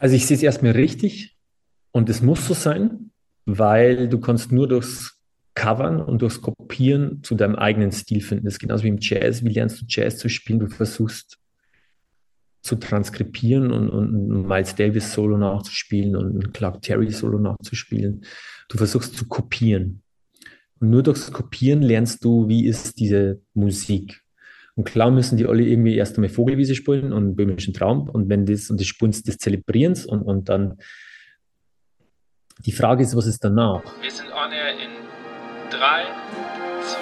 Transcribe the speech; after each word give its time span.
Also 0.00 0.16
ich 0.16 0.26
sehe 0.26 0.36
es 0.36 0.42
erstmal 0.42 0.72
richtig 0.72 1.36
und 1.92 2.08
es 2.08 2.22
muss 2.22 2.46
so 2.46 2.54
sein, 2.54 3.10
weil 3.44 4.08
du 4.08 4.18
kannst 4.18 4.50
nur 4.50 4.66
durchs 4.66 5.20
Covern 5.54 6.00
und 6.00 6.22
durchs 6.22 6.40
Kopieren 6.40 7.22
zu 7.22 7.34
deinem 7.34 7.54
eigenen 7.54 7.92
Stil 7.92 8.22
finden. 8.22 8.46
Das 8.46 8.54
ist 8.54 8.60
genauso 8.60 8.84
wie 8.84 8.88
im 8.88 8.98
Jazz. 8.98 9.44
Wie 9.44 9.50
lernst 9.52 9.82
du 9.82 9.84
Jazz 9.86 10.16
zu 10.16 10.30
spielen? 10.30 10.60
Du 10.60 10.68
versuchst 10.68 11.38
zu 12.62 12.76
transkribieren 12.76 13.70
und, 13.70 13.90
und 13.90 14.46
Miles 14.46 14.74
Davis 14.74 15.12
Solo 15.12 15.36
nachzuspielen 15.36 16.16
und 16.16 16.54
Clark 16.54 16.80
Terry 16.80 17.10
Solo 17.10 17.38
nachzuspielen. 17.38 18.24
Du 18.70 18.78
versuchst 18.78 19.18
zu 19.18 19.28
kopieren. 19.28 20.02
Und 20.78 20.90
nur 20.90 21.02
durchs 21.02 21.30
Kopieren 21.30 21.82
lernst 21.82 22.24
du, 22.24 22.48
wie 22.48 22.66
ist 22.66 22.98
diese 22.98 23.42
Musik. 23.52 24.22
Und 24.80 24.86
klar 24.86 25.10
müssen 25.10 25.36
die 25.36 25.44
alle 25.44 25.62
irgendwie 25.62 25.94
erst 25.94 26.16
einmal 26.16 26.30
Vogelwiese 26.30 26.74
spielen 26.74 27.12
und 27.12 27.36
böhmischen 27.36 27.74
Traum. 27.74 28.08
Und 28.08 28.30
wenn 28.30 28.46
das 28.46 28.70
und 28.70 28.80
das 28.80 28.86
Spunst 28.86 29.28
des 29.28 29.36
Zelebrierens 29.36 30.06
und, 30.06 30.22
und 30.22 30.48
dann 30.48 30.78
die 32.64 32.72
Frage 32.72 33.02
ist, 33.02 33.14
was 33.14 33.26
ist 33.26 33.44
danach? 33.44 33.82
Wir 34.00 34.10
sind 34.10 34.28
on 34.32 34.50
air 34.50 34.70
in 34.70 34.88
3, 35.68 36.04
2, 36.82 36.96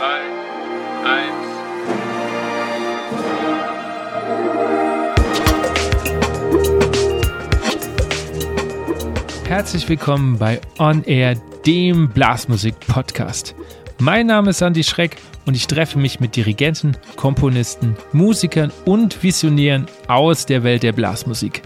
1. 9.44 9.48
Herzlich 9.48 9.88
willkommen 9.88 10.36
bei 10.36 10.60
On 10.80 11.04
Air, 11.04 11.36
dem 11.64 12.08
Blasmusik-Podcast. 12.08 13.54
Mein 14.00 14.28
Name 14.28 14.50
ist 14.50 14.62
Andy 14.62 14.84
Schreck 14.84 15.16
und 15.44 15.56
ich 15.56 15.66
treffe 15.66 15.98
mich 15.98 16.20
mit 16.20 16.36
Dirigenten, 16.36 16.96
Komponisten, 17.16 17.96
Musikern 18.12 18.70
und 18.84 19.24
Visionären 19.24 19.86
aus 20.06 20.46
der 20.46 20.62
Welt 20.62 20.84
der 20.84 20.92
Blasmusik. 20.92 21.62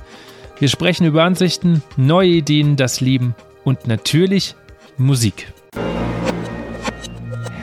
Wir 0.59 0.69
sprechen 0.69 1.07
über 1.07 1.25
Ansichten, 1.25 1.83
neue 1.99 2.31
Ideen, 2.31 2.77
das 2.77 3.03
Leben 3.03 3.35
und 3.65 3.87
natürlich 3.87 4.55
Musik. 4.97 5.53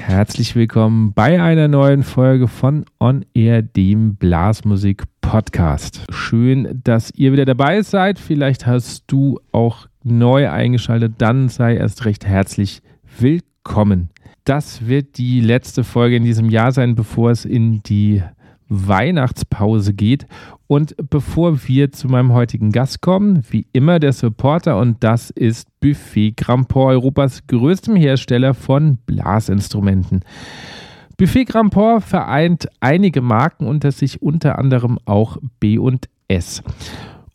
Herzlich 0.05 0.55
willkommen 0.55 1.13
bei 1.13 1.41
einer 1.41 1.67
neuen 1.67 2.03
Folge 2.03 2.47
von 2.47 2.85
On 2.99 3.25
Air, 3.33 3.63
dem 3.63 4.17
Blasmusik 4.17 5.03
Podcast. 5.21 6.03
Schön, 6.11 6.79
dass 6.83 7.09
ihr 7.15 7.31
wieder 7.31 7.45
dabei 7.45 7.81
seid. 7.81 8.19
Vielleicht 8.19 8.67
hast 8.67 9.05
du 9.07 9.39
auch 9.51 9.87
neu 10.03 10.47
eingeschaltet, 10.47 11.13
dann 11.17 11.49
sei 11.49 11.75
erst 11.75 12.05
recht 12.05 12.23
herzlich 12.23 12.83
willkommen. 13.17 14.09
Das 14.49 14.87
wird 14.87 15.19
die 15.19 15.41
letzte 15.41 15.83
Folge 15.83 16.15
in 16.15 16.23
diesem 16.23 16.49
Jahr 16.49 16.71
sein, 16.71 16.95
bevor 16.95 17.29
es 17.29 17.45
in 17.45 17.83
die 17.83 18.23
Weihnachtspause 18.67 19.93
geht. 19.93 20.25
Und 20.65 20.95
bevor 21.11 21.67
wir 21.67 21.91
zu 21.91 22.07
meinem 22.07 22.33
heutigen 22.33 22.71
Gast 22.71 23.01
kommen, 23.01 23.43
wie 23.51 23.67
immer 23.73 23.99
der 23.99 24.11
Supporter 24.11 24.79
und 24.79 25.03
das 25.03 25.29
ist 25.29 25.67
Buffet 25.81 26.31
Grandport, 26.35 26.93
Europas 26.93 27.45
größtem 27.45 27.95
Hersteller 27.95 28.55
von 28.55 28.97
Blasinstrumenten. 29.05 30.21
Buffet 31.15 31.45
Grandport 31.45 32.03
vereint 32.03 32.69
einige 32.79 33.21
Marken 33.21 33.67
unter 33.67 33.91
sich, 33.91 34.19
unter 34.19 34.57
anderem 34.57 34.97
auch 35.05 35.37
B 35.59 35.77
und 35.77 36.09
S. 36.27 36.63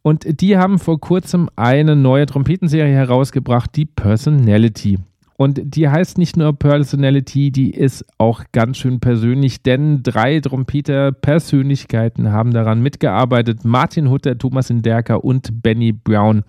Und 0.02 0.40
die 0.40 0.56
haben 0.56 0.80
vor 0.80 0.98
kurzem 0.98 1.48
eine 1.54 1.94
neue 1.94 2.26
Trompetenserie 2.26 2.92
herausgebracht, 2.92 3.70
die 3.76 3.86
Personality. 3.86 4.98
Und 5.36 5.60
die 5.64 5.88
heißt 5.88 6.16
nicht 6.16 6.36
nur 6.36 6.52
Personality, 6.56 7.50
die 7.50 7.70
ist 7.70 8.04
auch 8.18 8.44
ganz 8.52 8.78
schön 8.78 9.00
persönlich, 9.00 9.62
denn 9.62 10.02
drei 10.02 10.38
Trompeter-Persönlichkeiten 10.40 12.30
haben 12.30 12.52
daran 12.52 12.80
mitgearbeitet. 12.80 13.64
Martin 13.64 14.10
Hutter, 14.10 14.38
Thomas 14.38 14.70
Inderker 14.70 15.24
und 15.24 15.62
Benny 15.62 15.92
Brown. 15.92 16.44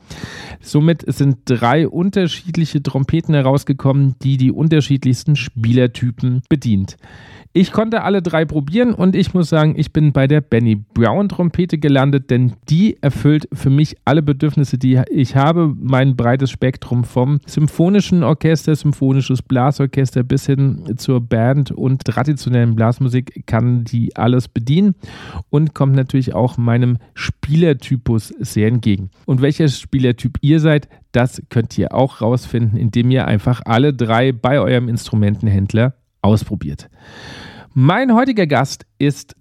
Somit 0.61 1.03
sind 1.07 1.37
drei 1.45 1.87
unterschiedliche 1.87 2.83
Trompeten 2.83 3.33
herausgekommen, 3.33 4.15
die 4.21 4.37
die 4.37 4.51
unterschiedlichsten 4.51 5.35
Spielertypen 5.35 6.43
bedient. 6.47 6.97
Ich 7.57 7.71
konnte 7.71 8.03
alle 8.03 8.21
drei 8.21 8.43
probieren 8.43 8.93
und 8.93 9.15
ich 9.15 9.33
muss 9.33 9.47
sagen, 9.47 9.75
ich 9.77 9.93
bin 9.93 10.11
bei 10.11 10.27
der 10.27 10.41
Benny 10.41 10.75
Brown 10.75 11.29
Trompete 11.29 11.77
gelandet, 11.77 12.29
denn 12.29 12.51
die 12.67 12.97
erfüllt 13.01 13.47
für 13.53 13.69
mich 13.69 13.95
alle 14.03 14.21
Bedürfnisse, 14.21 14.77
die 14.77 15.01
ich 15.09 15.37
habe. 15.37 15.73
Mein 15.79 16.17
breites 16.17 16.51
Spektrum 16.51 17.05
vom 17.05 17.39
symphonischen 17.45 18.23
Orchester, 18.23 18.75
symphonisches 18.75 19.41
Blasorchester 19.41 20.23
bis 20.23 20.47
hin 20.47 20.97
zur 20.97 21.21
Band 21.21 21.71
und 21.71 22.03
traditionellen 22.03 22.75
Blasmusik 22.75 23.43
kann 23.45 23.85
die 23.85 24.13
alles 24.17 24.49
bedienen 24.49 24.95
und 25.49 25.73
kommt 25.73 25.95
natürlich 25.95 26.35
auch 26.35 26.57
meinem 26.57 26.97
Spielertypus 27.13 28.33
sehr 28.37 28.67
entgegen. 28.67 29.11
Und 29.27 29.41
welcher 29.41 29.69
Spielertyp 29.69 30.39
ihr 30.41 30.59
seid, 30.59 30.89
das 31.13 31.41
könnt 31.47 31.77
ihr 31.77 31.93
auch 31.93 32.19
rausfinden, 32.19 32.77
indem 32.77 33.11
ihr 33.11 33.25
einfach 33.25 33.61
alle 33.63 33.93
drei 33.93 34.33
bei 34.33 34.59
eurem 34.59 34.89
Instrumentenhändler 34.89 35.93
ausprobiert. 36.25 36.89
Mein 37.73 38.13
heutiger 38.13 38.47
Gast 38.47 38.85
ist 38.97 39.35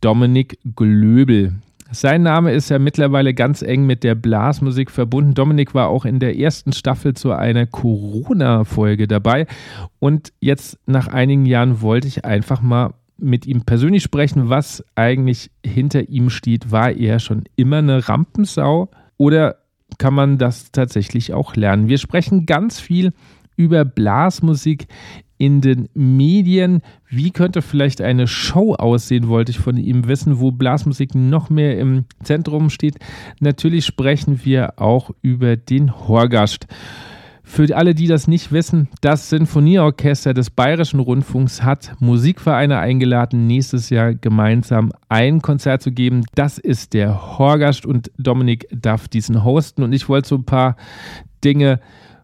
Dominik 0.00 0.58
Glöbel. 0.76 1.54
Sein 1.90 2.22
Name 2.22 2.52
ist 2.52 2.68
ja 2.68 2.78
mittlerweile 2.78 3.32
ganz 3.32 3.62
eng 3.62 3.86
mit 3.86 4.04
der 4.04 4.14
Blasmusik 4.14 4.90
verbunden. 4.90 5.34
Dominik 5.34 5.74
war 5.74 5.88
auch 5.88 6.04
in 6.04 6.20
der 6.20 6.38
ersten 6.38 6.72
Staffel 6.72 7.14
zu 7.14 7.32
einer 7.32 7.66
Corona-Folge 7.66 9.08
dabei. 9.08 9.46
Und 9.98 10.32
jetzt 10.38 10.78
nach 10.86 11.08
einigen 11.08 11.46
Jahren 11.46 11.80
wollte 11.80 12.06
ich 12.06 12.26
einfach 12.26 12.60
mal 12.60 12.92
mit 13.16 13.46
ihm 13.46 13.62
persönlich 13.62 14.02
sprechen, 14.02 14.48
was 14.48 14.84
eigentlich 14.94 15.50
hinter 15.64 16.08
ihm 16.08 16.30
steht. 16.30 16.70
War 16.70 16.92
er 16.92 17.18
schon 17.18 17.44
immer 17.56 17.78
eine 17.78 18.06
Rampensau 18.06 18.90
oder 19.16 19.56
kann 19.96 20.14
man 20.14 20.36
das 20.36 20.70
tatsächlich 20.72 21.32
auch 21.32 21.56
lernen? 21.56 21.88
Wir 21.88 21.98
sprechen 21.98 22.44
ganz 22.44 22.78
viel 22.78 23.12
über 23.56 23.84
Blasmusik 23.84 24.86
in 25.38 25.60
den 25.60 25.88
Medien. 25.94 26.82
Wie 27.08 27.30
könnte 27.30 27.62
vielleicht 27.62 28.00
eine 28.00 28.26
Show 28.26 28.74
aussehen, 28.74 29.28
wollte 29.28 29.52
ich 29.52 29.58
von 29.58 29.76
ihm 29.76 30.08
wissen, 30.08 30.40
wo 30.40 30.50
Blasmusik 30.50 31.14
noch 31.14 31.48
mehr 31.48 31.78
im 31.78 32.04
Zentrum 32.22 32.70
steht. 32.70 32.96
Natürlich 33.40 33.86
sprechen 33.86 34.44
wir 34.44 34.78
auch 34.80 35.10
über 35.22 35.56
den 35.56 35.96
Horgast. 36.08 36.66
Für 37.50 37.74
alle, 37.74 37.94
die 37.94 38.06
das 38.06 38.28
nicht 38.28 38.52
wissen, 38.52 38.88
das 39.00 39.30
Sinfonieorchester 39.30 40.34
des 40.34 40.50
Bayerischen 40.50 41.00
Rundfunks 41.00 41.62
hat 41.62 41.94
Musikvereine 41.98 42.78
eingeladen, 42.78 43.46
nächstes 43.46 43.88
Jahr 43.88 44.12
gemeinsam 44.12 44.92
ein 45.08 45.40
Konzert 45.40 45.80
zu 45.80 45.90
geben. 45.90 46.24
Das 46.34 46.58
ist 46.58 46.92
der 46.92 47.38
Horgast 47.38 47.86
und 47.86 48.10
Dominik 48.18 48.68
darf 48.70 49.08
diesen 49.08 49.44
hosten. 49.44 49.82
Und 49.82 49.94
ich 49.94 50.10
wollte 50.10 50.28
so 50.28 50.34
ein 50.34 50.44
paar 50.44 50.76
Dinge 51.42 51.80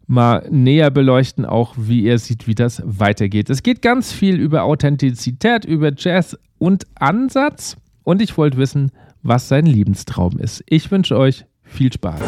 mal 0.06 0.46
näher 0.50 0.90
beleuchten, 0.90 1.44
auch 1.44 1.74
wie 1.76 2.06
er 2.06 2.18
sieht, 2.18 2.46
wie 2.46 2.54
das 2.54 2.82
weitergeht. 2.84 3.50
Es 3.50 3.62
geht 3.62 3.82
ganz 3.82 4.12
viel 4.12 4.36
über 4.36 4.64
Authentizität, 4.64 5.64
über 5.64 5.92
Jazz 5.96 6.38
und 6.58 6.86
Ansatz. 6.94 7.76
Und 8.02 8.20
ich 8.20 8.36
wollte 8.36 8.58
wissen, 8.58 8.92
was 9.22 9.48
sein 9.48 9.66
Lebenstraum 9.66 10.38
ist. 10.38 10.62
Ich 10.66 10.90
wünsche 10.90 11.16
euch 11.16 11.46
viel 11.62 11.92
Spaß. 11.92 12.20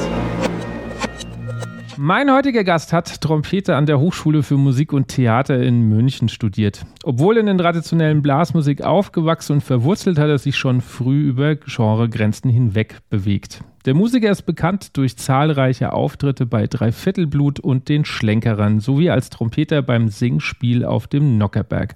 Mein 1.98 2.30
heutiger 2.30 2.62
Gast 2.62 2.92
hat 2.92 3.22
Trompete 3.22 3.74
an 3.74 3.86
der 3.86 3.98
Hochschule 3.98 4.42
für 4.42 4.58
Musik 4.58 4.92
und 4.92 5.08
Theater 5.08 5.62
in 5.62 5.80
München 5.88 6.28
studiert. 6.28 6.84
Obwohl 7.04 7.38
in 7.38 7.46
den 7.46 7.56
traditionellen 7.56 8.20
Blasmusik 8.20 8.82
aufgewachsen 8.82 9.54
und 9.54 9.60
verwurzelt, 9.62 10.18
hat 10.18 10.28
er 10.28 10.36
sich 10.36 10.56
schon 10.56 10.82
früh 10.82 11.22
über 11.22 11.56
Genregrenzen 11.56 12.50
hinweg 12.50 12.98
bewegt. 13.08 13.62
Der 13.86 13.94
Musiker 13.94 14.32
ist 14.32 14.42
bekannt 14.42 14.96
durch 14.96 15.16
zahlreiche 15.16 15.92
Auftritte 15.92 16.44
bei 16.44 16.66
Dreiviertelblut 16.66 17.60
und 17.60 17.88
den 17.88 18.04
Schlenkerern 18.04 18.80
sowie 18.80 19.10
als 19.10 19.30
Trompeter 19.30 19.80
beim 19.80 20.08
Singspiel 20.08 20.84
auf 20.84 21.06
dem 21.06 21.38
Nockerberg. 21.38 21.94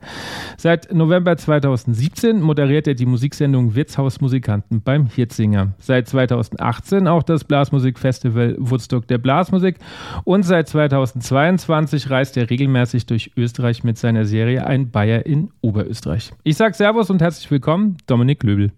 Seit 0.56 0.94
November 0.94 1.36
2017 1.36 2.40
moderiert 2.40 2.86
er 2.86 2.94
die 2.94 3.06
Musiksendung 3.06 3.74
Wirtshausmusikanten 3.74 4.82
beim 4.82 5.06
Hirtsinger. 5.06 5.72
Seit 5.80 6.06
2018 6.06 7.08
auch 7.08 7.24
das 7.24 7.42
Blasmusikfestival 7.42 8.54
Woodstock 8.60 9.08
der 9.08 9.18
Blasmusik 9.18 9.78
und 10.22 10.44
seit 10.44 10.68
2022 10.68 12.08
reist 12.08 12.36
er 12.36 12.50
regelmäßig 12.50 13.06
durch 13.06 13.32
Österreich 13.36 13.82
mit 13.82 13.98
seiner 13.98 14.26
Serie 14.26 14.64
Ein 14.64 14.92
Bayer 14.92 15.26
in 15.26 15.50
Oberösterreich. 15.60 16.30
Ich 16.44 16.56
sage 16.56 16.74
Servus 16.74 17.10
und 17.10 17.20
herzlich 17.20 17.50
willkommen, 17.50 17.96
Dominik 18.06 18.44
Löbel. 18.44 18.70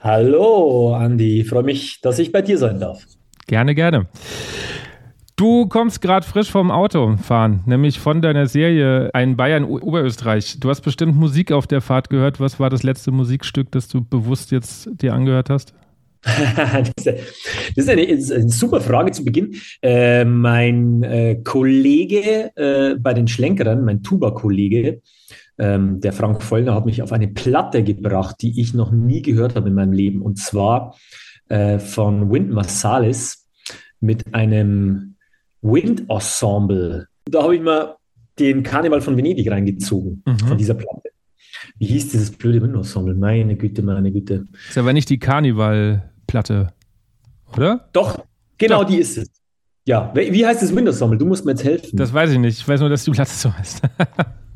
Hallo, 0.00 0.94
Andi. 0.94 1.44
Freue 1.44 1.64
mich, 1.64 2.00
dass 2.00 2.18
ich 2.18 2.30
bei 2.30 2.42
dir 2.42 2.56
sein 2.56 2.78
darf. 2.78 3.04
Gerne, 3.46 3.74
gerne. 3.74 4.06
Du 5.34 5.66
kommst 5.66 6.00
gerade 6.00 6.26
frisch 6.26 6.50
vom 6.50 6.70
Auto 6.70 7.16
fahren, 7.16 7.62
nämlich 7.66 7.98
von 7.98 8.22
deiner 8.22 8.46
Serie 8.46 9.10
Ein 9.12 9.36
Bayern 9.36 9.64
Oberösterreich. 9.64 10.58
Du 10.60 10.68
hast 10.68 10.80
bestimmt 10.80 11.16
Musik 11.16 11.52
auf 11.52 11.66
der 11.66 11.80
Fahrt 11.80 12.10
gehört. 12.10 12.40
Was 12.40 12.58
war 12.58 12.70
das 12.70 12.82
letzte 12.82 13.10
Musikstück, 13.10 13.70
das 13.72 13.88
du 13.88 14.04
bewusst 14.04 14.50
jetzt 14.50 14.88
dir 15.00 15.14
angehört 15.14 15.50
hast? 15.50 15.74
das 16.24 17.06
ist 17.76 17.88
eine, 17.88 18.02
eine, 18.02 18.48
super 18.48 18.80
Frage 18.80 19.12
zu 19.12 19.24
Beginn. 19.24 19.54
Äh, 19.82 20.24
mein 20.24 21.02
äh, 21.04 21.36
Kollege 21.44 22.50
äh, 22.56 22.96
bei 22.96 23.14
den 23.14 23.28
Schlenkerern, 23.28 23.84
mein 23.84 24.02
Tuba-Kollege, 24.02 25.00
ähm, 25.58 26.00
der 26.00 26.12
Frank 26.12 26.42
Vollner 26.42 26.74
hat 26.74 26.86
mich 26.86 27.02
auf 27.02 27.12
eine 27.12 27.28
Platte 27.28 27.82
gebracht, 27.82 28.36
die 28.40 28.60
ich 28.60 28.74
noch 28.74 28.92
nie 28.92 29.22
gehört 29.22 29.56
habe 29.56 29.68
in 29.68 29.74
meinem 29.74 29.92
Leben. 29.92 30.22
Und 30.22 30.38
zwar 30.38 30.96
äh, 31.48 31.78
von 31.78 32.30
Wind 32.30 32.50
Marsalis, 32.50 33.48
mit 34.00 34.34
einem 34.34 35.16
Wind-Ensemble. 35.62 37.08
Da 37.24 37.42
habe 37.42 37.56
ich 37.56 37.62
mal 37.62 37.96
den 38.38 38.62
Karneval 38.62 39.00
von 39.00 39.16
Venedig 39.16 39.50
reingezogen, 39.50 40.22
mhm. 40.24 40.38
von 40.38 40.58
dieser 40.58 40.74
Platte. 40.74 41.10
Wie 41.78 41.86
hieß 41.86 42.10
dieses 42.10 42.30
blöde 42.30 42.62
Wind-Ensemble? 42.62 43.14
Meine 43.14 43.56
Güte, 43.56 43.82
meine 43.82 44.12
Güte. 44.12 44.44
Das 44.52 44.70
ist 44.70 44.78
aber 44.78 44.92
nicht 44.92 45.10
die 45.10 45.18
Karneval-Platte, 45.18 46.72
oder? 47.56 47.88
Doch, 47.92 48.24
genau 48.56 48.82
Doch. 48.82 48.90
die 48.90 48.98
ist 48.98 49.18
es. 49.18 49.30
Ja, 49.84 50.12
wie 50.14 50.46
heißt 50.46 50.62
das 50.62 50.74
Windows-Ensemble? 50.74 51.18
Du 51.18 51.26
musst 51.26 51.44
mir 51.44 51.52
jetzt 51.52 51.64
helfen. 51.64 51.96
Das 51.96 52.12
weiß 52.12 52.30
ich 52.32 52.38
nicht. 52.38 52.58
Ich 52.58 52.68
weiß 52.68 52.80
nur, 52.80 52.90
dass 52.90 53.04
die 53.04 53.10
Platte 53.10 53.32
so 53.32 53.52
heißt. 53.52 53.82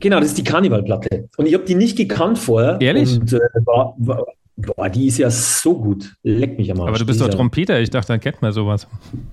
genau, 0.00 0.20
das 0.20 0.30
ist 0.30 0.38
die 0.38 0.44
Karneval-Platte. 0.44 1.28
Und 1.36 1.46
ich 1.46 1.54
habe 1.54 1.64
die 1.64 1.74
nicht 1.74 1.96
gekannt 1.96 2.38
vorher. 2.38 2.80
Ehrlich? 2.80 3.18
Und 3.18 3.32
äh, 3.32 3.40
war, 3.64 3.94
war, 3.98 4.26
boah, 4.56 4.88
die 4.88 5.06
ist 5.06 5.18
ja 5.18 5.30
so 5.30 5.78
gut. 5.78 6.14
Leck 6.22 6.58
mich 6.58 6.70
am 6.70 6.80
Arsch. 6.80 6.88
Aber 6.88 6.98
du 6.98 7.06
bist 7.06 7.20
doch 7.20 7.28
Trompeter. 7.28 7.80
Ich 7.80 7.90
dachte, 7.90 8.08
dann 8.08 8.20
kennt 8.20 8.42
man 8.42 8.52
sowas. 8.52 8.86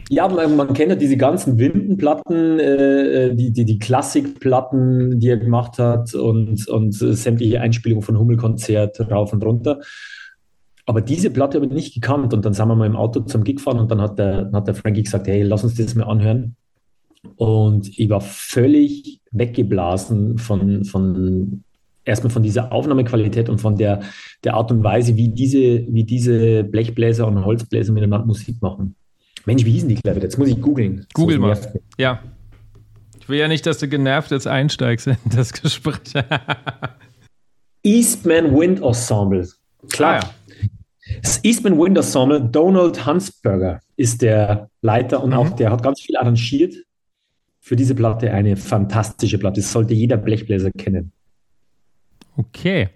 Ja, 0.10 0.28
man, 0.28 0.56
man 0.56 0.74
kennt 0.74 0.90
ja 0.90 0.96
diese 0.96 1.18
ganzen 1.18 1.58
Windenplatten, 1.58 2.60
äh, 2.60 3.36
die, 3.36 3.52
die, 3.52 3.66
die 3.66 3.80
Klassikplatten, 3.80 5.20
die 5.20 5.30
er 5.30 5.38
gemacht 5.38 5.78
hat 5.80 6.14
und, 6.14 6.68
und 6.68 7.02
äh, 7.02 7.14
sämtliche 7.14 7.62
Einspielungen 7.62 8.04
von 8.04 8.18
Hummelkonzert 8.18 9.12
rauf 9.12 9.34
und 9.34 9.44
runter. 9.44 9.80
Aber 10.86 11.02
diese 11.02 11.30
Platte 11.30 11.58
habe 11.58 11.68
ich 11.68 11.72
nicht 11.72 11.94
gekannt 11.94 12.34
und 12.34 12.44
dann 12.44 12.54
sind 12.54 12.68
wir 12.68 12.76
mal 12.76 12.88
im 12.88 12.96
Auto 12.96 13.22
zum 13.22 13.44
Gig 13.44 13.58
gefahren 13.58 13.80
und 13.80 13.92
dann 13.92 14.02
hat 14.02 14.18
der, 14.18 14.50
hat 14.52 14.68
der 14.68 14.76
Frankie 14.76 15.04
gesagt, 15.04 15.28
hey, 15.28 15.44
lass 15.44 15.64
uns 15.64 15.76
das 15.76 15.96
mal 15.96 16.06
anhören. 16.06 16.56
Und 17.36 17.98
ich 17.98 18.10
war 18.10 18.22
völlig 18.22 19.22
weggeblasen 19.32 20.38
von, 20.38 20.86
von 20.86 21.64
erstmal 22.06 22.32
von 22.32 22.44
dieser 22.44 22.72
Aufnahmequalität 22.72 23.50
und 23.50 23.60
von 23.60 23.78
der, 23.78 24.02
der 24.44 24.56
Art 24.56 24.72
und 24.72 24.84
Weise, 24.84 25.16
wie 25.16 25.30
diese, 25.30 25.86
wie 25.88 26.04
diese 26.04 26.64
Blechbläser 26.64 27.28
und 27.28 27.44
Holzbläser 27.46 27.94
miteinander 27.94 28.26
Musik 28.26 28.62
machen. 28.62 28.96
Mensch, 29.46 29.66
wie 29.66 29.72
hießen 29.72 29.90
die 29.90 29.96
Klavier? 29.96 30.22
Jetzt 30.22 30.38
muss 30.38 30.50
ich 30.50 30.62
googeln. 30.62 31.06
Google 31.14 31.36
so 31.38 31.42
mal. 31.42 31.74
Ja. 31.98 32.20
Ich 33.20 33.30
will 33.30 33.40
ja 33.40 33.48
nicht, 33.48 33.66
dass 33.66 33.78
du 33.78 33.88
genervt 33.88 34.32
jetzt 34.32 34.48
einsteigst 34.48 35.08
in 35.08 35.18
das 35.36 35.54
Gespräch. 35.62 36.14
Eastman 37.84 38.56
Wind 38.56 38.82
Ensemble. 38.82 39.48
Klar. 39.90 40.16
Ah, 40.16 40.20
ja. 40.20 40.32
Das 41.22 41.44
Eastman 41.44 41.78
Wind 41.78 41.98
Ensemble, 41.98 42.42
Donald 42.42 43.06
Hansberger 43.06 43.80
ist 43.96 44.22
der 44.22 44.70
Leiter 44.82 45.24
und 45.24 45.32
mhm. 45.32 45.38
auch 45.38 45.50
der 45.52 45.72
hat 45.72 45.84
ganz 45.84 46.02
viel 46.02 46.18
arrangiert 46.18 46.76
für 47.62 47.76
diese 47.76 47.96
Platte. 47.96 48.34
Eine 48.34 48.58
fantastische 48.58 49.38
Platte. 49.38 49.62
Das 49.62 49.72
sollte 49.72 49.94
jeder 49.94 50.18
Blechbläser 50.18 50.72
kennen. 50.72 51.14
Okay. 52.36 52.90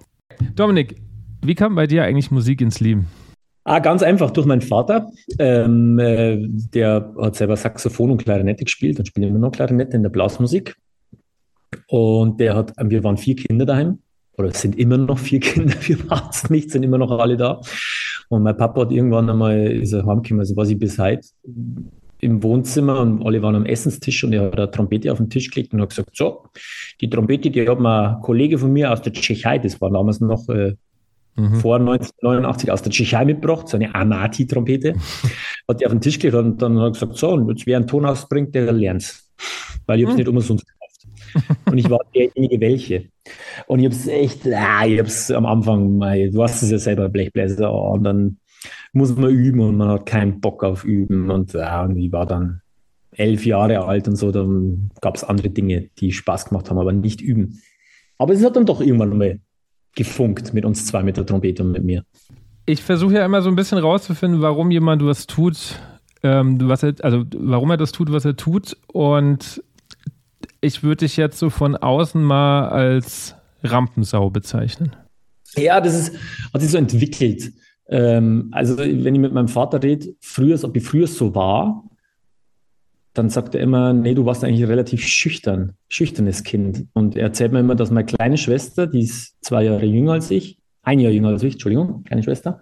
Dominik, 0.56 0.96
wie 1.44 1.56
kam 1.56 1.76
bei 1.76 1.88
dir 1.88 2.04
eigentlich 2.04 2.32
Musik 2.32 2.60
ins 2.62 2.80
Leben? 2.80 3.08
Ah, 3.64 3.80
ganz 3.80 4.04
einfach 4.04 4.32
durch 4.32 4.46
meinen 4.46 4.62
Vater. 4.62 5.10
Ähm, 5.40 5.98
äh, 5.98 6.38
der 6.40 7.14
hat 7.20 7.36
selber 7.36 7.56
Saxophon 7.56 8.12
und 8.12 8.24
Klarinette 8.24 8.64
gespielt 8.64 9.00
und 9.00 9.08
spielt 9.08 9.28
immer 9.28 9.40
noch 9.40 9.52
Klarinette 9.52 9.96
in 9.96 10.04
der 10.04 10.10
Blasmusik. 10.10 10.76
Und 11.88 12.40
der 12.40 12.56
hat, 12.56 12.74
wir 12.78 13.04
waren 13.04 13.18
vier 13.18 13.36
Kinder 13.36 13.66
daheim 13.66 14.00
oder 14.38 14.50
es 14.50 14.62
sind 14.62 14.78
immer 14.78 14.98
noch 14.98 15.18
vier 15.18 15.40
Kinder, 15.42 15.76
wir 15.82 16.10
waren 16.10 16.30
es 16.30 16.50
nicht, 16.50 16.72
sind 16.72 16.84
immer 16.84 16.98
noch 16.98 17.12
alle 17.12 17.38
da. 17.38 17.60
Und 18.30 18.44
mein 18.44 18.58
Papa 18.58 18.82
hat 18.82 18.92
irgendwann 18.92 19.30
einmal, 19.30 19.68
ist 19.68 19.94
er 19.94 20.06
heimgekommen, 20.06 20.42
also 20.42 20.56
war 20.56 20.66
ich 20.68 20.78
bis 20.78 21.00
heute 21.00 21.28
im 22.26 22.42
Wohnzimmer 22.42 23.00
und 23.00 23.24
alle 23.24 23.42
waren 23.42 23.56
am 23.56 23.66
Essenstisch 23.66 24.24
und 24.24 24.34
er 24.34 24.46
hat 24.46 24.58
eine 24.58 24.72
Trompete 24.72 25.12
auf 25.12 25.20
den 25.20 25.30
Tisch 25.30 25.52
gelegt 25.52 25.74
und 25.74 25.82
hat 25.82 25.90
gesagt, 25.90 26.10
so, 26.14 26.44
die 27.00 27.10
Trompete, 27.10 27.52
die 27.52 27.68
hat 27.68 27.80
mir 27.80 28.16
ein 28.16 28.22
Kollege 28.22 28.58
von 28.58 28.74
mir 28.74 28.92
aus 28.92 29.02
der 29.02 29.14
Tschechei, 29.14 29.60
das 29.60 29.80
war 29.80 29.92
damals 29.92 30.20
noch 30.20 30.50
äh, 30.50 30.74
mhm. 31.36 31.56
vor 31.56 31.76
1989 31.76 32.72
aus 32.72 32.82
der 32.82 32.92
Tschechei 32.92 33.26
mitgebracht, 33.26 33.68
so 33.68 33.78
eine 33.78 33.94
Amati-Trompete, 33.94 34.96
hat 35.68 35.80
die 35.80 35.86
auf 35.86 35.92
den 35.92 36.02
Tisch 36.02 36.18
gelegt 36.18 36.36
und 36.36 36.62
dann 36.62 36.80
hat 36.80 36.86
er 36.86 36.92
gesagt, 36.92 37.18
so, 37.18 37.30
und 37.32 37.48
jetzt 37.50 37.68
wer 37.68 37.78
einen 37.78 37.88
Ton 37.88 38.06
ausbringt, 38.06 38.56
der 38.56 38.72
lernt's. 38.72 39.32
Weil 39.86 40.00
ich 40.00 40.06
habe 40.06 40.14
es 40.14 40.18
mhm. 40.18 40.24
nicht 40.24 40.36
umsonst 40.36 40.66
gekauft. 40.66 41.62
und 41.72 41.78
ich 41.78 41.90
war 41.90 42.00
derjenige, 42.16 42.60
welche. 42.60 43.10
Und 43.68 43.80
ich 43.80 43.86
habe 43.86 43.96
es 43.96 44.08
echt, 44.08 44.48
ah, 44.48 44.86
ich 44.86 44.98
habe 44.98 45.08
es 45.08 45.30
am 45.30 45.46
Anfang, 45.46 46.00
du 46.00 46.42
hast 46.42 46.64
es 46.64 46.72
ja 46.72 46.80
selber 46.80 47.08
Blechbläser, 47.08 47.72
und 47.72 48.04
dann 48.04 48.38
muss 48.96 49.16
man 49.16 49.30
üben 49.30 49.60
und 49.60 49.78
man 49.78 49.90
hat 49.90 50.06
keinen 50.06 50.40
Bock 50.40 50.64
auf 50.64 50.86
Üben. 50.86 51.30
Und, 51.30 51.54
ja, 51.54 51.84
und 51.84 51.98
ich 51.98 52.12
war 52.12 52.26
dann 52.26 52.62
elf 53.12 53.46
Jahre 53.46 53.86
alt 53.86 54.08
und 54.08 54.16
so, 54.16 54.32
dann 54.32 54.90
gab 55.02 55.16
es 55.16 55.24
andere 55.24 55.50
Dinge, 55.50 55.90
die 56.00 56.12
Spaß 56.12 56.46
gemacht 56.46 56.70
haben, 56.70 56.80
aber 56.80 56.94
nicht 56.94 57.22
üben. 57.22 57.62
Aber 58.18 58.34
es 58.34 58.44
hat 58.44 58.56
dann 58.56 58.66
doch 58.66 58.82
irgendwann 58.82 59.18
mal 59.18 59.40
gefunkt 59.96 60.54
mit 60.54 60.66
uns 60.66 60.86
zwei, 60.86 61.04
mit 61.04 61.18
der 61.18 61.26
Trompete 61.26 61.64
und 61.64 61.72
mit 61.72 61.84
mir. 61.84 62.04
Ich 62.66 62.84
versuche 62.84 63.16
ja 63.16 63.26
immer 63.26 63.42
so 63.42 63.50
ein 63.50 63.56
bisschen 63.56 63.78
rauszufinden, 63.78 64.42
warum 64.42 64.72
jemand 64.72 65.06
was 65.06 65.28
tut, 65.28 65.80
ähm, 66.24 66.58
was 66.68 66.84
er, 66.84 66.96
also 67.02 67.24
warum 67.38 67.72
er 67.72 67.78
das 67.78 67.92
tut, 67.92 68.12
was 68.12 68.26
er 68.26 68.36
tut. 68.36 68.78
Und 68.88 69.62
ich 70.62 70.84
würde 70.84 71.06
dich 71.06 71.18
jetzt 71.18 71.38
so 71.38 71.50
von 71.50 71.76
außen 71.76 72.24
mal 72.24 72.70
als 72.70 73.36
Rampensau 73.64 74.30
bezeichnen. 74.30 74.96
Ja, 75.56 75.80
das 75.80 75.96
ist, 75.96 76.16
hat 76.54 76.62
sich 76.62 76.72
so 76.72 76.78
entwickelt. 76.78 77.54
Ähm, 77.88 78.50
also, 78.52 78.78
wenn 78.78 79.16
ich 79.16 79.22
mit 79.22 79.34
meinem 79.34 79.48
Vater 79.48 79.82
rede, 79.82 80.16
früher, 80.20 80.58
ob 80.64 80.76
ich 80.76 80.84
früher 80.84 81.08
so 81.08 81.36
war, 81.36 81.84
dann 83.14 83.30
sagt 83.30 83.56
er 83.56 83.62
immer, 83.62 83.94
nee, 83.94 84.14
du 84.14 84.26
warst 84.26 84.44
eigentlich 84.44 84.68
relativ 84.68 85.02
schüchtern, 85.02 85.74
schüchternes 85.88 86.44
Kind. 86.44 86.88
Und 86.94 87.16
er 87.16 87.24
erzählt 87.24 87.54
mir 87.54 87.60
immer, 87.60 87.76
dass 87.76 87.92
meine 87.92 88.06
kleine 88.06 88.38
Schwester, 88.38 88.88
die 88.88 89.02
ist 89.02 89.38
zwei 89.42 89.64
Jahre 89.64 89.86
jünger 89.86 90.14
als 90.14 90.32
ich, 90.32 90.60
ein 90.84 91.00
Jahr 91.00 91.12
jünger 91.12 91.30
als 91.30 91.44
ich, 91.44 91.54
Entschuldigung, 91.54 92.04
kleine 92.04 92.24
Schwester, 92.24 92.62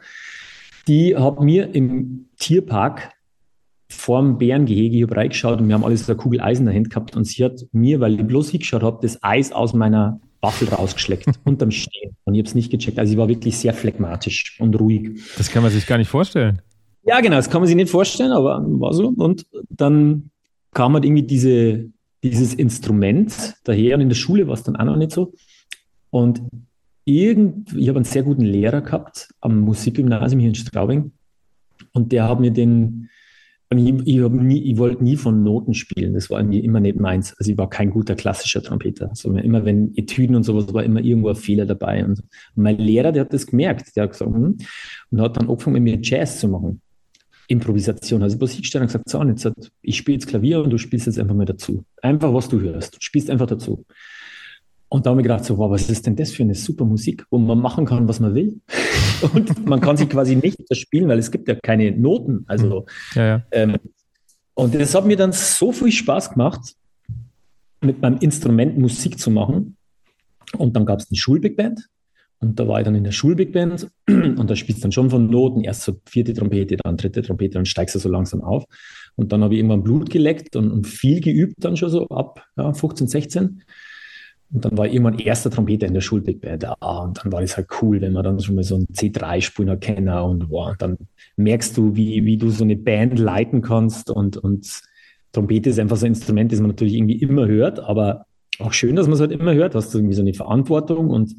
die 0.87 1.15
hat 1.15 1.39
mir 1.41 1.73
im 1.73 2.29
Tierpark 2.37 3.13
vorm 3.89 4.37
Bärengehege 4.37 4.95
hier 4.95 5.11
reingeschaut 5.11 5.59
und 5.59 5.67
wir 5.67 5.75
haben 5.75 5.85
alles 5.85 6.09
eine 6.09 6.17
Kugel 6.17 6.41
Eis 6.41 6.59
in 6.59 6.83
gehabt 6.83 7.15
und 7.15 7.25
sie 7.25 7.43
hat 7.43 7.65
mir, 7.71 7.99
weil 7.99 8.19
ich 8.19 8.25
bloß 8.25 8.49
hingeschaut 8.49 8.83
habe, 8.83 8.99
das 9.01 9.23
Eis 9.23 9.51
aus 9.51 9.73
meiner 9.73 10.19
Waffel 10.43 10.67
rausgeschleckt, 10.67 11.25
unterm 11.45 11.71
Stehen. 11.71 12.15
Und 12.25 12.35
ich 12.35 12.39
habe 12.39 12.47
es 12.47 12.55
nicht 12.55 12.69
gecheckt. 12.69 12.99
Also 12.99 13.13
ich 13.13 13.17
war 13.17 13.27
wirklich 13.27 13.57
sehr 13.57 13.73
phlegmatisch 13.73 14.57
und 14.59 14.79
ruhig. 14.79 15.19
Das 15.37 15.49
kann 15.49 15.63
man 15.63 15.71
sich 15.71 15.87
gar 15.87 15.97
nicht 15.97 16.09
vorstellen. 16.09 16.61
Ja, 17.05 17.19
genau, 17.21 17.37
das 17.37 17.49
kann 17.49 17.61
man 17.61 17.67
sich 17.67 17.75
nicht 17.75 17.89
vorstellen, 17.89 18.31
aber 18.31 18.63
war 18.79 18.93
so. 18.93 19.07
Und 19.07 19.45
dann 19.69 20.29
kam 20.73 20.93
halt 20.93 21.05
irgendwie 21.05 21.23
diese, 21.23 21.89
dieses 22.23 22.53
Instrument 22.53 23.55
daher 23.63 23.95
und 23.95 24.01
in 24.01 24.09
der 24.09 24.15
Schule 24.15 24.47
war 24.47 24.53
es 24.53 24.63
dann 24.63 24.75
auch 24.75 24.85
noch 24.85 24.97
nicht 24.97 25.11
so. 25.11 25.33
Und 26.09 26.41
irgend, 27.05 27.73
ich 27.73 27.89
habe 27.89 27.97
einen 27.97 28.05
sehr 28.05 28.23
guten 28.23 28.43
Lehrer 28.43 28.81
gehabt 28.81 29.29
am 29.41 29.59
Musikgymnasium 29.61 30.39
hier 30.39 30.49
in 30.49 30.55
Straubing 30.55 31.11
und 31.93 32.11
der 32.11 32.29
hat 32.29 32.39
mir 32.39 32.51
den, 32.51 33.09
ich, 33.77 34.07
ich, 34.07 34.29
nie, 34.29 34.71
ich 34.71 34.77
wollte 34.77 35.03
nie 35.03 35.15
von 35.15 35.43
Noten 35.43 35.73
spielen, 35.73 36.13
das 36.13 36.29
war 36.29 36.39
immer 36.39 36.79
nicht 36.79 36.99
meins. 36.99 37.33
Also 37.37 37.51
ich 37.51 37.57
war 37.57 37.69
kein 37.69 37.89
guter 37.89 38.15
klassischer 38.15 38.61
Trompeter. 38.61 39.09
Also 39.09 39.31
immer 39.35 39.65
wenn 39.65 39.95
Etüden 39.95 40.35
und 40.35 40.43
sowas 40.43 40.73
war 40.73 40.83
immer 40.83 41.01
irgendwo 41.01 41.29
ein 41.29 41.35
Fehler 41.35 41.65
dabei. 41.65 42.03
Und, 42.03 42.23
mein 42.55 42.77
Lehrer, 42.77 43.11
der 43.11 43.21
hat 43.21 43.33
das 43.33 43.47
gemerkt, 43.47 43.95
der 43.95 44.03
hat 44.03 44.11
gesagt, 44.11 44.31
hm, 44.31 44.57
und 45.11 45.21
hat 45.21 45.37
dann 45.37 45.49
angefangen, 45.49 45.81
mit 45.81 45.83
mir 45.83 45.99
Jazz 46.01 46.39
zu 46.39 46.47
machen. 46.47 46.81
Improvisation. 47.47 48.23
Also 48.23 48.37
bloß 48.37 48.51
hingestellt 48.51 48.81
und 48.83 48.87
gesagt, 48.87 49.09
so, 49.09 49.19
und 49.19 49.29
jetzt 49.29 49.45
hat, 49.45 49.53
ich 49.81 49.97
spiele 49.97 50.15
jetzt 50.15 50.27
Klavier 50.27 50.61
und 50.61 50.69
du 50.69 50.77
spielst 50.77 51.05
jetzt 51.05 51.19
einfach 51.19 51.35
mal 51.35 51.45
dazu. 51.45 51.83
Einfach, 52.01 52.33
was 52.33 52.49
du 52.49 52.59
hörst. 52.59 52.95
Du 52.95 53.01
spielst 53.01 53.29
einfach 53.29 53.47
dazu. 53.47 53.85
Und 54.93 55.07
da 55.07 55.09
habe 55.09 55.21
ich 55.21 55.23
gedacht, 55.23 55.43
so, 55.43 55.57
wow, 55.57 55.71
was 55.71 55.89
ist 55.89 56.05
denn 56.05 56.15
das 56.15 56.29
für 56.29 56.43
eine 56.43 56.53
super 56.53 56.85
Musik, 56.85 57.25
wo 57.31 57.39
man 57.39 57.57
machen 57.57 57.83
kann, 57.83 58.07
was 58.07 58.19
man 58.19 58.35
will? 58.35 58.61
und 59.33 59.65
man 59.65 59.81
kann 59.81 59.97
sich 59.97 60.07
quasi 60.07 60.35
nicht 60.35 60.59
spielen, 60.77 61.07
weil 61.07 61.17
es 61.17 61.31
gibt 61.31 61.47
ja 61.47 61.55
keine 61.55 61.91
Noten. 61.93 62.43
Also, 62.45 62.85
ja, 63.15 63.25
ja. 63.25 63.43
Ähm, 63.49 63.77
und 64.53 64.75
das 64.75 64.93
hat 64.93 65.07
mir 65.07 65.17
dann 65.17 65.31
so 65.31 65.71
viel 65.71 65.91
Spaß 65.91 66.33
gemacht, 66.33 66.75
mit 67.81 68.03
meinem 68.03 68.19
Instrument 68.19 68.77
Musik 68.77 69.17
zu 69.17 69.31
machen. 69.31 69.77
Und 70.59 70.75
dann 70.75 70.85
gab 70.85 70.99
es 70.99 71.07
die 71.07 71.17
Schulbig 71.17 71.57
Band. 71.57 71.89
Und 72.39 72.59
da 72.59 72.67
war 72.67 72.79
ich 72.79 72.85
dann 72.85 72.93
in 72.93 73.03
der 73.03 73.13
Schulbig 73.13 73.51
Band 73.51 73.89
und 74.07 74.47
da 74.47 74.55
spielst 74.55 74.81
du 74.81 74.83
dann 74.83 74.91
schon 74.91 75.09
von 75.09 75.27
Noten, 75.27 75.63
erst 75.63 75.81
so 75.81 75.99
vierte 76.05 76.35
Trompete, 76.35 76.77
dann 76.77 76.97
dritte 76.97 77.23
Trompete, 77.23 77.55
dann 77.55 77.65
steigst 77.65 77.95
du 77.95 77.99
so 77.99 78.09
langsam 78.09 78.43
auf. 78.43 78.65
Und 79.15 79.31
dann 79.31 79.43
habe 79.43 79.55
ich 79.55 79.57
irgendwann 79.57 79.81
Blut 79.81 80.11
geleckt 80.11 80.55
und, 80.55 80.69
und, 80.69 80.85
viel 80.85 81.19
geübt 81.19 81.55
dann 81.57 81.77
schon 81.77 81.89
so 81.89 82.07
ab 82.09 82.45
ja, 82.57 82.71
15, 82.71 83.07
16. 83.07 83.63
Und 84.53 84.65
dann 84.65 84.77
war 84.77 84.85
ich 84.85 84.93
irgendwann 84.93 85.17
erster 85.17 85.49
Trompeter 85.49 85.87
in 85.87 85.95
der 85.95 86.01
Schulbig 86.01 86.39
Band. 86.39 86.65
Ah, 86.65 86.99
und 86.99 87.17
dann 87.17 87.31
war 87.31 87.41
das 87.41 87.57
halt 87.57 87.67
cool, 87.81 87.99
wenn 88.01 88.13
man 88.13 88.23
dann 88.23 88.39
schon 88.39 88.55
mal 88.55 88.63
so 88.63 88.75
einen 88.75 88.85
C3-Spieler 88.85 89.77
kennt 89.77 90.09
und 90.09 90.49
wow, 90.49 90.75
dann 90.77 90.97
merkst 91.37 91.75
du, 91.75 91.95
wie, 91.95 92.23
wie 92.25 92.37
du 92.37 92.49
so 92.49 92.63
eine 92.63 92.75
Band 92.75 93.17
leiten 93.17 93.61
kannst 93.61 94.11
und, 94.11 94.37
und 94.37 94.81
Trompete 95.31 95.71
ist 95.71 95.79
einfach 95.79 95.97
so 95.97 96.05
ein 96.05 96.11
Instrument, 96.11 96.51
das 96.51 96.59
man 96.59 96.69
natürlich 96.69 96.93
irgendwie 96.93 97.19
immer 97.19 97.47
hört, 97.47 97.79
aber 97.79 98.25
auch 98.59 98.73
schön, 98.73 98.95
dass 98.95 99.07
man 99.07 99.15
es 99.15 99.19
halt 99.19 99.31
immer 99.31 99.55
hört, 99.55 99.73
hast 99.73 99.91
du 99.93 99.97
irgendwie 99.97 100.13
so 100.13 100.21
eine 100.21 100.35
Verantwortung 100.35 101.09
und 101.09 101.35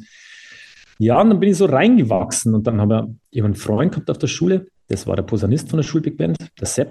ja, 0.99 1.21
und 1.21 1.31
dann 1.31 1.41
bin 1.41 1.51
ich 1.51 1.57
so 1.57 1.67
reingewachsen 1.67 2.55
und 2.55 2.67
dann 2.67 2.81
habe 2.81 3.15
ich 3.31 3.43
einen 3.43 3.55
Freund 3.55 3.93
gehabt 3.93 4.11
auf 4.11 4.19
der 4.19 4.27
Schule, 4.27 4.67
das 4.89 5.07
war 5.07 5.17
der 5.17 5.23
Posaunist 5.23 5.71
von 5.71 5.77
der 5.79 5.85
Schulbig 5.85 6.17
Band, 6.17 6.37
der 6.61 6.67
Sepp. 6.67 6.91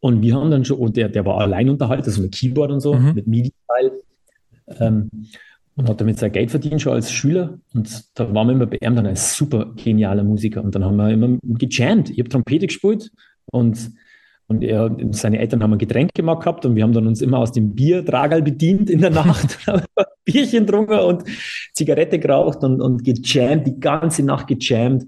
Und 0.00 0.22
wir 0.22 0.34
haben 0.34 0.50
dann 0.50 0.64
schon, 0.64 0.78
und 0.78 0.96
der, 0.96 1.08
der 1.08 1.24
war 1.24 1.38
allein 1.38 1.68
unterhalten, 1.68 2.04
also 2.04 2.22
mit 2.22 2.32
Keyboard 2.32 2.70
und 2.70 2.80
so, 2.80 2.94
mhm. 2.94 3.14
mit 3.14 3.26
MIDI-Teil. 3.26 3.92
Ähm, 4.68 5.10
und 5.76 5.88
hat 5.88 6.00
damit 6.00 6.18
sein 6.18 6.32
Geld 6.32 6.50
verdient 6.50 6.80
schon 6.80 6.94
als 6.94 7.12
Schüler. 7.12 7.58
Und 7.74 8.04
da 8.18 8.32
waren 8.32 8.46
wir 8.48 8.54
immer 8.54 8.66
bei 8.66 8.78
ihm 8.80 8.96
dann 8.96 9.06
ein 9.06 9.16
super 9.16 9.72
genialer 9.76 10.24
Musiker. 10.24 10.64
Und 10.64 10.74
dann 10.74 10.84
haben 10.84 10.96
wir 10.96 11.10
immer 11.10 11.38
gejammt. 11.42 12.08
Ich 12.10 12.18
habe 12.18 12.30
Trompete 12.30 12.66
gespielt 12.66 13.10
und 13.46 13.92
Und 14.48 14.62
er, 14.62 14.96
seine 15.10 15.38
Eltern 15.40 15.62
haben 15.62 15.72
ein 15.72 15.78
Getränk 15.78 16.14
gemacht 16.14 16.44
gehabt 16.44 16.64
und 16.64 16.76
wir 16.76 16.84
haben 16.84 16.92
dann 16.92 17.08
uns 17.08 17.20
immer 17.20 17.38
aus 17.38 17.50
dem 17.50 17.74
Biertragal 17.74 18.42
bedient 18.42 18.88
in 18.90 19.00
der 19.00 19.10
Nacht, 19.10 19.58
Bierchen 20.24 20.66
getrunken 20.66 21.00
und 21.00 21.24
Zigarette 21.74 22.18
geraucht 22.18 22.62
und, 22.62 22.80
und 22.80 23.02
gejammt, 23.02 23.66
die 23.66 23.80
ganze 23.80 24.22
Nacht 24.22 24.46
gejammt. 24.46 25.06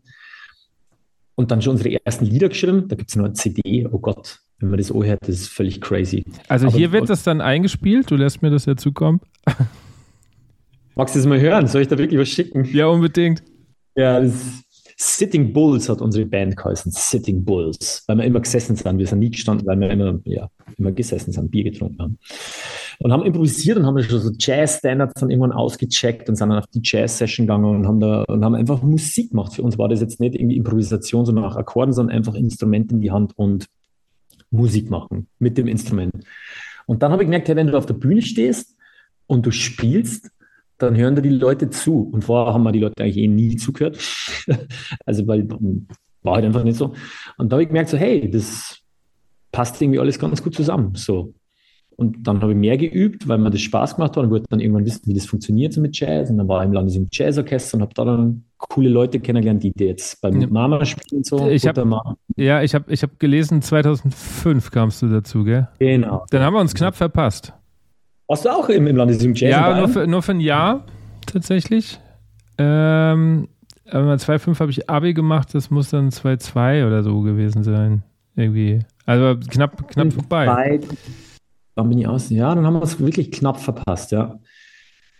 Und 1.36 1.52
dann 1.52 1.62
schon 1.62 1.72
unsere 1.76 2.04
ersten 2.04 2.24
Lieder 2.24 2.48
geschrieben. 2.48 2.88
Da 2.88 2.96
gibt 2.96 3.10
es 3.10 3.16
noch 3.16 3.26
eine 3.26 3.34
CD, 3.34 3.86
oh 3.86 4.00
Gott, 4.00 4.40
wenn 4.60 4.70
man 4.70 4.78
das 4.78 4.90
anhört, 4.90 5.20
das 5.22 5.36
ist 5.36 5.48
völlig 5.48 5.80
crazy. 5.80 6.24
Also 6.48 6.66
Aber 6.66 6.76
hier 6.76 6.92
wird 6.92 7.08
das 7.08 7.22
dann 7.22 7.40
eingespielt, 7.40 8.10
du 8.10 8.16
lässt 8.16 8.42
mir 8.42 8.50
das 8.50 8.66
ja 8.66 8.76
zukommen. 8.76 9.20
Magst 10.94 11.14
du 11.14 11.20
das 11.20 11.26
mal 11.26 11.40
hören? 11.40 11.68
Soll 11.68 11.82
ich 11.82 11.88
da 11.88 11.96
wirklich 11.96 12.20
was 12.20 12.28
schicken? 12.28 12.64
Ja, 12.72 12.86
unbedingt. 12.86 13.42
Ja, 13.94 14.20
das 14.20 14.64
Sitting 14.96 15.52
Bulls 15.52 15.88
hat 15.88 16.00
unsere 16.00 16.26
Band 16.26 16.56
geheißen. 16.56 16.90
Sitting 16.90 17.44
Bulls. 17.44 18.02
Weil 18.08 18.16
wir 18.18 18.24
immer 18.24 18.40
gesessen 18.40 18.74
sind. 18.74 18.98
Wir 18.98 19.06
sind 19.06 19.20
nie 19.20 19.30
gestanden, 19.30 19.64
weil 19.64 19.78
wir 19.78 19.90
immer, 19.90 20.18
ja, 20.24 20.48
immer 20.76 20.90
gesessen 20.90 21.30
sind, 21.30 21.52
Bier 21.52 21.62
getrunken 21.62 22.02
haben. 22.02 22.18
Und 22.98 23.12
haben 23.12 23.24
improvisiert 23.24 23.78
und 23.78 23.86
haben 23.86 24.02
schon 24.02 24.18
so 24.18 24.32
Jazz-Standards 24.36 25.20
dann 25.20 25.30
irgendwann 25.30 25.52
ausgecheckt 25.52 26.28
und 26.28 26.34
sind 26.34 26.48
dann 26.48 26.58
auf 26.58 26.66
die 26.66 26.80
Jazz-Session 26.82 27.46
gegangen 27.46 27.76
und 27.76 27.86
haben 27.86 28.00
da 28.00 28.24
und 28.24 28.44
haben 28.44 28.56
einfach 28.56 28.82
Musik 28.82 29.30
gemacht. 29.30 29.54
Für 29.54 29.62
uns 29.62 29.78
war 29.78 29.88
das 29.88 30.00
jetzt 30.00 30.18
nicht 30.18 30.34
irgendwie 30.34 30.56
Improvisation, 30.56 31.24
so 31.24 31.30
nach 31.30 31.54
Akkorden, 31.54 31.92
sondern 31.92 32.16
einfach 32.16 32.34
Instrumente 32.34 32.96
in 32.96 33.00
die 33.00 33.12
Hand 33.12 33.38
und 33.38 33.66
Musik 34.50 34.90
machen 34.90 35.28
mit 35.38 35.58
dem 35.58 35.66
Instrument. 35.68 36.12
Und 36.86 37.02
dann 37.02 37.12
habe 37.12 37.22
ich 37.22 37.26
gemerkt, 37.26 37.48
hey, 37.48 37.56
wenn 37.56 37.66
du 37.66 37.76
auf 37.76 37.86
der 37.86 37.94
Bühne 37.94 38.22
stehst 38.22 38.76
und 39.26 39.44
du 39.44 39.50
spielst, 39.50 40.30
dann 40.78 40.96
hören 40.96 41.16
da 41.16 41.20
die 41.20 41.28
Leute 41.28 41.70
zu. 41.70 42.08
Und 42.12 42.24
vorher 42.24 42.54
haben 42.54 42.62
wir 42.62 42.72
die 42.72 42.80
Leute 42.80 43.02
eigentlich 43.02 43.18
eh 43.18 43.28
nie 43.28 43.56
zugehört. 43.56 43.98
also, 45.04 45.26
weil 45.26 45.46
war 46.22 46.34
halt 46.36 46.44
einfach 46.44 46.64
nicht 46.64 46.76
so. 46.76 46.94
Und 47.36 47.50
da 47.50 47.54
habe 47.54 47.62
ich 47.62 47.68
gemerkt, 47.68 47.90
so, 47.90 47.96
hey, 47.96 48.30
das 48.30 48.78
passt 49.52 49.80
irgendwie 49.80 49.98
alles 49.98 50.18
ganz 50.18 50.42
gut 50.42 50.54
zusammen. 50.54 50.94
So. 50.94 51.34
Und 52.00 52.28
dann 52.28 52.40
habe 52.42 52.52
ich 52.52 52.58
mehr 52.58 52.78
geübt, 52.78 53.26
weil 53.26 53.38
mir 53.38 53.50
das 53.50 53.60
Spaß 53.60 53.96
gemacht 53.96 54.16
hat 54.16 54.22
und 54.22 54.30
wollte 54.30 54.46
dann 54.48 54.60
irgendwann 54.60 54.86
wissen, 54.86 55.02
wie 55.06 55.14
das 55.14 55.26
funktioniert 55.26 55.72
so 55.72 55.80
mit 55.80 55.98
Jazz. 55.98 56.30
Und 56.30 56.38
dann 56.38 56.46
war 56.46 56.60
ich 56.60 56.66
im 56.66 56.72
Landesjugend 56.72 57.16
Jazzorchester 57.16 57.76
und 57.76 57.82
habe 57.82 57.92
da 57.92 58.04
dann 58.04 58.44
coole 58.56 58.88
Leute 58.88 59.18
kennengelernt, 59.18 59.64
die 59.64 59.72
jetzt 59.76 60.20
beim 60.20 60.40
ja. 60.40 60.46
Mama 60.46 60.84
spielen 60.84 61.24
so. 61.24 61.48
Ich 61.48 61.66
hab, 61.66 61.76
ja, 62.36 62.62
ich 62.62 62.76
habe 62.76 62.92
ich 62.92 63.02
hab 63.02 63.18
gelesen, 63.18 63.62
2005 63.62 64.70
kamst 64.70 65.02
du 65.02 65.08
dazu, 65.08 65.42
gell? 65.42 65.66
Genau. 65.80 66.24
Dann 66.30 66.42
haben 66.42 66.54
wir 66.54 66.60
uns 66.60 66.72
knapp 66.72 66.94
verpasst. 66.94 67.52
Warst 68.28 68.44
du 68.44 68.50
auch 68.50 68.68
im, 68.68 68.86
im 68.86 68.94
Landesjugendjazz? 68.94 69.50
Ja, 69.50 69.76
nur 69.76 69.88
für, 69.88 70.06
nur 70.06 70.22
für 70.22 70.32
ein 70.32 70.40
Jahr 70.40 70.84
tatsächlich. 71.26 71.98
Ähm, 72.58 73.48
aber 73.90 74.14
2,5 74.14 74.60
habe 74.60 74.70
ich 74.70 74.88
Abi 74.88 75.14
gemacht, 75.14 75.48
das 75.52 75.70
muss 75.70 75.90
dann 75.90 76.10
2,2 76.10 76.86
oder 76.86 77.02
so 77.02 77.22
gewesen 77.22 77.64
sein. 77.64 78.04
Irgendwie. 78.36 78.84
Also 79.04 79.36
knapp, 79.50 79.88
knapp 79.88 80.12
vorbei. 80.12 80.78
Wann 81.78 81.88
bin 81.88 81.98
ich 81.98 82.08
aus? 82.08 82.28
Ja, 82.30 82.54
dann 82.54 82.66
haben 82.66 82.74
wir 82.74 82.82
es 82.82 82.98
wirklich 82.98 83.30
knapp 83.30 83.60
verpasst, 83.60 84.10
ja. 84.12 84.38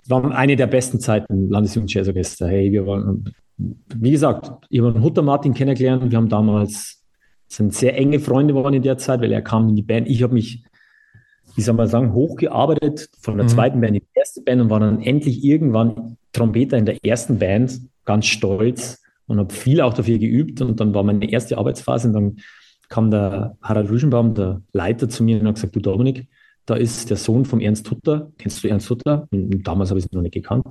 War 0.07 0.31
eine 0.33 0.57
der 0.57 0.67
besten 0.67 1.01
Zeiten 1.01 1.49
Landesjugendjazzorchester. 1.49 2.49
Hey, 2.49 2.73
wir 2.73 2.87
waren, 2.87 3.33
wie 3.57 4.11
gesagt, 4.11 4.51
ich 4.69 4.81
habe 4.81 5.01
Hutter 5.01 5.23
Martin 5.23 5.55
kennengelernt. 5.55 6.11
Wir 6.11 6.19
haben 6.19 6.29
damals, 6.29 7.05
sind 7.47 7.75
sehr 7.75 7.97
enge 7.97 8.19
Freunde 8.19 8.55
geworden 8.55 8.75
in 8.75 8.83
der 8.83 8.99
Zeit, 8.99 9.21
weil 9.21 9.33
er 9.33 9.43
kam 9.43 9.69
in 9.69 9.77
die 9.77 9.83
Band. 9.83 10.09
Ich 10.09 10.23
habe 10.23 10.35
mich 10.35 10.65
wie 11.59 11.63
soll 11.63 11.75
man 11.75 11.89
sagen, 11.89 12.13
hochgearbeitet 12.13 13.09
von 13.21 13.37
der 13.37 13.45
mhm. 13.45 13.49
zweiten 13.49 13.81
Band 13.81 13.97
in 13.97 14.03
die 14.03 14.19
erste 14.19 14.43
Band 14.43 14.61
und 14.63 14.71
war 14.71 14.79
dann 14.79 15.03
endlich 15.03 15.43
irgendwann 15.43 16.17
Trompeter 16.33 16.79
in 16.79 16.87
der 16.87 17.05
ersten 17.05 17.41
Band, 17.41 17.81
ganz 18.05 18.27
stolz 18.27 19.03
und 19.27 19.39
habe 19.39 19.53
viel 19.53 19.81
auch 19.81 19.93
dafür 19.93 20.19
geübt. 20.19 20.61
Und 20.61 20.79
dann 20.79 20.95
war 20.95 21.03
meine 21.03 21.29
erste 21.29 21.59
Arbeitsphase 21.59 22.09
und 22.09 22.15
dann 22.15 22.37
kam 22.89 23.11
der 23.11 23.57
Harald 23.61 23.91
Rüschenbaum, 23.91 24.35
der 24.35 24.63
Leiter, 24.73 25.09
zu 25.09 25.25
mir 25.25 25.41
und 25.41 25.49
hat 25.49 25.57
gesagt, 25.57 25.75
du 25.75 25.81
Dominik, 25.81 26.29
da 26.69 26.75
ist 26.75 27.09
der 27.09 27.17
Sohn 27.17 27.47
vom 27.47 27.61
Ernst 27.61 27.91
Hutter. 27.91 28.31
Kennst 28.37 28.63
du 28.63 28.69
Ernst 28.69 28.91
Hutter? 28.91 29.27
Und 29.31 29.63
damals 29.63 29.89
habe 29.89 29.99
ich 29.99 30.05
es 30.05 30.13
noch 30.13 30.21
nicht 30.21 30.35
gekannt. 30.35 30.67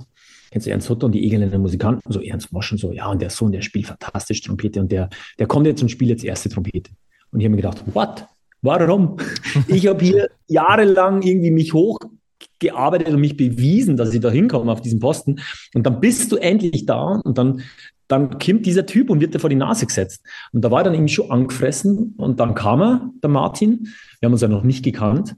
Kennst 0.52 0.68
du 0.68 0.70
Ernst 0.70 0.88
Hutter 0.88 1.06
und 1.06 1.12
die 1.12 1.24
Egerländer 1.24 1.58
Musikanten? 1.58 2.12
So 2.12 2.20
Ernst 2.20 2.52
Moschen, 2.52 2.78
so, 2.78 2.92
ja, 2.92 3.08
und 3.08 3.20
der 3.20 3.30
Sohn, 3.30 3.50
der 3.50 3.62
spielt 3.62 3.88
fantastisch 3.88 4.40
Trompete 4.42 4.80
und 4.80 4.92
der, 4.92 5.10
der 5.40 5.48
kommt 5.48 5.66
jetzt 5.66 5.82
und 5.82 5.88
spielt 5.88 6.10
jetzt 6.10 6.22
erste 6.22 6.48
Trompete. 6.50 6.92
Und 7.32 7.40
ich 7.40 7.46
habe 7.46 7.56
mir 7.56 7.62
gedacht, 7.62 7.82
what? 7.94 8.26
Warum? 8.62 9.16
Ich 9.66 9.88
habe 9.88 10.04
hier 10.04 10.28
jahrelang 10.46 11.22
irgendwie 11.22 11.50
mich 11.50 11.74
hochgearbeitet 11.74 13.08
und 13.08 13.20
mich 13.20 13.36
bewiesen, 13.36 13.96
dass 13.96 14.14
ich 14.14 14.20
da 14.20 14.30
hinkomme 14.30 14.70
auf 14.70 14.80
diesen 14.80 15.00
Posten. 15.00 15.40
Und 15.74 15.84
dann 15.84 15.98
bist 15.98 16.30
du 16.30 16.36
endlich 16.36 16.86
da 16.86 17.20
und 17.24 17.36
dann, 17.38 17.62
dann 18.06 18.38
kommt 18.38 18.66
dieser 18.66 18.86
Typ 18.86 19.10
und 19.10 19.20
wird 19.20 19.34
dir 19.34 19.40
vor 19.40 19.50
die 19.50 19.56
Nase 19.56 19.84
gesetzt. 19.84 20.24
Und 20.52 20.62
da 20.62 20.70
war 20.70 20.82
er 20.82 20.84
dann 20.84 20.94
irgendwie 20.94 21.12
schon 21.14 21.30
angefressen 21.32 22.14
und 22.18 22.38
dann 22.38 22.54
kam 22.54 22.82
er, 22.82 23.10
der 23.20 23.30
Martin. 23.30 23.88
Wir 24.20 24.26
haben 24.26 24.32
uns 24.32 24.42
ja 24.42 24.48
noch 24.48 24.62
nicht 24.62 24.84
gekannt. 24.84 25.34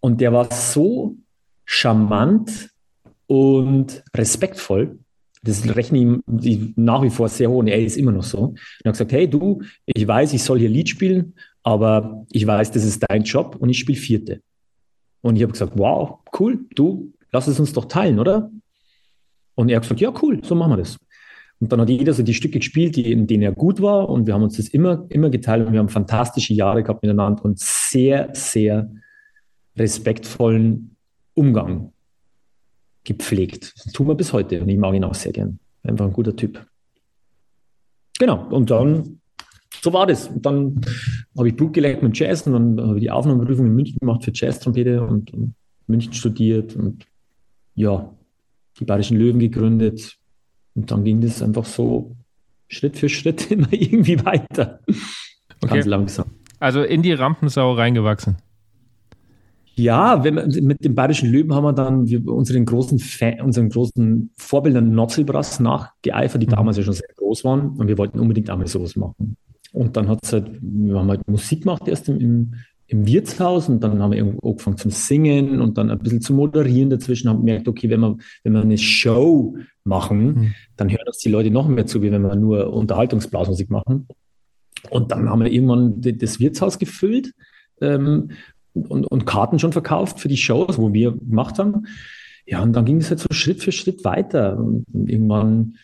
Und 0.00 0.20
der 0.20 0.32
war 0.32 0.50
so 0.52 1.16
charmant 1.64 2.70
und 3.26 4.02
respektvoll. 4.14 4.98
Das 5.42 5.64
rechne 5.74 6.20
ich 6.42 6.72
nach 6.76 7.02
wie 7.02 7.10
vor 7.10 7.28
sehr 7.28 7.50
hoch 7.50 7.58
und 7.58 7.68
er 7.68 7.80
ist 7.80 7.96
immer 7.96 8.12
noch 8.12 8.24
so. 8.24 8.38
Und 8.38 8.58
er 8.84 8.88
hat 8.88 8.94
gesagt, 8.94 9.12
hey 9.12 9.28
du, 9.28 9.62
ich 9.86 10.06
weiß, 10.06 10.32
ich 10.34 10.42
soll 10.42 10.58
hier 10.58 10.68
Lied 10.68 10.88
spielen 10.88 11.34
aber 11.62 12.26
ich 12.30 12.46
weiß, 12.46 12.70
das 12.72 12.84
ist 12.84 13.04
dein 13.08 13.22
Job 13.24 13.56
und 13.58 13.68
ich 13.68 13.78
spiele 13.78 13.98
Vierte. 13.98 14.42
Und 15.22 15.36
ich 15.36 15.42
habe 15.42 15.52
gesagt, 15.52 15.72
wow, 15.76 16.18
cool, 16.38 16.60
du, 16.74 17.12
lass 17.32 17.46
es 17.46 17.60
uns 17.60 17.72
doch 17.72 17.84
teilen, 17.84 18.18
oder? 18.18 18.50
Und 19.54 19.68
er 19.68 19.76
hat 19.76 19.82
gesagt, 19.82 20.00
ja, 20.00 20.12
cool, 20.22 20.40
so 20.42 20.54
machen 20.54 20.72
wir 20.72 20.76
das. 20.78 20.96
Und 21.58 21.70
dann 21.70 21.80
hat 21.82 21.90
jeder 21.90 22.14
so 22.14 22.22
die 22.22 22.32
Stücke 22.32 22.58
gespielt, 22.58 22.96
die, 22.96 23.12
in 23.12 23.26
denen 23.26 23.42
er 23.42 23.52
gut 23.52 23.82
war. 23.82 24.08
Und 24.08 24.26
wir 24.26 24.32
haben 24.32 24.42
uns 24.42 24.56
das 24.56 24.68
immer, 24.68 25.04
immer 25.10 25.28
geteilt 25.28 25.66
und 25.66 25.74
wir 25.74 25.80
haben 25.80 25.90
fantastische 25.90 26.54
Jahre 26.54 26.82
gehabt 26.82 27.02
miteinander 27.02 27.44
und 27.44 27.58
sehr, 27.58 28.30
sehr 28.32 28.90
respektvollen 29.80 30.96
Umgang 31.34 31.92
gepflegt. 33.04 33.72
Das 33.76 33.92
tun 33.92 34.08
wir 34.08 34.14
bis 34.14 34.32
heute 34.32 34.60
und 34.60 34.68
ich 34.68 34.78
mag 34.78 34.94
ihn 34.94 35.04
auch 35.04 35.14
sehr 35.14 35.32
gern. 35.32 35.58
Einfach 35.82 36.04
ein 36.04 36.12
guter 36.12 36.36
Typ. 36.36 36.66
Genau. 38.18 38.46
Und 38.50 38.70
dann 38.70 39.20
so 39.80 39.92
war 39.92 40.06
das. 40.06 40.28
Und 40.28 40.44
dann 40.44 40.80
habe 41.36 41.48
ich 41.48 41.56
Blut 41.56 41.72
gelernt 41.72 42.02
mit 42.02 42.18
Jazz 42.18 42.46
und 42.46 42.52
dann 42.52 42.88
habe 42.88 42.98
ich 42.98 43.02
die 43.02 43.10
Aufnahmeprüfung 43.10 43.66
in 43.66 43.74
München 43.74 43.98
gemacht 43.98 44.24
für 44.24 44.32
Jazz-Trompete 44.34 45.02
und, 45.02 45.32
und 45.32 45.54
München 45.86 46.12
studiert 46.12 46.76
und 46.76 47.06
ja, 47.74 48.14
die 48.78 48.84
Bayerischen 48.84 49.16
Löwen 49.16 49.38
gegründet. 49.38 50.18
Und 50.74 50.90
dann 50.90 51.04
ging 51.04 51.20
das 51.20 51.42
einfach 51.42 51.64
so 51.64 52.16
Schritt 52.68 52.98
für 52.98 53.08
Schritt 53.08 53.50
immer 53.50 53.72
irgendwie 53.72 54.22
weiter. 54.24 54.80
Okay. 55.62 55.74
Ganz 55.74 55.86
langsam. 55.86 56.26
Also 56.58 56.82
in 56.82 57.02
die 57.02 57.12
Rampensau 57.12 57.72
reingewachsen. 57.72 58.36
Ja, 59.80 60.22
wenn 60.24 60.36
wir, 60.36 60.62
mit 60.62 60.84
dem 60.84 60.94
Bayerischen 60.94 61.30
Löwen 61.30 61.54
haben 61.54 61.64
wir 61.64 61.72
dann 61.72 62.06
unseren 62.26 62.66
großen 62.66 62.98
Fan, 62.98 63.40
unseren 63.40 63.70
großen 63.70 64.30
Vorbildern 64.36 64.90
Notzelbrass 64.92 65.58
nachgeeifert, 65.58 66.42
die 66.42 66.46
mhm. 66.46 66.50
damals 66.50 66.76
ja 66.76 66.82
schon 66.82 66.92
sehr 66.92 67.08
groß 67.16 67.44
waren. 67.44 67.70
Und 67.78 67.88
wir 67.88 67.96
wollten 67.96 68.20
unbedingt 68.20 68.50
einmal 68.50 68.66
sowas 68.66 68.94
machen. 68.94 69.36
Und 69.72 69.96
dann 69.96 70.08
hat 70.08 70.18
es 70.22 70.34
halt, 70.34 70.50
wir 70.60 70.98
haben 70.98 71.08
halt 71.08 71.26
Musik 71.28 71.62
gemacht 71.62 71.88
erst 71.88 72.10
im, 72.10 72.20
im, 72.20 72.54
im 72.88 73.06
Wirtshaus 73.06 73.68
und 73.70 73.82
dann 73.82 74.02
haben 74.02 74.10
wir 74.10 74.18
irgendwo 74.18 74.50
angefangen 74.50 74.76
zum 74.76 74.90
Singen 74.90 75.60
und 75.60 75.78
dann 75.78 75.90
ein 75.90 75.98
bisschen 75.98 76.20
zu 76.20 76.34
moderieren 76.34 76.90
dazwischen, 76.90 77.30
haben 77.30 77.38
gemerkt, 77.38 77.66
okay, 77.66 77.88
wenn 77.88 78.00
wir, 78.00 78.16
wenn 78.42 78.52
wir 78.52 78.60
eine 78.60 78.76
Show 78.76 79.56
machen, 79.84 80.26
mhm. 80.26 80.54
dann 80.76 80.90
hören 80.90 81.06
uns 81.06 81.18
die 81.18 81.30
Leute 81.30 81.50
noch 81.50 81.68
mehr 81.68 81.86
zu, 81.86 82.02
wie 82.02 82.12
wenn 82.12 82.22
wir 82.22 82.34
nur 82.34 82.70
Unterhaltungsblasmusik 82.70 83.70
machen. 83.70 84.08
Und 84.90 85.10
dann 85.10 85.30
haben 85.30 85.40
wir 85.40 85.50
irgendwann 85.50 86.00
das 86.00 86.38
Wirtshaus 86.38 86.78
gefüllt 86.78 87.32
ähm, 87.80 88.30
und, 88.74 89.06
und 89.06 89.26
Karten 89.26 89.58
schon 89.58 89.72
verkauft 89.72 90.20
für 90.20 90.28
die 90.28 90.36
Shows, 90.36 90.78
wo 90.78 90.92
wir 90.92 91.12
gemacht 91.12 91.58
haben. 91.58 91.86
Ja, 92.46 92.62
und 92.62 92.72
dann 92.72 92.84
ging 92.84 92.98
es 92.98 93.10
halt 93.10 93.20
so 93.20 93.28
Schritt 93.30 93.62
für 93.62 93.72
Schritt 93.72 94.04
weiter. 94.04 94.58
Und 94.58 94.84
irgendwann 94.92 95.74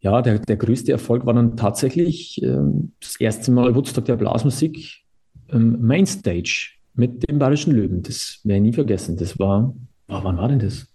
ja, 0.00 0.22
der, 0.22 0.38
der 0.38 0.56
größte 0.56 0.92
Erfolg 0.92 1.26
war 1.26 1.34
dann 1.34 1.56
tatsächlich 1.56 2.42
ähm, 2.42 2.92
das 3.00 3.20
erste 3.20 3.50
Mal 3.50 3.74
Woodstock 3.74 4.06
der 4.06 4.16
Blasmusik 4.16 5.02
ähm, 5.50 5.78
Mainstage 5.80 6.70
mit 6.94 7.28
dem 7.28 7.38
Bayerischen 7.38 7.74
Löwen. 7.74 8.02
Das 8.02 8.40
werde 8.44 8.56
ich 8.56 8.62
nie 8.62 8.72
vergessen. 8.72 9.16
Das 9.16 9.38
war, 9.38 9.74
oh, 10.08 10.20
wann 10.22 10.38
war 10.38 10.48
denn 10.48 10.58
das? 10.58 10.86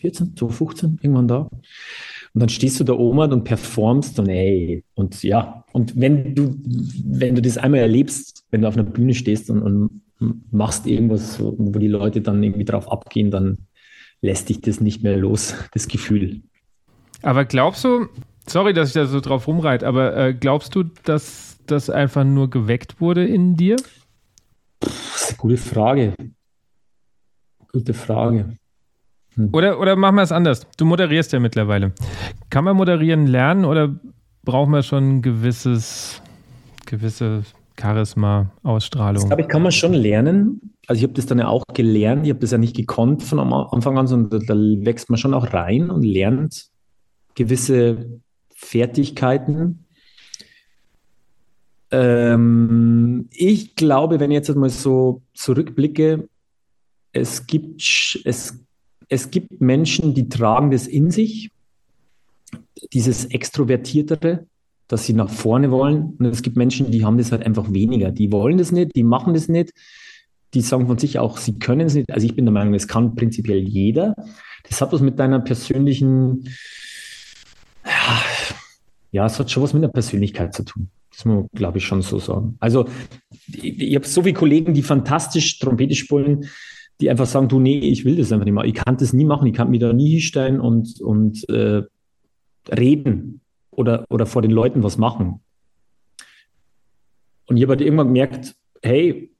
2014, 0.00 0.36
2015, 0.36 0.98
irgendwann 1.02 1.28
da. 1.28 1.48
Und 2.32 2.40
dann 2.40 2.48
stehst 2.48 2.78
du 2.78 2.84
da 2.84 2.92
oben 2.92 3.32
und 3.32 3.44
performst 3.44 4.18
und 4.18 4.28
ey, 4.28 4.84
und 4.94 5.22
ja, 5.22 5.64
und 5.72 6.00
wenn 6.00 6.34
du, 6.34 6.56
wenn 7.04 7.34
du 7.34 7.42
das 7.42 7.58
einmal 7.58 7.80
erlebst, 7.80 8.44
wenn 8.50 8.62
du 8.62 8.68
auf 8.68 8.74
einer 8.74 8.84
Bühne 8.84 9.14
stehst 9.14 9.50
und, 9.50 9.62
und 9.62 10.02
machst 10.52 10.86
irgendwas, 10.86 11.40
wo 11.40 11.78
die 11.78 11.88
Leute 11.88 12.20
dann 12.20 12.42
irgendwie 12.42 12.64
drauf 12.64 12.90
abgehen, 12.90 13.30
dann 13.30 13.66
lässt 14.20 14.48
dich 14.48 14.60
das 14.60 14.80
nicht 14.80 15.02
mehr 15.02 15.16
los, 15.16 15.54
das 15.72 15.88
Gefühl. 15.88 16.42
Aber 17.22 17.44
glaubst 17.44 17.84
du, 17.84 18.06
sorry, 18.46 18.72
dass 18.72 18.88
ich 18.88 18.94
da 18.94 19.06
so 19.06 19.20
drauf 19.20 19.48
rumreite, 19.48 19.86
aber 19.86 20.16
äh, 20.16 20.34
glaubst 20.34 20.74
du, 20.74 20.84
dass 21.04 21.58
das 21.66 21.90
einfach 21.90 22.24
nur 22.24 22.48
geweckt 22.48 23.00
wurde 23.00 23.26
in 23.26 23.56
dir? 23.56 23.76
Das 24.80 24.92
ist 25.16 25.28
eine 25.30 25.38
gute 25.38 25.56
Frage. 25.56 26.14
Gute 27.72 27.94
Frage. 27.94 28.56
Hm. 29.34 29.50
Oder, 29.52 29.80
oder 29.80 29.96
machen 29.96 30.16
wir 30.16 30.22
es 30.22 30.32
anders. 30.32 30.66
Du 30.76 30.84
moderierst 30.84 31.32
ja 31.32 31.40
mittlerweile. 31.40 31.92
Kann 32.50 32.64
man 32.64 32.76
moderieren 32.76 33.26
lernen 33.26 33.64
oder 33.64 33.94
braucht 34.42 34.68
man 34.68 34.82
schon 34.82 35.16
ein 35.16 35.22
gewisses, 35.22 36.22
gewisse 36.86 37.42
Charisma, 37.80 38.50
Ausstrahlung. 38.62 39.22
Das 39.22 39.26
glaube 39.26 39.42
ich, 39.42 39.48
kann 39.48 39.62
man 39.62 39.72
schon 39.72 39.94
lernen. 39.94 40.74
Also 40.86 40.98
ich 41.00 41.04
habe 41.04 41.14
das 41.14 41.26
dann 41.26 41.38
ja 41.38 41.48
auch 41.48 41.64
gelernt. 41.72 42.26
Ich 42.26 42.30
habe 42.30 42.40
das 42.40 42.50
ja 42.50 42.58
nicht 42.58 42.76
gekonnt 42.76 43.22
von 43.22 43.38
Anfang 43.38 43.96
an, 43.96 44.06
sondern 44.06 44.40
da, 44.40 44.54
da 44.54 44.60
wächst 44.84 45.08
man 45.08 45.18
schon 45.18 45.34
auch 45.34 45.52
rein 45.52 45.90
und 45.90 46.02
lernt 46.02 46.70
gewisse 47.34 48.20
Fertigkeiten. 48.54 49.86
Ähm, 51.90 53.28
ich 53.32 53.74
glaube, 53.74 54.20
wenn 54.20 54.30
ich 54.30 54.36
jetzt 54.36 54.54
mal 54.54 54.70
so 54.70 55.22
zurückblicke, 55.34 56.28
es 57.12 57.46
gibt, 57.46 57.82
es, 58.24 58.64
es 59.10 59.30
gibt 59.30 59.60
Menschen, 59.60 60.14
die 60.14 60.28
tragen 60.28 60.70
das 60.70 60.86
in 60.86 61.10
sich, 61.10 61.50
dieses 62.92 63.26
Extrovertiertere, 63.26 64.46
dass 64.88 65.04
sie 65.04 65.12
nach 65.12 65.28
vorne 65.28 65.70
wollen. 65.70 66.14
Und 66.18 66.26
es 66.26 66.42
gibt 66.42 66.56
Menschen, 66.56 66.90
die 66.90 67.04
haben 67.04 67.18
das 67.18 67.32
halt 67.32 67.44
einfach 67.44 67.72
weniger. 67.72 68.12
Die 68.12 68.32
wollen 68.32 68.56
das 68.56 68.72
nicht, 68.72 68.96
die 68.96 69.02
machen 69.02 69.34
das 69.34 69.48
nicht. 69.48 69.72
Die 70.54 70.62
sagen 70.62 70.86
von 70.86 70.98
sich 70.98 71.18
auch, 71.18 71.36
sie 71.36 71.58
können 71.58 71.86
es 71.86 71.94
nicht. 71.94 72.10
Also 72.10 72.24
ich 72.24 72.34
bin 72.34 72.44
der 72.44 72.52
Meinung, 72.52 72.74
es 72.74 72.88
kann 72.88 73.14
prinzipiell 73.14 73.58
jeder. 73.58 74.14
Das 74.68 74.80
hat 74.80 74.92
was 74.92 75.00
mit 75.00 75.18
deiner 75.18 75.40
persönlichen, 75.40 76.48
ja, 77.84 78.22
ja, 79.12 79.26
es 79.26 79.38
hat 79.38 79.50
schon 79.50 79.62
was 79.62 79.74
mit 79.74 79.82
der 79.82 79.88
Persönlichkeit 79.88 80.54
zu 80.54 80.64
tun. 80.64 80.88
Das 81.10 81.24
muss 81.24 81.34
man, 81.34 81.48
glaube 81.52 81.78
ich, 81.78 81.84
schon 81.84 82.02
so 82.02 82.18
sagen. 82.20 82.56
Also 82.60 82.86
ich, 83.48 83.80
ich 83.80 83.94
habe 83.96 84.06
so 84.06 84.22
viele 84.22 84.34
Kollegen, 84.34 84.72
die 84.72 84.82
fantastisch 84.82 85.58
Trompete 85.58 85.94
spielen, 85.94 86.48
die 87.00 87.10
einfach 87.10 87.26
sagen, 87.26 87.48
du, 87.48 87.58
nee, 87.58 87.78
ich 87.78 88.04
will 88.04 88.16
das 88.16 88.32
einfach 88.32 88.44
nicht 88.44 88.54
mehr. 88.54 88.64
Ich 88.64 88.74
kann 88.74 88.96
das 88.96 89.12
nie 89.12 89.24
machen, 89.24 89.46
ich 89.46 89.54
kann 89.54 89.70
mich 89.70 89.80
da 89.80 89.92
nie 89.92 90.10
hinstellen 90.10 90.60
und, 90.60 91.00
und 91.00 91.48
äh, 91.48 91.82
reden 92.68 93.40
oder, 93.70 94.04
oder 94.10 94.26
vor 94.26 94.42
den 94.42 94.50
Leuten 94.50 94.82
was 94.82 94.98
machen. 94.98 95.40
Und 97.46 97.56
ich 97.56 97.62
habe 97.62 97.72
halt 97.72 97.80
irgendwann 97.80 98.08
gemerkt, 98.08 98.54
hey, 98.82 99.32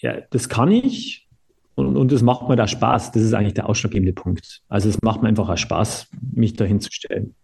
ja, 0.00 0.20
das 0.30 0.48
kann 0.48 0.70
ich 0.70 1.28
und, 1.74 1.96
und 1.96 2.12
das 2.12 2.22
macht 2.22 2.48
mir 2.48 2.56
da 2.56 2.66
Spaß. 2.66 3.12
Das 3.12 3.22
ist 3.22 3.34
eigentlich 3.34 3.54
der 3.54 3.68
ausschlaggebende 3.68 4.12
Punkt. 4.12 4.62
Also 4.68 4.88
es 4.88 5.02
macht 5.02 5.22
mir 5.22 5.28
einfach 5.28 5.48
auch 5.48 5.56
Spaß, 5.56 6.08
mich 6.34 6.54
da 6.54 6.64
hinzustellen. 6.64 7.34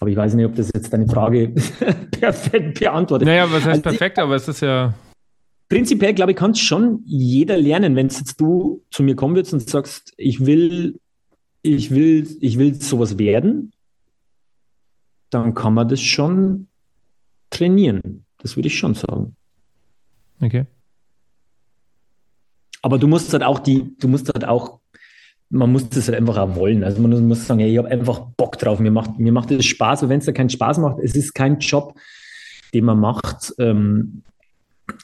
Aber 0.00 0.10
ich 0.10 0.16
weiß 0.16 0.34
nicht, 0.34 0.44
ob 0.44 0.54
das 0.54 0.70
jetzt 0.74 0.92
deine 0.92 1.08
Frage 1.08 1.48
perfekt 2.10 2.80
beantwortet. 2.80 3.26
Naja, 3.26 3.44
was 3.44 3.64
heißt 3.64 3.66
also 3.66 3.82
perfekt, 3.82 4.18
aber 4.18 4.34
es 4.34 4.46
ist 4.48 4.60
ja. 4.60 4.94
Prinzipiell, 5.68 6.14
glaube 6.14 6.32
ich, 6.32 6.36
kann 6.36 6.52
es 6.52 6.60
schon 6.60 7.02
jeder 7.04 7.56
lernen, 7.56 7.96
wenn 7.96 8.08
jetzt 8.08 8.40
du 8.40 8.84
zu 8.90 9.02
mir 9.02 9.16
kommen 9.16 9.34
würdest 9.34 9.52
und 9.52 9.68
sagst, 9.68 10.12
ich 10.16 10.46
will 10.46 11.00
ich 11.74 11.90
will, 11.90 12.36
ich 12.40 12.58
will 12.58 12.74
sowas 12.74 13.18
werden, 13.18 13.72
dann 15.30 15.54
kann 15.54 15.74
man 15.74 15.88
das 15.88 16.00
schon 16.00 16.68
trainieren. 17.50 18.24
Das 18.38 18.56
würde 18.56 18.68
ich 18.68 18.78
schon 18.78 18.94
sagen. 18.94 19.36
Okay. 20.40 20.66
Aber 22.82 22.98
du 22.98 23.08
musst 23.08 23.32
halt 23.32 23.42
auch 23.42 23.58
die, 23.58 23.96
du 23.98 24.06
musst 24.06 24.32
halt 24.32 24.44
auch, 24.44 24.78
man 25.48 25.72
muss 25.72 25.88
das 25.88 26.06
halt 26.08 26.18
einfach 26.18 26.36
auch 26.36 26.54
wollen. 26.54 26.84
Also 26.84 27.00
man 27.00 27.26
muss 27.26 27.46
sagen, 27.46 27.60
hey, 27.60 27.72
ich 27.72 27.78
habe 27.78 27.88
einfach 27.88 28.20
Bock 28.36 28.58
drauf, 28.58 28.78
mir 28.78 28.90
macht, 28.90 29.18
mir 29.18 29.32
macht 29.32 29.50
das 29.50 29.64
Spaß. 29.64 30.04
Und 30.04 30.08
wenn 30.08 30.20
es 30.20 30.26
da 30.26 30.32
keinen 30.32 30.50
Spaß 30.50 30.78
macht, 30.78 30.98
es 31.00 31.16
ist 31.16 31.34
kein 31.34 31.58
Job, 31.58 31.98
den 32.74 32.84
man 32.84 33.00
macht, 33.00 33.54
ähm, 33.58 34.22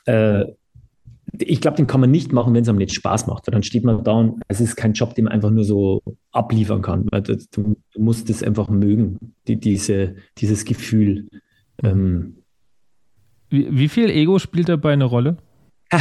äh, 0.07 0.45
ich 1.39 1.61
glaube, 1.61 1.77
den 1.77 1.87
kann 1.87 2.01
man 2.01 2.11
nicht 2.11 2.33
machen, 2.33 2.53
wenn 2.55 2.62
es 2.62 2.69
einem 2.69 2.79
nicht 2.79 2.95
Spaß 2.95 3.27
macht. 3.27 3.47
Weil 3.47 3.53
dann 3.53 3.62
steht 3.62 3.85
man 3.85 4.03
da 4.05 4.12
und 4.12 4.43
es 4.49 4.61
ist 4.61 4.77
kein 4.77 4.93
Job, 4.93 5.15
den 5.15 5.25
man 5.25 5.33
einfach 5.33 5.51
nur 5.51 5.65
so 5.65 6.03
abliefern 6.31 6.83
kann. 6.83 7.07
Weil 7.11 7.23
du, 7.23 7.37
du 7.53 7.77
musst 7.99 8.29
es 8.29 8.43
einfach 8.43 8.69
mögen, 8.69 9.19
die, 9.49 9.59
diese, 9.59 10.17
dieses 10.39 10.65
Gefühl. 10.65 11.29
Ähm. 11.83 12.39
Wie, 13.49 13.67
wie, 13.71 13.89
viel 13.89 14.11
Ego 14.11 14.39
spielt 14.39 14.69
dabei 14.69 14.93
eine 14.93 15.05
Rolle? 15.05 15.39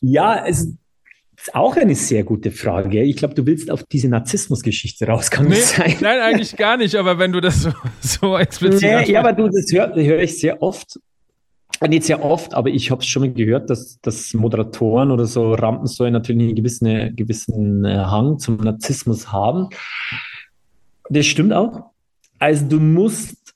ja, 0.00 0.44
es 0.46 0.76
ist 1.36 1.54
auch 1.54 1.76
eine 1.76 1.94
sehr 1.94 2.24
gute 2.24 2.50
Frage. 2.50 3.02
Ich 3.02 3.16
glaube, 3.16 3.34
du 3.34 3.46
willst 3.46 3.70
auf 3.70 3.84
diese 3.84 4.08
Narzissmus-Geschichte 4.08 5.06
raus, 5.06 5.30
kann 5.30 5.48
nee, 5.48 5.56
sein? 5.56 5.96
Nein, 6.00 6.20
eigentlich 6.20 6.56
gar 6.56 6.76
nicht, 6.76 6.94
aber 6.94 7.18
wenn 7.18 7.32
du 7.32 7.40
das 7.40 7.62
so, 7.62 7.72
so 8.00 8.38
explizit 8.38 8.82
nee, 8.82 9.12
Ja, 9.12 9.20
aber 9.20 9.32
du, 9.32 9.48
das 9.48 9.66
höre 9.72 9.94
hör 9.94 10.20
ich 10.20 10.38
sehr 10.38 10.62
oft 10.62 10.98
nicht 11.82 12.04
sehr 12.04 12.24
oft, 12.24 12.54
aber 12.54 12.70
ich 12.70 12.90
habe 12.90 13.00
es 13.00 13.06
schon 13.06 13.22
mal 13.22 13.32
gehört, 13.32 13.70
dass, 13.70 14.00
dass 14.00 14.34
Moderatoren 14.34 15.10
oder 15.10 15.26
so 15.26 15.54
Rampensäulen 15.54 16.12
natürlich 16.12 16.48
einen 16.48 16.54
gewissen, 16.54 17.16
gewissen 17.16 17.84
äh, 17.84 17.96
Hang 17.96 18.38
zum 18.38 18.56
Narzissmus 18.56 19.32
haben. 19.32 19.68
Das 21.10 21.26
stimmt 21.26 21.52
auch. 21.52 21.90
Also 22.38 22.66
du 22.66 22.80
musst 22.80 23.54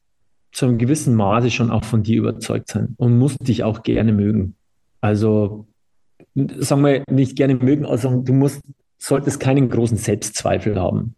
zu 0.52 0.66
einem 0.66 0.78
gewissen 0.78 1.14
Maße 1.14 1.50
schon 1.50 1.70
auch 1.70 1.84
von 1.84 2.02
dir 2.02 2.18
überzeugt 2.18 2.68
sein 2.68 2.94
und 2.98 3.18
musst 3.18 3.46
dich 3.46 3.64
auch 3.64 3.82
gerne 3.82 4.12
mögen. 4.12 4.56
Also 5.00 5.66
sagen 6.34 6.84
wir 6.84 7.04
nicht 7.10 7.36
gerne 7.36 7.54
mögen, 7.54 7.86
also 7.86 8.20
du 8.20 8.32
musst, 8.32 8.62
solltest 8.98 9.40
keinen 9.40 9.68
großen 9.68 9.96
Selbstzweifel 9.96 10.80
haben 10.80 11.14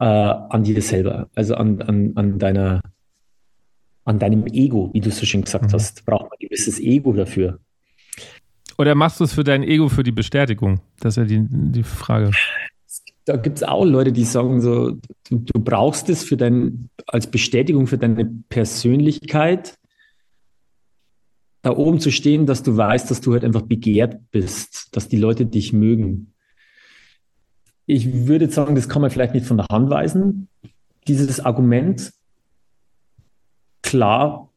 äh, 0.00 0.04
an 0.04 0.64
dir 0.64 0.80
selber, 0.82 1.28
also 1.34 1.54
an, 1.54 1.82
an, 1.82 2.12
an 2.14 2.38
deiner 2.38 2.80
an 4.08 4.18
deinem 4.18 4.46
Ego, 4.46 4.90
wie 4.94 5.00
du 5.00 5.10
so 5.10 5.26
schön 5.26 5.42
gesagt 5.42 5.66
mhm. 5.66 5.72
hast. 5.72 6.04
Braucht 6.06 6.22
man 6.22 6.32
ein 6.32 6.48
gewisses 6.48 6.80
Ego 6.80 7.12
dafür. 7.12 7.60
Oder 8.78 8.94
machst 8.94 9.20
du 9.20 9.24
es 9.24 9.34
für 9.34 9.44
dein 9.44 9.62
Ego 9.62 9.88
für 9.88 10.02
die 10.02 10.12
Bestätigung? 10.12 10.80
Das 11.00 11.16
ist 11.16 11.18
ja 11.18 11.24
die, 11.24 11.46
die 11.48 11.82
Frage. 11.82 12.30
Da 13.26 13.36
gibt 13.36 13.58
es 13.58 13.62
auch 13.62 13.84
Leute, 13.84 14.12
die 14.12 14.24
sagen 14.24 14.62
so, 14.62 14.92
du, 15.28 15.38
du 15.38 15.60
brauchst 15.60 16.08
es 16.08 16.24
für 16.24 16.38
dein, 16.38 16.88
als 17.06 17.26
Bestätigung 17.26 17.86
für 17.86 17.98
deine 17.98 18.24
Persönlichkeit, 18.48 19.74
da 21.60 21.76
oben 21.76 22.00
zu 22.00 22.10
stehen, 22.10 22.46
dass 22.46 22.62
du 22.62 22.76
weißt, 22.76 23.10
dass 23.10 23.20
du 23.20 23.32
halt 23.32 23.44
einfach 23.44 23.62
begehrt 23.62 24.30
bist, 24.30 24.96
dass 24.96 25.08
die 25.08 25.18
Leute 25.18 25.44
dich 25.44 25.74
mögen. 25.74 26.32
Ich 27.84 28.26
würde 28.26 28.48
sagen, 28.48 28.74
das 28.74 28.88
kann 28.88 29.02
man 29.02 29.10
vielleicht 29.10 29.34
nicht 29.34 29.44
von 29.44 29.58
der 29.58 29.66
Hand 29.70 29.90
weisen, 29.90 30.48
dieses 31.06 31.40
Argument, 31.40 32.12
klar 33.88 34.52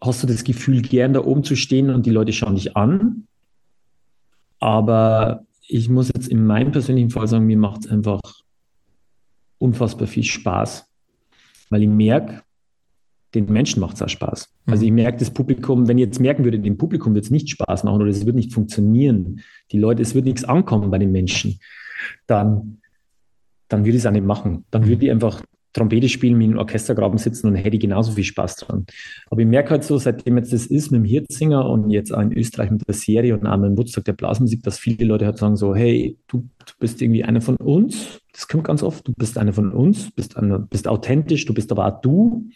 hast 0.00 0.22
du 0.22 0.26
das 0.26 0.42
Gefühl, 0.42 0.82
gern 0.82 1.12
da 1.12 1.24
oben 1.24 1.44
zu 1.44 1.54
stehen 1.54 1.90
und 1.90 2.06
die 2.06 2.10
Leute 2.10 2.32
schauen 2.32 2.56
dich 2.56 2.76
an. 2.76 3.28
Aber 4.58 5.44
ich 5.68 5.88
muss 5.88 6.08
jetzt 6.08 6.28
in 6.28 6.44
meinem 6.44 6.72
persönlichen 6.72 7.10
Fall 7.10 7.28
sagen, 7.28 7.46
mir 7.46 7.56
macht 7.56 7.84
es 7.84 7.90
einfach 7.90 8.20
unfassbar 9.58 10.06
viel 10.08 10.24
Spaß, 10.24 10.88
weil 11.70 11.82
ich 11.82 11.88
merke, 11.88 12.42
den 13.34 13.46
Menschen 13.46 13.80
macht 13.80 13.96
es 13.96 14.02
auch 14.02 14.08
Spaß. 14.08 14.48
Mhm. 14.66 14.72
Also 14.72 14.84
ich 14.84 14.92
merke 14.92 15.18
das 15.18 15.30
Publikum, 15.30 15.86
wenn 15.86 15.98
ich 15.98 16.06
jetzt 16.06 16.20
merken 16.20 16.44
würde, 16.44 16.58
dem 16.58 16.78
Publikum 16.78 17.14
wird 17.14 17.24
es 17.24 17.30
nicht 17.30 17.48
Spaß 17.50 17.84
machen 17.84 18.00
oder 18.00 18.10
es 18.10 18.26
wird 18.26 18.36
nicht 18.36 18.52
funktionieren, 18.52 19.40
die 19.70 19.78
Leute, 19.78 20.02
es 20.02 20.14
wird 20.14 20.24
nichts 20.24 20.44
ankommen 20.44 20.90
bei 20.90 20.98
den 20.98 21.12
Menschen, 21.12 21.60
dann, 22.26 22.80
dann 23.68 23.84
würde 23.84 23.96
ich 23.96 24.02
es 24.02 24.06
auch 24.06 24.12
nicht 24.12 24.26
machen. 24.26 24.64
Dann 24.70 24.86
würde 24.86 25.04
ich 25.06 25.10
einfach 25.10 25.42
Trompete 25.76 26.08
spielen, 26.08 26.38
mit 26.38 26.48
einem 26.48 26.58
Orchestergraben 26.58 27.18
sitzen 27.18 27.48
und 27.48 27.54
hätte 27.54 27.78
genauso 27.78 28.12
viel 28.12 28.24
Spaß 28.24 28.56
dran. 28.56 28.86
Aber 29.30 29.40
ich 29.40 29.46
merke 29.46 29.70
halt 29.70 29.84
so, 29.84 29.98
seitdem 29.98 30.38
jetzt 30.38 30.52
das 30.52 30.66
ist 30.66 30.90
mit 30.90 31.00
dem 31.00 31.04
Hirzinger 31.04 31.68
und 31.68 31.90
jetzt 31.90 32.12
auch 32.12 32.20
in 32.20 32.32
Österreich 32.32 32.70
mit 32.70 32.86
der 32.88 32.94
Serie 32.94 33.36
und 33.36 33.46
auch 33.46 33.56
mit 33.56 33.70
dem 33.70 33.78
Woodstock 33.78 34.04
der 34.04 34.14
Blasmusik, 34.14 34.62
dass 34.62 34.78
viele 34.78 35.04
Leute 35.04 35.26
halt 35.26 35.38
sagen 35.38 35.56
so, 35.56 35.74
hey, 35.74 36.16
du, 36.28 36.38
du 36.38 36.72
bist 36.78 37.02
irgendwie 37.02 37.24
einer 37.24 37.40
von 37.40 37.56
uns. 37.56 38.20
Das 38.32 38.48
kommt 38.48 38.64
ganz 38.64 38.82
oft. 38.82 39.06
Du 39.06 39.12
bist 39.12 39.36
einer 39.36 39.52
von 39.52 39.72
uns, 39.72 40.10
bist, 40.10 40.36
einer, 40.36 40.58
bist 40.58 40.88
authentisch, 40.88 41.44
du 41.44 41.52
bist 41.52 41.70
aber 41.70 41.86
auch 41.86 42.00
du. 42.00 42.48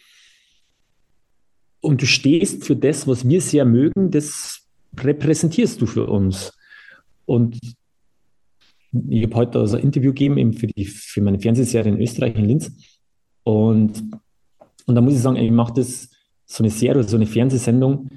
Und 1.79 2.01
du 2.01 2.05
stehst 2.05 2.65
für 2.65 2.75
das, 2.75 3.07
was 3.07 3.27
wir 3.27 3.41
sehr 3.41 3.65
mögen, 3.65 4.11
das 4.11 4.67
repräsentierst 4.99 5.79
du 5.81 5.85
für 5.85 6.07
uns. 6.07 6.53
Und 7.25 7.59
ich 9.09 9.23
habe 9.23 9.35
heute 9.35 9.59
also 9.59 9.77
ein 9.77 9.83
Interview 9.83 10.11
gegeben 10.11 10.37
eben 10.37 10.53
für, 10.53 10.67
die, 10.67 10.85
für 10.85 11.21
meine 11.21 11.39
Fernsehserie 11.39 11.93
in 11.93 12.01
Österreich, 12.01 12.35
in 12.35 12.45
Linz. 12.45 12.71
Und, 13.51 14.03
und 14.85 14.95
da 14.95 15.01
muss 15.01 15.13
ich 15.13 15.21
sagen, 15.21 15.35
ich 15.35 15.51
mache 15.51 15.73
das, 15.75 16.09
so 16.45 16.63
eine 16.63 16.71
Serie, 16.71 17.03
so 17.03 17.15
eine 17.15 17.25
Fernsehsendung, 17.25 18.09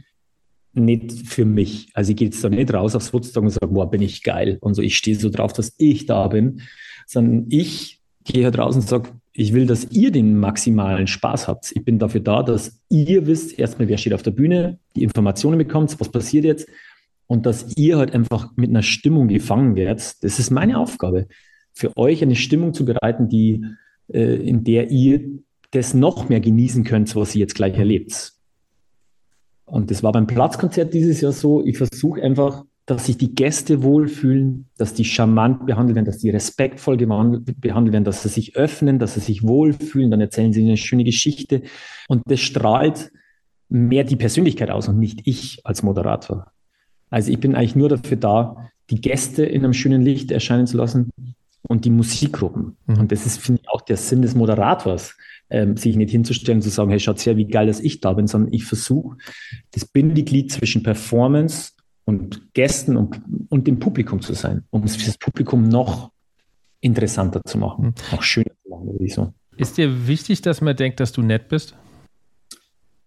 nicht 0.72 1.12
für 1.28 1.44
mich. 1.44 1.88
Also 1.94 2.10
ich 2.10 2.16
gehe 2.16 2.28
jetzt 2.28 2.42
da 2.42 2.48
nicht 2.48 2.72
raus 2.72 2.96
aufs 2.96 3.12
Woodstock 3.12 3.44
und 3.44 3.50
sage, 3.50 3.68
boah, 3.68 3.90
bin 3.90 4.02
ich 4.02 4.22
geil. 4.22 4.58
Und 4.60 4.74
so, 4.74 4.82
ich 4.82 4.96
stehe 4.96 5.16
so 5.16 5.30
drauf, 5.30 5.52
dass 5.52 5.74
ich 5.78 6.06
da 6.06 6.26
bin. 6.28 6.62
Sondern 7.06 7.46
ich 7.50 8.00
gehe 8.24 8.44
halt 8.44 8.58
raus 8.58 8.74
und 8.74 8.82
sage, 8.82 9.10
ich 9.32 9.52
will, 9.52 9.66
dass 9.66 9.90
ihr 9.90 10.10
den 10.10 10.38
maximalen 10.38 11.06
Spaß 11.06 11.48
habt. 11.48 11.72
Ich 11.74 11.84
bin 11.84 11.98
dafür 11.98 12.20
da, 12.20 12.42
dass 12.42 12.80
ihr 12.88 13.26
wisst, 13.26 13.58
erstmal, 13.58 13.88
wer 13.88 13.98
steht 13.98 14.14
auf 14.14 14.22
der 14.22 14.30
Bühne, 14.30 14.78
die 14.96 15.02
Informationen 15.02 15.58
bekommt, 15.58 15.98
was 16.00 16.10
passiert 16.10 16.44
jetzt 16.44 16.68
und 17.26 17.46
dass 17.46 17.76
ihr 17.76 17.98
halt 17.98 18.14
einfach 18.14 18.52
mit 18.56 18.70
einer 18.70 18.82
Stimmung 18.82 19.28
gefangen 19.28 19.74
werdet. 19.74 20.22
Das 20.22 20.38
ist 20.38 20.50
meine 20.50 20.78
Aufgabe, 20.78 21.26
für 21.72 21.96
euch 21.96 22.22
eine 22.22 22.36
Stimmung 22.36 22.74
zu 22.74 22.84
bereiten, 22.84 23.28
die 23.28 23.64
äh, 24.08 24.36
in 24.36 24.64
der 24.64 24.90
ihr 24.90 25.20
das 25.70 25.94
noch 25.94 26.28
mehr 26.28 26.40
genießen 26.40 26.84
könnt, 26.84 27.14
was 27.16 27.34
ihr 27.34 27.40
jetzt 27.40 27.54
gleich 27.54 27.76
erlebt. 27.76 28.32
Und 29.64 29.90
das 29.90 30.02
war 30.02 30.12
beim 30.12 30.26
Platzkonzert 30.26 30.94
dieses 30.94 31.20
Jahr 31.20 31.32
so, 31.32 31.64
ich 31.64 31.78
versuche 31.78 32.22
einfach 32.22 32.64
dass 32.86 33.06
sich 33.06 33.16
die 33.16 33.34
Gäste 33.34 33.82
wohlfühlen, 33.82 34.66
dass 34.76 34.92
die 34.92 35.04
charmant 35.04 35.64
behandelt 35.66 35.96
werden, 35.96 36.04
dass 36.04 36.18
die 36.18 36.30
respektvoll 36.30 36.98
behandelt 36.98 37.92
werden, 37.92 38.04
dass 38.04 38.22
sie 38.22 38.28
sich 38.28 38.56
öffnen, 38.56 38.98
dass 38.98 39.14
sie 39.14 39.20
sich 39.20 39.42
wohlfühlen, 39.42 40.10
dann 40.10 40.20
erzählen 40.20 40.52
sie 40.52 40.62
eine 40.62 40.76
schöne 40.76 41.04
Geschichte 41.04 41.62
und 42.08 42.22
das 42.26 42.40
strahlt 42.40 43.10
mehr 43.70 44.04
die 44.04 44.16
Persönlichkeit 44.16 44.70
aus 44.70 44.88
und 44.88 44.98
nicht 44.98 45.20
ich 45.24 45.64
als 45.64 45.82
Moderator. 45.82 46.52
Also 47.08 47.32
ich 47.32 47.40
bin 47.40 47.54
eigentlich 47.54 47.76
nur 47.76 47.88
dafür 47.88 48.18
da, 48.18 48.70
die 48.90 49.00
Gäste 49.00 49.46
in 49.46 49.64
einem 49.64 49.72
schönen 49.72 50.02
Licht 50.02 50.30
erscheinen 50.30 50.66
zu 50.66 50.76
lassen 50.76 51.10
und 51.68 51.84
die 51.84 51.90
Musikgruppen. 51.90 52.76
Mhm. 52.86 52.98
Und 52.98 53.12
das 53.12 53.26
ist, 53.26 53.40
finde 53.40 53.62
ich, 53.62 53.68
auch 53.68 53.80
der 53.80 53.96
Sinn 53.96 54.22
des 54.22 54.34
Moderators, 54.34 55.16
ähm, 55.50 55.76
sich 55.76 55.96
nicht 55.96 56.10
hinzustellen 56.10 56.58
und 56.58 56.62
zu 56.62 56.70
sagen, 56.70 56.90
hey, 56.90 57.00
schaut 57.00 57.24
her, 57.24 57.36
wie 57.36 57.46
geil, 57.46 57.66
dass 57.66 57.80
ich 57.80 58.00
da 58.00 58.12
bin, 58.12 58.26
sondern 58.26 58.52
ich 58.52 58.64
versuche, 58.64 59.16
das 59.72 59.84
Bindeglied 59.84 60.50
zwischen 60.50 60.82
Performance 60.82 61.72
und 62.04 62.54
Gästen 62.54 62.96
und, 62.96 63.20
und 63.48 63.66
dem 63.66 63.78
Publikum 63.78 64.20
zu 64.20 64.34
sein, 64.34 64.64
um 64.70 64.84
es 64.84 64.96
für 64.96 65.06
das 65.06 65.18
Publikum 65.18 65.68
noch 65.68 66.10
interessanter 66.80 67.42
zu 67.44 67.58
machen, 67.58 67.86
mhm. 67.86 67.94
noch 68.12 68.22
schöner 68.22 68.52
zu 68.62 68.70
machen, 68.70 68.86
würde 68.86 69.04
ich 69.04 69.14
so. 69.14 69.32
Ist 69.56 69.78
dir 69.78 70.06
wichtig, 70.08 70.42
dass 70.42 70.60
man 70.60 70.76
denkt, 70.76 71.00
dass 71.00 71.12
du 71.12 71.22
nett 71.22 71.48
bist? 71.48 71.74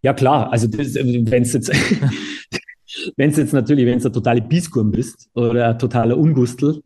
Ja, 0.02 0.14
klar. 0.14 0.52
Also, 0.52 0.72
wenn 0.72 1.42
es 1.42 1.54
jetzt, 1.54 1.70
wenn 3.18 3.30
es 3.30 3.38
jetzt 3.38 3.54
natürlich, 3.54 3.86
wenn 3.86 4.00
du 4.00 4.08
ein 4.08 4.14
totale 4.14 4.42
Biskurm 4.42 4.92
bist 4.92 5.30
oder 5.34 5.70
ein 5.70 5.80
totaler 5.80 6.18
Ungustel, 6.18 6.82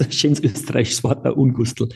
ist 0.00 0.06
ein 0.06 0.12
schönes 0.12 0.40
österreichisches 0.42 1.04
Wort, 1.04 1.24
ein 1.24 1.32
Ungustel, 1.32 1.88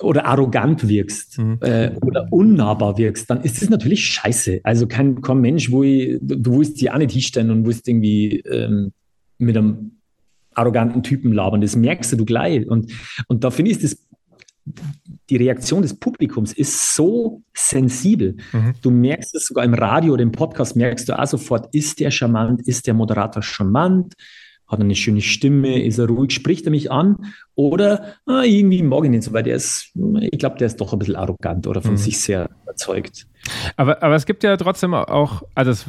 oder 0.00 0.26
arrogant 0.26 0.88
wirkst 0.88 1.38
mhm. 1.38 1.58
äh, 1.60 1.92
oder 2.02 2.26
unnahbar 2.32 2.98
wirkst, 2.98 3.30
dann 3.30 3.42
ist 3.42 3.62
das 3.62 3.70
natürlich 3.70 4.04
scheiße. 4.06 4.60
Also 4.64 4.86
kein, 4.86 5.20
kein 5.22 5.40
Mensch, 5.40 5.70
wo 5.70 5.82
ich, 5.82 6.18
du 6.20 6.58
willst 6.58 6.80
dich 6.80 6.90
auch 6.90 6.98
nicht 6.98 7.12
hinstellen 7.12 7.50
und 7.50 7.66
willst 7.66 7.86
irgendwie 7.86 8.40
ähm, 8.40 8.92
mit 9.38 9.56
einem 9.56 9.92
arroganten 10.54 11.02
Typen 11.02 11.32
labern. 11.32 11.60
Das 11.60 11.76
merkst 11.76 12.12
du 12.18 12.24
gleich. 12.24 12.66
Und, 12.66 12.92
und 13.28 13.44
da 13.44 13.50
finde 13.50 13.70
ich, 13.72 13.78
das, 13.78 13.96
die 15.30 15.36
Reaktion 15.36 15.82
des 15.82 15.98
Publikums 15.98 16.52
ist 16.52 16.94
so 16.94 17.42
sensibel. 17.54 18.36
Mhm. 18.52 18.74
Du 18.82 18.90
merkst 18.90 19.34
es 19.34 19.46
sogar 19.46 19.64
im 19.64 19.74
Radio 19.74 20.14
oder 20.14 20.22
im 20.22 20.32
Podcast, 20.32 20.76
merkst 20.76 21.08
du 21.08 21.18
auch 21.18 21.26
sofort, 21.26 21.74
ist 21.74 22.00
der 22.00 22.10
charmant, 22.10 22.66
ist 22.66 22.86
der 22.86 22.94
Moderator 22.94 23.42
charmant, 23.42 24.14
hat 24.66 24.78
er 24.78 24.84
eine 24.84 24.94
schöne 24.94 25.20
Stimme, 25.20 25.82
ist 25.82 25.98
er 25.98 26.06
ruhig, 26.06 26.32
spricht 26.32 26.64
er 26.64 26.70
mich 26.70 26.90
an 26.90 27.32
oder 27.54 28.14
ah, 28.26 28.42
irgendwie 28.42 28.82
mag 28.82 29.04
ich 29.04 29.10
nicht 29.10 29.24
so, 29.24 29.32
weil 29.32 29.42
der 29.42 29.56
ist, 29.56 29.92
ich 30.20 30.38
glaube, 30.38 30.58
der 30.58 30.66
ist 30.66 30.80
doch 30.80 30.92
ein 30.92 30.98
bisschen 30.98 31.16
arrogant 31.16 31.66
oder 31.66 31.82
von 31.82 31.92
mhm. 31.92 31.98
sich 31.98 32.20
sehr 32.20 32.48
überzeugt. 32.62 33.26
Aber, 33.76 34.02
aber 34.02 34.14
es 34.14 34.26
gibt 34.26 34.42
ja 34.42 34.56
trotzdem 34.56 34.94
auch, 34.94 35.42
also 35.54 35.70
es 35.70 35.86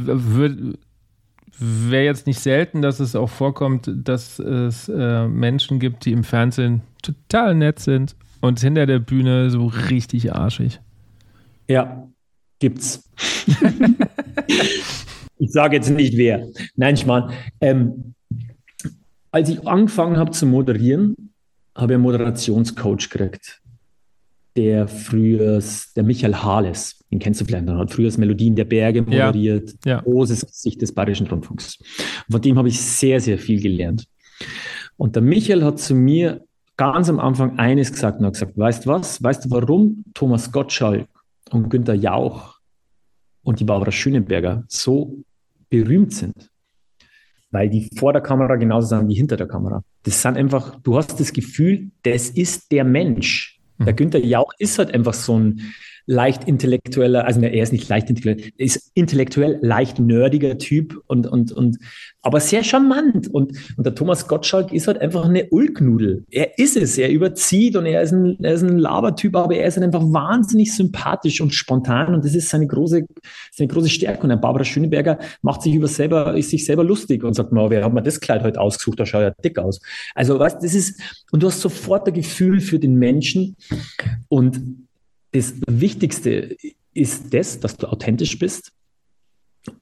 wäre 1.58 2.04
jetzt 2.04 2.28
nicht 2.28 2.40
selten, 2.40 2.82
dass 2.82 3.00
es 3.00 3.16
auch 3.16 3.30
vorkommt, 3.30 3.90
dass 3.94 4.40
es 4.40 4.90
äh, 4.90 5.28
Menschen 5.28 5.80
gibt, 5.80 6.06
die 6.06 6.12
im 6.12 6.24
Fernsehen 6.24 6.82
total 7.02 7.56
nett 7.56 7.80
sind 7.80 8.16
und 8.42 8.60
hinter 8.60 8.86
der 8.86 9.00
Bühne 9.00 9.50
so 9.50 9.68
richtig 9.68 10.34
arschig. 10.34 10.82
Ja, 11.68 12.08
gibt's. 12.60 13.10
ich 15.38 15.52
sage 15.52 15.78
jetzt 15.78 15.90
nicht 15.90 16.18
wer. 16.18 16.48
Nein, 16.76 16.96
ich 16.96 17.06
meine, 17.06 17.32
ähm, 17.62 18.15
als 19.36 19.50
ich 19.50 19.68
angefangen 19.68 20.16
habe 20.16 20.32
zu 20.32 20.46
moderieren, 20.46 21.34
habe 21.76 21.92
ich 21.92 21.96
einen 21.96 22.04
Moderationscoach 22.04 23.10
gekriegt, 23.10 23.62
der 24.56 24.88
früher, 24.88 25.62
der 25.94 26.04
Michael 26.04 26.36
Hales, 26.36 27.04
den 27.12 27.20
kennst 27.20 27.42
du 27.42 27.46
vielleicht, 27.46 27.68
der 27.68 27.78
hat 27.78 27.92
früher 27.92 28.06
das 28.06 28.18
Melodien 28.18 28.56
der 28.56 28.64
Berge 28.64 29.02
moderiert, 29.02 29.76
ja, 29.84 29.92
ja. 29.92 30.00
großes 30.00 30.46
Gesicht 30.46 30.82
des 30.82 30.94
Bayerischen 30.94 31.28
Rundfunks. 31.28 31.78
Von 32.32 32.42
dem 32.42 32.58
habe 32.58 32.70
ich 32.70 32.80
sehr, 32.80 33.20
sehr 33.20 33.38
viel 33.38 33.62
gelernt. 33.62 34.06
Und 34.96 35.18
der 35.18 35.22
Michael 35.22 35.66
hat 35.66 35.80
zu 35.80 35.96
mir 35.96 36.46
ganz 36.78 37.10
am 37.10 37.20
Anfang 37.20 37.60
eines 37.60 37.92
gesagt 37.92 38.22
und 38.22 38.28
hat 38.28 38.36
gesagt, 38.36 38.58
weißt 38.58 38.86
du 38.86 38.90
was, 38.90 39.22
weißt 39.22 39.44
du 39.44 39.50
warum 39.52 40.06
Thomas 40.14 40.50
Gottschalk 40.50 41.10
und 41.50 41.70
Günter 41.70 41.94
Jauch 41.94 42.58
und 43.44 43.60
die 43.60 43.66
Barbara 43.66 43.92
Schöneberger 43.92 44.64
so 44.70 45.18
berühmt 45.70 46.14
sind? 46.14 46.50
Weil 47.56 47.70
die 47.70 47.90
vor 47.98 48.12
der 48.12 48.22
Kamera 48.22 48.58
genauso 48.58 48.88
sind 48.88 49.08
wie 49.08 49.14
hinter 49.16 49.38
der 49.38 49.48
Kamera. 49.48 49.82
Das 50.04 50.22
sind 50.22 50.36
einfach, 50.36 50.76
du 50.82 50.98
hast 50.98 51.18
das 51.22 51.32
Gefühl, 51.32 51.90
das 52.04 52.30
ist 52.30 52.70
der 52.74 52.84
Mensch. 52.84 53.62
Der 53.80 53.94
mhm. 53.94 53.96
Günther 53.96 54.20
Jauch 54.20 54.52
ist 54.60 54.78
halt 54.78 54.94
einfach 54.94 55.14
so 55.14 55.40
ein, 55.40 55.62
leicht 56.08 56.44
intellektueller, 56.48 57.26
also 57.26 57.40
ne, 57.40 57.48
er 57.48 57.64
ist 57.64 57.72
nicht 57.72 57.90
leicht 57.90 58.10
intellektuell, 58.10 58.52
ist 58.58 58.92
intellektuell 58.94 59.60
leicht 59.62 60.00
nerdiger 60.00 60.58
Typ 60.58 61.02
und, 61.08 61.28
und, 61.28 61.52
und, 61.52 61.78
aber 62.22 62.40
sehr 62.40 62.64
charmant. 62.64 63.28
Und, 63.28 63.54
und 63.78 63.86
der 63.86 63.96
Thomas 63.96 64.28
Gottschalk 64.28 64.72
ist 64.72 64.88
halt 64.88 65.00
einfach 65.00 65.26
eine 65.26 65.48
Ulknudel. 65.50 66.26
Er 66.30 66.58
ist 66.60 66.78
es, 66.78 66.98
er 66.98 67.10
überzieht 67.10 67.76
und 67.76 67.86
er 67.86 68.02
ist 68.02 68.12
ein, 68.12 68.38
er 68.42 68.54
ist 68.54 68.62
ein 68.62 68.78
Labertyp, 68.78 69.36
aber 69.36 69.56
er 69.56 69.68
ist 69.68 69.78
halt 69.78 69.86
einfach 69.86 70.04
wahnsinnig 70.04 70.74
sympathisch 70.76 71.42
und 71.42 71.54
spontan 71.54 72.14
und 72.14 72.24
das 72.24 72.36
ist 72.36 72.50
seine 72.50 72.68
große, 72.68 73.06
seine 73.52 73.68
große 73.68 73.90
Stärke. 73.90 74.28
Und 74.28 74.42
Barbara 74.42 74.64
Schöneberger 74.64 75.18
macht 75.42 75.64
sich 75.64 75.74
über 75.74 75.88
selber, 75.88 76.36
ist 76.38 76.52
sich 76.52 76.66
selber 76.66 76.84
lustig 76.84 77.24
und 77.24 77.34
sagt, 77.34 77.52
mal, 77.52 77.70
wer 77.70 77.84
hat 77.84 77.94
mir 77.94 78.04
das 78.04 78.20
Kleid 78.20 78.44
heute 78.44 78.62
ausgesucht, 78.62 79.00
da 79.00 79.06
schaut 79.06 79.22
ja 79.22 79.32
dick 79.32 79.58
aus. 79.58 79.82
Also, 80.14 80.40
weißt, 80.40 80.62
das 80.62 80.76
ist, 80.76 81.02
und 81.32 81.42
du 81.42 81.48
hast 81.48 81.62
sofort 81.62 82.08
ein 82.08 82.14
Gefühl 82.14 82.60
für 82.60 82.80
den 82.80 82.96
Menschen 82.96 83.56
und 84.30 84.85
das 85.36 85.54
Wichtigste 85.68 86.56
ist 86.94 87.34
das, 87.34 87.60
dass 87.60 87.76
du 87.76 87.88
authentisch 87.88 88.40
bist. 88.40 88.72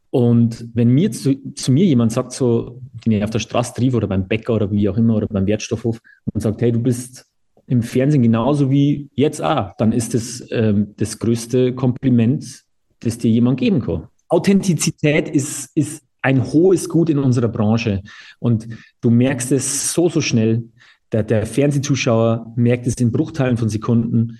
Und 0.10 0.68
wenn 0.74 0.90
mir 0.90 1.12
zu, 1.12 1.54
zu 1.54 1.72
mir 1.72 1.86
jemand 1.86 2.12
sagt, 2.12 2.34
so, 2.34 2.82
den 3.06 3.14
ich 3.14 3.24
auf 3.24 3.30
der 3.30 3.40
Straße 3.40 3.74
triff 3.76 3.94
oder 3.94 4.08
beim 4.08 4.28
Bäcker 4.28 4.56
oder 4.56 4.72
wie 4.72 4.90
auch 4.90 4.98
immer 4.98 5.16
oder 5.16 5.28
beim 5.28 5.46
Wertstoffhof 5.46 6.00
und 6.32 6.42
sagt, 6.42 6.62
hey, 6.62 6.72
du 6.72 6.80
bist 6.80 7.26
im 7.68 7.82
Fernsehen 7.82 8.24
genauso 8.24 8.70
wie 8.70 9.10
jetzt 9.14 9.42
auch, 9.42 9.72
dann 9.78 9.92
ist 9.92 10.14
das 10.14 10.46
ähm, 10.52 10.94
das 10.98 11.20
größte 11.20 11.74
Kompliment, 11.74 12.64
das 13.00 13.18
dir 13.18 13.32
jemand 13.32 13.60
geben 13.60 13.80
kann. 13.80 14.08
Authentizität 14.28 15.30
ist, 15.30 15.70
ist 15.76 16.04
ein 16.22 16.44
hohes 16.52 16.90
Gut 16.90 17.10
in 17.10 17.20
unserer 17.20 17.48
Branche 17.48 18.02
und 18.40 18.68
du 19.02 19.10
merkst 19.10 19.52
es 19.52 19.94
so, 19.94 20.10
so 20.10 20.22
schnell. 20.22 20.64
Der, 21.12 21.24
der 21.24 21.46
Fernsehzuschauer 21.46 22.54
merkt 22.56 22.88
es 22.88 22.96
in 22.96 23.12
Bruchteilen 23.12 23.58
von 23.58 23.70
Sekunden 23.70 24.40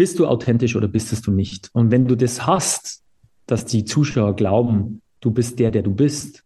bist 0.00 0.18
du 0.18 0.26
authentisch 0.26 0.76
oder 0.76 0.88
bist 0.88 1.12
es 1.12 1.20
du 1.20 1.30
nicht? 1.30 1.68
Und 1.74 1.90
wenn 1.90 2.06
du 2.06 2.16
das 2.16 2.46
hast, 2.46 3.02
dass 3.44 3.66
die 3.66 3.84
Zuschauer 3.84 4.34
glauben, 4.34 5.02
du 5.20 5.30
bist 5.30 5.58
der, 5.58 5.70
der 5.70 5.82
du 5.82 5.94
bist, 5.94 6.42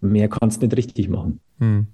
mehr 0.00 0.30
kannst 0.30 0.62
du 0.62 0.66
nicht 0.66 0.76
richtig 0.78 1.10
machen. 1.10 1.40
Hm. 1.58 1.86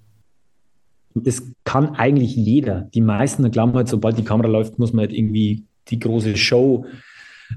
Das 1.14 1.42
kann 1.64 1.96
eigentlich 1.96 2.36
jeder. 2.36 2.82
Die 2.94 3.00
meisten 3.00 3.50
glauben 3.50 3.72
halt, 3.72 3.88
sobald 3.88 4.16
die 4.16 4.22
Kamera 4.22 4.46
läuft, 4.46 4.78
muss 4.78 4.92
man 4.92 5.06
halt 5.06 5.12
irgendwie 5.12 5.64
die 5.88 5.98
große 5.98 6.36
Show 6.36 6.86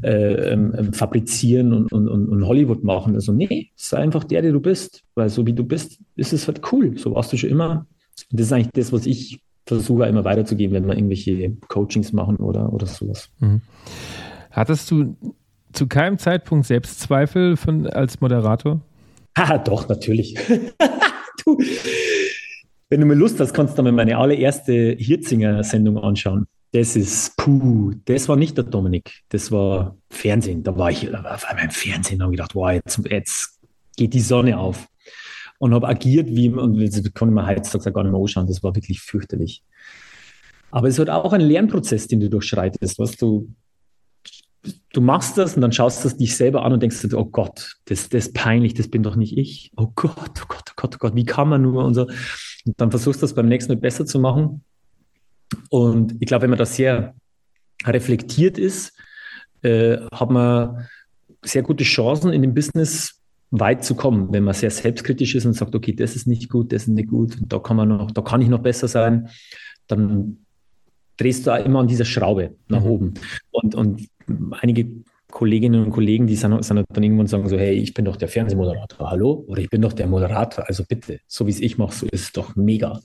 äh, 0.01 0.51
ähm, 0.51 0.73
ähm 0.75 0.93
fabrizieren 0.93 1.73
und, 1.73 1.93
und, 1.93 2.07
und, 2.09 2.47
Hollywood 2.47 2.83
machen. 2.83 3.13
Also 3.13 3.33
nee, 3.33 3.69
sei 3.75 3.97
einfach 3.99 4.23
der, 4.23 4.41
der 4.41 4.51
du 4.51 4.61
bist. 4.61 5.03
Weil 5.13 5.29
so 5.29 5.45
wie 5.45 5.53
du 5.53 5.63
bist, 5.63 5.99
ist 6.15 6.33
es 6.33 6.47
halt 6.47 6.61
cool. 6.71 6.97
So 6.97 7.13
warst 7.13 7.31
du 7.31 7.37
schon 7.37 7.51
immer. 7.51 7.85
Das 8.31 8.47
ist 8.47 8.51
eigentlich 8.51 8.71
das, 8.73 8.91
was 8.91 9.05
ich 9.05 9.41
versuche 9.67 10.05
immer 10.05 10.23
weiterzugeben, 10.23 10.75
wenn 10.75 10.87
wir 10.87 10.95
irgendwelche 10.95 11.51
Coachings 11.67 12.13
machen 12.13 12.37
oder, 12.37 12.71
oder 12.73 12.85
sowas. 12.85 13.29
Mhm. 13.39 13.61
Hattest 14.51 14.89
du 14.89 15.15
zu 15.73 15.87
keinem 15.87 16.17
Zeitpunkt 16.17 16.65
Selbstzweifel 16.65 17.57
von, 17.57 17.87
als 17.87 18.21
Moderator? 18.21 18.81
Ah, 19.39 19.59
doch, 19.59 19.87
natürlich. 19.87 20.33
du, 21.45 21.59
wenn 22.89 22.99
du 22.99 23.05
mal 23.05 23.15
Lust 23.15 23.39
hast, 23.39 23.53
kannst 23.53 23.77
du 23.77 23.83
mal 23.83 23.91
meine 23.91 24.17
allererste 24.17 24.95
Hirzinger-Sendung 24.97 25.99
anschauen. 25.99 26.47
Das 26.71 26.95
ist, 26.95 27.37
puh, 27.37 27.91
das 28.05 28.27
war 28.27 28.35
nicht 28.35 28.57
der 28.57 28.63
Dominik, 28.63 29.21
das 29.29 29.51
war 29.51 29.95
Fernsehen. 30.09 30.63
Da 30.63 30.75
war 30.75 30.89
ich, 30.89 31.07
da 31.11 31.23
war 31.23 31.35
auf 31.35 31.45
einmal 31.45 31.65
im 31.65 31.69
Fernsehen 31.69 32.19
und 32.23 32.31
gedacht, 32.31 32.55
wow, 32.55 32.71
jetzt, 32.71 32.99
jetzt 33.07 33.59
geht 33.95 34.15
die 34.15 34.21
Sonne 34.21 34.57
auf 34.57 34.87
und 35.59 35.73
habe 35.73 35.87
agiert 35.87 36.27
wie, 36.27 36.49
und 36.49 36.79
das 36.79 36.97
ich 36.97 37.21
mir 37.21 37.47
heutzutage 37.47 37.93
gar 37.93 38.03
nicht 38.03 38.11
mehr 38.11 38.21
anschauen, 38.21 38.47
das 38.47 38.63
war 38.63 38.75
wirklich 38.75 39.01
fürchterlich. 39.01 39.63
Aber 40.71 40.87
es 40.87 40.99
hat 40.99 41.09
auch 41.09 41.33
ein 41.33 41.41
Lernprozess, 41.41 42.07
den 42.07 42.19
du 42.19 42.29
durchschreitest, 42.29 42.99
was 42.99 43.15
du, 43.15 43.49
du 44.93 45.01
machst 45.01 45.37
das 45.37 45.55
und 45.55 45.61
dann 45.61 45.71
schaust 45.71 46.03
du 46.03 46.09
dich 46.09 46.35
selber 46.35 46.63
an 46.63 46.73
und 46.73 46.83
denkst 46.83 47.05
oh 47.13 47.25
Gott, 47.25 47.77
das, 47.85 48.09
das 48.09 48.27
ist 48.27 48.33
peinlich, 48.33 48.73
das 48.73 48.89
bin 48.89 49.03
doch 49.03 49.15
nicht 49.15 49.37
ich. 49.37 49.71
Oh 49.77 49.87
Gott, 49.95 50.13
oh 50.17 50.45
Gott, 50.47 50.69
oh 50.69 50.73
Gott, 50.75 50.95
oh 50.95 50.99
Gott, 50.99 51.15
wie 51.15 51.25
kann 51.25 51.49
man 51.49 51.61
nur 51.61 51.85
und 51.85 51.93
so. 51.93 52.03
Und 52.03 52.73
dann 52.77 52.91
versuchst 52.91 53.21
du 53.21 53.23
das 53.23 53.33
beim 53.33 53.47
nächsten 53.47 53.73
Mal 53.73 53.79
besser 53.79 54.05
zu 54.05 54.19
machen. 54.19 54.63
Und 55.69 56.15
ich 56.19 56.27
glaube, 56.27 56.43
wenn 56.43 56.49
man 56.49 56.59
da 56.59 56.65
sehr 56.65 57.15
reflektiert 57.85 58.57
ist, 58.57 58.93
äh, 59.61 59.97
hat 60.11 60.29
man 60.29 60.87
sehr 61.43 61.63
gute 61.63 61.83
Chancen 61.83 62.33
in 62.33 62.41
dem 62.41 62.53
Business 62.53 63.16
weit 63.51 63.83
zu 63.83 63.95
kommen, 63.95 64.31
wenn 64.31 64.43
man 64.43 64.53
sehr 64.53 64.71
selbstkritisch 64.71 65.35
ist 65.35 65.45
und 65.45 65.53
sagt, 65.53 65.73
okay, 65.73 65.93
das 65.93 66.15
ist 66.15 66.27
nicht 66.27 66.49
gut, 66.49 66.73
das 66.73 66.83
ist 66.83 66.89
nicht 66.89 67.09
gut, 67.09 67.37
da 67.47 67.59
kann 67.59 67.77
man 67.77 67.87
noch, 67.87 68.11
da 68.11 68.21
kann 68.21 68.41
ich 68.41 68.49
noch 68.49 68.59
besser 68.59 68.87
sein, 68.87 69.29
dann 69.87 70.45
drehst 71.15 71.47
du 71.47 71.51
immer 71.51 71.79
an 71.79 71.87
dieser 71.87 72.05
Schraube 72.05 72.55
nach 72.67 72.83
mhm. 72.83 72.89
oben. 72.89 73.13
Und, 73.51 73.75
und 73.75 74.07
einige 74.61 75.03
Kolleginnen 75.29 75.83
und 75.83 75.91
Kollegen, 75.91 76.27
die 76.27 76.35
sind, 76.35 76.63
sind 76.63 76.85
dann 76.89 77.03
irgendwann 77.03 77.27
sagen 77.27 77.47
so, 77.47 77.57
hey, 77.57 77.75
ich 77.75 77.93
bin 77.93 78.05
doch 78.05 78.15
der 78.15 78.27
Fernsehmoderator, 78.27 79.09
hallo? 79.09 79.45
Oder 79.47 79.61
ich 79.61 79.69
bin 79.69 79.81
doch 79.81 79.93
der 79.93 80.07
Moderator, 80.07 80.67
also 80.67 80.83
bitte, 80.87 81.19
so 81.27 81.47
wie 81.47 81.51
es 81.51 81.59
ich 81.59 81.77
mache, 81.77 81.93
so 81.93 82.05
ist 82.07 82.21
es 82.21 82.31
doch 82.31 82.55
mega. 82.55 83.01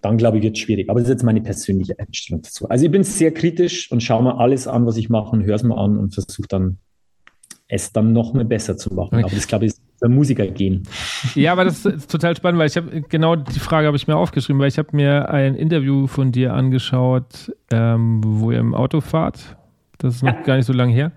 Dann 0.00 0.18
glaube 0.18 0.38
ich, 0.38 0.42
wird 0.42 0.56
es 0.56 0.62
schwierig. 0.62 0.90
Aber 0.90 1.00
das 1.00 1.08
ist 1.08 1.14
jetzt 1.14 1.24
meine 1.24 1.40
persönliche 1.40 1.98
Einstellung 1.98 2.42
dazu. 2.42 2.68
Also 2.68 2.84
ich 2.84 2.90
bin 2.90 3.04
sehr 3.04 3.32
kritisch 3.32 3.90
und 3.90 4.02
schaue 4.02 4.22
mir 4.22 4.38
alles 4.38 4.66
an, 4.66 4.86
was 4.86 4.96
ich 4.96 5.08
mache 5.08 5.30
und 5.30 5.44
höre 5.44 5.56
es 5.56 5.62
mir 5.62 5.76
an 5.76 5.96
und 5.96 6.14
versuche 6.14 6.48
dann 6.48 6.78
es 7.68 7.92
dann 7.92 8.12
noch 8.12 8.34
mal 8.34 8.44
besser 8.44 8.76
zu 8.76 8.92
machen. 8.92 9.16
Okay. 9.16 9.24
Aber 9.24 9.34
das 9.34 9.46
glaube 9.46 9.66
ich 9.66 9.72
ist 9.72 9.82
der 10.02 10.08
Musiker 10.08 10.46
gehen. 10.46 10.82
Ja, 11.34 11.52
aber 11.52 11.64
das 11.64 11.84
ist 11.86 12.10
total 12.10 12.36
spannend, 12.36 12.58
weil 12.58 12.68
ich 12.68 12.76
habe 12.76 13.02
genau 13.08 13.36
die 13.36 13.58
Frage 13.58 13.86
habe 13.86 13.96
ich 13.96 14.06
mir 14.06 14.16
aufgeschrieben, 14.16 14.60
weil 14.60 14.68
ich 14.68 14.78
habe 14.78 14.88
mir 14.92 15.30
ein 15.30 15.54
Interview 15.54 16.06
von 16.06 16.32
dir 16.32 16.52
angeschaut, 16.52 17.52
ähm, 17.70 18.20
wo 18.22 18.50
ihr 18.50 18.58
im 18.58 18.74
Auto 18.74 19.00
fahrt. 19.00 19.56
Das 19.98 20.16
ist 20.16 20.22
noch 20.22 20.34
ja. 20.34 20.42
gar 20.42 20.56
nicht 20.56 20.66
so 20.66 20.72
lange 20.72 20.92
her. 20.92 21.12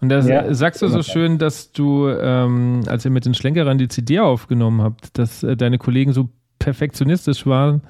Und 0.00 0.10
da 0.10 0.20
ja, 0.20 0.52
sagst 0.52 0.82
du 0.82 0.88
so 0.88 1.02
schön, 1.02 1.38
dass 1.38 1.72
du, 1.72 2.08
ähm, 2.08 2.82
als 2.86 3.04
ihr 3.06 3.10
mit 3.10 3.24
den 3.24 3.32
Schlenkerern 3.32 3.78
die 3.78 3.88
CD 3.88 4.20
aufgenommen 4.20 4.82
habt, 4.82 5.16
dass 5.16 5.42
äh, 5.42 5.56
deine 5.56 5.78
Kollegen 5.78 6.12
so 6.12 6.28
perfektionistisch 6.58 7.46
waren. 7.46 7.80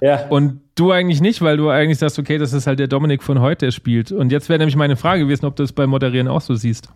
Ja. 0.00 0.26
Und 0.28 0.60
du 0.76 0.92
eigentlich 0.92 1.20
nicht, 1.20 1.42
weil 1.42 1.56
du 1.56 1.70
eigentlich 1.70 1.98
sagst, 1.98 2.18
okay, 2.18 2.38
das 2.38 2.52
ist 2.52 2.66
halt 2.66 2.78
der 2.78 2.86
Dominik 2.86 3.22
von 3.22 3.40
heute, 3.40 3.66
der 3.66 3.72
spielt. 3.72 4.12
Und 4.12 4.30
jetzt 4.30 4.48
wäre 4.48 4.58
nämlich 4.58 4.76
meine 4.76 4.96
Frage 4.96 5.22
gewesen, 5.24 5.46
ob 5.46 5.56
du 5.56 5.64
es 5.64 5.72
beim 5.72 5.90
Moderieren 5.90 6.28
auch 6.28 6.40
so 6.40 6.54
siehst. 6.54 6.88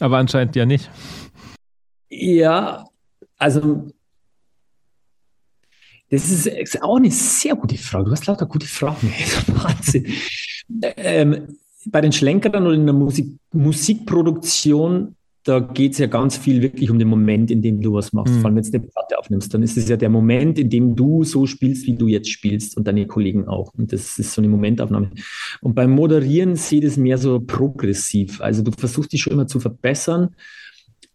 Aber 0.00 0.18
anscheinend 0.18 0.56
ja 0.56 0.66
nicht. 0.66 0.90
Ja, 2.10 2.84
also 3.38 3.88
das 6.10 6.30
ist 6.30 6.82
auch 6.82 6.96
eine 6.96 7.10
sehr 7.10 7.56
gute 7.56 7.76
Frage. 7.76 8.04
Du 8.04 8.12
hast 8.12 8.26
lauter 8.26 8.46
gute 8.46 8.66
Fragen. 8.66 9.12
Wahnsinn. 9.48 10.06
ähm, 10.96 11.58
bei 11.86 12.00
den 12.00 12.12
Schlenkerern 12.12 12.66
oder 12.66 12.74
in 12.74 12.86
der 12.86 12.94
Musik, 12.94 13.36
Musikproduktion 13.52 15.16
da 15.44 15.60
geht 15.60 15.92
es 15.92 15.98
ja 15.98 16.06
ganz 16.06 16.38
viel 16.38 16.62
wirklich 16.62 16.90
um 16.90 16.98
den 16.98 17.08
Moment, 17.08 17.50
in 17.50 17.60
dem 17.60 17.82
du 17.82 17.92
was 17.92 18.14
machst. 18.14 18.32
Mhm. 18.32 18.40
Vor 18.40 18.46
allem, 18.46 18.56
wenn 18.56 18.64
du 18.64 18.78
eine 18.78 18.86
Platte 18.86 19.18
aufnimmst, 19.18 19.52
dann 19.52 19.62
ist 19.62 19.76
es 19.76 19.88
ja 19.88 19.96
der 19.96 20.08
Moment, 20.08 20.58
in 20.58 20.70
dem 20.70 20.96
du 20.96 21.22
so 21.22 21.46
spielst, 21.46 21.86
wie 21.86 21.94
du 21.94 22.06
jetzt 22.06 22.30
spielst 22.30 22.78
und 22.78 22.88
deine 22.88 23.06
Kollegen 23.06 23.46
auch. 23.46 23.70
Und 23.76 23.92
das 23.92 24.18
ist 24.18 24.32
so 24.32 24.40
eine 24.40 24.48
Momentaufnahme. 24.48 25.10
Und 25.60 25.74
beim 25.74 25.90
Moderieren 25.90 26.56
sieht 26.56 26.84
es 26.84 26.96
mehr 26.96 27.18
so 27.18 27.40
progressiv. 27.40 28.40
Also 28.40 28.62
du 28.62 28.72
versuchst 28.72 29.12
dich 29.12 29.20
schon 29.20 29.34
immer 29.34 29.46
zu 29.46 29.60
verbessern 29.60 30.34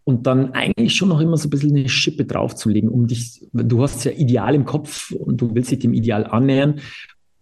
und 0.03 0.27
dann 0.27 0.51
eigentlich 0.51 0.95
schon 0.95 1.09
noch 1.09 1.21
immer 1.21 1.37
so 1.37 1.47
ein 1.47 1.49
bisschen 1.49 1.75
eine 1.75 1.89
Schippe 1.89 2.25
draufzulegen, 2.25 2.89
um 2.89 3.07
dich, 3.07 3.47
du 3.51 3.81
hast 3.81 4.05
ja 4.05 4.11
Ideal 4.11 4.53
im 4.53 4.65
Kopf 4.65 5.11
und 5.11 5.41
du 5.41 5.55
willst 5.55 5.71
dich 5.71 5.79
dem 5.79 5.93
Ideal 5.93 6.27
annähern 6.27 6.81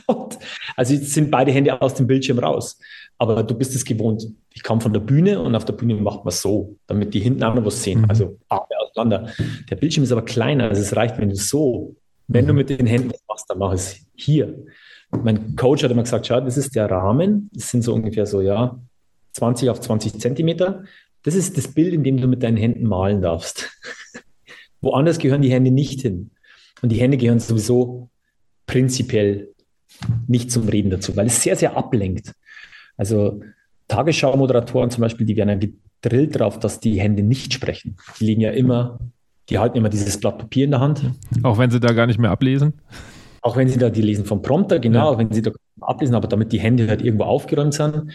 also 0.76 0.96
sind 0.98 1.32
beide 1.32 1.52
Hände 1.52 1.82
aus 1.82 1.94
dem 1.94 2.06
Bildschirm 2.06 2.40
raus. 2.40 2.78
Aber 3.24 3.44
du 3.44 3.56
bist 3.56 3.74
es 3.74 3.86
gewohnt. 3.86 4.28
Ich 4.52 4.64
kam 4.64 4.82
von 4.82 4.92
der 4.92 5.00
Bühne 5.00 5.40
und 5.40 5.56
auf 5.56 5.64
der 5.64 5.74
Bühne 5.74 5.96
macht 5.96 6.26
man 6.26 6.34
so, 6.34 6.76
damit 6.88 7.14
die 7.14 7.22
hinten 7.22 7.42
auch 7.44 7.56
noch 7.56 7.66
was 7.66 7.82
sehen. 7.82 8.02
Mhm. 8.02 8.10
Also 8.10 8.38
Arme 8.50 8.66
auseinander. 8.82 9.32
Der 9.70 9.78
Bildschirm 9.78 10.04
ist 10.04 10.12
aber 10.12 10.24
kleiner. 10.24 10.66
Also 10.66 10.82
es 10.82 10.96
reicht, 10.96 11.18
wenn 11.20 11.30
du 11.30 11.36
so, 11.36 11.96
wenn 12.28 12.46
du 12.46 12.54
mit 12.54 12.70
den 12.70 12.86
Händen 12.86 13.12
was 13.12 13.24
machst, 13.28 13.50
dann 13.50 13.60
mach 13.60 13.72
es 13.72 14.06
hier. 14.16 14.66
Mein 15.12 15.56
Coach 15.56 15.84
hat 15.84 15.92
immer 15.92 16.04
gesagt, 16.04 16.28
schau, 16.28 16.42
das 16.42 16.58
ist 16.58 16.76
der 16.76 16.92
Rahmen. 16.92 17.50
Das 17.54 17.70
sind 17.70 17.84
so 17.84 17.94
ungefähr 17.94 18.26
so, 18.26 18.42
ja, 18.42 18.80
20 19.34 19.70
auf 19.70 19.80
20 19.80 20.20
Zentimeter. 20.20 20.84
Das 21.24 21.36
ist 21.36 21.58
das 21.58 21.70
Bild, 21.70 21.94
in 21.94 22.04
dem 22.04 22.20
du 22.20 22.28
mit 22.28 22.44
deinen 22.44 22.58
Händen 22.58 22.86
malen 22.86 23.22
darfst. 23.22 23.72
Woanders 24.82 25.18
gehören 25.18 25.42
die 25.42 25.52
Hände 25.52 25.72
nicht 25.72 26.02
hin. 26.02 26.32
Und 26.82 26.90
die 26.90 27.00
Hände 27.00 27.18
gehören 27.18 27.40
sowieso 27.40 28.10
prinzipiell 28.66 29.54
nicht 30.28 30.52
zum 30.52 30.68
Reden 30.68 30.90
dazu, 30.90 31.16
weil 31.16 31.28
es 31.28 31.42
sehr, 31.42 31.56
sehr 31.56 31.78
ablenkt. 31.78 32.34
Also 32.98 33.42
Tagesschau-Moderatoren 33.88 34.90
zum 34.90 35.02
Beispiel, 35.02 35.26
die 35.26 35.36
werden 35.36 35.50
ja 35.50 35.56
gedrillt 35.56 36.36
darauf, 36.36 36.60
dass 36.60 36.80
die 36.80 37.00
Hände 37.00 37.24
nicht 37.24 37.54
sprechen. 37.54 37.98
Die 38.20 38.26
liegen 38.26 38.42
ja 38.42 38.52
immer, 38.52 39.00
die 39.50 39.60
halten 39.60 39.78
immer 39.78 39.90
dieses 39.90 40.20
Blatt 40.20 40.38
Papier 40.38 40.66
in 40.66 40.72
der 40.72 40.80
Hand. 40.80 41.04
Auch 41.44 41.58
wenn 41.58 41.72
sie 41.72 41.80
da 41.80 41.94
gar 41.94 42.08
nicht 42.08 42.20
mehr 42.20 42.32
ablesen? 42.32 42.74
Auch 43.42 43.58
wenn 43.58 43.68
sie 43.68 43.78
da, 43.78 43.90
die 43.90 44.02
lesen 44.02 44.26
vom 44.26 44.42
Prompter, 44.42 44.80
genau, 44.80 45.14
ja. 45.14 45.18
wenn 45.18 45.32
sie 45.32 45.42
da 45.42 45.52
ablesen, 45.82 46.16
aber 46.16 46.28
damit 46.28 46.54
die 46.54 46.60
Hände 46.60 46.88
halt 46.88 47.02
irgendwo 47.02 47.26
aufgeräumt 47.26 47.74
sind. 47.74 48.14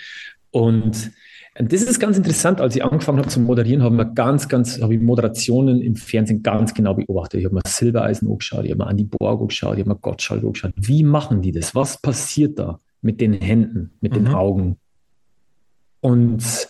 Und 0.51 1.11
das 1.61 1.83
ist 1.83 1.99
ganz 1.99 2.17
interessant. 2.17 2.61
Als 2.61 2.77
ich 2.77 2.85
angefangen 2.85 3.19
habe 3.19 3.29
zu 3.29 3.41
moderieren, 3.41 3.83
haben 3.83 3.97
wir 3.97 4.07
ganz, 4.07 4.49
ganz, 4.49 4.81
habe 4.81 4.95
ich 4.95 5.01
Moderationen 5.01 5.83
im 5.83 5.97
Fernsehen 5.97 6.43
ganz 6.43 6.73
genau 6.73 6.95
beobachtet. 6.95 7.41
Ich 7.41 7.47
habe 7.47 7.57
mir 7.57 7.63
Silbereisen 7.67 8.29
angeschaut, 8.29 8.65
ich 8.65 8.71
habe 8.71 8.79
mir 8.79 8.87
Andi 8.87 9.05
Borg 9.05 9.41
angeschaut, 9.41 9.75
ich 9.75 9.81
habe 9.81 9.91
mir 9.91 9.97
Gottschalk 9.97 10.43
angeschaut. 10.45 10.73
Wie 10.77 11.03
machen 11.03 11.43
die 11.43 11.53
das? 11.53 11.75
Was 11.75 12.01
passiert 12.01 12.59
da? 12.59 12.81
Mit 13.01 13.21
den 13.21 13.33
Händen, 13.33 13.93
mit 14.01 14.13
mhm. 14.13 14.17
den 14.17 14.29
Augen. 14.35 14.77
Und 16.01 16.69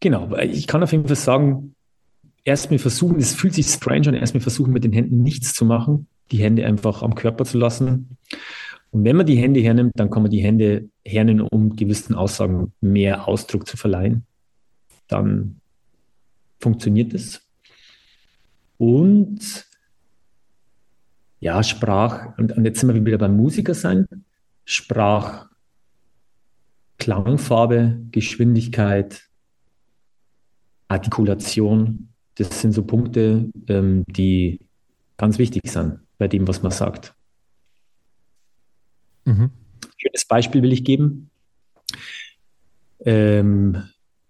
genau, 0.00 0.36
ich 0.36 0.66
kann 0.66 0.82
auf 0.82 0.92
jeden 0.92 1.06
Fall 1.06 1.16
sagen, 1.16 1.74
erst 2.44 2.70
mal 2.70 2.78
versuchen, 2.78 3.18
es 3.18 3.34
fühlt 3.34 3.54
sich 3.54 3.66
strange 3.66 4.08
an, 4.08 4.14
erst 4.14 4.34
mal 4.34 4.40
versuchen, 4.40 4.72
mit 4.72 4.84
den 4.84 4.92
Händen 4.92 5.22
nichts 5.22 5.54
zu 5.54 5.64
machen, 5.64 6.06
die 6.30 6.38
Hände 6.38 6.66
einfach 6.66 7.02
am 7.02 7.14
Körper 7.14 7.44
zu 7.44 7.58
lassen. 7.58 8.16
Und 8.90 9.04
wenn 9.04 9.16
man 9.16 9.26
die 9.26 9.36
Hände 9.36 9.60
hernimmt, 9.60 9.92
dann 9.96 10.10
kann 10.10 10.22
man 10.22 10.30
die 10.30 10.42
Hände 10.42 10.88
hernehmen, 11.04 11.46
um 11.50 11.74
gewissen 11.74 12.14
Aussagen 12.14 12.72
mehr 12.80 13.26
Ausdruck 13.26 13.66
zu 13.66 13.76
verleihen. 13.76 14.24
Dann 15.08 15.60
funktioniert 16.60 17.12
es. 17.12 17.42
Und 18.78 19.66
ja, 21.40 21.62
Sprach, 21.62 22.38
und, 22.38 22.52
und 22.52 22.64
jetzt 22.64 22.80
sind 22.80 22.94
wir 22.94 23.04
wieder 23.04 23.18
beim 23.18 23.36
Musiker 23.36 23.74
sein. 23.74 24.06
Sprach, 24.64 25.48
Klangfarbe, 26.98 28.00
Geschwindigkeit, 28.10 29.22
Artikulation, 30.88 32.08
das 32.36 32.60
sind 32.60 32.72
so 32.72 32.82
Punkte, 32.82 33.50
ähm, 33.68 34.04
die 34.06 34.60
ganz 35.16 35.38
wichtig 35.38 35.62
sind 35.66 36.00
bei 36.18 36.28
dem, 36.28 36.46
was 36.48 36.62
man 36.62 36.72
sagt. 36.72 37.14
Mhm. 39.24 39.50
Schönes 39.96 40.24
Beispiel 40.26 40.62
will 40.62 40.72
ich 40.72 40.84
geben. 40.84 41.30
Ähm, 43.00 43.82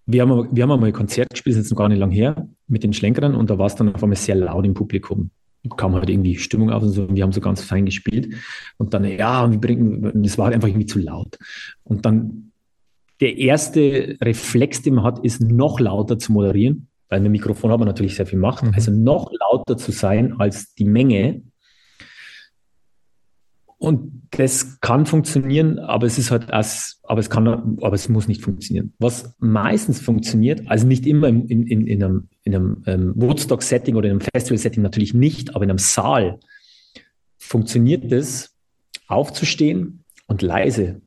wir, 0.06 0.22
haben, 0.22 0.48
wir 0.54 0.62
haben 0.62 0.72
einmal 0.72 0.88
ein 0.88 0.92
Konzert 0.92 1.30
gespielt, 1.30 1.54
das 1.54 1.60
ist 1.60 1.66
jetzt 1.66 1.72
noch 1.72 1.78
gar 1.78 1.88
nicht 1.88 1.98
lang 1.98 2.10
her, 2.10 2.48
mit 2.66 2.82
den 2.82 2.92
Schlenkerern 2.92 3.34
und 3.34 3.50
da 3.50 3.58
war 3.58 3.66
es 3.66 3.74
dann 3.74 3.94
auf 3.94 4.02
einmal 4.02 4.16
sehr 4.16 4.34
laut 4.34 4.64
im 4.64 4.74
Publikum 4.74 5.30
kam 5.76 5.94
halt 5.94 6.10
irgendwie 6.10 6.36
Stimmung 6.36 6.70
auf 6.70 6.82
und 6.82 6.90
so, 6.90 7.04
und 7.04 7.16
wir 7.16 7.22
haben 7.22 7.32
so 7.32 7.40
ganz 7.40 7.62
fein 7.62 7.86
gespielt. 7.86 8.34
Und 8.76 8.94
dann, 8.94 9.04
ja, 9.04 9.50
wir 9.50 9.58
bringen, 9.58 10.22
das 10.22 10.36
war 10.36 10.46
halt 10.46 10.54
einfach 10.54 10.68
irgendwie 10.68 10.86
zu 10.86 10.98
laut. 10.98 11.38
Und 11.84 12.04
dann 12.04 12.52
der 13.20 13.36
erste 13.36 14.16
Reflex, 14.20 14.82
den 14.82 14.94
man 14.94 15.04
hat, 15.04 15.24
ist 15.24 15.40
noch 15.40 15.80
lauter 15.80 16.18
zu 16.18 16.32
moderieren, 16.32 16.88
weil 17.08 17.20
mit 17.20 17.26
dem 17.26 17.32
Mikrofon 17.32 17.70
hat 17.70 17.78
man 17.78 17.88
natürlich 17.88 18.16
sehr 18.16 18.26
viel 18.26 18.38
Macht. 18.38 18.64
Mhm. 18.64 18.72
Also 18.74 18.90
noch 18.90 19.30
lauter 19.32 19.76
zu 19.76 19.92
sein 19.92 20.34
als 20.40 20.74
die 20.74 20.84
Menge. 20.84 21.42
Und 23.78 24.28
das 24.30 24.80
kann 24.80 25.04
funktionieren, 25.04 25.78
aber 25.78 26.06
es 26.06 26.18
ist 26.18 26.30
halt 26.30 26.52
als, 26.52 27.00
aber 27.02 27.20
es 27.20 27.28
kann, 27.28 27.46
aber 27.46 27.92
es 27.92 28.08
muss 28.08 28.28
nicht 28.28 28.42
funktionieren. 28.42 28.94
Was 28.98 29.34
meistens 29.38 30.00
funktioniert, 30.00 30.62
also 30.68 30.86
nicht 30.86 31.06
immer 31.06 31.28
in, 31.28 31.46
in, 31.48 31.86
in 31.86 32.02
einem, 32.02 32.28
in 32.42 32.54
einem 32.54 32.82
ähm, 32.86 33.12
Woodstock-Setting 33.14 33.94
oder 33.94 34.06
in 34.06 34.12
einem 34.12 34.20
Festival-Setting 34.20 34.82
natürlich 34.82 35.12
nicht, 35.12 35.54
aber 35.54 35.64
in 35.64 35.70
einem 35.70 35.78
Saal 35.78 36.40
funktioniert 37.36 38.10
es, 38.10 38.56
aufzustehen 39.06 40.04
und 40.26 40.40
leise 40.40 41.02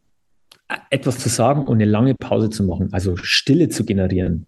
etwas 0.90 1.20
zu 1.20 1.30
sagen 1.30 1.66
und 1.66 1.78
eine 1.78 1.86
lange 1.86 2.16
Pause 2.16 2.50
zu 2.50 2.64
machen, 2.64 2.90
also 2.92 3.16
Stille 3.16 3.70
zu 3.70 3.86
generieren. 3.86 4.48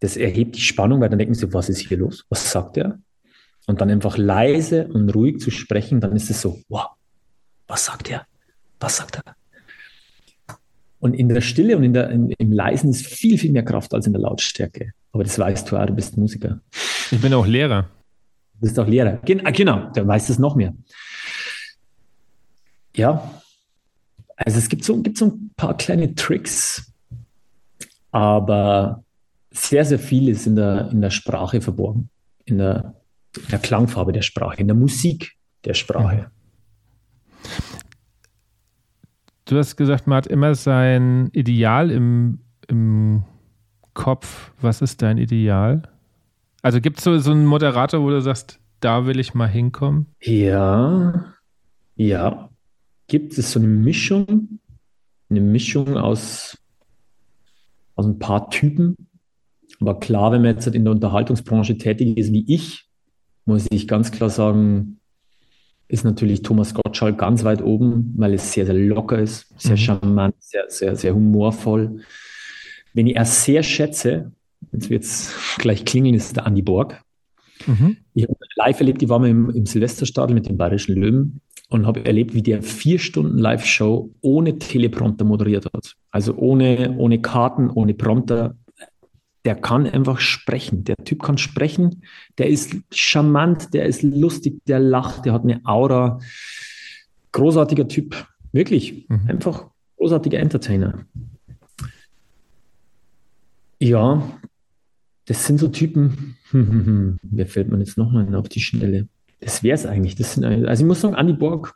Das 0.00 0.16
erhebt 0.16 0.56
die 0.56 0.60
Spannung, 0.60 1.00
weil 1.00 1.08
dann 1.08 1.18
denken 1.18 1.34
sie, 1.34 1.52
was 1.52 1.68
ist 1.68 1.80
hier 1.80 1.98
los? 1.98 2.24
Was 2.28 2.50
sagt 2.50 2.76
er? 2.76 2.98
Und 3.66 3.80
dann 3.80 3.90
einfach 3.90 4.16
leise 4.16 4.88
und 4.88 5.10
ruhig 5.10 5.40
zu 5.40 5.50
sprechen, 5.50 6.00
dann 6.00 6.16
ist 6.16 6.30
es 6.30 6.40
so, 6.40 6.60
wow, 6.68 6.86
was 7.66 7.84
sagt 7.84 8.10
er? 8.10 8.26
Was 8.80 8.96
sagt 8.96 9.20
er? 9.24 9.34
Und 11.00 11.14
in 11.14 11.28
der 11.28 11.42
Stille 11.42 11.76
und 11.76 11.84
in 11.84 11.92
der, 11.92 12.10
in, 12.10 12.30
im 12.30 12.52
Leisen 12.52 12.90
ist 12.90 13.06
viel, 13.06 13.38
viel 13.38 13.52
mehr 13.52 13.64
Kraft 13.64 13.94
als 13.94 14.06
in 14.06 14.12
der 14.12 14.22
Lautstärke. 14.22 14.92
Aber 15.12 15.22
das 15.22 15.38
weißt 15.38 15.70
du 15.70 15.76
auch, 15.76 15.86
du 15.86 15.92
bist 15.92 16.16
Musiker. 16.16 16.60
Ich 17.10 17.20
bin 17.20 17.32
auch 17.34 17.46
Lehrer. 17.46 17.88
Du 18.54 18.60
bist 18.60 18.78
auch 18.78 18.86
Lehrer. 18.86 19.18
Gen 19.24 19.46
ah, 19.46 19.50
genau, 19.50 19.90
der 19.90 20.06
weiß 20.06 20.28
es 20.28 20.38
noch 20.38 20.56
mehr. 20.56 20.74
Ja, 22.96 23.37
also 24.38 24.58
es 24.58 24.68
gibt 24.68 24.84
so, 24.84 25.00
gibt 25.02 25.18
so 25.18 25.26
ein 25.26 25.50
paar 25.56 25.76
kleine 25.76 26.14
Tricks, 26.14 26.92
aber 28.12 29.04
sehr, 29.50 29.84
sehr 29.84 29.98
viel 29.98 30.28
ist 30.28 30.46
in 30.46 30.56
der, 30.56 30.90
in 30.90 31.00
der 31.00 31.10
Sprache 31.10 31.60
verborgen, 31.60 32.08
in 32.44 32.58
der, 32.58 32.94
in 33.36 33.48
der 33.50 33.58
Klangfarbe 33.58 34.12
der 34.12 34.22
Sprache, 34.22 34.60
in 34.60 34.68
der 34.68 34.76
Musik 34.76 35.36
der 35.64 35.74
Sprache. 35.74 36.30
Du 39.44 39.56
hast 39.56 39.76
gesagt, 39.76 40.06
man 40.06 40.18
hat 40.18 40.26
immer 40.26 40.54
sein 40.54 41.30
Ideal 41.32 41.90
im, 41.90 42.40
im 42.68 43.24
Kopf. 43.94 44.52
Was 44.60 44.82
ist 44.82 45.02
dein 45.02 45.18
Ideal? 45.18 45.82
Also 46.62 46.80
gibt 46.80 46.98
es 46.98 47.04
so, 47.04 47.18
so 47.18 47.32
einen 47.32 47.46
Moderator, 47.46 48.02
wo 48.02 48.10
du 48.10 48.20
sagst, 48.20 48.60
da 48.80 49.06
will 49.06 49.18
ich 49.18 49.34
mal 49.34 49.48
hinkommen? 49.48 50.06
Ja, 50.20 51.34
ja. 51.96 52.50
Gibt 53.08 53.36
es 53.36 53.52
so 53.52 53.58
eine 53.58 53.68
Mischung, 53.68 54.60
eine 55.30 55.40
Mischung 55.40 55.96
aus, 55.96 56.58
aus 57.94 58.06
ein 58.06 58.18
paar 58.18 58.50
Typen. 58.50 58.96
Aber 59.80 59.98
klar, 59.98 60.32
wenn 60.32 60.42
man 60.42 60.54
jetzt 60.54 60.66
in 60.66 60.84
der 60.84 60.92
Unterhaltungsbranche 60.92 61.78
tätig 61.78 62.16
ist 62.16 62.32
wie 62.32 62.44
ich, 62.46 62.86
muss 63.44 63.66
ich 63.70 63.88
ganz 63.88 64.12
klar 64.12 64.30
sagen, 64.30 65.00
ist 65.88 66.04
natürlich 66.04 66.42
Thomas 66.42 66.74
Gottschalk 66.74 67.18
ganz 67.18 67.44
weit 67.44 67.62
oben, 67.62 68.12
weil 68.16 68.34
es 68.34 68.52
sehr, 68.52 68.66
sehr 68.66 68.74
locker 68.74 69.18
ist, 69.18 69.46
sehr 69.58 69.72
mhm. 69.72 69.76
charmant, 69.78 70.34
sehr, 70.38 70.64
sehr, 70.68 70.94
sehr 70.96 71.14
humorvoll. 71.14 72.02
Wenn 72.92 73.06
ich 73.06 73.16
erst 73.16 73.44
sehr 73.44 73.62
schätze, 73.62 74.32
jetzt 74.72 74.90
wird 74.90 75.04
es 75.04 75.34
gleich 75.58 75.84
klingeln, 75.84 76.14
ist 76.14 76.36
der 76.36 76.46
Andi 76.46 76.62
Borg. 76.62 77.02
Mhm. 77.66 77.96
Ich 78.14 78.24
habe 78.24 78.34
live 78.56 78.80
erlebt, 78.80 79.02
ich 79.02 79.08
war 79.08 79.18
mal 79.18 79.28
im, 79.28 79.50
im 79.50 79.66
Silvesterstadel 79.66 80.34
mit 80.34 80.48
dem 80.48 80.56
Bayerischen 80.56 80.94
Löwen 80.94 81.40
und 81.68 81.86
habe 81.86 82.04
erlebt, 82.04 82.34
wie 82.34 82.42
der 82.42 82.62
vier 82.62 82.98
Stunden 82.98 83.38
Live-Show 83.38 84.10
ohne 84.20 84.58
Teleprompter 84.58 85.24
moderiert 85.24 85.66
hat. 85.66 85.94
Also 86.10 86.34
ohne, 86.34 86.96
ohne 86.96 87.20
Karten, 87.20 87.70
ohne 87.70 87.94
Prompter, 87.94 88.56
der 89.44 89.54
kann 89.54 89.86
einfach 89.86 90.18
sprechen. 90.18 90.84
Der 90.84 90.96
Typ 90.96 91.22
kann 91.22 91.38
sprechen, 91.38 92.02
der 92.38 92.48
ist 92.48 92.76
charmant, 92.92 93.72
der 93.74 93.86
ist 93.86 94.02
lustig, 94.02 94.60
der 94.66 94.78
lacht, 94.78 95.24
der 95.24 95.32
hat 95.32 95.44
eine 95.44 95.60
Aura. 95.64 96.20
Großartiger 97.32 97.88
Typ, 97.88 98.26
wirklich. 98.52 99.08
Mhm. 99.08 99.20
Einfach 99.28 99.66
großartiger 99.96 100.38
Entertainer. 100.38 101.04
Ja, 103.80 104.22
das 105.28 105.46
sind 105.46 105.58
so 105.58 105.68
Typen. 105.68 106.36
Wer 107.22 107.46
fällt 107.46 107.70
man 107.70 107.80
jetzt 107.80 107.98
nochmal 107.98 108.34
auf 108.34 108.48
die 108.48 108.60
Schnelle? 108.60 109.08
Das 109.40 109.62
wäre 109.62 109.74
es 109.74 109.86
eigentlich. 109.86 110.16
Das 110.16 110.34
sind, 110.34 110.44
also 110.44 110.82
ich 110.82 110.86
muss 110.86 111.02
sagen, 111.02 111.14
Andy 111.14 111.34
Borg 111.34 111.74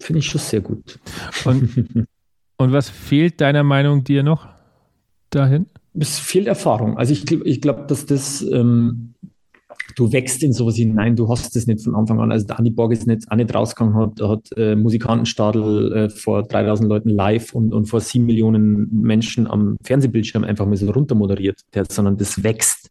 finde 0.00 0.20
ich 0.20 0.26
schon 0.26 0.40
sehr 0.40 0.62
gut. 0.62 0.98
Und, 1.44 2.06
und 2.56 2.72
was 2.72 2.88
fehlt 2.88 3.40
deiner 3.40 3.62
Meinung 3.62 4.02
dir 4.02 4.22
noch 4.22 4.48
dahin? 5.30 5.66
es 5.98 6.18
fehlt 6.18 6.46
Erfahrung. 6.46 6.98
Also 6.98 7.12
ich, 7.12 7.30
ich 7.30 7.60
glaube, 7.60 7.84
dass 7.86 8.06
das, 8.06 8.42
ähm, 8.42 9.14
du 9.96 10.12
wächst 10.12 10.42
in 10.42 10.52
sowas 10.52 10.76
hinein, 10.76 11.16
du 11.16 11.28
hast 11.28 11.56
das 11.56 11.66
nicht 11.66 11.82
von 11.82 11.96
Anfang 11.96 12.20
an. 12.20 12.30
Also 12.30 12.46
der 12.46 12.58
Andi 12.58 12.70
Borg 12.70 12.92
ist 12.92 13.06
nicht, 13.06 13.30
auch 13.30 13.36
nicht 13.36 13.52
rausgegangen, 13.52 13.96
hat, 13.96 14.20
hat 14.20 14.52
äh, 14.56 14.76
Musikantenstadel 14.76 15.92
äh, 15.92 16.10
vor 16.10 16.42
3000 16.44 16.88
Leuten 16.88 17.08
live 17.08 17.54
und, 17.54 17.72
und 17.72 17.86
vor 17.86 18.00
sieben 18.00 18.26
Millionen 18.26 18.88
Menschen 19.02 19.46
am 19.46 19.78
Fernsehbildschirm 19.82 20.44
einfach 20.44 20.66
mal 20.66 20.76
so 20.76 20.90
runter 20.90 21.14
moderiert, 21.14 21.62
der, 21.74 21.86
sondern 21.86 22.18
das 22.18 22.44
wächst. 22.44 22.90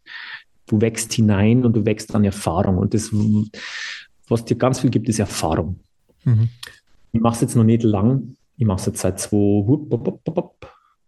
Du 0.65 0.81
wächst 0.81 1.13
hinein 1.13 1.63
und 1.63 1.75
du 1.75 1.85
wächst 1.85 2.13
an 2.15 2.23
Erfahrung. 2.23 2.79
Und 2.79 2.95
das, 2.95 3.11
was 4.27 4.45
dir 4.45 4.57
ganz 4.57 4.79
viel 4.79 4.89
gibt, 4.89 5.07
ist 5.07 5.19
Erfahrung. 5.19 5.79
Mhm. 6.23 6.49
Ich 7.11 7.21
mache 7.21 7.35
es 7.35 7.41
jetzt 7.41 7.55
noch 7.55 7.63
nicht 7.63 7.83
lang. 7.83 8.35
Ich 8.57 8.65
mache 8.65 8.79
es 8.79 8.87
jetzt 8.87 9.01
seit 9.01 9.19
zwei, 9.19 9.63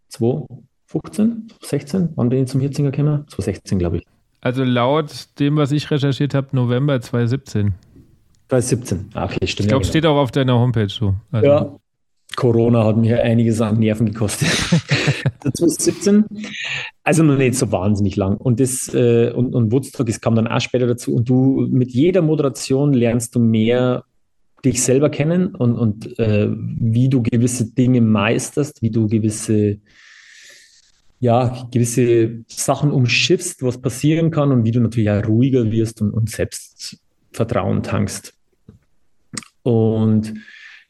zwei 0.10 0.46
15, 0.86 1.48
16? 1.64 2.10
Wann 2.16 2.30
bin 2.30 2.44
ich 2.44 2.50
zum 2.50 2.62
Hirzinger 2.62 2.92
gekommen? 2.92 3.26
2016, 3.30 3.80
glaube 3.80 3.98
ich. 3.98 4.17
Also 4.42 4.64
laut 4.64 5.28
dem, 5.40 5.58
was 5.58 5.72
ich 5.72 5.90
recherchiert 5.90 6.34
habe, 6.34 6.48
November 6.52 7.00
2017. 7.02 7.74
2017, 8.50 9.10
ah, 9.14 9.26
okay, 9.26 9.46
stimmt. 9.46 9.60
Ich 9.60 9.68
glaube, 9.68 9.84
ja, 9.84 9.90
steht 9.90 10.06
auch 10.06 10.18
auf 10.18 10.32
deiner 10.32 10.54
Homepage 10.54 10.90
so. 10.90 11.16
Also. 11.32 11.48
Ja, 11.48 11.76
Corona 12.38 12.86
hat 12.86 12.98
mir 12.98 13.22
einiges 13.24 13.60
an 13.62 13.80
Nerven 13.80 14.06
gekostet. 14.06 14.48
2017, 15.42 16.26
also 17.04 17.24
noch 17.24 17.38
nicht 17.38 17.56
so 17.56 17.72
wahnsinnig 17.72 18.16
lang. 18.16 18.38
Und 18.38 18.60
das 18.60 18.94
äh, 18.94 19.32
und, 19.32 19.56
und 19.56 19.72
Woodstock, 19.72 20.08
es 20.08 20.22
kam 20.22 20.36
dann 20.36 20.48
auch 20.48 20.62
später 20.62 20.88
dazu. 20.88 21.16
Und 21.16 21.28
du 21.28 21.68
mit 21.70 21.92
jeder 21.92 22.22
Moderation 22.22 22.94
lernst 22.94 23.36
du 23.36 23.40
mehr 23.40 24.04
dich 24.64 24.84
selber 24.84 25.10
kennen 25.10 25.56
und, 25.56 25.76
und 25.76 26.20
äh, 26.20 26.50
wie 26.50 27.10
du 27.10 27.22
gewisse 27.22 27.74
Dinge 27.74 28.02
meisterst, 28.02 28.82
wie 28.82 28.92
du 28.92 29.08
gewisse 29.08 29.80
ja, 31.20 31.68
gewisse 31.72 32.44
Sachen 32.48 32.92
umschiffst, 32.92 33.64
was 33.64 33.82
passieren 33.82 34.32
kann 34.32 34.52
und 34.52 34.66
wie 34.66 34.72
du 34.72 34.80
natürlich 34.80 35.10
auch 35.10 35.28
ruhiger 35.28 35.72
wirst 35.72 36.02
und, 36.02 36.12
und 36.12 36.30
Selbstvertrauen 36.30 37.84
tankst. 37.84 38.34
Und 39.64 40.36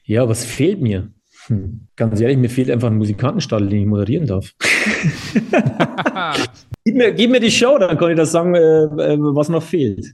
ja, 0.04 0.28
was 0.28 0.46
fehlt 0.46 0.82
mir? 0.82 1.12
Hm, 1.48 1.88
ganz 1.96 2.20
ehrlich, 2.20 2.38
mir 2.38 2.50
fehlt 2.50 2.70
einfach 2.70 2.90
ein 2.90 2.98
Musikantenstall, 2.98 3.68
den 3.68 3.82
ich 3.82 3.88
moderieren 3.88 4.28
darf. 4.28 4.54
gib, 6.84 6.96
mir, 6.96 7.13
gib, 7.13 7.32
mir, 7.32 7.40
die 7.40 7.52
Show, 7.52 7.78
dann 7.78 7.98
kann 7.98 8.12
ich 8.12 8.18
das 8.18 8.32
sagen, 8.32 8.54
äh, 8.56 8.84
äh, 8.84 9.18
was 9.20 9.48
noch 9.50 9.63
fehlt. 9.63 10.13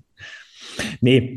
Nee, 1.02 1.36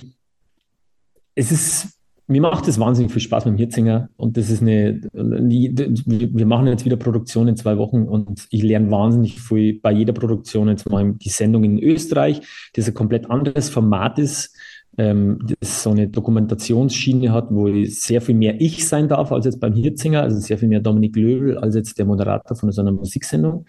es 1.34 1.50
ist 1.50 1.95
mir 2.28 2.40
macht 2.40 2.66
es 2.66 2.80
wahnsinnig 2.80 3.12
viel 3.12 3.22
Spaß 3.22 3.44
mit 3.44 3.54
dem 3.54 3.58
Hirzinger 3.58 4.08
und 4.16 4.36
das 4.36 4.50
ist 4.50 4.60
eine, 4.60 5.00
wir 5.12 6.46
machen 6.46 6.66
jetzt 6.66 6.84
wieder 6.84 6.96
Produktion 6.96 7.46
in 7.46 7.56
zwei 7.56 7.78
Wochen 7.78 8.02
und 8.02 8.46
ich 8.50 8.62
lerne 8.62 8.90
wahnsinnig 8.90 9.40
viel 9.40 9.78
bei 9.80 9.92
jeder 9.92 10.12
Produktion. 10.12 10.68
Jetzt 10.68 10.90
mal 10.90 11.12
die 11.12 11.28
Sendung 11.28 11.62
in 11.62 11.78
Österreich, 11.78 12.40
das 12.74 12.88
ein 12.88 12.94
komplett 12.94 13.30
anderes 13.30 13.68
Format 13.68 14.18
ist, 14.18 14.56
ähm, 14.98 15.38
das 15.60 15.84
so 15.84 15.90
eine 15.90 16.08
Dokumentationsschiene 16.08 17.32
hat, 17.32 17.48
wo 17.50 17.68
sehr 17.84 18.20
viel 18.20 18.34
mehr 18.34 18.60
ich 18.60 18.88
sein 18.88 19.08
darf 19.08 19.30
als 19.30 19.44
jetzt 19.44 19.60
beim 19.60 19.74
Hirzinger, 19.74 20.22
also 20.22 20.40
sehr 20.40 20.58
viel 20.58 20.68
mehr 20.68 20.80
Dominik 20.80 21.14
Löwel 21.14 21.58
als 21.58 21.76
jetzt 21.76 21.96
der 21.96 22.06
Moderator 22.06 22.56
von 22.56 22.72
so 22.72 22.80
einer 22.80 22.92
Musiksendung. 22.92 23.66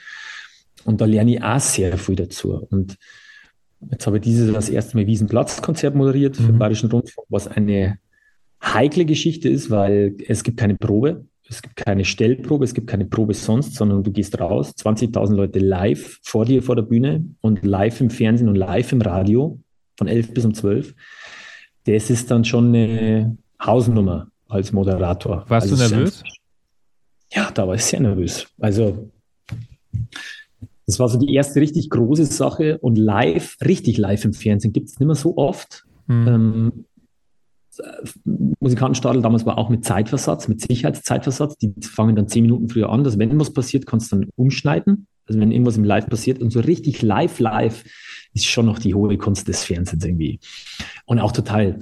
Und 0.83 0.99
da 0.99 1.05
lerne 1.05 1.35
ich 1.35 1.43
auch 1.43 1.59
sehr 1.59 1.95
viel 1.97 2.15
dazu. 2.15 2.65
Und 2.71 2.95
jetzt 3.91 4.07
habe 4.07 4.17
ich 4.17 4.23
dieses 4.23 4.51
das 4.51 4.69
erste 4.69 4.97
Mal 4.97 5.05
Wiesenplatzkonzert 5.05 5.93
moderiert 5.93 6.37
für 6.37 6.43
den 6.43 6.55
mhm. 6.55 6.59
Bayerischen 6.59 6.89
Rundfunk, 6.89 7.27
was 7.29 7.47
eine 7.47 7.99
heikle 8.63 9.05
Geschichte 9.05 9.49
ist, 9.49 9.69
weil 9.69 10.15
es 10.27 10.43
gibt 10.43 10.57
keine 10.57 10.75
Probe, 10.75 11.25
es 11.49 11.61
gibt 11.61 11.75
keine 11.75 12.03
Stellprobe, 12.03 12.65
es 12.65 12.73
gibt 12.73 12.87
keine 12.87 13.05
Probe 13.05 13.33
sonst, 13.33 13.75
sondern 13.75 14.03
du 14.03 14.11
gehst 14.11 14.39
raus, 14.39 14.73
20.000 14.77 15.33
Leute 15.33 15.59
live 15.59 16.19
vor 16.23 16.45
dir 16.45 16.61
vor 16.61 16.75
der 16.75 16.83
Bühne 16.83 17.25
und 17.41 17.63
live 17.63 18.01
im 18.01 18.09
Fernsehen 18.09 18.49
und 18.49 18.55
live 18.55 18.91
im 18.91 19.01
Radio 19.01 19.59
von 19.97 20.07
11 20.07 20.33
bis 20.33 20.45
um 20.45 20.53
12. 20.53 20.93
Das 21.85 22.09
ist 22.09 22.29
dann 22.29 22.43
schon 22.43 22.67
eine 22.75 23.37
Hausnummer 23.61 24.29
als 24.47 24.73
Moderator. 24.73 25.45
Warst 25.47 25.71
also 25.71 25.87
du 25.87 25.95
nervös? 25.95 26.23
ja, 27.31 27.49
da 27.53 27.67
war 27.67 27.75
ich 27.75 27.83
sehr 27.83 27.99
nervös. 27.99 28.47
Also 28.59 29.11
das 30.85 30.99
war 30.99 31.09
so 31.09 31.19
die 31.19 31.33
erste 31.33 31.59
richtig 31.59 31.89
große 31.89 32.25
Sache 32.25 32.77
und 32.79 32.97
live, 32.97 33.57
richtig 33.63 33.97
live 33.97 34.23
im 34.25 34.33
Fernsehen 34.33 34.73
gibt 34.73 34.89
es 34.89 34.99
nicht 34.99 35.07
mehr 35.07 35.15
so 35.15 35.37
oft. 35.37 35.85
Hm. 36.07 36.27
Ähm, 36.27 36.85
Musikantenstadel 38.59 39.21
damals 39.21 39.45
war 39.45 39.57
auch 39.57 39.69
mit 39.69 39.85
Zeitversatz, 39.85 40.47
mit 40.47 40.61
Sicherheitszeitversatz. 40.61 41.57
Die 41.57 41.73
fangen 41.81 42.15
dann 42.15 42.27
zehn 42.27 42.43
Minuten 42.43 42.69
früher 42.69 42.89
an, 42.89 43.03
dass 43.03 43.17
wenn 43.17 43.39
was 43.39 43.53
passiert, 43.53 43.85
kannst 43.85 44.11
du 44.11 44.17
dann 44.17 44.29
umschneiden. 44.35 45.07
Also 45.25 45.39
wenn 45.39 45.51
irgendwas 45.51 45.77
im 45.77 45.83
Live 45.83 46.07
passiert 46.07 46.39
und 46.39 46.51
so 46.51 46.59
richtig 46.61 47.01
live, 47.01 47.39
live 47.39 47.83
ist 48.33 48.45
schon 48.45 48.65
noch 48.65 48.79
die 48.79 48.93
hohe 48.93 49.17
Kunst 49.17 49.47
des 49.47 49.63
Fernsehens 49.63 50.03
irgendwie. 50.05 50.39
Und 51.05 51.19
auch 51.19 51.31
total, 51.31 51.79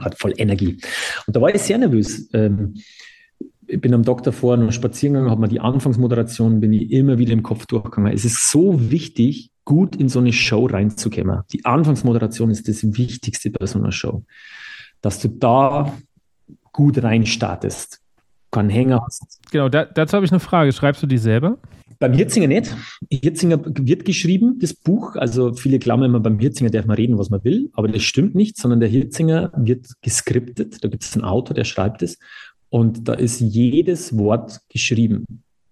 hat 0.00 0.18
voll 0.18 0.34
Energie. 0.36 0.78
Und 1.26 1.36
da 1.36 1.40
war 1.40 1.54
ich 1.54 1.62
sehr 1.62 1.78
nervös. 1.78 2.28
Ähm, 2.32 2.74
ich 3.66 3.80
bin 3.80 3.92
am 3.92 4.02
Doktor 4.02 4.32
vor 4.32 4.54
einem 4.54 4.72
Spaziergang, 4.72 5.28
habe 5.28 5.42
mir 5.42 5.48
die 5.48 5.60
Anfangsmoderation, 5.60 6.60
bin 6.60 6.72
ich 6.72 6.90
immer 6.90 7.18
wieder 7.18 7.32
im 7.32 7.42
Kopf 7.42 7.66
durchgegangen. 7.66 8.14
Es 8.14 8.24
ist 8.24 8.50
so 8.50 8.90
wichtig, 8.90 9.50
gut 9.64 9.94
in 9.96 10.08
so 10.08 10.20
eine 10.20 10.32
Show 10.32 10.64
reinzukommen. 10.64 11.42
Die 11.52 11.66
Anfangsmoderation 11.66 12.50
ist 12.50 12.66
das 12.66 12.82
Wichtigste 12.96 13.50
bei 13.50 13.66
so 13.66 13.78
einer 13.78 13.92
Show. 13.92 14.24
Dass 15.00 15.20
du 15.20 15.28
da 15.28 15.92
gut 16.72 17.02
reinstartest, 17.02 18.00
keinen 18.50 18.70
Hänger 18.70 19.02
hast. 19.04 19.40
Genau, 19.50 19.68
da, 19.68 19.84
dazu 19.84 20.14
habe 20.14 20.26
ich 20.26 20.32
eine 20.32 20.40
Frage. 20.40 20.72
Schreibst 20.72 21.02
du 21.02 21.06
die 21.06 21.18
selber? 21.18 21.58
Beim 21.98 22.12
Hirzinger 22.12 22.46
nicht. 22.46 22.76
Hirzinger 23.10 23.60
wird 23.64 24.04
geschrieben, 24.04 24.58
das 24.60 24.72
Buch. 24.72 25.16
Also 25.16 25.54
viele 25.54 25.80
glauben 25.80 26.04
immer, 26.04 26.20
beim 26.20 26.38
Hirzinger 26.38 26.70
darf 26.70 26.86
man 26.86 26.96
reden, 26.96 27.18
was 27.18 27.30
man 27.30 27.42
will, 27.42 27.70
aber 27.72 27.88
das 27.88 28.02
stimmt 28.02 28.36
nicht, 28.36 28.56
sondern 28.56 28.78
der 28.78 28.88
Hirzinger 28.88 29.50
wird 29.56 29.88
geskriptet. 30.02 30.84
Da 30.84 30.88
gibt 30.88 31.02
es 31.02 31.14
einen 31.14 31.24
Autor, 31.24 31.54
der 31.54 31.64
schreibt 31.64 32.02
es. 32.02 32.18
Und 32.70 33.08
da 33.08 33.14
ist 33.14 33.40
jedes 33.40 34.16
Wort 34.16 34.60
geschrieben, 34.68 35.24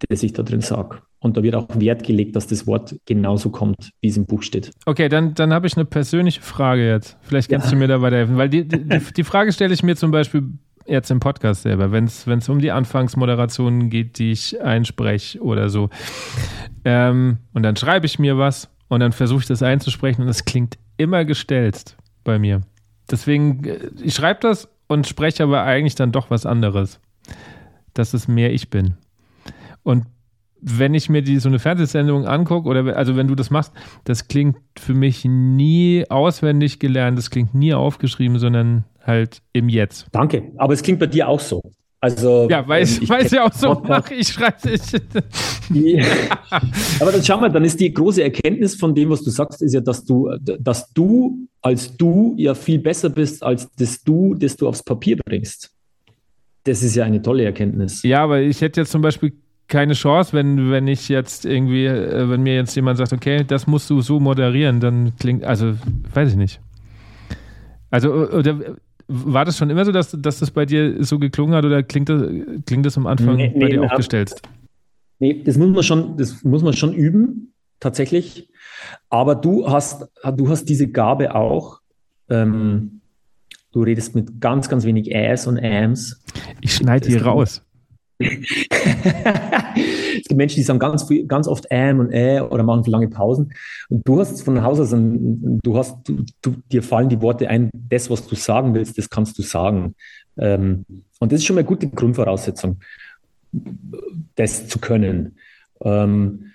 das 0.08 0.22
ich 0.22 0.32
da 0.32 0.42
drin 0.42 0.62
sage. 0.62 1.02
Und 1.26 1.36
da 1.36 1.42
wird 1.42 1.56
auch 1.56 1.66
Wert 1.74 2.04
gelegt, 2.04 2.36
dass 2.36 2.46
das 2.46 2.68
Wort 2.68 2.94
genauso 3.04 3.50
kommt, 3.50 3.90
wie 4.00 4.06
es 4.06 4.16
im 4.16 4.26
Buch 4.26 4.44
steht. 4.44 4.70
Okay, 4.86 5.08
dann, 5.08 5.34
dann 5.34 5.52
habe 5.52 5.66
ich 5.66 5.76
eine 5.76 5.84
persönliche 5.84 6.40
Frage 6.40 6.88
jetzt. 6.88 7.16
Vielleicht 7.22 7.50
kannst 7.50 7.66
ja. 7.66 7.72
du 7.72 7.78
mir 7.78 7.88
da 7.88 8.00
weiterhelfen. 8.00 8.36
Weil 8.36 8.48
die, 8.48 8.66
die, 8.66 8.84
die 8.86 9.24
Frage 9.24 9.52
stelle 9.52 9.74
ich 9.74 9.82
mir 9.82 9.96
zum 9.96 10.12
Beispiel 10.12 10.44
jetzt 10.86 11.10
im 11.10 11.18
Podcast 11.18 11.62
selber, 11.62 11.90
wenn 11.90 12.04
es 12.04 12.48
um 12.48 12.60
die 12.60 12.70
Anfangsmoderationen 12.70 13.90
geht, 13.90 14.20
die 14.20 14.30
ich 14.30 14.62
einspreche 14.62 15.42
oder 15.42 15.68
so. 15.68 15.90
Ähm, 16.84 17.38
und 17.52 17.64
dann 17.64 17.74
schreibe 17.74 18.06
ich 18.06 18.20
mir 18.20 18.38
was 18.38 18.70
und 18.86 19.00
dann 19.00 19.10
versuche 19.10 19.40
ich 19.40 19.46
das 19.46 19.64
einzusprechen 19.64 20.22
und 20.22 20.28
es 20.28 20.44
klingt 20.44 20.78
immer 20.96 21.24
gestellt 21.24 21.96
bei 22.22 22.38
mir. 22.38 22.60
Deswegen, 23.10 23.64
äh, 23.64 23.90
ich 24.00 24.14
schreibe 24.14 24.38
das 24.42 24.68
und 24.86 25.08
spreche 25.08 25.42
aber 25.42 25.64
eigentlich 25.64 25.96
dann 25.96 26.12
doch 26.12 26.30
was 26.30 26.46
anderes. 26.46 27.00
Dass 27.94 28.14
es 28.14 28.28
mehr 28.28 28.52
ich 28.52 28.70
bin. 28.70 28.94
Und 29.82 30.04
wenn 30.68 30.94
ich 30.94 31.08
mir 31.08 31.22
die 31.22 31.38
so 31.38 31.48
eine 31.48 31.60
Fernsehsendung 31.60 32.26
angucke, 32.26 32.68
oder 32.68 32.96
also 32.96 33.16
wenn 33.16 33.28
du 33.28 33.36
das 33.36 33.50
machst, 33.50 33.72
das 34.04 34.26
klingt 34.26 34.56
für 34.76 34.94
mich 34.94 35.24
nie 35.24 36.04
auswendig 36.08 36.80
gelernt, 36.80 37.16
das 37.16 37.30
klingt 37.30 37.54
nie 37.54 37.72
aufgeschrieben, 37.72 38.38
sondern 38.38 38.84
halt 39.04 39.42
im 39.52 39.68
Jetzt. 39.68 40.06
Danke, 40.10 40.50
aber 40.56 40.74
es 40.74 40.82
klingt 40.82 40.98
bei 40.98 41.06
dir 41.06 41.28
auch 41.28 41.38
so. 41.38 41.62
Also, 42.00 42.48
ja, 42.50 42.66
weil 42.68 42.82
ähm, 42.82 42.98
ich, 43.00 43.08
weil 43.08 43.26
ja 43.26 43.46
auch 43.46 43.52
so 43.52 43.80
mache, 43.86 44.14
ich 44.14 44.28
schreibe 44.28 44.70
es. 44.70 44.94
aber 47.00 47.12
dann 47.12 47.24
schau 47.24 47.40
mal, 47.40 47.50
dann 47.50 47.64
ist 47.64 47.80
die 47.80 47.92
große 47.92 48.22
Erkenntnis 48.22 48.74
von 48.74 48.94
dem, 48.94 49.10
was 49.10 49.22
du 49.22 49.30
sagst, 49.30 49.62
ist 49.62 49.72
ja, 49.72 49.80
dass 49.80 50.04
du, 50.04 50.30
dass 50.40 50.92
du 50.92 51.48
als 51.62 51.96
du 51.96 52.34
ja 52.36 52.54
viel 52.54 52.78
besser 52.78 53.08
bist 53.08 53.42
als 53.42 53.68
das 53.76 54.04
Du, 54.04 54.34
das 54.34 54.56
du 54.56 54.68
aufs 54.68 54.82
Papier 54.82 55.16
bringst. 55.16 55.70
Das 56.64 56.82
ist 56.82 56.96
ja 56.96 57.04
eine 57.04 57.22
tolle 57.22 57.44
Erkenntnis. 57.44 58.02
Ja, 58.02 58.22
aber 58.22 58.40
ich 58.40 58.60
hätte 58.60 58.82
jetzt 58.82 58.90
zum 58.90 59.02
Beispiel 59.02 59.32
keine 59.68 59.94
Chance, 59.94 60.32
wenn, 60.32 60.70
wenn 60.70 60.86
ich 60.86 61.08
jetzt 61.08 61.44
irgendwie, 61.44 61.86
äh, 61.86 62.28
wenn 62.28 62.42
mir 62.42 62.54
jetzt 62.54 62.74
jemand 62.76 62.98
sagt, 62.98 63.12
okay, 63.12 63.44
das 63.44 63.66
musst 63.66 63.90
du 63.90 64.00
so 64.00 64.20
moderieren, 64.20 64.80
dann 64.80 65.16
klingt, 65.18 65.44
also 65.44 65.74
weiß 66.14 66.30
ich 66.30 66.36
nicht. 66.36 66.60
Also, 67.90 68.12
oder 68.12 68.76
war 69.08 69.44
das 69.44 69.56
schon 69.56 69.70
immer 69.70 69.84
so, 69.84 69.92
dass, 69.92 70.16
dass 70.18 70.38
das 70.38 70.50
bei 70.50 70.66
dir 70.66 71.02
so 71.04 71.18
geklungen 71.18 71.54
hat 71.54 71.64
oder 71.64 71.82
klingt 71.82 72.08
das, 72.08 72.22
klingt 72.66 72.86
das 72.86 72.96
am 72.96 73.06
Anfang 73.06 73.36
nee, 73.36 73.48
bei 73.48 73.66
nee, 73.66 73.70
dir 73.70 73.82
auch 73.82 73.96
gestellt? 73.96 74.34
Nee, 75.18 75.42
das 75.42 75.56
muss 75.56 75.70
man 75.70 75.82
schon, 75.82 76.16
das 76.16 76.42
muss 76.44 76.62
man 76.62 76.74
schon 76.74 76.92
üben, 76.92 77.52
tatsächlich. 77.80 78.48
Aber 79.08 79.34
du 79.34 79.68
hast, 79.68 80.08
du 80.36 80.48
hast 80.48 80.66
diese 80.66 80.88
Gabe 80.88 81.34
auch. 81.34 81.80
Ähm, 82.28 83.00
du 83.72 83.82
redest 83.82 84.14
mit 84.14 84.40
ganz, 84.40 84.68
ganz 84.68 84.84
wenig 84.84 85.10
Äs 85.12 85.46
und 85.46 85.58
Ams. 85.58 86.22
Ich 86.60 86.74
schneide 86.74 87.08
die 87.08 87.16
raus. 87.16 87.65
es 88.18 88.68
gibt 90.28 90.36
Menschen, 90.36 90.56
die 90.56 90.62
sagen 90.62 90.78
ganz, 90.78 91.06
ganz 91.28 91.48
oft 91.48 91.66
ähm 91.70 92.00
und 92.00 92.12
äh 92.12 92.40
oder 92.40 92.62
machen 92.62 92.84
für 92.84 92.90
lange 92.90 93.08
Pausen. 93.08 93.52
Und 93.88 94.06
du 94.06 94.20
hast 94.20 94.42
von 94.42 94.62
Haus 94.62 94.80
aus, 94.80 94.92
ein, 94.92 95.60
du 95.62 95.76
hast, 95.76 95.96
du, 96.08 96.24
du, 96.40 96.56
dir 96.72 96.82
fallen 96.82 97.08
die 97.08 97.20
Worte 97.20 97.48
ein, 97.48 97.70
das, 97.72 98.10
was 98.10 98.26
du 98.26 98.34
sagen 98.34 98.74
willst, 98.74 98.96
das 98.96 99.10
kannst 99.10 99.38
du 99.38 99.42
sagen. 99.42 99.94
Ähm, 100.38 100.84
und 101.18 101.32
das 101.32 101.40
ist 101.40 101.46
schon 101.46 101.56
mal 101.56 101.60
eine 101.60 101.68
gute 101.68 101.88
Grundvoraussetzung, 101.88 102.78
das 104.34 104.68
zu 104.68 104.78
können. 104.78 105.36
Ähm, 105.82 106.52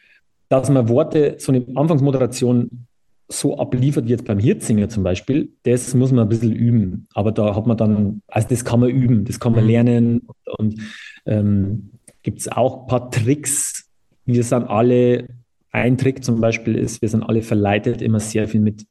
dass 0.49 0.69
man 0.69 0.89
Worte, 0.89 1.35
so 1.39 1.51
eine 1.51 1.65
Anfangsmoderation 1.75 2.87
so 3.31 3.57
abliefert 3.57 4.05
wie 4.05 4.11
jetzt 4.11 4.25
beim 4.25 4.39
Hirzinger 4.39 4.89
zum 4.89 5.03
Beispiel, 5.03 5.53
das 5.63 5.93
muss 5.93 6.11
man 6.11 6.25
ein 6.25 6.29
bisschen 6.29 6.53
üben. 6.53 7.07
Aber 7.13 7.31
da 7.31 7.55
hat 7.55 7.65
man 7.65 7.77
dann, 7.77 8.21
also 8.27 8.47
das 8.49 8.65
kann 8.65 8.79
man 8.79 8.89
üben, 8.89 9.25
das 9.25 9.39
kann 9.39 9.53
man 9.53 9.63
mhm. 9.63 9.69
lernen. 9.69 10.27
Und 10.57 10.81
ähm, 11.25 11.91
gibt 12.23 12.39
es 12.39 12.47
auch 12.49 12.81
ein 12.81 12.87
paar 12.87 13.09
Tricks. 13.11 13.89
Wir 14.25 14.43
sind 14.43 14.63
alle, 14.63 15.27
ein 15.71 15.97
Trick 15.97 16.23
zum 16.23 16.41
Beispiel 16.41 16.75
ist, 16.75 17.01
wir 17.01 17.09
sind 17.09 17.23
alle 17.23 17.41
verleitet, 17.41 18.01
immer 18.01 18.19
sehr 18.19 18.47
viel 18.47 18.61
mit 18.61 18.85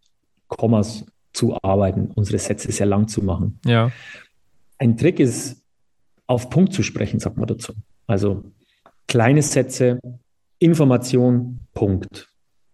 Kommas 0.49 1.05
zu 1.33 1.57
arbeiten, 1.63 2.11
unsere 2.15 2.39
Sätze 2.39 2.73
sehr 2.73 2.87
lang 2.87 3.09
zu 3.09 3.23
machen. 3.23 3.61
Ja. 3.65 3.93
Ein 4.79 4.97
Trick 4.97 5.21
ist, 5.21 5.63
auf 6.27 6.49
Punkt 6.49 6.73
zu 6.73 6.83
sprechen, 6.83 7.19
sagt 7.19 7.37
man 7.37 7.47
dazu. 7.47 7.73
Also 8.07 8.45
kleine 9.09 9.43
Sätze, 9.43 9.99
Information, 10.61 11.61
Punkt. 11.75 12.29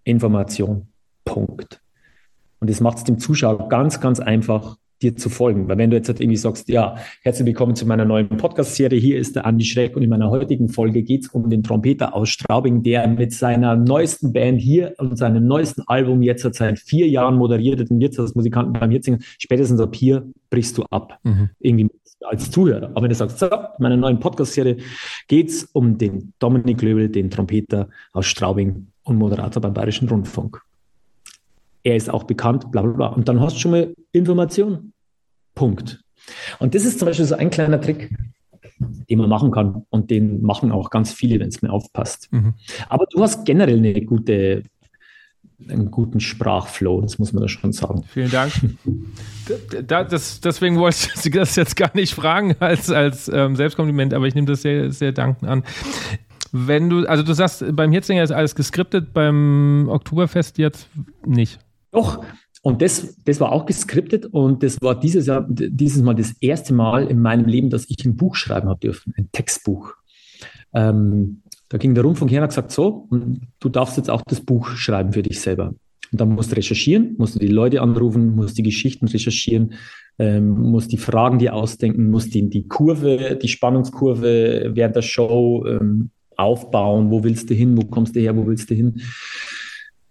Information, 0.04 0.88
Punkt. 1.26 1.82
Und 2.60 2.70
das 2.70 2.80
macht 2.80 2.96
es 2.96 3.04
dem 3.04 3.18
Zuschauer 3.18 3.68
ganz, 3.68 4.00
ganz 4.00 4.20
einfach, 4.20 4.78
dir 5.02 5.14
zu 5.14 5.28
folgen. 5.28 5.68
Weil 5.68 5.76
wenn 5.76 5.90
du 5.90 5.96
jetzt 5.96 6.08
halt 6.08 6.20
irgendwie 6.20 6.38
sagst, 6.38 6.68
ja, 6.68 6.96
herzlich 7.22 7.46
willkommen 7.46 7.76
zu 7.76 7.84
meiner 7.86 8.06
neuen 8.06 8.28
Podcast-Serie, 8.28 8.98
hier 8.98 9.18
ist 9.18 9.36
der 9.36 9.44
Andi 9.44 9.64
Schreck 9.64 9.94
und 9.94 10.02
in 10.02 10.08
meiner 10.08 10.30
heutigen 10.30 10.70
Folge 10.70 11.02
geht 11.02 11.24
es 11.24 11.28
um 11.28 11.50
den 11.50 11.62
Trompeter 11.62 12.14
aus 12.14 12.30
Straubing, 12.30 12.82
der 12.82 13.06
mit 13.06 13.32
seiner 13.32 13.76
neuesten 13.76 14.32
Band 14.32 14.60
hier 14.60 14.94
und 14.96 15.18
seinem 15.18 15.46
neuesten 15.46 15.82
Album 15.86 16.22
jetzt 16.22 16.50
seit 16.54 16.78
vier 16.78 17.08
Jahren 17.08 17.36
moderiert 17.36 17.90
und 17.90 18.00
jetzt 18.00 18.18
als 18.18 18.34
Musikanten 18.34 18.72
beim 18.72 18.90
Jetzingen, 18.90 19.22
spätestens 19.38 19.80
ab 19.80 19.94
hier 19.94 20.26
brichst 20.48 20.78
du 20.78 20.84
ab. 20.84 21.18
Mhm. 21.24 21.50
Irgendwie 21.58 21.90
als 22.22 22.50
Zuhörer. 22.50 22.88
Aber 22.88 23.02
wenn 23.02 23.10
du 23.10 23.14
sagst, 23.14 23.38
so, 23.38 23.46
in 23.46 23.52
meiner 23.78 23.98
neuen 23.98 24.18
Podcast-Serie 24.18 24.78
geht 25.28 25.50
es 25.50 25.64
um 25.64 25.98
den 25.98 26.32
Dominik 26.38 26.80
Löbel, 26.80 27.10
den 27.10 27.30
Trompeter 27.30 27.90
aus 28.14 28.26
Straubing 28.26 28.86
und 29.02 29.16
Moderator 29.16 29.60
beim 29.60 29.74
Bayerischen 29.74 30.08
Rundfunk 30.08 30.62
er 31.86 31.94
ist 31.94 32.10
auch 32.10 32.24
bekannt, 32.24 32.72
bla 32.72 32.82
bla 32.82 32.92
bla. 32.92 33.06
Und 33.06 33.28
dann 33.28 33.40
hast 33.40 33.54
du 33.56 33.60
schon 33.60 33.70
mal 33.70 33.94
Information. 34.10 34.92
Punkt. 35.54 36.02
Und 36.58 36.74
das 36.74 36.84
ist 36.84 36.98
zum 36.98 37.06
Beispiel 37.06 37.24
so 37.24 37.36
ein 37.36 37.48
kleiner 37.48 37.80
Trick, 37.80 38.12
den 38.80 39.20
man 39.20 39.28
machen 39.28 39.52
kann. 39.52 39.84
Und 39.90 40.10
den 40.10 40.42
machen 40.42 40.72
auch 40.72 40.90
ganz 40.90 41.12
viele, 41.12 41.38
wenn 41.38 41.48
es 41.48 41.62
mir 41.62 41.70
aufpasst. 41.70 42.26
Mhm. 42.32 42.54
Aber 42.88 43.06
du 43.08 43.22
hast 43.22 43.44
generell 43.44 43.78
eine 43.78 44.04
gute, 44.04 44.64
einen 45.68 45.92
guten 45.92 46.18
Sprachflow, 46.18 47.02
das 47.02 47.20
muss 47.20 47.32
man 47.32 47.42
da 47.42 47.48
schon 47.48 47.72
sagen. 47.72 48.02
Vielen 48.08 48.32
Dank. 48.32 48.52
da, 49.86 50.02
das, 50.02 50.40
deswegen 50.40 50.78
wollte 50.78 51.08
ich 51.22 51.30
das 51.32 51.54
jetzt 51.54 51.76
gar 51.76 51.94
nicht 51.94 52.14
fragen 52.14 52.56
als, 52.58 52.90
als 52.90 53.28
ähm, 53.32 53.54
Selbstkompliment, 53.54 54.12
aber 54.12 54.26
ich 54.26 54.34
nehme 54.34 54.48
das 54.48 54.62
sehr, 54.62 54.90
sehr 54.90 55.12
dankend 55.12 55.48
an. 55.48 55.62
Wenn 56.50 56.90
du, 56.90 57.06
also 57.06 57.22
du 57.22 57.32
sagst, 57.32 57.64
beim 57.76 57.92
Hitzinger 57.92 58.24
ist 58.24 58.32
alles 58.32 58.56
geskriptet, 58.56 59.12
beim 59.12 59.86
Oktoberfest 59.88 60.58
jetzt 60.58 60.88
nicht. 61.24 61.60
Doch, 61.96 62.22
und 62.60 62.82
das, 62.82 63.16
das 63.24 63.40
war 63.40 63.52
auch 63.52 63.64
geskriptet 63.64 64.26
und 64.26 64.62
das 64.62 64.76
war 64.82 65.00
dieses 65.00 65.26
Jahr, 65.26 65.46
dieses 65.48 66.02
Mal 66.02 66.14
das 66.14 66.34
erste 66.40 66.74
Mal 66.74 67.06
in 67.06 67.22
meinem 67.22 67.46
Leben, 67.46 67.70
dass 67.70 67.88
ich 67.88 68.04
ein 68.04 68.16
Buch 68.16 68.36
schreiben 68.36 68.68
habe 68.68 68.80
dürfen, 68.80 69.14
ein 69.16 69.30
Textbuch. 69.32 69.94
Ähm, 70.74 71.42
da 71.70 71.78
ging 71.78 71.94
der 71.94 72.04
Rundfunk 72.04 72.30
her 72.30 72.40
und 72.40 72.42
hat 72.42 72.50
gesagt, 72.50 72.70
so, 72.70 73.08
du 73.60 73.68
darfst 73.70 73.96
jetzt 73.96 74.10
auch 74.10 74.20
das 74.26 74.42
Buch 74.42 74.68
schreiben 74.70 75.14
für 75.14 75.22
dich 75.22 75.40
selber. 75.40 75.74
Und 76.12 76.20
dann 76.20 76.28
musst 76.28 76.52
du 76.52 76.56
recherchieren, 76.56 77.14
musst 77.16 77.36
du 77.36 77.38
die 77.38 77.48
Leute 77.48 77.80
anrufen, 77.80 78.36
musst 78.36 78.58
die 78.58 78.62
Geschichten 78.62 79.08
recherchieren, 79.08 79.72
ähm, 80.18 80.50
musst 80.50 80.92
die 80.92 80.98
Fragen 80.98 81.38
dir 81.38 81.54
ausdenken, 81.54 82.10
musst 82.10 82.34
die, 82.34 82.50
die 82.50 82.68
Kurve, 82.68 83.38
die 83.40 83.48
Spannungskurve 83.48 84.72
während 84.74 84.96
der 84.96 85.02
Show 85.02 85.64
ähm, 85.66 86.10
aufbauen. 86.36 87.10
Wo 87.10 87.24
willst 87.24 87.48
du 87.48 87.54
hin? 87.54 87.74
Wo 87.76 87.86
kommst 87.86 88.14
du 88.14 88.20
her? 88.20 88.36
Wo 88.36 88.46
willst 88.46 88.70
du 88.70 88.74
hin? 88.74 89.00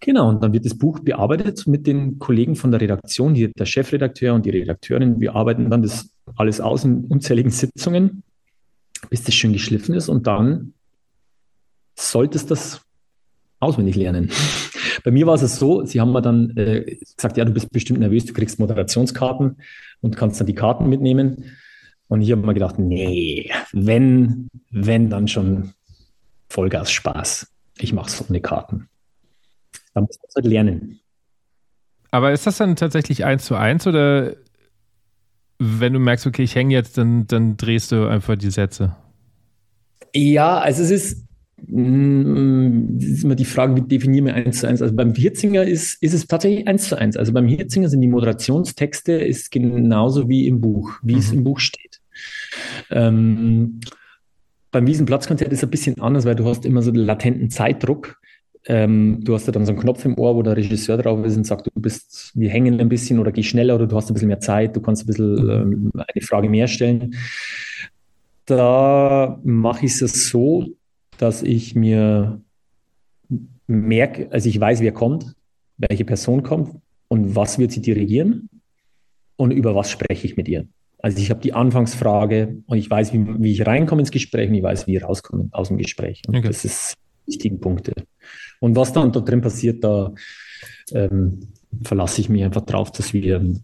Genau, 0.05 0.29
und 0.29 0.43
dann 0.43 0.53
wird 0.53 0.65
das 0.65 0.77
Buch 0.77 0.99
bearbeitet 0.99 1.65
mit 1.65 1.87
den 1.87 2.19
Kollegen 2.19 2.55
von 2.55 2.69
der 2.69 2.79
Redaktion, 2.79 3.33
hier 3.33 3.49
der 3.49 3.65
Chefredakteur 3.65 4.35
und 4.35 4.45
die 4.45 4.51
Redakteurin. 4.51 5.19
Wir 5.19 5.33
arbeiten 5.33 5.67
dann 5.71 5.81
das 5.81 6.11
alles 6.35 6.61
aus 6.61 6.83
in 6.83 7.05
unzähligen 7.05 7.49
Sitzungen, 7.49 8.21
bis 9.09 9.23
das 9.23 9.33
schön 9.33 9.51
geschliffen 9.51 9.95
ist 9.95 10.07
und 10.07 10.27
dann 10.27 10.75
solltest 11.95 12.51
du 12.51 12.53
das 12.53 12.81
auswendig 13.59 13.95
lernen. 13.95 14.29
Bei 15.03 15.09
mir 15.09 15.25
war 15.25 15.41
es 15.41 15.57
so, 15.57 15.83
sie 15.85 15.99
haben 15.99 16.11
mir 16.11 16.21
dann 16.21 16.55
äh, 16.55 16.97
gesagt, 17.15 17.37
ja, 17.37 17.43
du 17.43 17.51
bist 17.51 17.71
bestimmt 17.71 17.99
nervös, 17.99 18.25
du 18.25 18.33
kriegst 18.33 18.59
Moderationskarten 18.59 19.57
und 20.01 20.15
kannst 20.15 20.39
dann 20.39 20.45
die 20.45 20.53
Karten 20.53 20.87
mitnehmen. 20.87 21.45
Und 22.09 22.21
ich 22.21 22.31
habe 22.31 22.45
mir 22.45 22.53
gedacht, 22.53 22.77
nee, 22.77 23.49
wenn, 23.71 24.49
wenn, 24.69 25.09
dann 25.09 25.27
schon 25.27 25.73
Vollgas 26.47 26.91
Spaß. 26.91 27.51
Ich 27.79 27.91
mache 27.91 28.09
es 28.09 28.29
ohne 28.29 28.39
Karten. 28.39 28.87
Dann 29.95 30.03
muss 30.03 30.19
man 30.19 30.29
halt 30.35 30.45
lernen. 30.45 30.99
Aber 32.11 32.31
ist 32.31 32.45
das 32.45 32.57
dann 32.57 32.75
tatsächlich 32.75 33.25
eins 33.25 33.45
zu 33.45 33.55
eins 33.55 33.87
oder 33.87 34.35
wenn 35.57 35.93
du 35.93 35.99
merkst, 35.99 36.27
okay, 36.27 36.43
ich 36.43 36.55
hänge 36.55 36.73
jetzt, 36.73 36.97
dann, 36.97 37.27
dann 37.27 37.57
drehst 37.57 37.91
du 37.91 38.07
einfach 38.07 38.35
die 38.35 38.51
Sätze? 38.51 38.95
Ja, 40.13 40.59
also 40.59 40.83
es 40.83 40.91
ist, 40.91 41.25
mm, 41.67 42.97
das 42.97 43.09
ist 43.09 43.23
immer 43.23 43.35
die 43.35 43.45
Frage, 43.45 43.75
wie 43.75 43.81
definieren 43.81 44.25
wir 44.25 44.33
eins 44.33 44.59
zu 44.59 44.67
eins? 44.67 44.81
Also 44.81 44.93
beim 44.95 45.13
Hirzinger 45.13 45.63
ist, 45.63 46.01
ist 46.01 46.13
es 46.13 46.27
tatsächlich 46.27 46.67
eins 46.67 46.89
zu 46.89 46.97
eins. 46.97 47.17
Also 47.17 47.33
beim 47.33 47.47
Hirzinger 47.47 47.89
sind 47.89 48.01
die 48.01 48.07
Moderationstexte 48.07 49.13
ist 49.13 49.51
genauso 49.51 50.29
wie 50.29 50.47
im 50.47 50.61
Buch, 50.61 50.99
wie 51.03 51.13
mhm. 51.13 51.19
es 51.19 51.31
im 51.31 51.43
Buch 51.43 51.59
steht. 51.59 52.01
Ähm, 52.91 53.79
beim 54.71 54.87
Wiesenplatzkonzert 54.87 55.51
ist 55.51 55.59
es 55.59 55.63
ein 55.63 55.69
bisschen 55.69 56.01
anders, 56.01 56.25
weil 56.25 56.35
du 56.35 56.45
hast 56.45 56.65
immer 56.65 56.81
so 56.81 56.91
einen 56.91 57.05
latenten 57.05 57.49
Zeitdruck. 57.49 58.19
Ähm, 58.67 59.19
du 59.23 59.35
hast 59.35 59.45
ja 59.45 59.51
dann 59.51 59.65
so 59.65 59.71
einen 59.71 59.81
Knopf 59.81 60.05
im 60.05 60.17
Ohr, 60.17 60.35
wo 60.35 60.41
der 60.41 60.57
Regisseur 60.57 60.97
drauf 60.97 61.23
ist 61.23 61.37
und 61.37 61.45
sagt, 61.45 61.67
du 61.67 61.71
bist, 61.79 62.31
wir 62.33 62.49
hängen 62.49 62.79
ein 62.79 62.89
bisschen 62.89 63.19
oder 63.19 63.31
geh 63.31 63.43
schneller 63.43 63.75
oder 63.75 63.85
du 63.85 63.95
hast 63.95 64.09
ein 64.09 64.13
bisschen 64.13 64.29
mehr 64.29 64.39
Zeit, 64.39 64.75
du 64.75 64.81
kannst 64.81 65.03
ein 65.03 65.07
bisschen 65.07 65.33
mhm. 65.33 65.49
ähm, 65.49 65.91
eine 65.95 66.25
Frage 66.25 66.49
mehr 66.49 66.67
stellen. 66.67 67.15
Da 68.45 69.39
mache 69.43 69.85
ich 69.85 70.01
es 70.01 70.29
so, 70.29 70.65
dass 71.17 71.43
ich 71.43 71.75
mir 71.75 72.41
merke, 73.67 74.31
also 74.31 74.49
ich 74.49 74.59
weiß, 74.59 74.81
wer 74.81 74.91
kommt, 74.91 75.35
welche 75.77 76.05
Person 76.05 76.43
kommt 76.43 76.75
und 77.07 77.35
was 77.35 77.59
wird 77.59 77.71
sie 77.71 77.81
dirigieren 77.81 78.49
und 79.35 79.51
über 79.51 79.75
was 79.75 79.89
spreche 79.89 80.25
ich 80.25 80.37
mit 80.37 80.47
ihr. 80.47 80.67
Also 80.99 81.19
ich 81.19 81.29
habe 81.29 81.41
die 81.41 81.53
Anfangsfrage 81.53 82.63
und 82.65 82.77
ich 82.77 82.89
weiß, 82.89 83.13
wie, 83.13 83.25
wie 83.39 83.51
ich 83.51 83.65
reinkomme 83.65 84.01
ins 84.01 84.11
Gespräch 84.11 84.49
und 84.49 84.55
ich 84.55 84.63
weiß, 84.63 84.87
wie 84.87 84.95
ich 84.95 85.03
rauskomme 85.03 85.49
aus 85.51 85.67
dem 85.67 85.77
Gespräch. 85.77 86.23
Und 86.27 86.35
okay. 86.35 86.47
das 86.47 86.65
ist 86.65 86.95
wichtigen 87.27 87.59
Punkte. 87.59 87.93
Und 88.59 88.75
was 88.75 88.93
dann 88.93 89.11
da 89.11 89.19
drin 89.19 89.41
passiert, 89.41 89.83
da 89.83 90.13
ähm, 90.91 91.47
verlasse 91.83 92.21
ich 92.21 92.29
mich 92.29 92.43
einfach 92.43 92.61
drauf, 92.61 92.91
dass 92.91 93.13
wir 93.13 93.37
eine, 93.37 93.61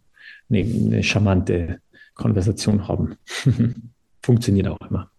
eine 0.49 1.03
charmante 1.03 1.79
Konversation 2.13 2.87
haben. 2.87 3.15
Funktioniert 4.21 4.67
auch 4.67 4.81
immer. 4.89 5.09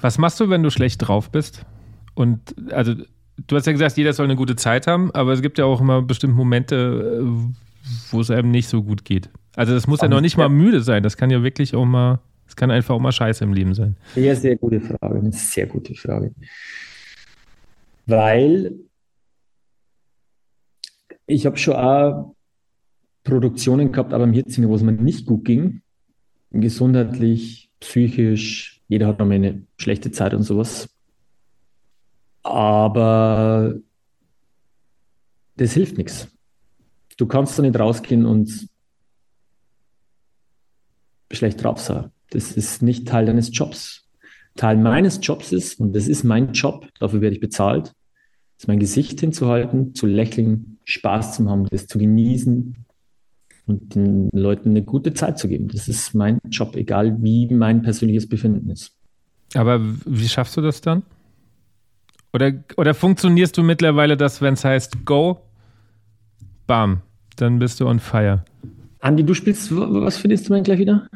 Was 0.00 0.18
machst 0.18 0.40
du, 0.40 0.50
wenn 0.50 0.62
du 0.62 0.70
schlecht 0.70 1.06
drauf 1.06 1.30
bist? 1.30 1.64
Und 2.14 2.54
also, 2.70 2.94
du 3.46 3.56
hast 3.56 3.66
ja 3.66 3.72
gesagt, 3.72 3.96
jeder 3.96 4.12
soll 4.12 4.26
eine 4.26 4.36
gute 4.36 4.56
Zeit 4.56 4.86
haben, 4.86 5.10
aber 5.12 5.32
es 5.32 5.42
gibt 5.42 5.58
ja 5.58 5.64
auch 5.64 5.80
immer 5.80 6.02
bestimmte 6.02 6.36
Momente, 6.36 7.22
äh, 7.22 7.26
wo 8.10 8.20
es 8.20 8.30
einem 8.30 8.50
nicht 8.50 8.68
so 8.68 8.82
gut 8.82 9.04
geht. 9.04 9.30
Also, 9.56 9.72
das 9.72 9.86
muss 9.86 10.02
ja 10.02 10.08
noch 10.08 10.20
nicht 10.20 10.36
mal 10.36 10.48
müde 10.48 10.82
sein. 10.82 11.02
Das 11.02 11.16
kann 11.16 11.30
ja 11.30 11.42
wirklich 11.42 11.74
auch 11.74 11.86
mal, 11.86 12.20
es 12.46 12.56
kann 12.56 12.70
einfach 12.70 12.94
auch 12.94 13.00
mal 13.00 13.12
Scheiße 13.12 13.42
im 13.42 13.54
Leben 13.54 13.74
sein. 13.74 13.96
Ja, 14.16 14.34
sehr 14.34 14.56
gute 14.56 14.80
Frage. 14.80 15.18
Eine 15.18 15.32
sehr 15.32 15.66
gute 15.66 15.94
Frage 15.94 16.32
weil 18.06 18.74
ich 21.26 21.46
habe 21.46 21.56
schon 21.56 21.74
auch 21.74 22.34
Produktionen 23.22 23.92
gehabt, 23.92 24.12
aber 24.12 24.24
im 24.24 24.32
Hitzinger, 24.32 24.68
wo 24.68 24.74
es 24.74 24.82
mir 24.82 24.92
nicht 24.92 25.26
gut 25.26 25.44
ging, 25.44 25.82
gesundheitlich, 26.50 27.70
psychisch, 27.80 28.82
jeder 28.88 29.06
hat 29.06 29.20
einmal 29.20 29.36
eine 29.36 29.66
schlechte 29.78 30.10
Zeit 30.10 30.34
und 30.34 30.42
sowas. 30.42 30.88
Aber 32.42 33.74
das 35.56 35.72
hilft 35.72 35.96
nichts. 35.96 36.28
Du 37.16 37.26
kannst 37.26 37.58
da 37.58 37.62
nicht 37.62 37.78
rausgehen 37.78 38.26
und 38.26 38.68
schlecht 41.30 41.62
drauf 41.62 41.80
sein. 41.80 42.10
Das 42.30 42.52
ist 42.52 42.82
nicht 42.82 43.08
Teil 43.08 43.26
deines 43.26 43.56
Jobs. 43.56 44.03
Teil 44.56 44.76
meines 44.76 45.20
Jobs 45.22 45.52
ist, 45.52 45.80
und 45.80 45.94
das 45.94 46.08
ist 46.08 46.24
mein 46.24 46.52
Job, 46.52 46.86
dafür 46.98 47.20
werde 47.20 47.34
ich 47.34 47.40
bezahlt, 47.40 47.92
ist 48.56 48.68
mein 48.68 48.78
Gesicht 48.78 49.20
hinzuhalten, 49.20 49.94
zu 49.94 50.06
lächeln, 50.06 50.78
Spaß 50.84 51.36
zu 51.36 51.50
haben, 51.50 51.66
das 51.70 51.86
zu 51.86 51.98
genießen 51.98 52.76
und 53.66 53.94
den 53.94 54.28
Leuten 54.32 54.70
eine 54.70 54.82
gute 54.82 55.14
Zeit 55.14 55.38
zu 55.38 55.48
geben. 55.48 55.68
Das 55.68 55.88
ist 55.88 56.14
mein 56.14 56.38
Job, 56.50 56.76
egal 56.76 57.16
wie 57.22 57.52
mein 57.52 57.82
persönliches 57.82 58.28
Befinden 58.28 58.70
ist. 58.70 58.92
Aber 59.54 59.80
wie 60.04 60.28
schaffst 60.28 60.56
du 60.56 60.60
das 60.60 60.80
dann? 60.80 61.02
Oder, 62.32 62.52
oder 62.76 62.94
funktionierst 62.94 63.56
du 63.56 63.62
mittlerweile, 63.62 64.16
dass 64.16 64.42
wenn 64.42 64.54
es 64.54 64.64
heißt 64.64 65.04
Go, 65.04 65.40
bam, 66.66 67.02
dann 67.36 67.58
bist 67.58 67.80
du 67.80 67.86
on 67.86 68.00
fire? 68.00 68.44
Andi, 69.00 69.24
du 69.24 69.34
spielst, 69.34 69.74
was 69.74 70.16
für 70.16 70.28
ein 70.28 70.32
Instrument 70.32 70.64
gleich 70.64 70.78
wieder? 70.78 71.08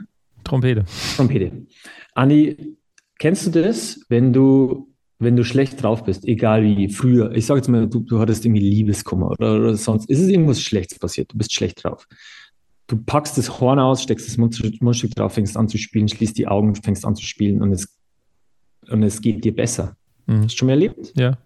Trompete. 0.44 0.84
Trompete. 1.16 1.66
Andi, 2.14 2.77
Kennst 3.18 3.46
du 3.46 3.50
das, 3.50 4.00
wenn 4.08 4.32
du, 4.32 4.88
wenn 5.18 5.36
du 5.36 5.44
schlecht 5.44 5.82
drauf 5.82 6.04
bist, 6.04 6.24
egal 6.24 6.62
wie 6.62 6.88
früher, 6.88 7.32
ich 7.34 7.46
sage 7.46 7.58
jetzt 7.58 7.68
mal, 7.68 7.88
du, 7.88 8.00
du 8.00 8.20
hattest 8.20 8.44
irgendwie 8.44 8.68
Liebeskummer 8.68 9.30
oder, 9.30 9.56
oder 9.56 9.76
sonst, 9.76 10.08
ist 10.08 10.20
es 10.20 10.28
irgendwas 10.28 10.62
Schlechtes 10.62 10.98
passiert, 10.98 11.32
du 11.32 11.38
bist 11.38 11.52
schlecht 11.52 11.82
drauf. 11.82 12.06
Du 12.86 12.96
packst 12.96 13.36
das 13.36 13.60
Horn 13.60 13.78
aus, 13.78 14.02
steckst 14.02 14.26
das 14.28 14.38
Mundstück 14.38 15.14
drauf, 15.14 15.34
fängst 15.34 15.56
an 15.56 15.68
zu 15.68 15.76
spielen, 15.76 16.08
schließt 16.08 16.38
die 16.38 16.46
Augen, 16.46 16.74
fängst 16.74 17.04
an 17.04 17.16
zu 17.16 17.24
spielen 17.24 17.60
und 17.60 17.72
es, 17.72 17.98
und 18.88 19.02
es 19.02 19.20
geht 19.20 19.44
dir 19.44 19.54
besser. 19.54 19.96
Mhm. 20.26 20.44
Hast 20.44 20.54
du 20.54 20.58
schon 20.58 20.66
mal 20.66 20.72
erlebt? 20.72 21.12
Ja. 21.16 21.36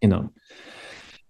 Genau. 0.00 0.30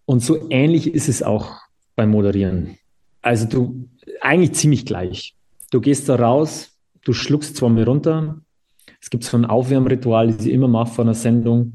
Und 0.07 0.21
so 0.21 0.49
ähnlich 0.51 0.93
ist 0.93 1.09
es 1.09 1.23
auch 1.23 1.61
beim 1.95 2.11
Moderieren. 2.11 2.79
Also 3.21 3.47
du, 3.47 3.89
eigentlich 4.21 4.53
ziemlich 4.55 4.87
gleich. 4.87 5.37
Du 5.71 5.81
gehst 5.81 6.09
da 6.09 6.17
raus, 6.17 6.79
du 7.05 7.13
schluckst 7.13 7.57
zwar 7.57 7.69
mal 7.69 7.85
runter, 7.85 8.41
es 9.03 9.11
gibt 9.11 9.25
so 9.25 9.37
ein 9.37 9.45
Aufwärmritual, 9.45 10.29
das 10.29 10.47
ich 10.47 10.53
immer 10.53 10.69
mache 10.69 10.95
vor 10.95 11.05
einer 11.05 11.15
Sendung, 11.15 11.75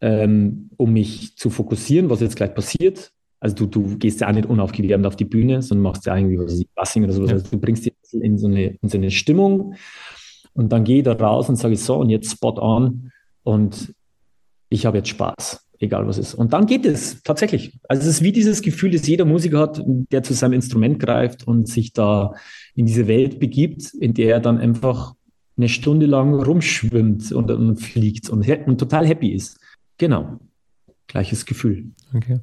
ähm, 0.00 0.70
um 0.78 0.92
mich 0.92 1.36
zu 1.36 1.50
fokussieren, 1.50 2.08
was 2.08 2.20
jetzt 2.20 2.34
gleich 2.34 2.54
passiert. 2.54 3.12
Also 3.40 3.54
du, 3.54 3.66
du 3.66 3.98
gehst 3.98 4.20
ja 4.20 4.28
auch 4.28 4.32
nicht 4.32 4.46
unaufgewärmt 4.46 5.04
auf 5.04 5.16
die 5.16 5.26
Bühne, 5.26 5.60
sondern 5.60 5.82
machst 5.82 6.06
ja 6.06 6.16
irgendwie 6.16 6.38
was 6.38 6.64
Bassing 6.74 7.04
oder 7.04 7.12
sowas. 7.12 7.30
Ja. 7.30 7.36
Also 7.36 7.50
du 7.50 7.58
bringst 7.58 7.84
dich 7.84 7.94
in 8.12 8.38
so, 8.38 8.46
eine, 8.46 8.78
in 8.80 8.88
so 8.88 8.96
eine 8.96 9.10
Stimmung 9.10 9.74
und 10.54 10.72
dann 10.72 10.84
gehe 10.84 10.98
ich 10.98 11.04
da 11.04 11.12
raus 11.12 11.48
und 11.48 11.56
sage 11.56 11.76
so 11.76 11.96
und 11.96 12.08
jetzt 12.08 12.30
spot 12.30 12.58
on 12.58 13.12
und 13.42 13.94
ich 14.70 14.86
habe 14.86 14.98
jetzt 14.98 15.08
Spaß, 15.08 15.68
egal 15.78 16.06
was 16.06 16.16
ist. 16.16 16.34
Und 16.34 16.54
dann 16.54 16.66
geht 16.66 16.86
es 16.86 17.22
tatsächlich. 17.22 17.78
Also 17.86 18.02
es 18.02 18.08
ist 18.16 18.22
wie 18.22 18.32
dieses 18.32 18.62
Gefühl, 18.62 18.92
das 18.92 19.06
jeder 19.06 19.26
Musiker 19.26 19.58
hat, 19.58 19.82
der 19.86 20.22
zu 20.22 20.32
seinem 20.32 20.54
Instrument 20.54 20.98
greift 20.98 21.46
und 21.46 21.68
sich 21.68 21.92
da 21.92 22.32
in 22.74 22.86
diese 22.86 23.08
Welt 23.08 23.40
begibt, 23.40 23.92
in 23.92 24.14
der 24.14 24.30
er 24.30 24.40
dann 24.40 24.56
einfach 24.56 25.14
eine 25.62 25.68
Stunde 25.68 26.06
lang 26.06 26.34
rumschwimmt 26.34 27.32
und, 27.32 27.50
und 27.50 27.76
fliegt 27.76 28.28
und, 28.28 28.48
und 28.66 28.78
total 28.78 29.06
happy 29.06 29.28
ist. 29.28 29.58
Genau. 29.98 30.40
Gleiches 31.06 31.46
Gefühl. 31.46 31.90
Okay. 32.14 32.40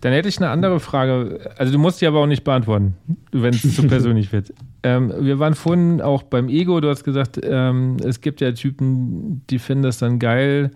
Dann 0.00 0.12
hätte 0.12 0.28
ich 0.28 0.38
eine 0.38 0.48
andere 0.48 0.78
Frage. 0.80 1.50
Also 1.56 1.72
du 1.72 1.78
musst 1.78 2.00
die 2.00 2.06
aber 2.06 2.20
auch 2.20 2.26
nicht 2.26 2.44
beantworten, 2.44 2.94
wenn 3.32 3.54
es 3.54 3.74
zu 3.74 3.82
persönlich 3.88 4.32
wird. 4.32 4.54
Ähm, 4.82 5.12
wir 5.20 5.38
waren 5.38 5.54
vorhin 5.54 6.00
auch 6.00 6.22
beim 6.22 6.48
Ego. 6.48 6.80
Du 6.80 6.88
hast 6.88 7.04
gesagt, 7.04 7.40
ähm, 7.42 7.96
es 8.04 8.20
gibt 8.20 8.40
ja 8.40 8.52
Typen, 8.52 9.42
die 9.50 9.58
finden 9.58 9.82
das 9.82 9.98
dann 9.98 10.18
geil, 10.18 10.70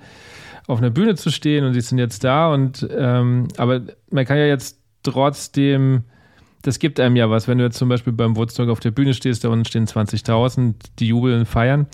auf 0.66 0.78
einer 0.78 0.90
Bühne 0.90 1.14
zu 1.14 1.30
stehen 1.30 1.64
und 1.64 1.74
die 1.74 1.80
sind 1.80 1.98
jetzt 1.98 2.24
da. 2.24 2.52
Und 2.52 2.86
ähm, 2.90 3.48
aber 3.56 3.82
man 4.10 4.24
kann 4.24 4.36
ja 4.38 4.46
jetzt 4.46 4.80
trotzdem 5.02 6.02
das 6.68 6.78
gibt 6.78 7.00
einem 7.00 7.16
ja 7.16 7.30
was, 7.30 7.48
wenn 7.48 7.56
du 7.56 7.64
jetzt 7.64 7.78
zum 7.78 7.88
Beispiel 7.88 8.12
beim 8.12 8.36
Woodstock 8.36 8.68
auf 8.68 8.78
der 8.78 8.90
Bühne 8.90 9.14
stehst, 9.14 9.42
da 9.42 9.48
unten 9.48 9.64
stehen 9.64 9.86
20.000, 9.86 10.74
die 10.98 11.08
jubeln, 11.08 11.46
feiern. 11.46 11.86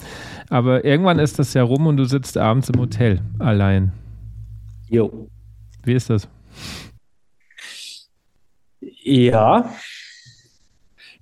Aber 0.50 0.84
irgendwann 0.84 1.20
ist 1.20 1.38
das 1.38 1.54
ja 1.54 1.62
rum 1.62 1.86
und 1.86 1.96
du 1.96 2.04
sitzt 2.04 2.36
abends 2.36 2.68
im 2.70 2.80
Hotel 2.80 3.20
allein. 3.38 3.92
Jo. 4.88 5.28
Wie 5.84 5.92
ist 5.92 6.10
das? 6.10 6.28
Ja, 8.80 9.70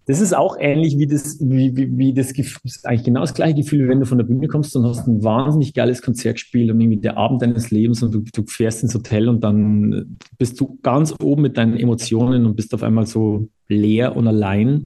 das 0.06 0.20
ist 0.20 0.34
auch 0.34 0.56
ähnlich 0.58 0.98
wie 0.98 1.06
das, 1.06 1.38
wie, 1.40 1.76
wie, 1.76 1.96
wie 1.96 2.12
das 2.12 2.32
Gefühl, 2.32 2.60
das 2.64 2.84
eigentlich 2.84 3.04
genau 3.04 3.20
das 3.20 3.34
gleiche 3.34 3.54
Gefühl, 3.54 3.88
wenn 3.88 4.00
du 4.00 4.06
von 4.06 4.18
der 4.18 4.24
Bühne 4.24 4.48
kommst 4.48 4.74
und 4.74 4.84
hast 4.84 5.06
ein 5.06 5.22
wahnsinnig 5.22 5.74
geiles 5.74 6.02
Konzert 6.02 6.36
gespielt 6.36 6.70
und 6.70 6.80
irgendwie 6.80 7.00
der 7.00 7.16
Abend 7.16 7.42
deines 7.42 7.70
Lebens 7.70 8.02
und 8.02 8.12
du, 8.12 8.20
du 8.20 8.44
fährst 8.46 8.82
ins 8.82 8.94
Hotel 8.94 9.28
und 9.28 9.44
dann 9.44 10.18
bist 10.38 10.60
du 10.60 10.78
ganz 10.82 11.14
oben 11.22 11.42
mit 11.42 11.56
deinen 11.56 11.76
Emotionen 11.76 12.46
und 12.46 12.56
bist 12.56 12.74
auf 12.74 12.82
einmal 12.82 13.06
so 13.06 13.48
leer 13.68 14.16
und 14.16 14.26
allein. 14.26 14.84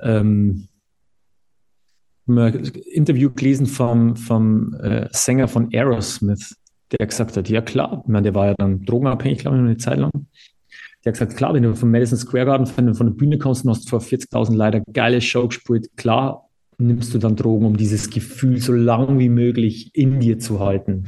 Ähm, 0.00 0.68
ein 2.28 2.64
Interview 2.92 3.30
gelesen 3.30 3.66
vom, 3.66 4.16
vom 4.16 4.74
äh, 4.74 5.08
Sänger 5.12 5.48
von 5.48 5.68
Aerosmith, 5.72 6.56
der 6.92 7.06
gesagt 7.06 7.36
hat, 7.36 7.48
ja 7.48 7.60
klar, 7.60 8.02
ich 8.04 8.08
meine, 8.10 8.24
der 8.24 8.34
war 8.34 8.46
ja 8.46 8.54
dann 8.54 8.84
drogenabhängig, 8.84 9.38
glaube 9.38 9.56
ich, 9.56 9.62
eine 9.62 9.76
Zeit 9.76 9.98
lang. 9.98 10.10
Der 11.06 11.12
hat 11.12 11.20
gesagt, 11.20 11.36
klar, 11.36 11.54
wenn 11.54 11.62
du 11.62 11.76
vom 11.76 11.92
Madison 11.92 12.18
Square 12.18 12.46
Garden 12.46 12.66
von, 12.66 12.92
von 12.96 13.06
der 13.06 13.14
Bühne 13.14 13.38
kommst 13.38 13.64
und 13.64 13.70
hast 13.70 13.88
vor 13.88 14.00
40.000 14.00 14.56
leider 14.56 14.80
geile 14.92 15.20
Show 15.20 15.46
gespielt, 15.46 15.88
klar 15.96 16.48
nimmst 16.78 17.14
du 17.14 17.18
dann 17.18 17.36
Drogen, 17.36 17.64
um 17.64 17.76
dieses 17.76 18.10
Gefühl 18.10 18.58
so 18.58 18.72
lang 18.72 19.20
wie 19.20 19.28
möglich 19.28 19.94
in 19.94 20.18
dir 20.18 20.40
zu 20.40 20.58
halten. 20.58 21.04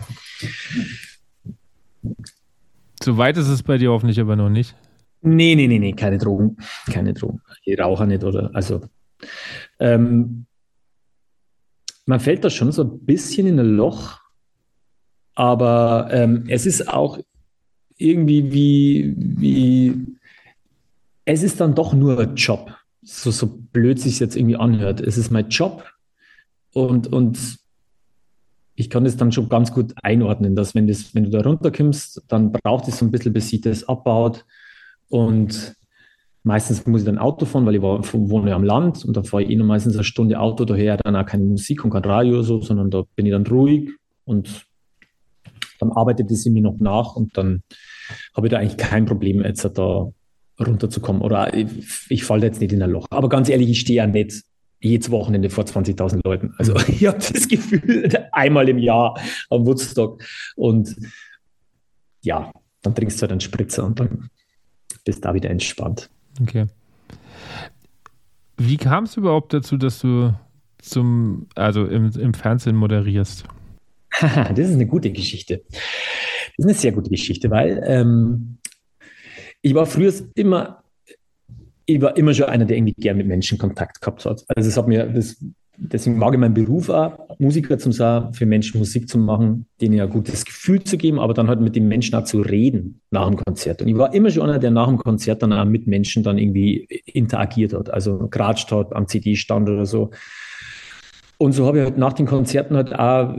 Soweit 3.02 3.36
ist 3.38 3.48
es 3.48 3.64
bei 3.64 3.76
dir 3.76 3.90
hoffentlich 3.90 4.20
aber 4.20 4.36
noch 4.36 4.50
nicht. 4.50 4.76
Nee, 5.20 5.56
nee, 5.56 5.66
nee, 5.66 5.80
nee, 5.80 5.94
keine 5.94 6.18
Drogen. 6.18 6.58
Keine 6.92 7.12
Drogen. 7.12 7.40
Ich 7.64 7.76
rauche 7.78 8.06
nicht 8.06 8.22
oder, 8.22 8.50
also, 8.54 8.82
ähm, 9.80 10.46
man 12.06 12.20
fällt 12.20 12.44
da 12.44 12.50
schon 12.50 12.70
so 12.70 12.84
ein 12.84 13.04
bisschen 13.04 13.48
in 13.48 13.58
ein 13.58 13.74
Loch, 13.74 14.20
aber 15.34 16.08
ähm, 16.12 16.44
es 16.46 16.66
ist 16.66 16.88
auch 16.88 17.18
irgendwie 17.98 18.52
wie, 18.52 19.14
wie, 19.16 20.06
es 21.24 21.42
ist 21.42 21.60
dann 21.60 21.74
doch 21.74 21.92
nur 21.92 22.18
ein 22.18 22.36
Job. 22.36 22.74
So, 23.02 23.30
so 23.30 23.46
blöd 23.46 24.00
sich 24.00 24.20
jetzt 24.20 24.36
irgendwie 24.36 24.56
anhört. 24.56 25.00
Es 25.00 25.18
ist 25.18 25.30
mein 25.30 25.48
Job 25.48 25.84
und, 26.72 27.12
und 27.12 27.58
ich 28.74 28.90
kann 28.90 29.04
das 29.04 29.16
dann 29.16 29.32
schon 29.32 29.48
ganz 29.48 29.72
gut 29.72 29.92
einordnen, 30.02 30.54
dass 30.54 30.74
wenn, 30.74 30.86
das, 30.86 31.14
wenn 31.14 31.24
du 31.24 31.30
da 31.30 31.40
runterkommst, 31.40 32.22
dann 32.28 32.52
braucht 32.52 32.86
es 32.86 32.98
so 32.98 33.04
ein 33.04 33.10
bisschen, 33.10 33.32
bis 33.32 33.48
sich 33.48 33.60
das 33.60 33.88
abbaut. 33.88 34.44
Und 35.08 35.74
meistens 36.44 36.86
muss 36.86 37.00
ich 37.00 37.06
dann 37.06 37.18
Auto 37.18 37.44
fahren, 37.44 37.66
weil 37.66 37.74
ich 37.74 37.82
war, 37.82 38.00
wohne 38.12 38.54
am 38.54 38.62
Land 38.62 39.04
und 39.04 39.16
dann 39.16 39.24
fahre 39.24 39.42
ich 39.42 39.50
eh 39.50 39.56
nur 39.56 39.66
meistens 39.66 39.94
eine 39.94 40.04
Stunde 40.04 40.38
Auto 40.38 40.64
daher, 40.64 40.96
dann 40.96 41.16
auch 41.16 41.26
keine 41.26 41.44
Musik 41.44 41.84
und 41.84 41.90
kein 41.90 42.04
Radio 42.04 42.42
so, 42.42 42.60
sondern 42.60 42.90
da 42.90 43.02
bin 43.16 43.26
ich 43.26 43.32
dann 43.32 43.46
ruhig 43.46 43.90
und 44.24 44.67
dann 45.78 45.92
arbeitet 45.92 46.30
es 46.30 46.44
mir 46.46 46.62
noch 46.62 46.78
nach 46.78 47.16
und 47.16 47.36
dann 47.36 47.62
habe 48.34 48.46
ich 48.46 48.50
da 48.50 48.58
eigentlich 48.58 48.76
kein 48.76 49.06
Problem, 49.06 49.42
jetzt 49.42 49.64
da 49.64 50.10
runterzukommen. 50.60 51.22
Oder 51.22 51.54
ich, 51.54 51.68
ich 52.08 52.24
falle 52.24 52.46
jetzt 52.46 52.60
nicht 52.60 52.72
in 52.72 52.82
ein 52.82 52.90
Loch. 52.90 53.06
Aber 53.10 53.28
ganz 53.28 53.48
ehrlich, 53.48 53.70
ich 53.70 53.80
stehe 53.80 53.98
ja 53.98 54.06
nicht 54.06 54.42
jedes 54.80 55.10
Wochenende 55.10 55.50
vor 55.50 55.64
20.000 55.64 56.20
Leuten. 56.24 56.54
Also 56.58 56.76
ich 56.88 57.06
habe 57.06 57.18
das 57.18 57.48
Gefühl, 57.48 58.08
einmal 58.32 58.68
im 58.68 58.78
Jahr 58.78 59.18
am 59.50 59.66
Woodstock. 59.66 60.22
Und 60.56 60.96
ja, 62.22 62.52
dann 62.82 62.94
trinkst 62.94 63.18
du 63.18 63.22
halt 63.22 63.32
einen 63.32 63.40
Spritzer 63.40 63.84
und 63.84 64.00
dann 64.00 64.30
bist 65.04 65.24
da 65.24 65.34
wieder 65.34 65.50
entspannt. 65.50 66.10
Okay. 66.40 66.66
Wie 68.56 68.76
kam 68.76 69.04
es 69.04 69.16
überhaupt 69.16 69.52
dazu, 69.52 69.76
dass 69.76 70.00
du 70.00 70.34
zum, 70.78 71.46
also 71.54 71.86
im, 71.86 72.10
im 72.10 72.34
Fernsehen 72.34 72.76
moderierst? 72.76 73.44
das 74.54 74.58
ist 74.58 74.74
eine 74.74 74.86
gute 74.86 75.10
Geschichte. 75.10 75.62
Das 75.68 75.78
ist 76.58 76.64
eine 76.64 76.74
sehr 76.74 76.92
gute 76.92 77.10
Geschichte, 77.10 77.50
weil 77.50 77.82
ähm, 77.86 78.58
ich 79.62 79.74
war 79.74 79.86
früher 79.86 80.12
immer 80.34 80.82
ich 81.88 82.02
war 82.02 82.16
immer 82.18 82.34
schon 82.34 82.46
einer, 82.46 82.66
der 82.66 82.76
irgendwie 82.76 82.94
gern 82.98 83.16
mit 83.16 83.26
Menschen 83.26 83.56
Kontakt 83.56 84.02
gehabt 84.02 84.26
hat. 84.26 84.44
Also 84.54 84.68
es 84.68 84.76
hat 84.76 84.88
mir, 84.88 85.06
das, 85.06 85.42
deswegen 85.78 86.18
mag 86.18 86.34
ich 86.34 86.38
meinen 86.38 86.52
Beruf 86.52 86.90
auch, 86.90 87.18
Musiker 87.38 87.78
zum 87.78 87.92
sein, 87.92 88.34
für 88.34 88.44
Menschen 88.44 88.78
Musik 88.78 89.08
zu 89.08 89.16
machen, 89.16 89.64
denen 89.80 89.98
ein 89.98 90.10
gutes 90.10 90.44
Gefühl 90.44 90.84
zu 90.84 90.98
geben, 90.98 91.18
aber 91.18 91.32
dann 91.32 91.48
halt 91.48 91.60
mit 91.60 91.76
den 91.76 91.88
Menschen 91.88 92.14
auch 92.14 92.24
zu 92.24 92.42
reden 92.42 93.00
nach 93.10 93.26
dem 93.26 93.38
Konzert. 93.38 93.80
Und 93.80 93.88
ich 93.88 93.96
war 93.96 94.12
immer 94.12 94.28
schon 94.30 94.42
einer, 94.42 94.58
der 94.58 94.70
nach 94.70 94.88
dem 94.88 94.98
Konzert 94.98 95.42
dann 95.42 95.54
auch 95.54 95.64
mit 95.64 95.86
Menschen 95.86 96.22
dann 96.22 96.36
irgendwie 96.36 96.84
interagiert 97.06 97.72
hat, 97.72 97.88
also 97.88 98.28
geratscht 98.28 98.70
hat 98.70 98.94
am 98.94 99.08
CD-Stand 99.08 99.70
oder 99.70 99.86
so. 99.86 100.10
Und 101.40 101.52
so 101.52 101.66
habe 101.66 101.78
ich 101.78 101.84
halt 101.84 101.98
nach 101.98 102.14
den 102.14 102.26
Konzerten 102.26 102.74
halt 102.74 102.98
auch 102.98 103.32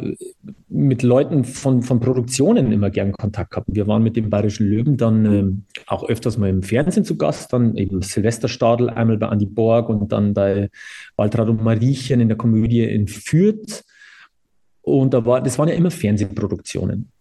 mit 0.70 1.04
Leuten 1.04 1.44
von, 1.44 1.84
von 1.84 2.00
Produktionen 2.00 2.72
immer 2.72 2.90
gern 2.90 3.12
Kontakt 3.12 3.52
gehabt. 3.52 3.68
Wir 3.70 3.88
waren 3.88 4.02
mit 4.02 4.16
dem 4.16 4.30
Bayerischen 4.30 4.68
Löwen 4.68 4.96
dann 4.96 5.26
ähm, 5.26 5.64
auch 5.86 6.08
öfters 6.08 6.38
mal 6.38 6.50
im 6.50 6.64
Fernsehen 6.64 7.04
zu 7.04 7.18
Gast, 7.18 7.52
dann 7.52 7.76
eben 7.76 8.02
Silvesterstadel, 8.02 8.90
einmal 8.90 9.18
bei 9.18 9.28
Andi 9.28 9.46
Borg 9.46 9.90
und 9.90 10.14
dann 10.14 10.34
bei 10.34 10.70
Waltraud 11.18 11.50
und 11.50 11.62
Mariechen 11.62 12.22
in 12.22 12.30
der 12.30 12.38
Komödie 12.38 12.84
in 12.84 13.10
Fürth. 13.10 13.84
Und 14.82 15.14
da 15.14 15.26
war, 15.26 15.42
das 15.42 15.60
waren 15.60 15.68
ja 15.68 15.76
immer 15.76 15.92
Fernsehproduktionen. 15.92 17.12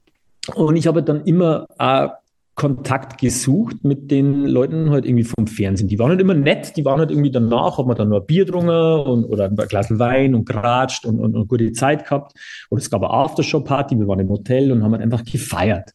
Und 0.55 0.77
ich 0.77 0.87
habe 0.87 1.03
dann 1.03 1.25
immer 1.25 1.67
auch 1.77 2.11
Kontakt 2.59 3.19
gesucht 3.21 3.85
mit 3.85 4.11
den 4.11 4.45
Leuten 4.45 4.91
halt 4.91 5.07
irgendwie 5.07 5.23
vom 5.23 5.47
Fernsehen. 5.47 5.87
Die 5.87 5.99
waren 6.01 6.11
halt 6.11 6.21
immer 6.21 6.35
nett, 6.35 6.77
die 6.77 6.85
waren 6.85 6.99
halt 6.99 7.13
irgendwie 7.13 7.31
danach, 7.31 7.79
hat 7.79 7.87
man 7.87 7.97
dann 7.97 8.09
nur 8.09 8.27
Bier 8.27 8.45
getrunken 8.45 8.69
und, 8.69 9.25
oder 9.27 9.45
ein 9.45 9.55
Glas 9.55 9.97
Wein 9.97 10.35
und 10.35 10.45
geratscht 10.45 11.07
und, 11.07 11.21
und, 11.21 11.37
und 11.37 11.47
gute 11.47 11.71
Zeit 11.71 12.05
gehabt. 12.05 12.33
Und 12.69 12.79
es 12.79 12.91
gab 12.91 13.03
eine 13.05 13.13
Aftershow-Party, 13.13 13.97
wir 13.97 14.09
waren 14.09 14.19
im 14.19 14.29
Hotel 14.29 14.73
und 14.73 14.83
haben 14.83 14.91
halt 14.91 15.03
einfach 15.03 15.25
gefeiert. 15.25 15.93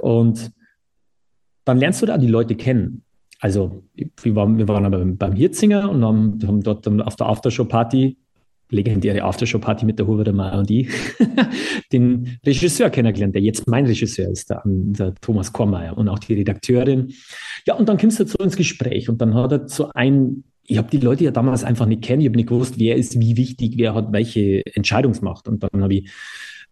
Und 0.00 0.50
dann 1.64 1.78
lernst 1.78 2.02
du 2.02 2.06
da 2.06 2.18
die 2.18 2.26
Leute 2.26 2.56
kennen. 2.56 3.04
Also 3.38 3.84
wir 3.94 4.34
waren, 4.34 4.58
wir 4.58 4.66
waren 4.66 4.84
aber 4.84 5.04
beim 5.04 5.34
Hirzinger 5.34 5.88
und 5.88 6.04
haben, 6.04 6.40
haben 6.44 6.62
dort 6.64 6.88
auf 6.88 7.14
der 7.14 7.28
Aftershow-Party 7.28 8.18
legendäre 8.70 9.22
Aftershow-Party 9.24 9.84
mit 9.84 9.98
der 9.98 10.06
Hubert 10.06 10.32
Meier 10.34 10.58
und 10.58 10.70
ich, 10.70 10.88
den 11.92 12.38
Regisseur 12.46 12.90
kennengelernt, 12.90 13.34
der 13.34 13.42
jetzt 13.42 13.68
mein 13.68 13.86
Regisseur 13.86 14.30
ist, 14.30 14.50
der, 14.50 14.62
der 14.64 15.14
Thomas 15.20 15.52
Kormeier 15.52 15.96
und 15.96 16.08
auch 16.08 16.18
die 16.18 16.34
Redakteurin. 16.34 17.12
Ja, 17.66 17.74
und 17.74 17.88
dann 17.88 17.98
kommst 17.98 18.20
du 18.20 18.26
so 18.26 18.38
ins 18.38 18.56
Gespräch 18.56 19.08
und 19.08 19.20
dann 19.20 19.34
hat 19.34 19.52
er 19.52 19.68
so 19.68 19.90
ein, 19.94 20.44
ich 20.66 20.78
habe 20.78 20.88
die 20.90 20.98
Leute 20.98 21.24
ja 21.24 21.30
damals 21.30 21.64
einfach 21.64 21.86
nicht 21.86 22.02
kennen, 22.02 22.20
ich 22.20 22.28
habe 22.28 22.36
nicht 22.36 22.48
gewusst, 22.48 22.78
wer 22.78 22.96
ist 22.96 23.18
wie 23.20 23.36
wichtig, 23.36 23.74
wer 23.76 23.94
hat 23.94 24.12
welche 24.12 24.62
Entscheidungsmacht. 24.74 25.48
Und 25.48 25.62
dann 25.62 25.82
habe 25.82 25.94
ich, 25.94 26.10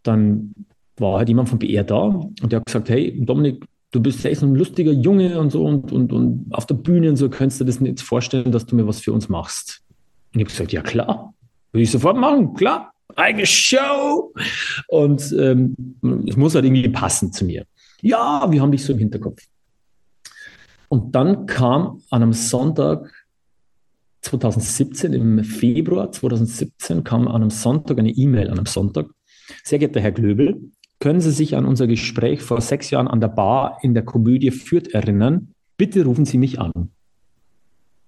dann 0.03 0.55
war 0.97 1.19
halt 1.19 1.29
jemand 1.29 1.49
von 1.49 1.59
BR 1.59 1.85
da 1.85 2.03
und 2.03 2.53
der 2.53 2.61
hat 2.61 2.67
gesagt, 2.67 2.89
hey, 2.89 3.19
Dominik, 3.25 3.65
du 3.91 4.01
bist 4.01 4.25
echt 4.25 4.41
so 4.41 4.47
ein 4.47 4.55
lustiger 4.55 4.93
Junge 4.93 5.41
und 5.41 5.51
so 5.51 5.65
und, 5.65 5.93
und, 5.93 6.13
und 6.13 6.47
auf 6.51 6.67
der 6.67 6.75
Bühne 6.75 7.11
und 7.11 7.17
so, 7.17 7.29
könntest 7.29 7.61
du 7.61 7.65
das 7.65 7.81
nicht 7.81 8.01
vorstellen, 8.01 8.53
dass 8.53 8.67
du 8.67 8.77
mir 8.77 8.87
was 8.87 9.01
für 9.01 9.13
uns 9.13 9.29
machst? 9.29 9.83
Und 10.35 10.41
ich 10.41 10.45
habe 10.45 10.51
gesagt, 10.51 10.73
ja 10.73 10.83
klar. 10.83 11.35
Würde 11.73 11.83
ich 11.83 11.91
sofort 11.91 12.17
machen, 12.17 12.55
klar. 12.55 12.93
Eigene 13.17 13.47
Show. 13.47 14.33
Und 14.89 15.33
ähm, 15.39 15.75
es 16.27 16.37
muss 16.37 16.55
halt 16.55 16.65
irgendwie 16.65 16.89
passen 16.89 17.33
zu 17.33 17.45
mir. 17.45 17.65
Ja, 18.01 18.47
wir 18.51 18.61
haben 18.61 18.73
dich 18.73 18.85
so 18.85 18.93
im 18.93 18.99
Hinterkopf. 18.99 19.43
Und 20.89 21.15
dann 21.15 21.47
kam 21.47 22.03
an 22.11 22.23
einem 22.23 22.33
Sonntag 22.33 23.13
2017, 24.23 25.13
im 25.13 25.45
Februar 25.45 26.11
2017, 26.13 27.05
kam 27.05 27.29
an 27.29 27.43
einem 27.43 27.51
Sonntag 27.51 27.99
eine 27.99 28.11
E-Mail 28.11 28.49
an 28.49 28.59
einem 28.59 28.67
Sonntag. 28.67 29.07
Sehr 29.65 29.79
geehrter 29.79 30.01
Herr 30.01 30.13
Glöbel, 30.13 30.61
können 31.01 31.21
Sie 31.21 31.31
sich 31.31 31.57
an 31.57 31.65
unser 31.65 31.87
Gespräch 31.87 32.43
vor 32.43 32.61
sechs 32.61 32.91
Jahren 32.91 33.09
an 33.09 33.21
der 33.21 33.29
Bar 33.29 33.79
in 33.83 33.95
der 33.95 34.05
Komödie 34.05 34.51
Fürth 34.51 34.89
erinnern? 34.89 35.55
Bitte 35.77 36.05
rufen 36.05 36.25
Sie 36.25 36.39
mich 36.39 36.59
an. 36.59 36.73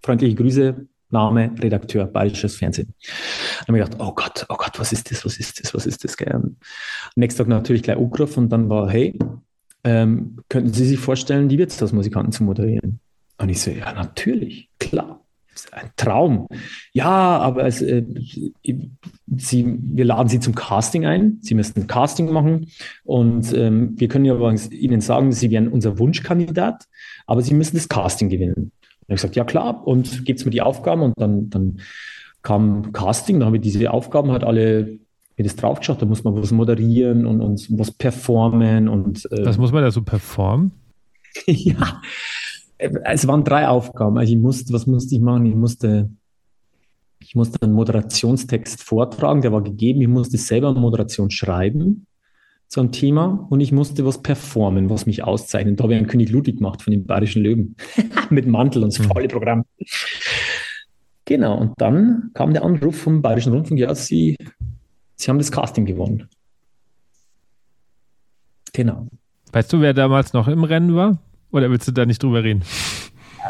Freundliche 0.02 0.34
Grüße, 0.34 0.88
Name, 1.10 1.52
Redakteur, 1.60 2.06
Bayerisches 2.06 2.56
Fernsehen. 2.56 2.94
Dann 3.66 3.68
habe 3.68 3.78
ich 3.78 3.84
gedacht, 3.84 4.00
oh 4.00 4.14
Gott, 4.14 4.46
oh 4.48 4.56
Gott, 4.56 4.78
was 4.78 4.92
ist 4.92 5.10
das, 5.10 5.24
was 5.24 5.38
ist 5.38 5.62
das, 5.62 5.74
was 5.74 5.86
ist 5.86 6.04
das? 6.04 6.16
Gell? 6.16 6.54
Nächsten 7.16 7.38
Tag 7.38 7.48
natürlich 7.48 7.82
gleich 7.82 7.98
angerufen 7.98 8.44
und 8.44 8.48
dann 8.50 8.68
war, 8.68 8.90
hey, 8.90 9.18
ähm, 9.84 10.36
könnten 10.48 10.72
Sie 10.72 10.86
sich 10.86 10.98
vorstellen, 10.98 11.48
die 11.48 11.58
Wirtshausmusikanten 11.58 12.32
zu 12.32 12.44
moderieren? 12.44 13.00
Und 13.38 13.48
ich 13.48 13.60
so, 13.60 13.70
ja, 13.70 13.92
natürlich, 13.92 14.68
klar. 14.78 15.24
Ein 15.72 15.90
Traum. 15.96 16.46
Ja, 16.92 17.10
aber 17.10 17.66
es, 17.66 17.82
äh, 17.82 18.04
Sie, 19.26 19.78
wir 19.78 20.04
laden 20.04 20.28
Sie 20.28 20.40
zum 20.40 20.54
Casting 20.54 21.04
ein. 21.04 21.38
Sie 21.42 21.54
müssen 21.54 21.80
ein 21.80 21.86
Casting 21.86 22.32
machen. 22.32 22.70
Und 23.04 23.52
ähm, 23.52 23.94
wir 23.98 24.08
können 24.08 24.24
ja 24.24 24.34
Ihnen 24.70 25.00
sagen, 25.02 25.32
Sie 25.32 25.50
wären 25.50 25.68
unser 25.68 25.98
Wunschkandidat, 25.98 26.84
aber 27.26 27.42
Sie 27.42 27.52
müssen 27.52 27.76
das 27.76 27.88
Casting 27.88 28.30
gewinnen 28.30 28.72
habe 29.10 29.16
ich 29.16 29.22
gesagt, 29.22 29.36
ja 29.36 29.44
klar, 29.44 29.86
und 29.86 30.24
gebt 30.24 30.44
mir 30.44 30.50
die 30.50 30.62
Aufgaben 30.62 31.02
und 31.02 31.14
dann, 31.16 31.50
dann 31.50 31.80
kam 32.42 32.92
Casting, 32.92 33.40
dann 33.40 33.46
habe 33.46 33.56
ich 33.56 33.62
diese 33.62 33.90
Aufgaben 33.90 34.30
halt 34.30 34.44
alle 34.44 34.98
mir 35.36 35.44
das 35.44 35.56
draufgeschaut, 35.56 36.00
da 36.00 36.06
muss 36.06 36.22
man 36.22 36.36
was 36.36 36.52
moderieren 36.52 37.26
und, 37.26 37.40
und 37.40 37.66
was 37.78 37.90
performen 37.90 38.88
und 38.88 39.26
äh, 39.32 39.44
Was 39.44 39.58
muss 39.58 39.72
man 39.72 39.82
da 39.82 39.90
so 39.90 40.02
performen? 40.02 40.72
ja, 41.46 42.00
es 42.78 43.26
waren 43.26 43.44
drei 43.44 43.66
Aufgaben. 43.68 44.18
Also 44.18 44.32
ich 44.32 44.38
musste, 44.38 44.72
was 44.72 44.86
musste 44.86 45.14
ich 45.14 45.20
machen? 45.20 45.46
Ich 45.46 45.54
musste, 45.54 46.10
ich 47.20 47.34
musste 47.34 47.62
einen 47.62 47.72
Moderationstext 47.72 48.82
vortragen, 48.82 49.40
der 49.40 49.52
war 49.52 49.62
gegeben. 49.62 50.02
Ich 50.02 50.08
musste 50.08 50.36
selber 50.36 50.68
eine 50.68 50.80
Moderation 50.80 51.30
schreiben 51.30 52.06
so 52.72 52.80
ein 52.80 52.92
Thema 52.92 53.46
und 53.50 53.58
ich 53.60 53.72
musste 53.72 54.06
was 54.06 54.22
performen, 54.22 54.90
was 54.90 55.04
mich 55.04 55.24
auszeichnet. 55.24 55.80
Da 55.80 55.82
habe 55.82 55.94
ich 55.94 55.98
einen 55.98 56.06
König 56.06 56.30
Ludwig 56.30 56.58
gemacht 56.58 56.82
von 56.82 56.92
den 56.92 57.04
Bayerischen 57.04 57.42
Löwen 57.42 57.74
mit 58.30 58.46
Mantel 58.46 58.84
und 58.84 58.96
das 58.96 59.04
volle 59.04 59.26
Programm. 59.26 59.64
Genau, 61.24 61.58
und 61.58 61.72
dann 61.78 62.30
kam 62.32 62.52
der 62.52 62.62
Anruf 62.62 62.96
vom 62.96 63.22
Bayerischen 63.22 63.52
Rundfunk, 63.52 63.80
ja, 63.80 63.92
Sie, 63.94 64.36
Sie 65.16 65.28
haben 65.28 65.38
das 65.38 65.50
Casting 65.50 65.84
gewonnen. 65.84 66.28
Genau. 68.72 69.08
Weißt 69.52 69.72
du, 69.72 69.80
wer 69.80 69.92
damals 69.92 70.32
noch 70.32 70.46
im 70.46 70.62
Rennen 70.62 70.94
war? 70.94 71.18
Oder 71.50 71.70
willst 71.70 71.88
du 71.88 71.92
da 71.92 72.06
nicht 72.06 72.22
drüber 72.22 72.44
reden? 72.44 72.62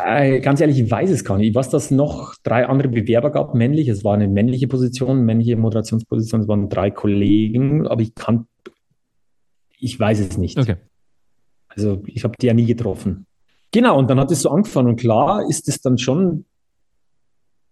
Äh, 0.07 0.41
ganz 0.41 0.63
ehrlich, 0.63 0.79
ich 0.79 0.91
weiß 0.91 1.11
es 1.11 1.25
gar 1.25 1.37
nicht. 1.37 1.49
Ich 1.49 1.55
weiß, 1.55 1.69
dass 1.69 1.87
es 1.87 1.91
noch 1.91 2.37
drei 2.43 2.67
andere 2.67 2.89
Bewerber 2.89 3.31
gab, 3.31 3.55
männlich. 3.55 3.89
Es 3.89 4.03
war 4.03 4.15
eine 4.15 4.29
männliche 4.29 4.67
Position, 4.67 5.27
männliche 5.27 5.57
Moderationsposition. 5.57 6.41
Es 6.41 6.49
waren 6.49 6.71
drei 6.71 6.91
Kollegen, 6.91 7.87
aber 7.87 8.01
ich 8.01 8.15
kann 8.15 8.47
ich 9.81 9.99
weiß 9.99 10.21
es 10.21 10.39
nicht. 10.39 10.59
Okay. 10.59 10.77
Also 11.69 12.03
ich 12.07 12.25
habe 12.25 12.35
die 12.41 12.47
ja 12.47 12.55
nie 12.55 12.67
getroffen. 12.67 13.27
Genau, 13.73 13.99
und 13.99 14.11
dann 14.11 14.19
hat 14.19 14.31
es 14.31 14.43
so 14.43 14.51
angefangen. 14.51 14.89
Und 14.89 15.01
klar 15.01 15.49
ist 15.49 15.69
es 15.69 15.81
dann 15.81 15.99
schon, 15.99 16.45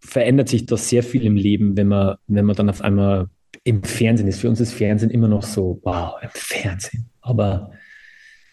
verändert 0.00 0.48
sich 0.48 0.66
das 0.66 0.88
sehr 0.88 1.02
viel 1.02 1.24
im 1.24 1.36
Leben, 1.36 1.76
wenn 1.76 1.88
man, 1.88 2.16
wenn 2.26 2.44
man 2.44 2.56
dann 2.56 2.70
auf 2.70 2.82
einmal 2.82 3.28
im 3.64 3.82
Fernsehen 3.82 4.28
ist. 4.28 4.40
Für 4.40 4.48
uns 4.48 4.61
ist 4.61 4.72
Fernsehen 4.72 5.11
immer 5.11 5.28
noch 5.28 5.42
so, 5.42 5.80
wow, 5.82 6.14
im 6.22 6.30
Fernsehen. 6.32 7.11
Aber 7.20 7.72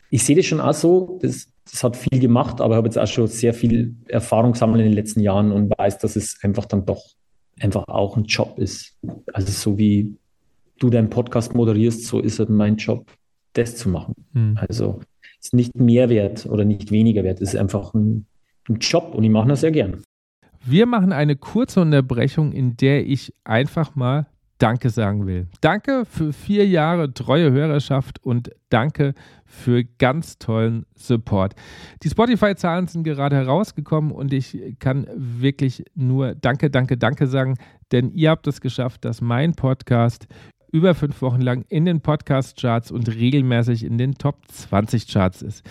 ich 0.10 0.24
sehe 0.24 0.36
das 0.36 0.46
schon 0.46 0.60
auch 0.60 0.74
so, 0.74 1.20
das, 1.22 1.48
das 1.70 1.84
hat 1.84 1.96
viel 1.96 2.20
gemacht, 2.20 2.62
aber 2.62 2.76
habe 2.76 2.88
jetzt 2.88 2.98
auch 2.98 3.08
schon 3.08 3.28
sehr 3.28 3.54
viel 3.54 3.96
Erfahrung 4.08 4.54
gesammelt 4.54 4.82
in 4.82 4.88
den 4.88 4.96
letzten 4.96 5.20
Jahren 5.20 5.52
und 5.52 5.72
weiß, 5.78 6.00
dass 6.00 6.16
es 6.16 6.38
einfach 6.42 6.66
dann 6.66 6.86
doch 6.86 7.04
einfach 7.60 7.88
auch 7.88 8.18
ein 8.18 8.26
Job 8.26 8.58
ist. 8.58 8.98
Also 9.32 9.52
so 9.52 9.78
wie 9.78 10.16
du 10.80 10.90
deinen 10.90 11.10
Podcast 11.10 11.56
moderierst, 11.56 12.06
so 12.06 12.20
ist 12.20 12.40
halt 12.40 12.50
mein 12.50 12.78
Job, 12.78 13.12
das 13.58 13.76
zu 13.76 13.90
machen. 13.90 14.16
Hm. 14.34 14.58
Also 14.68 15.02
es 15.40 15.48
ist 15.48 15.54
nicht 15.54 15.76
mehr 15.76 16.10
wert 16.10 16.46
oder 16.46 16.66
nicht 16.66 16.92
weniger 16.92 17.24
wert, 17.24 17.42
es 17.42 17.54
ist 17.54 17.60
einfach 17.60 17.94
ein, 17.94 18.26
ein 18.70 18.78
Job 18.80 19.14
und 19.16 19.24
ich 19.24 19.30
mache 19.30 19.48
das 19.50 19.62
sehr 19.62 19.72
gern. 19.72 20.04
Wir 20.66 20.88
machen 20.88 21.12
eine 21.12 21.36
kurze 21.36 21.82
Unterbrechung, 21.82 22.52
in 22.52 22.76
der 22.78 23.06
ich 23.06 23.34
einfach 23.44 23.96
mal 23.96 24.28
Danke 24.58 24.90
sagen 24.90 25.28
will. 25.28 25.48
Danke 25.60 26.06
für 26.06 26.32
vier 26.32 26.66
Jahre 26.66 27.14
treue 27.14 27.52
Hörerschaft 27.52 28.24
und 28.24 28.52
danke 28.70 29.14
für 29.46 29.84
ganz 29.84 30.40
tollen 30.40 30.86
Support. 30.96 31.56
Die 32.04 32.10
Spotify-Zahlen 32.10 32.88
sind 32.88 33.04
gerade 33.04 33.36
herausgekommen 33.36 34.12
und 34.12 34.32
ich 34.32 34.58
kann 34.80 35.08
wirklich 35.14 35.84
nur 35.94 36.36
Danke, 36.36 36.70
Danke, 36.70 36.98
Danke 36.98 37.28
sagen, 37.28 37.58
denn 37.92 38.12
ihr 38.12 38.30
habt 38.30 38.48
es 38.48 38.62
geschafft, 38.62 39.04
dass 39.04 39.20
mein 39.20 39.56
Podcast 39.56 40.26
über 40.76 40.94
fünf 40.94 41.22
Wochen 41.22 41.40
lang 41.40 41.64
in 41.70 41.86
den 41.86 42.02
Podcast-Charts 42.02 42.92
und 42.92 43.08
regelmäßig 43.08 43.86
in 43.86 43.98
den 43.98 44.16
Top 44.16 44.42
20 44.50 45.08
Charts 45.08 45.42
ist. 45.42 45.64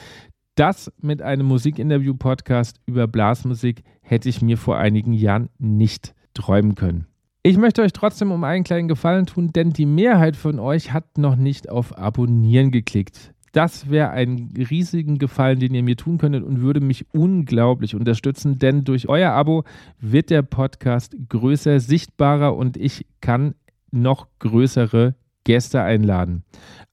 Das 0.55 0.91
mit 0.99 1.21
einem 1.21 1.47
Musikinterview-Podcast 1.47 2.81
über 2.87 3.07
Blasmusik 3.07 3.85
hätte 4.01 4.31
ich 4.31 4.41
mir 4.41 4.57
vor 4.57 4.79
einigen 4.79 5.13
Jahren 5.13 5.51
nicht 5.59 6.15
träumen 6.33 6.75
können. 6.75 7.07
Ich 7.43 7.59
möchte 7.59 7.83
euch 7.83 7.93
trotzdem 7.93 8.33
um 8.33 8.45
einen 8.45 8.65
kleinen 8.65 8.89
Gefallen 8.89 9.27
tun, 9.27 9.53
denn 9.53 9.75
die 9.75 9.85
Mehrheit 9.85 10.37
von 10.37 10.59
euch 10.59 10.95
hat 10.95 11.19
noch 11.19 11.37
nicht 11.37 11.69
auf 11.69 11.99
Abonnieren 11.99 12.71
geklickt. 12.71 13.35
Das 13.53 13.91
wäre 13.91 14.09
ein 14.09 14.55
riesigen 14.57 15.19
Gefallen, 15.19 15.61
den 15.61 15.75
ihr 15.75 15.83
mir 15.83 15.97
tun 15.97 16.17
könntet 16.17 16.45
und 16.45 16.63
würde 16.63 16.81
mich 16.81 17.05
unglaublich 17.13 17.95
unterstützen, 17.95 18.59
denn 18.59 18.85
durch 18.85 19.11
euer 19.11 19.33
Abo 19.33 19.65
wird 20.01 20.31
der 20.31 20.41
Podcast 20.41 21.15
größer, 21.29 21.79
sichtbarer 21.79 22.57
und 22.57 22.79
ich 22.79 23.07
kann 23.21 23.55
noch 23.95 24.29
größere 24.39 25.15
Gäste 25.45 25.83
einladen. 25.83 26.45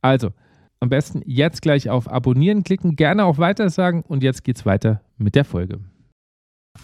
Also, 0.02 0.32
am 0.80 0.90
besten 0.90 1.22
jetzt 1.26 1.62
gleich 1.62 1.90
auf 1.90 2.12
Abonnieren 2.12 2.64
klicken, 2.64 2.96
gerne 2.96 3.26
auch 3.26 3.38
Weitersagen 3.38 4.02
und 4.02 4.24
jetzt 4.24 4.44
geht's 4.44 4.66
weiter 4.66 5.02
mit 5.18 5.36
der 5.36 5.46
Folge. 5.46 5.80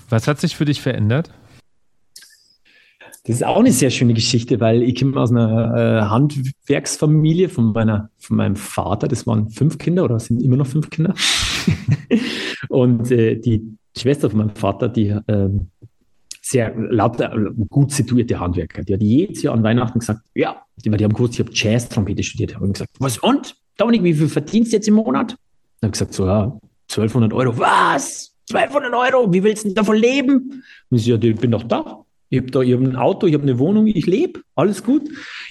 Was 0.10 0.28
hat 0.28 0.40
sich 0.40 0.56
für 0.56 0.66
dich 0.66 0.82
verändert? 0.82 1.32
Das 3.28 3.38
ist 3.38 3.44
auch 3.44 3.60
eine 3.60 3.72
sehr 3.72 3.90
schöne 3.90 4.14
Geschichte, 4.14 4.60
weil 4.62 4.84
ich 4.84 5.00
komme 5.00 5.20
aus 5.20 5.32
einer 5.32 5.76
äh, 5.76 6.02
Handwerksfamilie 6.04 7.50
von, 7.50 7.74
meiner, 7.74 8.10
von 8.18 8.38
meinem 8.38 8.56
Vater. 8.56 9.08
Das 9.10 9.28
waren 9.28 9.50
fünf 9.50 9.78
Kinder 9.78 10.06
oder 10.06 10.20
sind 10.20 10.42
immer 10.42 10.56
noch 10.56 10.68
fünf 10.68 10.90
Kinder. 10.90 11.14
und 12.70 13.12
äh, 13.12 13.36
die 13.38 13.78
Schwester 13.98 14.30
von 14.30 14.40
meinem 14.40 14.56
Vater, 14.56 14.88
die 14.88 15.08
äh, 15.08 15.50
sehr 16.50 16.74
laut, 16.76 17.20
äh, 17.20 17.30
gut 17.70 17.92
situierte 17.92 18.40
Handwerker, 18.40 18.84
die 18.84 18.94
hat 18.94 19.02
jedes 19.02 19.42
Jahr 19.42 19.54
an 19.54 19.64
Weihnachten 19.64 20.00
gesagt, 20.00 20.22
ja, 20.34 20.62
die, 20.78 20.90
die 20.90 21.04
haben 21.04 21.14
gewusst, 21.14 21.34
ich 21.34 21.40
habe 21.40 21.52
Jazz-Trompete 21.54 22.24
studiert. 22.24 22.56
Haben 22.56 22.74
gesagt, 22.74 22.92
was 23.00 23.18
und? 23.18 23.56
Dominik, 23.78 24.04
wie 24.04 24.14
viel 24.14 24.30
verdienst 24.30 24.72
du 24.72 24.78
jetzt 24.78 24.88
im 24.88 24.96
Monat? 24.96 25.32
Dann 25.82 25.90
habe 25.90 25.92
gesagt, 25.92 26.14
so, 26.14 26.26
ja, 26.26 26.58
1200 26.90 27.34
Euro. 27.34 27.58
Was? 27.58 28.34
1200 28.52 29.14
Euro? 29.14 29.34
Wie 29.34 29.44
willst 29.44 29.66
du 29.66 29.74
davon 29.74 29.98
leben? 29.98 30.64
Und 30.90 30.98
ich 30.98 31.04
so, 31.04 31.12
ja, 31.12 31.18
ich 31.22 31.36
bin 31.36 31.52
doch 31.52 31.64
da. 31.64 32.04
Ich 32.30 32.40
habe 32.40 32.52
da 32.52 32.62
ich 32.62 32.74
hab 32.74 32.82
ein 32.82 32.96
Auto, 32.96 33.28
ich 33.28 33.34
habe 33.34 33.44
eine 33.44 33.58
Wohnung, 33.60 33.88
ich 33.88 34.06
lebe, 34.06 34.42
alles 34.56 34.84
gut. 34.84 35.04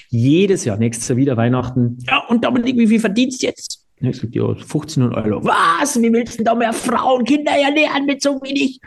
Jedes 0.08 0.64
Jahr, 0.64 0.76
nächstes 0.76 1.08
Jahr 1.08 1.16
wieder 1.16 1.36
Weihnachten. 1.36 1.98
Ja, 2.06 2.24
und 2.28 2.44
Dominik, 2.44 2.76
wie 2.76 2.86
viel 2.86 3.00
verdienst 3.00 3.42
du 3.42 3.46
jetzt? 3.46 3.82
Ja, 4.00 4.10
ich 4.10 4.16
sag, 4.16 4.34
ja, 4.34 4.46
1500 4.46 5.26
Euro. 5.26 5.44
Was? 5.44 6.00
Wie 6.00 6.12
willst 6.12 6.34
du 6.34 6.36
denn 6.38 6.44
da 6.46 6.54
mehr 6.54 6.72
Frauen, 6.72 7.24
Kinder 7.24 7.52
ernähren 7.52 8.04
mit 8.04 8.22
so 8.22 8.40
wenig? 8.42 8.80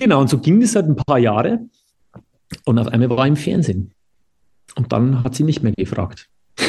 Genau, 0.00 0.20
und 0.20 0.30
so 0.30 0.38
ging 0.38 0.60
das 0.60 0.74
halt 0.74 0.86
ein 0.86 0.96
paar 0.96 1.18
Jahre. 1.18 1.60
Und 2.64 2.78
auf 2.78 2.88
einmal 2.88 3.10
war 3.10 3.26
ich 3.26 3.30
im 3.30 3.36
Fernsehen. 3.36 3.92
Und 4.76 4.92
dann 4.92 5.22
hat 5.22 5.34
sie 5.34 5.44
nicht 5.44 5.62
mehr 5.62 5.72
gefragt. 5.76 6.28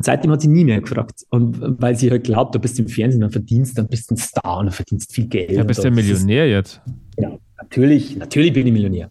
seitdem 0.00 0.32
hat 0.32 0.40
sie 0.40 0.48
nie 0.48 0.64
mehr 0.64 0.80
gefragt. 0.80 1.24
Und 1.30 1.80
weil 1.80 1.94
sie 1.94 2.10
halt 2.10 2.24
glaubt, 2.24 2.54
du 2.54 2.58
bist 2.58 2.78
im 2.78 2.88
Fernsehen, 2.88 3.20
dann 3.20 3.30
verdienst, 3.30 3.78
dann 3.78 3.86
bist 3.86 4.10
du 4.10 4.14
ein 4.14 4.18
Star 4.18 4.58
und 4.58 4.72
verdienst 4.72 5.12
viel 5.12 5.28
Geld. 5.28 5.52
Ja, 5.52 5.62
bist 5.62 5.84
du 5.84 5.90
Millionär 5.90 6.48
jetzt. 6.48 6.80
Genau. 7.16 7.38
Natürlich, 7.58 8.16
natürlich 8.16 8.52
bin 8.54 8.66
ich 8.66 8.72
Millionär. 8.72 9.10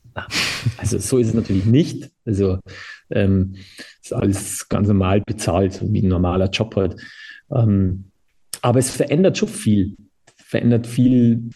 Also 0.77 0.97
so 0.97 1.19
ist 1.19 1.27
es 1.27 1.33
natürlich 1.33 1.65
nicht. 1.65 2.09
Also 2.25 2.57
ähm, 3.11 3.55
ist 4.01 4.13
alles 4.13 4.67
ganz 4.67 4.87
normal 4.87 5.21
bezahlt, 5.21 5.79
wie 5.83 6.01
ein 6.01 6.09
normaler 6.09 6.49
Job 6.49 6.75
halt. 6.75 6.95
Ähm, 7.51 8.05
aber 8.61 8.79
es 8.79 8.89
verändert 8.89 9.37
schon 9.37 9.47
viel. 9.47 9.95
Verändert 10.35 10.87
viel. 10.87 11.49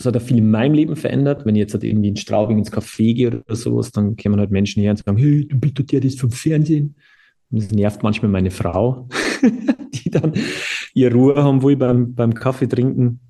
Es 0.00 0.06
hat 0.06 0.16
auch 0.16 0.22
viel 0.22 0.38
in 0.38 0.50
meinem 0.50 0.74
Leben 0.74 0.96
verändert. 0.96 1.46
Wenn 1.46 1.54
ich 1.54 1.60
jetzt 1.60 1.74
halt 1.74 1.84
irgendwie 1.84 2.08
in 2.08 2.16
Straubing 2.16 2.58
ins 2.58 2.72
Café 2.72 3.14
gehe 3.14 3.28
oder 3.28 3.56
sowas, 3.56 3.92
dann 3.92 4.16
kommen 4.16 4.40
halt 4.40 4.50
Menschen 4.50 4.82
her 4.82 4.90
und 4.90 4.96
sagen, 4.96 5.18
hey, 5.18 5.46
du 5.46 5.58
bist 5.58 5.92
dir 5.92 6.00
das 6.00 6.16
vom 6.16 6.30
Fernsehen. 6.30 6.96
Und 7.50 7.62
das 7.62 7.70
nervt 7.70 8.02
manchmal 8.02 8.30
meine 8.30 8.50
Frau, 8.50 9.08
die 9.94 10.10
dann 10.10 10.32
ihre 10.94 11.14
Ruhe 11.14 11.36
haben 11.36 11.62
will 11.62 11.76
beim, 11.76 12.14
beim 12.14 12.34
Kaffee 12.34 12.66
trinken 12.66 13.20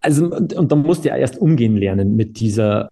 also, 0.00 0.26
und, 0.34 0.54
und 0.54 0.72
dann 0.72 0.82
musst 0.82 1.04
du 1.04 1.08
ja 1.08 1.16
erst 1.16 1.38
umgehen 1.38 1.76
lernen 1.76 2.16
mit 2.16 2.40
dieser, 2.40 2.90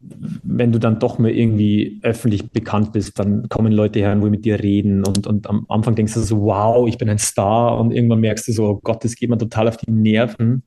wenn 0.00 0.72
du 0.72 0.78
dann 0.78 0.98
doch 0.98 1.18
mal 1.18 1.30
irgendwie 1.30 2.00
öffentlich 2.02 2.50
bekannt 2.50 2.92
bist, 2.92 3.18
dann 3.18 3.48
kommen 3.48 3.72
Leute 3.72 4.00
her 4.00 4.12
und 4.12 4.20
wollen 4.20 4.30
mit 4.30 4.44
dir 4.44 4.62
reden 4.62 5.04
und, 5.04 5.26
und 5.26 5.48
am 5.48 5.64
Anfang 5.68 5.94
denkst 5.94 6.14
du 6.14 6.20
so, 6.20 6.42
wow, 6.42 6.86
ich 6.86 6.98
bin 6.98 7.08
ein 7.08 7.18
Star 7.18 7.78
und 7.78 7.92
irgendwann 7.92 8.20
merkst 8.20 8.46
du 8.48 8.52
so, 8.52 8.66
oh 8.66 8.80
Gott, 8.82 9.04
das 9.04 9.16
geht 9.16 9.30
mir 9.30 9.38
total 9.38 9.68
auf 9.68 9.78
die 9.78 9.90
Nerven. 9.90 10.62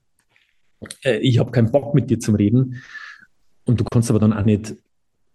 Äh, 1.03 1.17
ich 1.17 1.39
habe 1.39 1.51
keinen 1.51 1.71
Bock 1.71 1.93
mit 1.93 2.09
dir 2.09 2.19
zu 2.19 2.31
reden. 2.33 2.81
Und 3.65 3.79
du 3.79 3.83
kannst 3.83 4.09
aber 4.09 4.19
dann 4.19 4.33
auch 4.33 4.45
nicht 4.45 4.75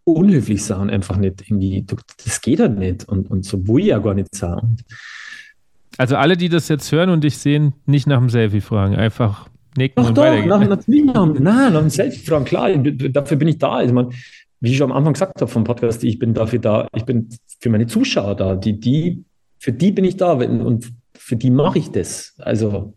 unhöflich 0.05 0.64
sein, 0.64 0.90
einfach 0.90 1.16
nicht 1.16 1.43
irgendwie, 1.43 1.82
du, 1.82 1.97
das 2.24 2.40
geht 2.40 2.61
halt 2.61 2.78
nicht 2.78 3.09
und, 3.09 3.30
und 3.30 3.45
so 3.45 3.66
will 3.68 3.80
ich 3.80 3.86
ja 3.88 3.99
gar 3.99 4.14
nicht 4.14 4.34
sein. 4.34 4.78
Also 5.99 6.16
alle, 6.16 6.36
die 6.36 6.49
das 6.49 6.68
jetzt 6.68 6.90
hören 6.90 7.11
und 7.11 7.22
dich 7.22 7.38
sehen, 7.38 7.74
nicht 7.86 8.07
nach 8.07 8.18
dem 8.18 8.30
Selfie 8.30 8.62
fragen, 8.62 8.97
einfach 8.97 9.49
nicken 9.76 10.03
doch, 10.03 10.09
und 10.09 10.18
doch, 10.18 10.45
nach, 10.45 10.66
natürlich 10.66 11.05
nach, 11.05 11.26
nein, 11.26 11.72
nach 11.72 11.80
dem 11.80 11.90
Selfie-Fragen, 11.90 12.45
klar, 12.45 12.76
dafür 12.76 13.36
bin 13.36 13.49
ich 13.49 13.59
da. 13.59 13.72
Also 13.72 13.95
man, 13.95 14.12
wie 14.61 14.70
ich 14.70 14.76
schon 14.76 14.90
am 14.90 14.97
Anfang 14.97 15.12
gesagt 15.12 15.40
habe 15.40 15.51
vom 15.51 15.64
Podcast, 15.64 16.03
ich 16.05 16.18
bin 16.18 16.34
dafür 16.34 16.59
da, 16.59 16.88
ich 16.95 17.05
bin 17.05 17.28
für 17.61 17.70
meine 17.70 17.86
Zuschauer 17.86 18.34
da, 18.34 18.57
die, 18.57 18.78
die, 18.78 19.24
für 19.59 19.72
die 19.72 19.93
bin 19.93 20.05
ich 20.05 20.16
da 20.16 20.32
und 20.32 20.93
für 21.14 21.36
die 21.36 21.51
mache 21.51 21.78
ich 21.78 21.90
das. 21.90 22.34
Also, 22.38 22.95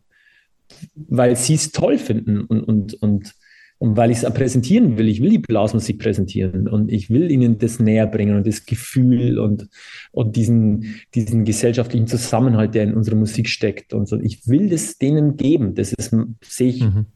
weil 0.96 1.36
sie 1.36 1.56
es 1.56 1.72
toll 1.72 1.98
finden 1.98 2.42
und, 2.42 2.62
und, 2.64 2.94
und 3.02 3.34
und 3.78 3.98
weil 3.98 4.10
ich 4.10 4.24
es 4.24 4.34
präsentieren 4.34 4.98
will, 4.98 5.10
ich 5.10 5.22
will 5.22 5.30
die 5.30 5.38
Blasmusik 5.38 6.00
präsentieren 6.00 6.68
und 6.68 6.90
ich 6.92 7.10
will 7.10 7.30
ihnen 7.30 7.58
das 7.58 7.80
näher 7.80 8.08
bringen 8.08 8.38
und 8.38 8.48
das 8.48 8.66
Gefühl 8.66 9.38
und, 9.38 9.68
und 10.12 10.38
diesen, 10.38 10.96
diesen 11.14 11.44
gesellschaftlichen 11.44 12.08
Zusammenhalt, 12.08 12.74
der 12.74 12.84
in 12.84 12.94
unserer 12.94 13.18
Musik 13.18 13.50
steckt. 13.50 13.94
Und 13.94 14.08
so. 14.08 14.18
Ich 14.22 14.48
will 14.48 14.70
das 14.70 14.98
denen 14.98 15.36
geben. 15.36 15.76
Das 15.76 15.92
ist, 15.92 16.16
sehe 16.42 16.70
ich 16.70 16.84
mhm. 16.84 17.08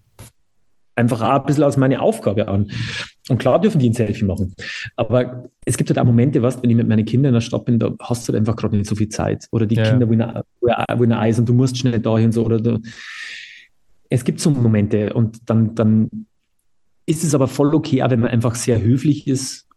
Einfach 0.99 1.21
auch 1.21 1.41
ein 1.41 1.45
bisschen 1.45 1.63
als 1.63 1.77
meine 1.77 2.01
Aufgabe 2.01 2.47
an. 2.47 2.71
Und 3.29 3.37
klar 3.37 3.59
dürfen 3.61 3.79
die 3.79 3.89
ein 3.89 3.93
Selfie 3.93 4.25
machen. 4.25 4.53
Aber 4.95 5.49
es 5.65 5.77
gibt 5.77 5.89
halt 5.89 5.99
auch 5.99 6.05
Momente, 6.05 6.41
was, 6.41 6.61
wenn 6.61 6.69
ich 6.69 6.75
mit 6.75 6.87
meinen 6.87 7.05
Kindern 7.05 7.29
in 7.29 7.33
der 7.35 7.41
Stadt 7.41 7.65
bin, 7.65 7.79
da 7.79 7.93
hast 7.99 8.27
du 8.27 8.33
halt 8.33 8.39
einfach 8.39 8.55
gerade 8.55 8.75
nicht 8.75 8.89
so 8.89 8.95
viel 8.95 9.09
Zeit. 9.09 9.47
Oder 9.51 9.65
die 9.65 9.75
ja. 9.75 9.83
Kinder 9.83 10.09
wollen, 10.09 10.23
wollen 10.61 11.13
Eis 11.13 11.39
und 11.39 11.47
du 11.47 11.53
musst 11.53 11.77
schnell 11.77 11.99
dahin 11.99 12.31
so. 12.31 12.45
Oder 12.45 12.59
du, 12.59 12.79
es 14.09 14.23
gibt 14.23 14.39
so 14.39 14.49
Momente 14.49 15.13
und 15.13 15.49
dann, 15.49 15.75
dann 15.75 16.25
ist 17.05 17.23
es 17.23 17.33
aber 17.33 17.47
voll 17.47 17.73
okay, 17.73 18.03
wenn 18.07 18.19
man 18.19 18.29
einfach 18.29 18.55
sehr 18.55 18.81
höflich 18.81 19.27
ist 19.27 19.67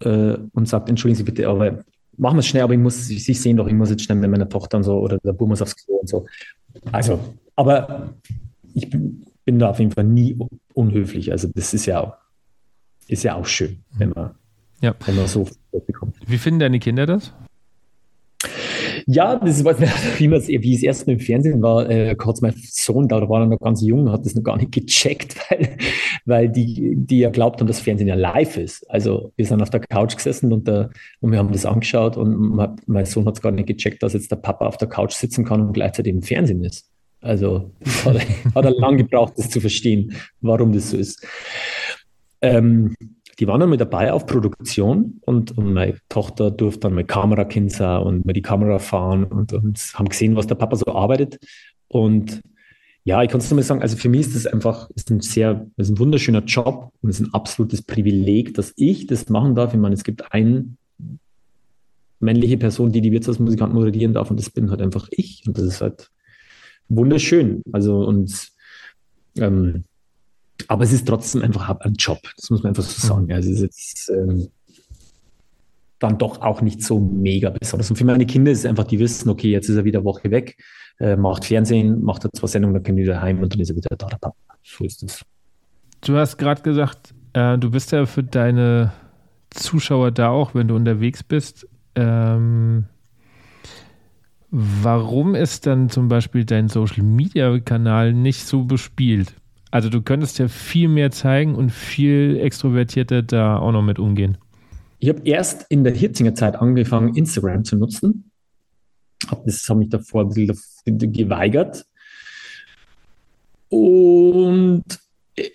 äh, 0.00 0.36
und 0.52 0.68
sagt, 0.68 0.88
entschuldigen 0.88 1.18
Sie 1.18 1.24
bitte, 1.24 1.48
aber 1.48 1.84
machen 2.16 2.36
wir 2.36 2.40
es 2.40 2.46
schnell, 2.46 2.62
aber 2.62 2.74
ich 2.74 2.78
muss, 2.78 3.06
Sie 3.06 3.18
sehen 3.18 3.56
doch, 3.56 3.66
ich 3.66 3.74
muss 3.74 3.90
jetzt 3.90 4.02
schnell 4.02 4.18
mit 4.18 4.30
meiner 4.30 4.48
Tochter 4.48 4.76
und 4.76 4.84
so 4.84 4.98
oder 4.98 5.18
der 5.18 5.32
Bub 5.32 5.48
muss 5.48 5.62
aufs 5.62 5.76
Klo 5.76 5.96
und 5.96 6.08
so. 6.08 6.26
Also, 6.92 7.18
aber 7.56 8.14
ich 8.74 8.88
bin, 8.88 9.24
bin 9.44 9.58
da 9.58 9.70
auf 9.70 9.78
jeden 9.78 9.92
Fall 9.92 10.04
nie 10.04 10.38
unhöflich. 10.74 11.32
Also 11.32 11.48
das 11.54 11.74
ist 11.74 11.86
ja 11.86 12.00
auch, 12.00 12.14
ist 13.08 13.22
ja 13.22 13.34
auch 13.34 13.46
schön, 13.46 13.82
wenn 13.96 14.10
man, 14.10 14.34
ja. 14.80 14.94
wenn 15.06 15.16
man 15.16 15.26
so 15.26 15.46
bekommt. 15.86 16.16
Wie 16.26 16.38
finden 16.38 16.60
deine 16.60 16.78
Kinder 16.78 17.06
das? 17.06 17.32
Ja, 19.06 19.36
das 19.36 19.58
ist, 19.58 19.64
wie, 20.18 20.30
wie 20.30 20.74
es 20.74 20.82
erst 20.82 21.08
im 21.08 21.18
Fernsehen 21.18 21.62
war, 21.62 21.88
äh, 21.88 22.16
hat 22.16 22.42
mein 22.42 22.54
Sohn, 22.56 23.08
da 23.08 23.28
war 23.28 23.40
er 23.40 23.46
noch 23.46 23.58
ganz 23.58 23.82
jung, 23.82 24.10
hat 24.10 24.24
das 24.24 24.34
noch 24.34 24.42
gar 24.42 24.56
nicht 24.56 24.72
gecheckt, 24.72 25.36
weil, 25.50 25.76
weil 26.24 26.48
die, 26.48 26.94
die 26.96 27.20
ja 27.20 27.30
glaubt 27.30 27.60
haben, 27.60 27.66
dass 27.66 27.80
Fernsehen 27.80 28.08
ja 28.08 28.14
live 28.14 28.56
ist. 28.56 28.88
Also 28.90 29.32
wir 29.36 29.46
sind 29.46 29.62
auf 29.62 29.70
der 29.70 29.80
Couch 29.80 30.16
gesessen 30.16 30.52
und, 30.52 30.68
der, 30.68 30.90
und 31.20 31.32
wir 31.32 31.38
haben 31.38 31.52
das 31.52 31.66
angeschaut 31.66 32.16
und 32.16 32.76
mein 32.86 33.06
Sohn 33.06 33.26
hat 33.26 33.36
es 33.36 33.42
gar 33.42 33.52
nicht 33.52 33.66
gecheckt, 33.66 34.02
dass 34.02 34.12
jetzt 34.12 34.30
der 34.30 34.36
Papa 34.36 34.66
auf 34.66 34.76
der 34.76 34.88
Couch 34.88 35.12
sitzen 35.12 35.44
kann 35.44 35.60
und 35.60 35.72
gleichzeitig 35.72 36.12
im 36.12 36.22
Fernsehen 36.22 36.64
ist. 36.64 36.90
Also 37.20 37.72
hat, 38.04 38.16
er, 38.16 38.54
hat 38.54 38.64
er 38.64 38.70
lang 38.72 38.96
gebraucht, 38.96 39.34
das 39.36 39.50
zu 39.50 39.60
verstehen, 39.60 40.14
warum 40.40 40.72
das 40.72 40.90
so 40.90 40.96
ist. 40.96 41.26
Ähm, 42.40 42.94
die 43.38 43.46
waren 43.46 43.60
dann 43.60 43.70
mit 43.70 43.80
dabei 43.80 44.12
auf 44.12 44.26
Produktion 44.26 45.20
und, 45.22 45.56
und 45.56 45.72
meine 45.72 45.96
Tochter 46.08 46.50
durfte 46.50 46.80
dann 46.80 46.94
mit 46.94 47.08
Kamerakind 47.08 47.72
sein 47.72 48.02
und 48.02 48.26
mit 48.26 48.36
die 48.36 48.42
Kamera 48.42 48.78
fahren 48.78 49.24
und, 49.24 49.52
und 49.52 49.78
haben 49.94 50.08
gesehen, 50.08 50.36
was 50.36 50.46
der 50.46 50.56
Papa 50.56 50.76
so 50.76 50.94
arbeitet. 50.94 51.38
Und 51.88 52.42
ja, 53.04 53.22
ich 53.22 53.30
kann 53.30 53.40
es 53.40 53.50
nur 53.50 53.56
mal 53.56 53.62
sagen, 53.62 53.80
also 53.80 53.96
für 53.96 54.10
mich 54.10 54.20
ist 54.20 54.36
das 54.36 54.46
einfach 54.46 54.90
ist 54.94 55.10
ein 55.10 55.20
sehr, 55.20 55.66
ist 55.78 55.90
ein 55.90 55.98
wunderschöner 55.98 56.44
Job 56.44 56.92
und 57.00 57.08
es 57.08 57.18
ist 57.18 57.26
ein 57.26 57.34
absolutes 57.34 57.80
Privileg, 57.82 58.54
dass 58.54 58.74
ich 58.76 59.06
das 59.06 59.30
machen 59.30 59.54
darf. 59.54 59.72
Ich 59.72 59.80
meine, 59.80 59.94
es 59.94 60.04
gibt 60.04 60.32
eine 60.32 60.66
männliche 62.20 62.58
Person, 62.58 62.92
die 62.92 63.00
die 63.00 63.12
Wirtshausmusikanten 63.12 63.74
moderieren 63.74 64.12
darf 64.12 64.30
und 64.30 64.38
das 64.38 64.50
bin 64.50 64.70
halt 64.70 64.82
einfach 64.82 65.08
ich 65.10 65.44
und 65.46 65.56
das 65.56 65.64
ist 65.64 65.80
halt 65.80 66.10
wunderschön. 66.90 67.62
Also 67.72 68.00
und 68.06 68.50
ähm, 69.38 69.84
aber 70.68 70.84
es 70.84 70.92
ist 70.92 71.08
trotzdem 71.08 71.42
einfach 71.42 71.70
ein 71.80 71.94
Job, 71.94 72.18
das 72.36 72.50
muss 72.50 72.62
man 72.62 72.70
einfach 72.70 72.82
so 72.82 73.06
sagen. 73.06 73.32
Also 73.32 73.50
es 73.50 73.56
ist 73.56 73.62
jetzt 73.62 74.10
ähm, 74.10 74.48
dann 75.98 76.18
doch 76.18 76.40
auch 76.42 76.60
nicht 76.60 76.82
so 76.82 76.98
mega 76.98 77.50
besonders. 77.50 77.90
Und 77.90 77.96
für 77.96 78.04
meine 78.04 78.26
Kinder 78.26 78.50
ist 78.50 78.60
es 78.60 78.66
einfach, 78.66 78.84
die 78.84 78.98
wissen, 78.98 79.28
okay, 79.28 79.50
jetzt 79.50 79.68
ist 79.68 79.76
er 79.76 79.84
wieder 79.84 80.00
eine 80.00 80.06
Woche 80.06 80.30
weg, 80.30 80.56
äh, 80.98 81.16
macht 81.16 81.44
Fernsehen, 81.44 82.02
macht 82.02 82.24
er 82.24 82.32
zwei 82.32 82.46
Sendungen, 82.46 82.74
dann 82.74 82.82
kommt 82.82 82.98
er 82.98 83.04
wieder 83.04 83.22
heim 83.22 83.40
und 83.40 83.52
dann 83.52 83.60
ist 83.60 83.70
er 83.70 83.76
wieder 83.76 83.96
da. 83.96 84.08
da. 84.20 84.32
So 84.62 84.84
ist 84.84 85.02
es. 85.02 85.24
Du 86.02 86.16
hast 86.16 86.36
gerade 86.38 86.62
gesagt, 86.62 87.14
äh, 87.32 87.58
du 87.58 87.70
bist 87.70 87.92
ja 87.92 88.06
für 88.06 88.22
deine 88.22 88.92
Zuschauer 89.50 90.10
da 90.10 90.30
auch, 90.30 90.54
wenn 90.54 90.68
du 90.68 90.76
unterwegs 90.76 91.22
bist. 91.22 91.66
Ähm, 91.94 92.86
warum 94.50 95.34
ist 95.34 95.66
dann 95.66 95.90
zum 95.90 96.08
Beispiel 96.08 96.44
dein 96.44 96.68
Social 96.68 97.02
Media 97.04 97.58
Kanal 97.60 98.12
nicht 98.12 98.46
so 98.46 98.64
bespielt? 98.64 99.34
Also 99.70 99.88
du 99.88 100.02
könntest 100.02 100.38
ja 100.38 100.48
viel 100.48 100.88
mehr 100.88 101.10
zeigen 101.10 101.54
und 101.54 101.70
viel 101.70 102.38
extrovertierter 102.40 103.22
da 103.22 103.56
auch 103.58 103.72
noch 103.72 103.82
mit 103.82 103.98
umgehen. 103.98 104.38
Ich 104.98 105.08
habe 105.08 105.22
erst 105.24 105.66
in 105.70 105.84
der 105.84 105.94
Hitzinger 105.94 106.34
Zeit 106.34 106.56
angefangen, 106.56 107.14
Instagram 107.14 107.64
zu 107.64 107.76
nutzen. 107.76 108.30
Das 109.44 109.68
habe 109.68 109.80
mich 109.80 109.88
davor 109.90 110.24
ein 110.24 110.28
bisschen 110.28 111.12
geweigert. 111.12 111.86
Und 113.68 114.84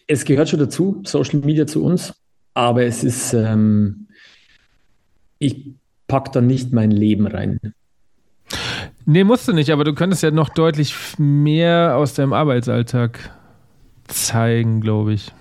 es 0.07 0.23
gehört 0.23 0.49
schon 0.49 0.59
dazu, 0.59 1.01
Social 1.05 1.41
Media 1.41 1.67
zu 1.67 1.83
uns, 1.83 2.13
aber 2.53 2.85
es 2.85 3.03
ist, 3.03 3.33
ähm, 3.33 4.07
ich 5.37 5.73
packe 6.07 6.31
da 6.31 6.41
nicht 6.41 6.71
mein 6.71 6.91
Leben 6.91 7.27
rein. 7.27 7.59
Nee, 9.05 9.23
musst 9.23 9.47
du 9.47 9.53
nicht, 9.53 9.69
aber 9.69 9.83
du 9.83 9.93
könntest 9.93 10.23
ja 10.23 10.31
noch 10.31 10.49
deutlich 10.49 10.95
mehr 11.17 11.95
aus 11.95 12.13
deinem 12.13 12.33
Arbeitsalltag 12.33 13.31
zeigen, 14.07 14.81
glaube 14.81 15.13
ich. 15.13 15.31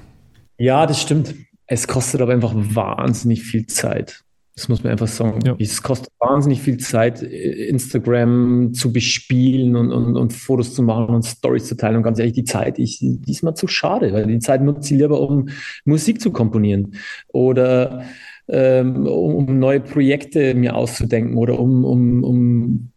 Ja, 0.59 0.87
das 0.87 1.01
stimmt. 1.01 1.35
Es 1.67 1.89
kostet 1.89 2.21
aber 2.21 2.33
einfach 2.33 2.53
wahnsinnig 2.55 3.43
viel 3.43 3.67
Zeit. 3.67 4.25
Das 4.55 4.69
muss 4.69 4.85
man 4.85 4.93
einfach 4.93 5.09
sagen. 5.09 5.41
Ja. 5.45 5.57
Es 5.59 5.83
kostet 5.83 6.12
wahnsinnig 6.21 6.61
viel 6.61 6.77
Zeit, 6.77 7.23
Instagram 7.23 8.73
zu 8.73 8.93
bespielen 8.93 9.75
und, 9.75 9.91
und, 9.91 10.17
und 10.17 10.33
Fotos 10.33 10.75
zu 10.75 10.83
machen 10.83 11.12
und 11.12 11.25
Stories 11.25 11.67
zu 11.67 11.77
teilen. 11.77 11.97
Und 11.97 12.05
ganz 12.05 12.21
ehrlich, 12.21 12.35
die 12.35 12.45
Zeit 12.45 12.79
ist 12.79 12.99
diesmal 13.01 13.55
zu 13.55 13.67
schade, 13.67 14.12
weil 14.12 14.27
die 14.27 14.39
Zeit 14.39 14.62
nutze 14.62 14.95
ich 14.95 15.01
lieber, 15.01 15.21
um 15.21 15.49
Musik 15.85 16.21
zu 16.21 16.31
komponieren 16.31 16.95
oder 17.29 18.05
ähm, 18.47 19.07
um 19.07 19.59
neue 19.59 19.81
Projekte 19.81 20.55
mir 20.55 20.77
auszudenken 20.77 21.37
oder 21.37 21.59
um, 21.59 21.85
um, 21.85 22.23
um 22.23 22.93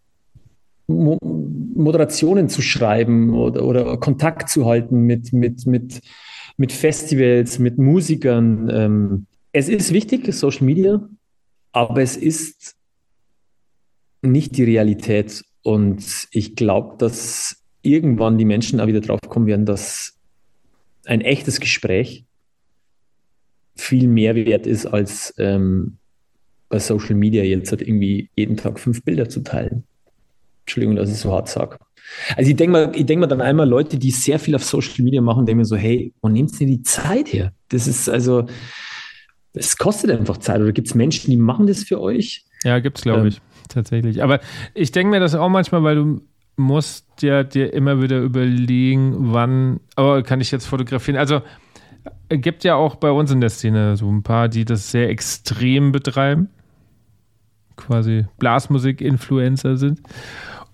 Mo 0.88 1.18
Moderationen 1.22 2.50
zu 2.50 2.62
schreiben 2.62 3.36
oder, 3.36 3.64
oder 3.64 3.98
Kontakt 3.98 4.50
zu 4.50 4.66
halten 4.66 5.02
mit, 5.02 5.32
mit, 5.32 5.68
mit, 5.68 6.02
mit 6.58 6.72
Festivals, 6.72 7.60
mit 7.60 7.78
Musikern. 7.78 8.70
Ähm, 8.72 9.26
es 9.52 9.70
ist 9.70 9.94
wichtig, 9.94 10.34
Social 10.34 10.66
Media, 10.66 11.08
aber 11.72 12.02
es 12.02 12.18
ist 12.18 12.76
nicht 14.24 14.58
die 14.58 14.64
Realität. 14.64 15.44
Und 15.62 16.28
ich 16.32 16.56
glaube, 16.56 16.96
dass 16.98 17.64
irgendwann 17.82 18.38
die 18.38 18.46
Menschen 18.46 18.80
auch 18.80 18.88
wieder 18.88 19.02
drauf 19.02 19.20
kommen 19.28 19.46
werden, 19.46 19.66
dass 19.66 20.18
ein 21.06 21.22
echtes 21.22 21.60
Gespräch 21.60 22.26
viel 23.76 24.08
mehr 24.08 24.36
wert 24.36 24.66
ist, 24.66 24.86
als 24.86 25.34
ähm, 25.38 25.98
bei 26.70 26.80
Social 26.80 27.16
Media 27.16 27.44
jetzt 27.44 27.72
halt 27.72 27.82
irgendwie 27.82 28.30
jeden 28.36 28.58
Tag 28.58 28.80
fünf 28.80 29.04
Bilder 29.04 29.30
zu 29.30 29.42
teilen. 29.42 29.84
Entschuldigung, 30.68 30.98
dass 30.98 31.10
ich 31.10 31.18
so 31.18 31.32
hart 31.32 31.48
sage. 31.48 31.78
Also 32.36 32.50
ich 32.50 32.58
denke 32.58 32.72
mal, 32.72 32.92
ich 32.94 33.06
denke 33.06 33.22
mal 33.22 33.28
dann 33.28 33.42
einmal 33.42 33.68
Leute, 33.68 33.98
die 33.98 34.12
sehr 34.12 34.38
viel 34.38 34.54
auf 34.54 34.66
Social 34.66 35.04
Media 35.04 35.22
machen, 35.22 35.46
denken 35.46 35.60
mir 35.60 35.66
so, 35.66 35.78
hey, 35.78 36.14
wo 36.22 36.28
nehmt 36.28 36.60
ihr 36.60 36.68
die 36.68 36.84
Zeit 36.84 37.32
her? 37.32 37.54
Das 37.70 37.88
ist 37.88 38.10
also, 38.10 38.46
es 39.54 39.78
kostet 39.78 40.12
einfach 40.12 40.38
Zeit. 40.38 40.60
Oder 40.60 40.74
gibt 40.74 40.88
es 40.88 40.96
Menschen, 40.96 41.32
die 41.32 41.38
machen 41.38 41.68
das 41.68 41.84
für 41.84 42.02
euch? 42.02 42.44
Ja, 42.64 42.80
gibt 42.80 42.98
es, 42.98 43.04
glaube 43.04 43.22
ähm, 43.22 43.28
ich, 43.28 43.42
tatsächlich. 43.70 44.22
Aber 44.22 44.42
ich 44.74 44.92
denke 44.92 45.12
mir 45.12 45.22
das 45.22 45.36
auch 45.36 45.50
manchmal, 45.50 45.84
weil 45.84 45.96
du 45.96 46.22
musst 46.58 47.06
ja 47.22 47.44
dir 47.44 47.74
immer 47.74 48.02
wieder 48.02 48.20
überlegen, 48.20 49.32
wann, 49.34 49.80
oh, 49.96 50.22
kann 50.22 50.42
ich 50.42 50.52
jetzt 50.52 50.66
fotografieren? 50.66 51.18
Also 51.18 51.42
es 52.28 52.42
gibt 52.42 52.66
ja 52.66 52.76
auch 52.76 52.96
bei 52.96 53.12
uns 53.12 53.32
in 53.32 53.40
der 53.40 53.50
Szene 53.50 53.96
so 53.96 54.10
ein 54.12 54.24
paar, 54.24 54.50
die 54.50 54.66
das 54.66 54.92
sehr 54.92 55.10
extrem 55.10 55.92
betreiben. 55.94 56.50
Quasi 57.76 58.26
Blasmusik-Influencer 58.40 59.78
sind. 59.78 60.02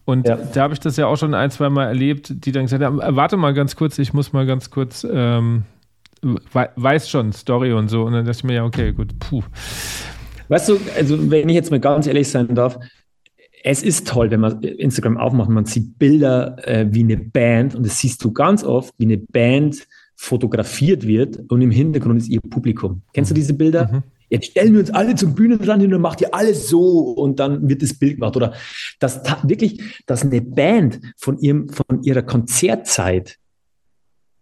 Und 0.06 0.28
ja. 0.28 0.36
da 0.36 0.64
habe 0.64 0.74
ich 0.74 0.80
das 0.80 0.98
ja 0.98 1.08
auch 1.08 1.18
schon 1.18 1.34
ein, 1.34 1.50
zwei 1.52 1.70
Mal 1.70 1.86
erlebt, 1.86 2.46
die 2.46 2.52
dann 2.52 2.64
gesagt 2.64 2.84
haben, 2.84 3.00
äh, 3.00 3.16
warte 3.16 3.38
mal 3.38 3.54
ganz 3.54 3.76
kurz, 3.76 3.98
ich 4.00 4.14
muss 4.14 4.34
mal 4.34 4.46
ganz 4.46 4.70
kurz, 4.70 5.08
ähm, 5.10 5.64
weiß 6.22 7.10
schon, 7.10 7.32
Story 7.32 7.74
und 7.74 7.90
so. 7.90 8.04
Und 8.04 8.14
dann 8.14 8.26
dachte 8.26 8.38
ich 8.38 8.44
mir, 8.44 8.56
ja, 8.56 8.66
okay, 8.66 8.92
gut, 8.92 9.18
puh. 9.20 9.44
Weißt 10.50 10.70
du, 10.70 10.78
also 10.98 11.32
wenn 11.32 11.48
ich 11.50 11.56
jetzt 11.56 11.72
mal 11.72 11.80
ganz 11.80 12.06
ehrlich 12.06 12.30
sein 12.30 12.54
darf, 12.54 12.78
es 13.64 13.82
ist 13.82 14.08
toll, 14.08 14.30
wenn 14.30 14.42
man 14.42 14.62
Instagram 14.62 15.18
aufmacht, 15.18 15.50
man 15.50 15.66
sieht 15.66 15.98
Bilder 15.98 16.58
äh, 16.68 16.86
wie 16.90 17.04
eine 17.04 17.16
Band 17.16 17.76
und 17.76 17.86
das 17.86 17.98
siehst 17.98 18.22
du 18.24 18.34
ganz 18.34 18.64
oft, 18.66 18.94
wie 18.98 19.06
eine 19.06 19.18
Band 19.18 19.88
fotografiert 20.16 21.08
wird 21.08 21.40
und 21.50 21.62
im 21.62 21.72
Hintergrund 21.72 22.22
ist 22.22 22.28
ihr 22.28 22.42
Publikum. 22.42 23.04
Kennst 23.14 23.32
du 23.32 23.36
diese 23.36 23.54
Bilder? 23.54 23.90
Mhm 23.92 24.04
jetzt 24.34 24.48
stellen 24.48 24.74
wir 24.74 24.80
uns 24.80 24.90
alle 24.90 25.14
zum 25.14 25.36
Bühnenrand 25.36 25.84
hin 25.84 25.94
und 25.94 26.02
macht 26.02 26.20
ihr 26.20 26.34
alles 26.34 26.68
so 26.68 27.12
und 27.12 27.40
dann 27.40 27.70
wird 27.70 27.84
das 27.84 27.94
Bild 27.94 28.16
gemacht. 28.16 28.36
Oder 28.36 28.54
dass 29.00 29.22
wirklich, 29.44 30.02
dass 30.08 30.24
eine 30.24 30.42
Band 30.42 31.00
von 31.18 31.38
ihrem, 31.38 31.70
von 31.70 32.02
ihrer 32.02 32.24
Konzertzeit 32.24 33.38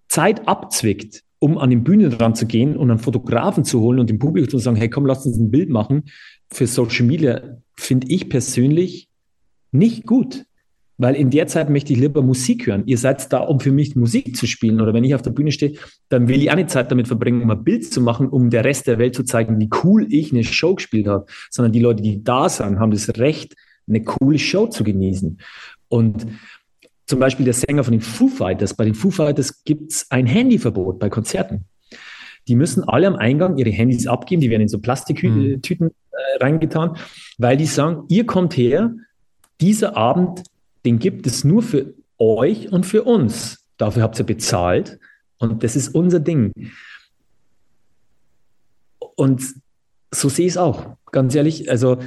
Zeit 0.08 0.48
abzwickt, 0.48 1.24
um 1.40 1.58
an 1.58 1.70
den 1.70 1.84
Bühnenrand 1.84 2.38
zu 2.38 2.46
gehen 2.46 2.78
und 2.78 2.90
einen 2.90 3.00
Fotografen 3.00 3.66
zu 3.66 3.82
holen 3.82 4.00
und 4.00 4.10
dem 4.10 4.18
Publikum 4.18 4.50
zu 4.50 4.58
sagen, 4.60 4.78
hey, 4.78 4.90
komm, 4.90 5.06
lass 5.06 5.26
uns 5.26 5.38
ein 5.38 5.52
Bild 5.52 5.70
machen 5.70 6.06
für 6.50 6.68
Social 6.68 7.06
Media, 7.06 7.58
finde 7.74 8.08
ich 8.08 8.30
persönlich 8.30 9.10
nicht 9.72 10.06
gut. 10.06 10.46
Weil 11.02 11.16
in 11.16 11.32
der 11.32 11.48
Zeit 11.48 11.68
möchte 11.68 11.94
ich 11.94 12.00
lieber 12.00 12.22
Musik 12.22 12.68
hören. 12.68 12.84
Ihr 12.86 13.00
seid 13.00 13.34
da, 13.34 13.40
um 13.40 13.60
für 13.60 13.72
mich 13.72 13.96
Musik 13.96 14.36
zu 14.36 14.46
spielen. 14.46 14.80
Oder 14.80 14.94
wenn 14.94 15.04
ich 15.04 15.16
auf 15.16 15.24
der 15.24 15.32
Bühne 15.32 15.52
stehe, 15.52 15.74
dann 16.10 16.28
will 16.28 16.40
ich 16.40 16.52
auch 16.52 16.56
nicht 16.56 16.70
Zeit 16.70 16.92
damit 16.92 17.08
verbringen, 17.08 17.42
um 17.42 17.50
ein 17.50 17.64
Bild 17.64 17.92
zu 17.92 18.02
machen, 18.02 18.28
um 18.28 18.52
der 18.52 18.64
Rest 18.64 18.86
der 18.86 19.00
Welt 19.00 19.16
zu 19.16 19.24
zeigen, 19.24 19.60
wie 19.60 19.68
cool 19.84 20.06
ich 20.14 20.32
eine 20.32 20.44
Show 20.44 20.76
gespielt 20.76 21.08
habe. 21.08 21.26
Sondern 21.50 21.72
die 21.72 21.80
Leute, 21.80 22.04
die 22.04 22.24
da 22.24 22.48
sind, 22.50 22.78
haben 22.78 22.92
das 22.92 23.18
Recht, 23.18 23.56
eine 23.88 24.04
coole 24.04 24.38
Show 24.38 24.68
zu 24.68 24.84
genießen. 24.84 25.40
Und 25.88 26.28
zum 27.08 27.20
Beispiel 27.20 27.46
der 27.46 27.56
Sänger 27.56 27.84
von 27.84 27.94
den 27.94 28.02
Foo 28.02 28.28
Fighters. 28.28 28.76
Bei 28.76 28.86
den 28.86 28.94
Foo 28.94 29.10
Fighters 29.10 29.64
gibt 29.64 29.94
es 29.94 30.12
ein 30.12 30.28
Handyverbot 30.28 31.00
bei 31.00 31.10
Konzerten. 31.10 31.66
Die 32.48 32.56
müssen 32.56 32.84
alle 32.84 33.08
am 33.08 33.16
Eingang 33.16 33.58
ihre 33.58 33.72
Handys 33.72 34.06
abgeben, 34.06 34.40
die 34.40 34.52
werden 34.52 34.62
in 34.62 34.68
so 34.68 34.78
Plastiktüten 34.78 35.62
mhm. 35.64 35.92
äh, 36.12 36.44
reingetan, 36.44 36.96
weil 37.40 37.58
die 37.58 37.66
sagen, 37.66 38.04
ihr 38.10 38.28
kommt 38.28 38.56
her, 38.56 38.94
dieser 39.60 39.98
Abend 39.98 40.44
den 40.86 41.00
gibt 41.00 41.28
es 41.28 41.44
nur 41.44 41.62
für 41.62 41.94
euch 42.18 42.72
und 42.72 42.86
für 42.86 43.04
uns. 43.04 43.66
Dafür 43.78 44.04
habt 44.04 44.20
ihr 44.20 44.26
bezahlt 44.26 45.00
und 45.38 45.64
das 45.64 45.76
ist 45.76 45.90
unser 45.90 46.20
Ding. 46.20 46.52
Und 49.16 49.44
so 50.12 50.30
sehe 50.30 50.46
ich 50.46 50.54
es 50.54 50.58
auch, 50.58 50.98
ganz 51.12 51.34
ehrlich. 51.36 51.70
Also 51.70 51.98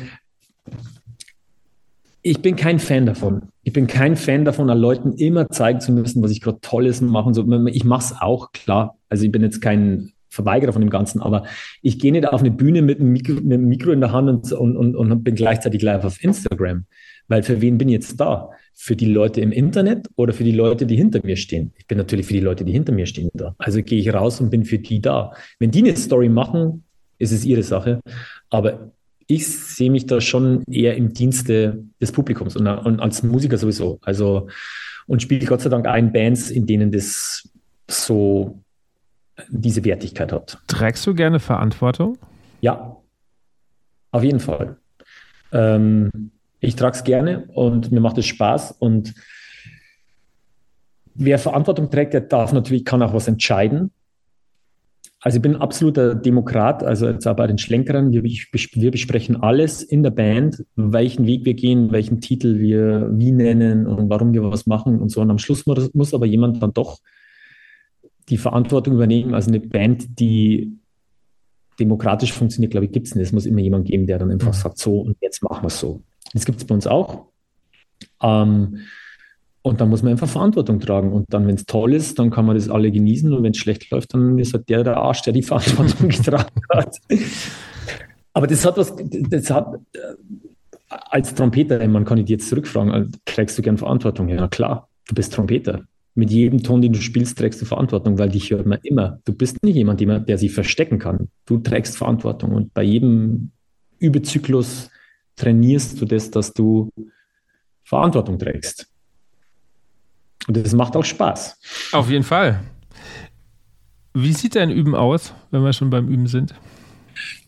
ich 2.23 2.41
bin 2.41 2.57
kein 2.57 2.79
Fan 2.79 3.07
davon. 3.07 3.49
Ich 3.65 3.73
bin 3.73 3.87
kein 3.87 4.17
Fan 4.17 4.45
davon, 4.45 4.71
an 4.71 4.79
Leuten 4.79 5.13
immer 5.13 5.49
zeigen 5.51 5.81
zu 5.81 5.93
müssen, 5.93 6.23
was 6.23 6.31
ich 6.31 6.41
gerade 6.41 6.61
Tolles 6.61 7.01
machen 7.01 7.35
soll. 7.35 7.69
Ich 7.69 7.85
mache 7.85 8.05
es 8.05 8.21
auch, 8.21 8.53
klar. 8.53 8.97
Also 9.09 9.25
ich 9.25 9.33
bin 9.33 9.43
jetzt 9.43 9.61
kein 9.61 10.13
Verweigerer 10.29 10.73
von 10.73 10.81
dem 10.81 10.91
Ganzen, 10.91 11.21
aber 11.21 11.45
ich 11.83 11.99
gehe 11.99 12.13
nicht 12.13 12.27
auf 12.27 12.41
eine 12.41 12.51
Bühne 12.51 12.83
mit 12.83 12.99
einem 12.99 13.13
Mikro, 13.13 13.35
mit 13.35 13.53
einem 13.53 13.69
Mikro 13.69 13.93
in 13.93 14.01
der 14.01 14.13
Hand 14.13 14.53
und, 14.53 14.77
und, 14.77 14.97
und 14.97 15.23
bin 15.23 15.35
gleichzeitig 15.35 15.83
live 15.83 16.05
auf 16.05 16.23
Instagram. 16.23 16.87
Weil 17.29 17.43
für 17.43 17.61
wen 17.61 17.79
bin 17.79 17.89
ich 17.89 17.95
jetzt 17.95 18.21
da? 18.21 18.51
Für 18.77 18.97
die 18.97 19.07
Leute 19.07 19.41
im 19.41 19.53
Internet 19.53 20.09
oder 20.17 20.33
für 20.33 20.45
die 20.45 20.53
Leute, 20.53 20.85
die 20.85 20.97
hinter 20.97 21.21
mir 21.25 21.37
stehen? 21.37 21.73
Ich 21.79 21.87
bin 21.87 21.97
natürlich 21.97 22.27
für 22.27 22.35
die 22.35 22.41
Leute, 22.41 22.65
die 22.65 22.73
hinter 22.73 22.93
mir 22.93 23.07
stehen 23.07 23.31
da. 23.35 23.55
Also 23.59 23.83
gehe 23.83 24.01
ich 24.01 24.13
raus 24.13 24.41
und 24.41 24.51
bin 24.51 24.65
für 24.65 24.79
die 24.79 25.01
da. 25.01 25.33
Wenn 25.59 25.71
die 25.71 25.79
eine 25.79 25.97
Story 25.97 26.29
machen, 26.29 26.85
ist 27.19 27.33
es 27.33 27.45
ihre 27.45 27.63
Sache. 27.63 28.01
Aber 28.51 28.93
ich 29.27 29.47
sehe 29.47 29.91
mich 29.91 30.07
da 30.07 30.21
schon 30.21 30.65
eher 30.71 30.97
im 30.97 31.15
Dienste 31.15 31.85
des 32.01 32.13
Publikums 32.13 32.57
und, 32.57 32.67
und 32.67 33.01
als 33.01 33.23
Musiker 33.23 33.57
sowieso. 33.57 33.99
Also 34.03 34.49
und 35.07 35.23
spiele 35.23 35.47
Gott 35.47 35.61
sei 35.61 35.71
Dank 35.71 35.87
auch 35.87 35.97
in 35.97 36.13
Bands, 36.13 36.51
in 36.51 36.67
denen 36.67 36.91
das 36.91 37.49
so 37.89 38.59
diese 39.49 39.85
Wertigkeit 39.85 40.33
hat. 40.33 40.59
Trägst 40.67 41.07
du 41.07 41.15
gerne 41.15 41.41
Verantwortung? 41.41 42.19
Ja, 42.61 42.97
auf 44.11 44.23
jeden 44.23 44.41
Fall. 44.41 44.77
Ähm, 45.53 46.11
ich 46.65 46.77
trage 46.77 46.97
es 46.97 47.05
gerne 47.05 47.45
und 47.55 47.93
mir 47.93 48.01
macht 48.01 48.19
es 48.19 48.27
Spaß 48.27 48.73
und 48.79 49.15
wer 51.15 51.39
Verantwortung 51.39 51.91
trägt, 51.91 52.15
der 52.15 52.23
darf 52.23 52.53
natürlich, 52.53 52.85
kann 52.85 53.03
auch 53.03 53.15
was 53.15 53.29
entscheiden. 53.29 53.91
Also 55.21 55.37
ich 55.37 55.43
bin 55.43 55.55
ein 55.55 55.61
absoluter 55.63 56.15
Demokrat, 56.15 56.83
also 56.83 57.09
jetzt 57.09 57.27
auch 57.27 57.37
bei 57.37 57.47
den 57.47 57.57
Schlenkerern, 57.57 58.13
wir, 58.13 58.23
wir, 58.23 58.91
besprechen 58.91 59.43
alles 59.43 59.83
in 59.83 60.03
der 60.03 60.11
Band, 60.11 60.63
welchen 60.77 61.27
Weg 61.27 61.47
wir 61.47 61.55
gehen, 61.55 61.93
welchen 61.93 62.21
Titel 62.21 62.59
wir 62.59 63.09
wie 63.11 63.33
nennen 63.33 63.87
und 63.87 64.11
warum 64.11 64.35
wir 64.35 64.43
was 64.43 64.67
machen 64.67 65.01
und 65.01 65.09
so. 65.09 65.23
Und 65.23 65.31
am 65.31 65.39
Schluss 65.39 65.65
muss, 65.65 65.95
muss 65.95 66.13
aber 66.13 66.27
jemand 66.27 66.63
dann 66.63 66.75
doch 66.75 66.99
die 68.29 68.37
Verantwortung 68.37 68.95
übernehmen. 68.95 69.33
Also 69.35 69.49
eine 69.49 69.61
Band, 69.61 70.21
die 70.21 70.77
demokratisch 71.81 72.33
funktioniert, 72.33 72.73
glaube 72.73 72.85
ich, 72.87 72.93
gibt 72.93 73.07
es 73.07 73.15
nicht. 73.15 73.25
Es 73.25 73.33
muss 73.33 73.47
immer 73.47 73.61
jemand 73.61 73.87
geben, 73.87 74.07
der 74.07 74.19
dann 74.19 74.31
einfach 74.31 74.49
mhm. 74.49 74.53
sagt, 74.53 74.79
so 74.79 75.01
und 75.01 75.17
jetzt 75.23 75.43
machen 75.43 75.63
wir 75.63 75.69
es 75.69 75.81
so. 75.81 76.03
Das 76.35 76.45
gibt 76.45 76.59
es 76.59 76.67
bei 76.67 76.75
uns 76.75 76.87
auch. 76.87 77.29
Ähm, 78.23 78.81
und 79.63 79.81
dann 79.81 79.89
muss 79.89 80.03
man 80.03 80.13
einfach 80.13 80.29
Verantwortung 80.29 80.79
tragen. 80.79 81.11
Und 81.13 81.33
dann, 81.33 81.47
wenn 81.47 81.55
es 81.55 81.65
toll 81.65 81.95
ist, 81.95 82.19
dann 82.19 82.31
kann 82.31 82.45
man 82.45 82.57
das 82.57 82.69
alle 82.69 82.91
genießen. 82.91 83.33
Und 83.33 83.43
wenn 83.43 83.53
es 83.53 83.57
schlecht 83.57 83.91
läuft, 83.91 84.13
dann 84.13 84.39
ist 84.39 84.53
halt 84.53 84.69
der 84.69 84.85
der 84.85 84.99
Arsch, 84.99 85.23
der 85.23 85.33
die 85.33 85.43
Verantwortung 85.51 86.11
getragen 86.11 86.61
hat. 86.71 86.97
Aber 88.35 88.47
das 88.47 88.67
hat 88.67 88.77
was, 88.77 88.95
das 89.31 89.51
hat 89.51 89.75
äh, 89.95 89.99
als 90.89 91.35
Trompeter, 91.35 91.87
man 91.89 92.05
kann 92.05 92.19
dich 92.19 92.29
jetzt 92.29 92.49
zurückfragen, 92.49 92.93
äh, 92.93 93.07
trägst 93.25 93.57
du 93.57 93.63
gern 93.63 93.79
Verantwortung? 93.79 94.29
Ja, 94.29 94.49
klar, 94.49 94.89
du 95.09 95.15
bist 95.15 95.33
Trompeter. 95.33 95.85
Mit 96.17 96.31
jedem 96.31 96.63
Ton, 96.63 96.83
den 96.83 96.93
du 96.93 97.01
spielst, 97.01 97.39
trägst 97.39 97.61
du 97.61 97.65
Verantwortung, 97.65 98.19
weil 98.19 98.29
dich 98.29 98.51
hört 98.51 98.67
man 98.67 98.79
immer. 98.83 99.19
Du 99.25 99.33
bist 99.33 99.63
nicht 99.65 99.75
jemand, 99.75 100.01
der 100.01 100.39
sich 100.39 100.53
verstecken 100.53 100.99
kann. 100.99 101.29
Du 101.47 101.59
trägst 101.59 101.97
Verantwortung. 101.97 102.53
Und 102.53 102.73
bei 102.73 102.85
jedem 102.85 103.51
Übezyklus 103.99 104.91
trainierst 105.37 106.01
du 106.01 106.05
das, 106.05 106.31
dass 106.31 106.53
du 106.53 106.91
Verantwortung 107.85 108.39
trägst. 108.39 108.89
Und 110.47 110.57
das 110.57 110.75
macht 110.75 110.97
auch 110.97 111.05
Spaß. 111.05 111.59
Auf 111.93 112.11
jeden 112.11 112.25
Fall. 112.25 112.61
Wie 114.13 114.33
sieht 114.33 114.55
dein 114.55 114.71
Üben 114.71 114.95
aus, 114.95 115.35
wenn 115.51 115.63
wir 115.63 115.73
schon 115.73 115.91
beim 115.91 116.09
Üben 116.09 116.27
sind? 116.27 116.55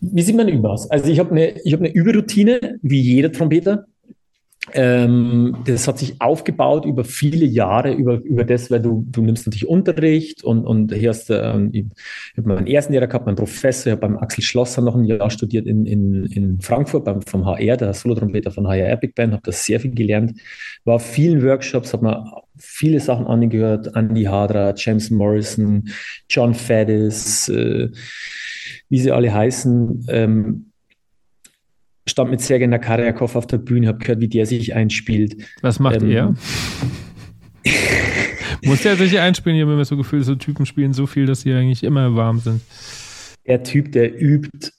Wie 0.01 0.21
sieht 0.21 0.35
mein 0.35 0.49
Üben 0.49 0.65
aus? 0.65 0.89
Also 0.89 1.09
ich 1.09 1.19
habe 1.19 1.31
eine, 1.31 1.55
hab 1.71 1.79
eine 1.79 1.91
Überroutine, 1.91 2.79
wie 2.81 2.99
jeder 2.99 3.31
Trompeter. 3.31 3.85
Ähm, 4.73 5.57
das 5.65 5.87
hat 5.87 5.97
sich 5.97 6.19
aufgebaut 6.19 6.85
über 6.85 7.03
viele 7.03 7.45
Jahre, 7.45 7.93
über, 7.93 8.21
über 8.21 8.43
das, 8.43 8.69
weil 8.69 8.81
du, 8.81 9.05
du 9.09 9.21
nimmst 9.21 9.47
natürlich 9.47 9.67
Unterricht 9.67 10.43
und, 10.43 10.65
und 10.65 10.93
hier 10.93 11.09
hast 11.09 11.29
ähm, 11.29 11.69
ich 11.71 11.85
habe 12.37 12.49
meinen 12.49 12.67
ersten 12.67 12.93
Lehrer 12.93 13.07
gehabt, 13.07 13.25
meinen 13.25 13.37
Professor, 13.37 13.87
ich 13.87 13.97
habe 13.97 14.07
beim 14.07 14.17
Axel 14.17 14.43
Schlosser 14.43 14.81
noch 14.81 14.95
ein 14.95 15.05
Jahr 15.05 15.29
studiert 15.29 15.67
in, 15.67 15.85
in, 15.85 16.25
in 16.25 16.59
Frankfurt 16.59 17.05
beim, 17.05 17.21
vom 17.21 17.45
HR, 17.45 17.77
der 17.77 17.93
Solotrompeter 17.93 18.51
von 18.51 18.67
HR 18.67 18.89
Epic 18.89 19.13
Band, 19.15 19.33
habe 19.33 19.43
da 19.43 19.51
sehr 19.51 19.79
viel 19.79 19.91
gelernt, 19.91 20.39
war 20.83 20.95
auf 20.95 21.05
vielen 21.05 21.41
Workshops, 21.43 21.93
habe 21.93 22.05
mir 22.05 22.43
viele 22.57 22.99
Sachen 22.99 23.25
angehört, 23.25 23.95
Andy 23.95 24.23
Hadra, 24.23 24.73
James 24.75 25.09
Morrison, 25.11 25.87
John 26.29 26.53
Faddis, 26.53 27.47
äh, 27.49 27.89
wie 28.89 28.99
sie 28.99 29.11
alle 29.11 29.33
heißen, 29.33 30.05
ähm, 30.09 30.71
stand 32.09 32.31
mit 32.31 32.41
Sergei 32.41 32.67
Nakarjakov 32.67 33.35
auf 33.35 33.47
der 33.47 33.57
Bühne, 33.57 33.87
habe 33.87 33.99
gehört, 33.99 34.19
wie 34.19 34.27
der 34.27 34.45
sich 34.45 34.73
einspielt. 34.73 35.37
Was 35.61 35.79
macht 35.79 36.01
ähm, 36.01 36.11
er? 36.11 36.35
Muss 38.63 38.81
der 38.81 38.95
sich 38.95 39.19
einspielen? 39.19 39.57
Ich 39.57 39.61
habe 39.61 39.73
immer 39.73 39.85
so 39.85 39.97
Gefühl, 39.97 40.23
so 40.23 40.35
Typen 40.35 40.65
spielen 40.65 40.93
so 40.93 41.05
viel, 41.05 41.25
dass 41.25 41.41
sie 41.41 41.53
eigentlich 41.53 41.83
immer 41.83 42.15
warm 42.15 42.39
sind. 42.39 42.61
Der 43.45 43.63
Typ, 43.63 43.91
der 43.91 44.19
übt 44.21 44.71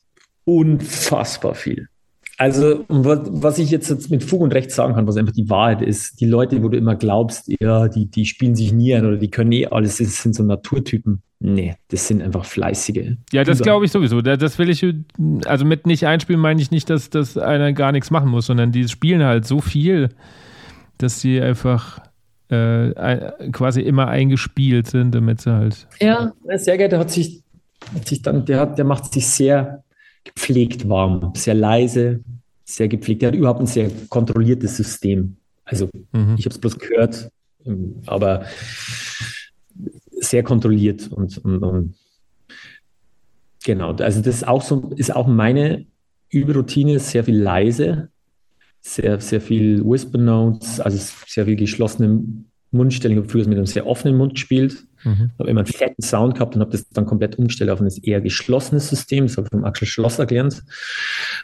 unfassbar 0.44 1.54
viel. 1.54 1.88
Also, 2.38 2.84
was 2.88 3.58
ich 3.58 3.70
jetzt 3.70 4.10
mit 4.10 4.22
Fug 4.22 4.42
und 4.42 4.54
Recht 4.54 4.70
sagen 4.70 4.94
kann, 4.94 5.08
was 5.08 5.16
einfach 5.16 5.32
die 5.32 5.50
Wahrheit 5.50 5.82
ist, 5.82 6.20
die 6.20 6.26
Leute, 6.26 6.62
wo 6.62 6.68
du 6.68 6.78
immer 6.78 6.94
glaubst, 6.94 7.50
ja, 7.60 7.88
die, 7.88 8.06
die 8.06 8.26
spielen 8.26 8.54
sich 8.54 8.72
nie 8.72 8.94
ein 8.94 9.04
oder 9.04 9.16
die 9.16 9.30
können 9.30 9.50
eh 9.50 9.66
alles, 9.66 9.98
das 9.98 10.22
sind 10.22 10.36
so 10.36 10.44
Naturtypen. 10.44 11.22
Nee, 11.40 11.76
das 11.88 12.08
sind 12.08 12.20
einfach 12.20 12.44
fleißige. 12.44 13.16
Ja, 13.32 13.44
das 13.44 13.60
glaube 13.60 13.84
ich 13.84 13.92
sowieso. 13.92 14.20
Das 14.22 14.58
will 14.58 14.70
ich, 14.70 14.84
also 15.46 15.64
mit 15.64 15.86
nicht 15.86 16.04
einspielen 16.04 16.40
meine 16.40 16.60
ich 16.60 16.72
nicht, 16.72 16.90
dass, 16.90 17.10
dass 17.10 17.38
einer 17.38 17.72
gar 17.72 17.92
nichts 17.92 18.10
machen 18.10 18.28
muss, 18.28 18.46
sondern 18.46 18.72
die 18.72 18.88
spielen 18.88 19.22
halt 19.22 19.46
so 19.46 19.60
viel, 19.60 20.08
dass 20.98 21.20
sie 21.20 21.40
einfach 21.40 22.00
äh, 22.48 23.50
quasi 23.52 23.82
immer 23.82 24.08
eingespielt 24.08 24.88
sind, 24.88 25.14
damit 25.14 25.40
sie 25.40 25.52
halt. 25.52 25.86
Ja, 26.00 26.32
sehr 26.56 26.76
geil, 26.76 26.88
der 26.88 26.98
hat 26.98 27.12
sich, 27.12 27.42
hat 27.94 28.08
sich 28.08 28.20
dann, 28.22 28.44
der, 28.44 28.58
hat, 28.60 28.76
der 28.76 28.84
macht 28.84 29.12
sich 29.12 29.26
sehr 29.28 29.84
gepflegt 30.24 30.88
warm, 30.88 31.32
sehr 31.36 31.54
leise, 31.54 32.20
sehr 32.64 32.88
gepflegt. 32.88 33.22
Er 33.22 33.28
hat 33.28 33.36
überhaupt 33.36 33.60
ein 33.60 33.66
sehr 33.66 33.90
kontrolliertes 34.08 34.76
System. 34.76 35.36
Also 35.64 35.88
mhm. 36.12 36.34
ich 36.36 36.46
habe 36.46 36.54
es 36.54 36.58
bloß 36.58 36.78
gehört, 36.78 37.30
ähm, 37.64 37.96
aber 38.06 38.44
sehr 40.20 40.42
kontrolliert 40.42 41.08
und, 41.10 41.38
und, 41.38 41.62
und, 41.62 41.94
genau. 43.64 43.92
Also 43.92 44.20
das 44.20 44.36
ist 44.36 44.48
auch 44.48 44.62
so, 44.62 44.90
ist 44.96 45.14
auch 45.14 45.26
meine 45.26 45.86
Überroutine, 46.30 46.98
sehr 46.98 47.24
viel 47.24 47.38
leise, 47.38 48.10
sehr, 48.80 49.20
sehr 49.20 49.40
viel 49.40 49.84
Whisper 49.84 50.18
Notes, 50.18 50.80
also 50.80 50.98
sehr 51.26 51.46
viel 51.46 51.56
geschlossene 51.56 52.22
Mundstellen. 52.70 53.16
Ich 53.16 53.22
habe 53.22 53.30
früher 53.30 53.46
mit 53.48 53.56
einem 53.56 53.66
sehr 53.66 53.86
offenen 53.86 54.16
Mund 54.16 54.34
gespielt, 54.34 54.84
mhm. 55.04 55.30
habe 55.38 55.50
immer 55.50 55.60
einen 55.60 55.66
fetten 55.66 56.02
Sound 56.02 56.34
gehabt 56.34 56.54
und 56.54 56.60
habe 56.60 56.72
das 56.72 56.88
dann 56.90 57.06
komplett 57.06 57.38
umgestellt 57.38 57.70
auf 57.70 57.80
ein 57.80 57.88
eher 58.02 58.20
geschlossenes 58.20 58.88
System. 58.88 59.26
Das 59.26 59.36
habe 59.36 59.46
ich 59.46 59.50
vom 59.50 59.64
Axel 59.64 59.86
Schlosser 59.86 60.26
gelernt. 60.26 60.62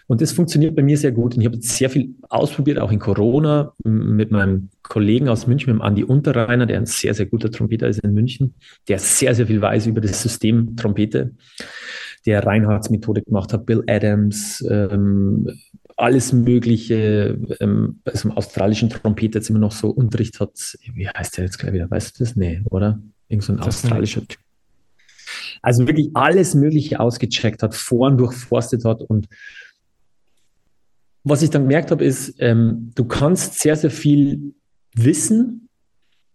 Und 0.07 0.21
das 0.21 0.33
funktioniert 0.33 0.75
bei 0.75 0.83
mir 0.83 0.99
sehr 0.99 1.13
gut. 1.13 1.35
Und 1.35 1.41
ich 1.41 1.47
habe 1.47 1.59
sehr 1.61 1.91
viel 1.91 2.15
ausprobiert, 2.29 2.79
auch 2.79 2.93
in 2.93 2.99
Corona, 2.99 3.73
mit 3.85 4.31
meinem 4.31 4.71
Kollegen 4.83 5.29
aus 5.29 5.47
München, 5.47 5.73
mit 5.73 5.81
dem 5.81 5.83
Andi 5.83 6.05
Unterreiner, 6.05 6.67
der 6.67 6.79
ein 6.79 6.87
sehr, 6.87 7.15
sehr 7.15 7.27
guter 7.27 7.51
Trompeter 7.51 7.89
ist 7.89 8.01
in 8.01 8.15
München, 8.15 8.55
der 8.89 8.99
sehr, 8.99 9.35
sehr 9.35 9.47
viel 9.47 9.61
weiß 9.61 9.87
über 9.87 10.01
das 10.01 10.23
System 10.23 10.77
Trompete 10.77 11.33
der 12.27 12.45
Reinhards 12.45 12.91
Methode 12.91 13.23
gemacht 13.23 13.53
hat, 13.53 13.67
Bill 13.67 13.85
Adams, 13.87 14.65
ähm, 14.69 15.51
alles 15.97 16.33
Mögliche, 16.33 17.39
ähm, 17.61 18.01
bei 18.05 18.15
so 18.15 18.29
einem 18.29 18.37
australischen 18.37 18.91
Trompeter 18.91 19.39
jetzt 19.39 19.51
immer 19.51 19.59
noch 19.59 19.73
so 19.73 19.91
Unterricht 19.91 20.41
hat. 20.41 20.77
Wie 20.95 21.09
heißt 21.09 21.37
der 21.37 21.45
jetzt 21.45 21.59
gleich 21.59 21.73
wieder? 21.73 21.91
Weißt 21.91 22.19
du 22.19 22.25
das? 22.25 22.35
Nee, 22.35 22.63
oder? 22.65 23.01
Irgend 23.29 23.45
so 23.45 23.53
ein 23.53 23.59
das 23.59 23.68
australischer 23.68 24.27
Typ. 24.27 24.41
Also 25.62 25.87
wirklich 25.87 26.11
alles 26.14 26.55
Mögliche 26.55 27.01
ausgecheckt 27.01 27.62
hat, 27.62 27.75
Foren 27.75 28.18
durchforstet 28.18 28.85
hat 28.85 29.03
und 29.03 29.29
was 31.27 31.41
ich 31.41 31.49
dann 31.49 31.62
gemerkt 31.62 31.91
habe, 31.91 32.05
ist, 32.05 32.35
ähm, 32.39 32.91
du 32.95 33.07
kannst 33.07 33.59
sehr, 33.59 33.77
sehr 33.77 33.91
viel 33.91 34.53
wissen, 34.95 35.70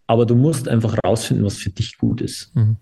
aber 0.08 0.26
du 0.26 0.34
musst 0.34 0.68
einfach 0.68 0.98
rausfinden, 1.06 1.46
was 1.46 1.58
für 1.58 1.70
dich 1.70 2.00
gut 2.00 2.22
ist. 2.22 2.56
Mhm 2.56 2.78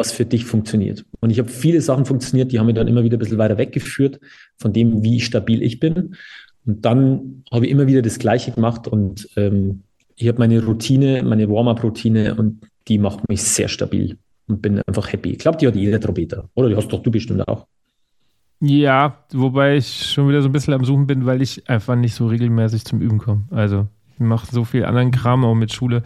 was 0.00 0.12
für 0.12 0.24
dich 0.24 0.46
funktioniert. 0.46 1.04
Und 1.20 1.28
ich 1.28 1.38
habe 1.38 1.50
viele 1.50 1.82
Sachen 1.82 2.06
funktioniert, 2.06 2.52
die 2.52 2.58
haben 2.58 2.64
mich 2.64 2.74
dann 2.74 2.88
immer 2.88 3.04
wieder 3.04 3.18
ein 3.18 3.18
bisschen 3.18 3.36
weiter 3.36 3.58
weggeführt 3.58 4.18
von 4.56 4.72
dem, 4.72 5.02
wie 5.02 5.20
stabil 5.20 5.62
ich 5.62 5.78
bin. 5.78 6.16
Und 6.64 6.86
dann 6.86 7.44
habe 7.52 7.66
ich 7.66 7.70
immer 7.70 7.86
wieder 7.86 8.00
das 8.00 8.18
Gleiche 8.18 8.50
gemacht 8.52 8.88
und 8.88 9.28
ähm, 9.36 9.82
ich 10.16 10.26
habe 10.26 10.38
meine 10.38 10.64
Routine, 10.64 11.22
meine 11.22 11.50
Warm-up-Routine 11.50 12.34
und 12.34 12.69
die 12.88 12.98
macht 12.98 13.28
mich 13.28 13.42
sehr 13.42 13.68
stabil 13.68 14.18
und 14.48 14.62
bin 14.62 14.80
einfach 14.86 15.12
happy. 15.12 15.30
Ich 15.30 15.38
glaube, 15.38 15.58
die 15.58 15.66
hat 15.66 15.76
jeder 15.76 16.00
Trompeter. 16.00 16.48
Oder 16.54 16.68
die 16.68 16.76
hast 16.76 16.88
doch 16.88 17.02
du 17.02 17.10
bestimmt 17.10 17.46
auch. 17.46 17.66
Ja, 18.60 19.24
wobei 19.32 19.76
ich 19.76 20.10
schon 20.12 20.28
wieder 20.28 20.42
so 20.42 20.48
ein 20.48 20.52
bisschen 20.52 20.74
am 20.74 20.84
Suchen 20.84 21.06
bin, 21.06 21.24
weil 21.24 21.40
ich 21.40 21.68
einfach 21.68 21.96
nicht 21.96 22.14
so 22.14 22.26
regelmäßig 22.26 22.84
zum 22.84 23.00
Üben 23.00 23.18
komme. 23.18 23.44
Also 23.50 23.86
mache 24.20 24.46
so 24.50 24.64
viel 24.64 24.84
anderen 24.84 25.10
Kram 25.10 25.44
auch 25.44 25.54
mit 25.54 25.72
Schule, 25.72 26.02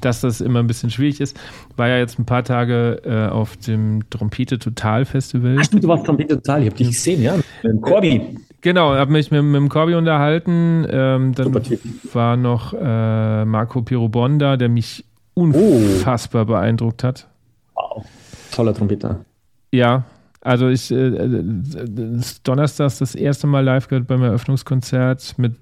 dass 0.00 0.20
das 0.20 0.40
immer 0.40 0.60
ein 0.60 0.66
bisschen 0.66 0.90
schwierig 0.90 1.20
ist. 1.20 1.38
War 1.76 1.88
ja 1.88 1.98
jetzt 1.98 2.18
ein 2.18 2.24
paar 2.24 2.44
Tage 2.44 3.02
äh, 3.04 3.28
auf 3.28 3.56
dem 3.56 4.08
Trompete 4.08 4.58
Total 4.58 5.04
Festival. 5.04 5.56
Ach, 5.60 5.66
du 5.66 5.88
warst 5.88 6.06
Trompete 6.06 6.36
Total, 6.36 6.62
ich 6.62 6.66
habe 6.66 6.76
dich 6.76 6.88
gesehen, 6.88 7.22
ja, 7.22 7.36
mit 7.36 7.44
dem 7.64 7.80
Corby. 7.80 8.36
Genau, 8.60 8.94
habe 8.94 9.12
mich 9.12 9.30
mit, 9.30 9.42
mit 9.42 9.56
dem 9.56 9.68
Corby 9.68 9.94
unterhalten. 9.94 10.86
Ähm, 10.88 11.34
dann 11.34 11.54
war 12.12 12.36
noch 12.36 12.74
äh, 12.74 13.44
Marco 13.44 13.82
Pirobonda, 13.82 14.56
der 14.56 14.68
mich 14.68 15.04
unfassbar 15.40 16.42
oh. 16.42 16.46
beeindruckt 16.46 17.04
hat. 17.04 17.28
Wow, 17.74 18.04
toller 18.52 18.74
Trompeter. 18.74 19.24
Ja, 19.72 20.04
also 20.40 20.68
ich 20.68 20.90
äh, 20.90 21.08
äh 21.08 21.44
Donnerstags 22.44 22.98
das 22.98 23.14
erste 23.14 23.46
Mal 23.46 23.64
live 23.64 23.88
gehört 23.88 24.06
beim 24.06 24.22
Eröffnungskonzert 24.22 25.38
mit 25.38 25.56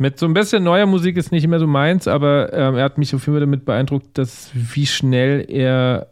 mit 0.00 0.18
so 0.18 0.24
ein 0.24 0.32
bisschen 0.32 0.64
neuer 0.64 0.86
Musik 0.86 1.18
ist 1.18 1.30
nicht 1.30 1.46
mehr 1.46 1.60
so 1.60 1.66
meins, 1.66 2.08
aber 2.08 2.54
ähm, 2.54 2.76
er 2.76 2.84
hat 2.84 2.96
mich 2.96 3.14
auf 3.14 3.26
jeden 3.26 3.34
Fall 3.34 3.40
damit 3.40 3.66
beeindruckt, 3.66 4.16
dass 4.16 4.50
wie 4.54 4.86
schnell 4.86 5.44
er, 5.46 6.06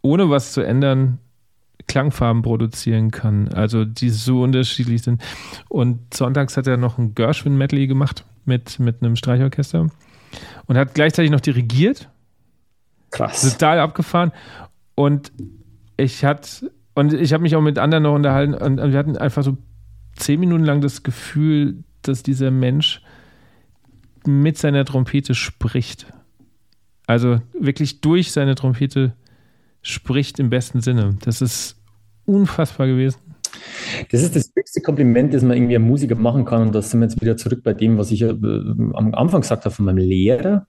ohne 0.00 0.30
was 0.30 0.52
zu 0.52 0.60
ändern, 0.60 1.18
Klangfarben 1.88 2.42
produzieren 2.42 3.10
kann. 3.10 3.48
Also 3.48 3.84
die 3.84 4.10
so 4.10 4.42
unterschiedlich 4.42 5.02
sind. 5.02 5.20
Und 5.68 6.14
sonntags 6.14 6.56
hat 6.56 6.68
er 6.68 6.76
noch 6.76 6.98
ein 6.98 7.16
Gershwin-Medley 7.16 7.88
gemacht 7.88 8.24
mit, 8.44 8.78
mit 8.78 9.02
einem 9.02 9.16
Streichorchester 9.16 9.90
und 10.70 10.76
hat 10.76 10.94
gleichzeitig 10.94 11.32
noch 11.32 11.40
dirigiert. 11.40 12.08
Krass. 13.10 13.42
Total 13.42 13.80
abgefahren. 13.80 14.30
Und 14.94 15.32
ich 15.96 16.24
hatte, 16.24 16.70
und 16.94 17.12
ich 17.12 17.32
habe 17.32 17.42
mich 17.42 17.56
auch 17.56 17.60
mit 17.60 17.76
anderen 17.76 18.04
noch 18.04 18.14
unterhalten 18.14 18.54
und, 18.54 18.78
und 18.78 18.92
wir 18.92 18.98
hatten 19.00 19.16
einfach 19.16 19.42
so 19.42 19.58
zehn 20.14 20.38
Minuten 20.38 20.64
lang 20.64 20.80
das 20.80 21.02
Gefühl, 21.02 21.82
dass 22.02 22.22
dieser 22.22 22.52
Mensch 22.52 23.02
mit 24.24 24.58
seiner 24.58 24.84
Trompete 24.84 25.34
spricht. 25.34 26.06
Also 27.08 27.40
wirklich 27.52 28.00
durch 28.00 28.30
seine 28.30 28.54
Trompete 28.54 29.14
spricht 29.82 30.38
im 30.38 30.50
besten 30.50 30.82
Sinne. 30.82 31.16
Das 31.24 31.42
ist 31.42 31.82
unfassbar 32.26 32.86
gewesen. 32.86 33.18
Das 34.10 34.22
ist 34.22 34.36
das 34.36 34.52
höchste 34.54 34.80
Kompliment, 34.80 35.34
das 35.34 35.42
man 35.42 35.56
irgendwie 35.56 35.76
einem 35.76 35.86
Musiker 35.86 36.14
machen 36.14 36.44
kann. 36.44 36.62
Und 36.62 36.74
da 36.74 36.82
sind 36.82 37.00
wir 37.00 37.08
jetzt 37.08 37.20
wieder 37.20 37.36
zurück 37.36 37.62
bei 37.62 37.72
dem, 37.72 37.98
was 37.98 38.10
ich 38.10 38.22
äh, 38.22 38.30
am 38.30 39.14
Anfang 39.14 39.42
gesagt 39.42 39.64
habe 39.64 39.74
von 39.74 39.84
meinem 39.84 39.98
Lehrer, 39.98 40.66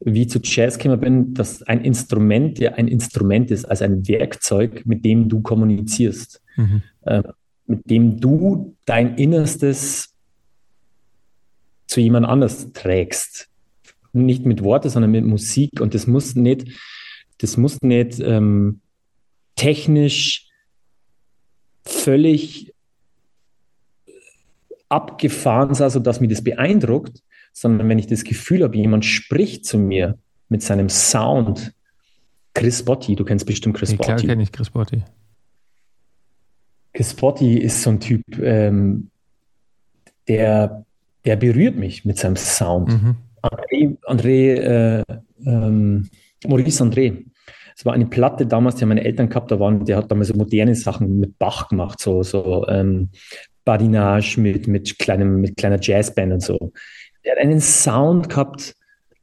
wie 0.00 0.22
ich 0.22 0.30
zu 0.30 0.40
Jazz 0.42 0.78
gekommen 0.78 1.00
bin, 1.00 1.34
dass 1.34 1.62
ein 1.62 1.82
Instrument 1.82 2.58
ja 2.58 2.72
ein 2.72 2.88
Instrument 2.88 3.50
ist, 3.50 3.64
also 3.64 3.84
ein 3.84 4.06
Werkzeug, 4.06 4.82
mit 4.86 5.04
dem 5.04 5.28
du 5.28 5.40
kommunizierst, 5.40 6.40
mhm. 6.56 6.82
äh, 7.02 7.22
mit 7.66 7.90
dem 7.90 8.20
du 8.20 8.76
dein 8.84 9.16
Innerstes 9.16 10.14
zu 11.86 12.00
jemand 12.00 12.26
anders 12.26 12.72
trägst. 12.72 13.48
Nicht 14.12 14.46
mit 14.46 14.62
Worten, 14.62 14.88
sondern 14.88 15.10
mit 15.10 15.24
Musik. 15.24 15.80
Und 15.80 15.94
das 15.94 16.06
muss 16.06 16.34
nicht, 16.34 16.68
das 17.38 17.56
muss 17.56 17.80
nicht 17.82 18.20
ähm, 18.20 18.80
technisch 19.56 20.47
völlig 21.88 22.72
abgefahren 24.88 25.74
sein, 25.74 25.90
sodass 25.90 26.20
mich 26.20 26.30
das 26.30 26.42
beeindruckt, 26.42 27.22
sondern 27.52 27.88
wenn 27.88 27.98
ich 27.98 28.06
das 28.06 28.24
Gefühl 28.24 28.62
habe, 28.62 28.76
jemand 28.76 29.04
spricht 29.04 29.64
zu 29.64 29.78
mir 29.78 30.18
mit 30.48 30.62
seinem 30.62 30.88
Sound. 30.88 31.74
Chris 32.54 32.82
Botti, 32.84 33.14
du 33.16 33.24
kennst 33.24 33.46
bestimmt 33.46 33.76
Chris 33.76 33.90
nee, 33.90 33.96
Botti. 33.96 34.06
Klar 34.06 34.18
kenne 34.18 34.42
ich 34.42 34.52
Chris 34.52 34.70
Botti. 34.70 35.02
Chris 36.92 37.14
Botti 37.14 37.58
ist 37.58 37.82
so 37.82 37.90
ein 37.90 38.00
Typ, 38.00 38.22
ähm, 38.40 39.10
der, 40.26 40.84
der 41.24 41.36
berührt 41.36 41.76
mich 41.76 42.04
mit 42.04 42.18
seinem 42.18 42.36
Sound. 42.36 42.88
Mhm. 42.88 43.16
André, 43.42 43.96
André 44.04 44.54
äh, 44.54 45.04
ähm, 45.44 46.08
Maurice 46.46 46.82
André, 46.82 47.24
es 47.78 47.84
war 47.84 47.92
eine 47.92 48.06
Platte 48.06 48.44
damals, 48.44 48.74
die 48.74 48.82
haben 48.82 48.88
meine 48.88 49.04
Eltern 49.04 49.28
gehabt, 49.28 49.52
da 49.52 49.60
waren, 49.60 49.84
der 49.84 49.98
hat 49.98 50.10
damals 50.10 50.28
so 50.28 50.34
moderne 50.34 50.74
Sachen 50.74 51.20
mit 51.20 51.38
Bach 51.38 51.68
gemacht, 51.68 52.00
so, 52.00 52.24
so 52.24 52.66
ähm, 52.66 53.10
Badinage 53.64 54.40
mit, 54.40 54.66
mit, 54.66 54.98
kleinem, 54.98 55.40
mit 55.40 55.56
kleiner 55.56 55.78
Jazzband 55.80 56.32
und 56.32 56.42
so. 56.42 56.72
Der 57.24 57.36
hat 57.36 57.38
einen 57.38 57.60
Sound 57.60 58.30
gehabt, 58.30 58.74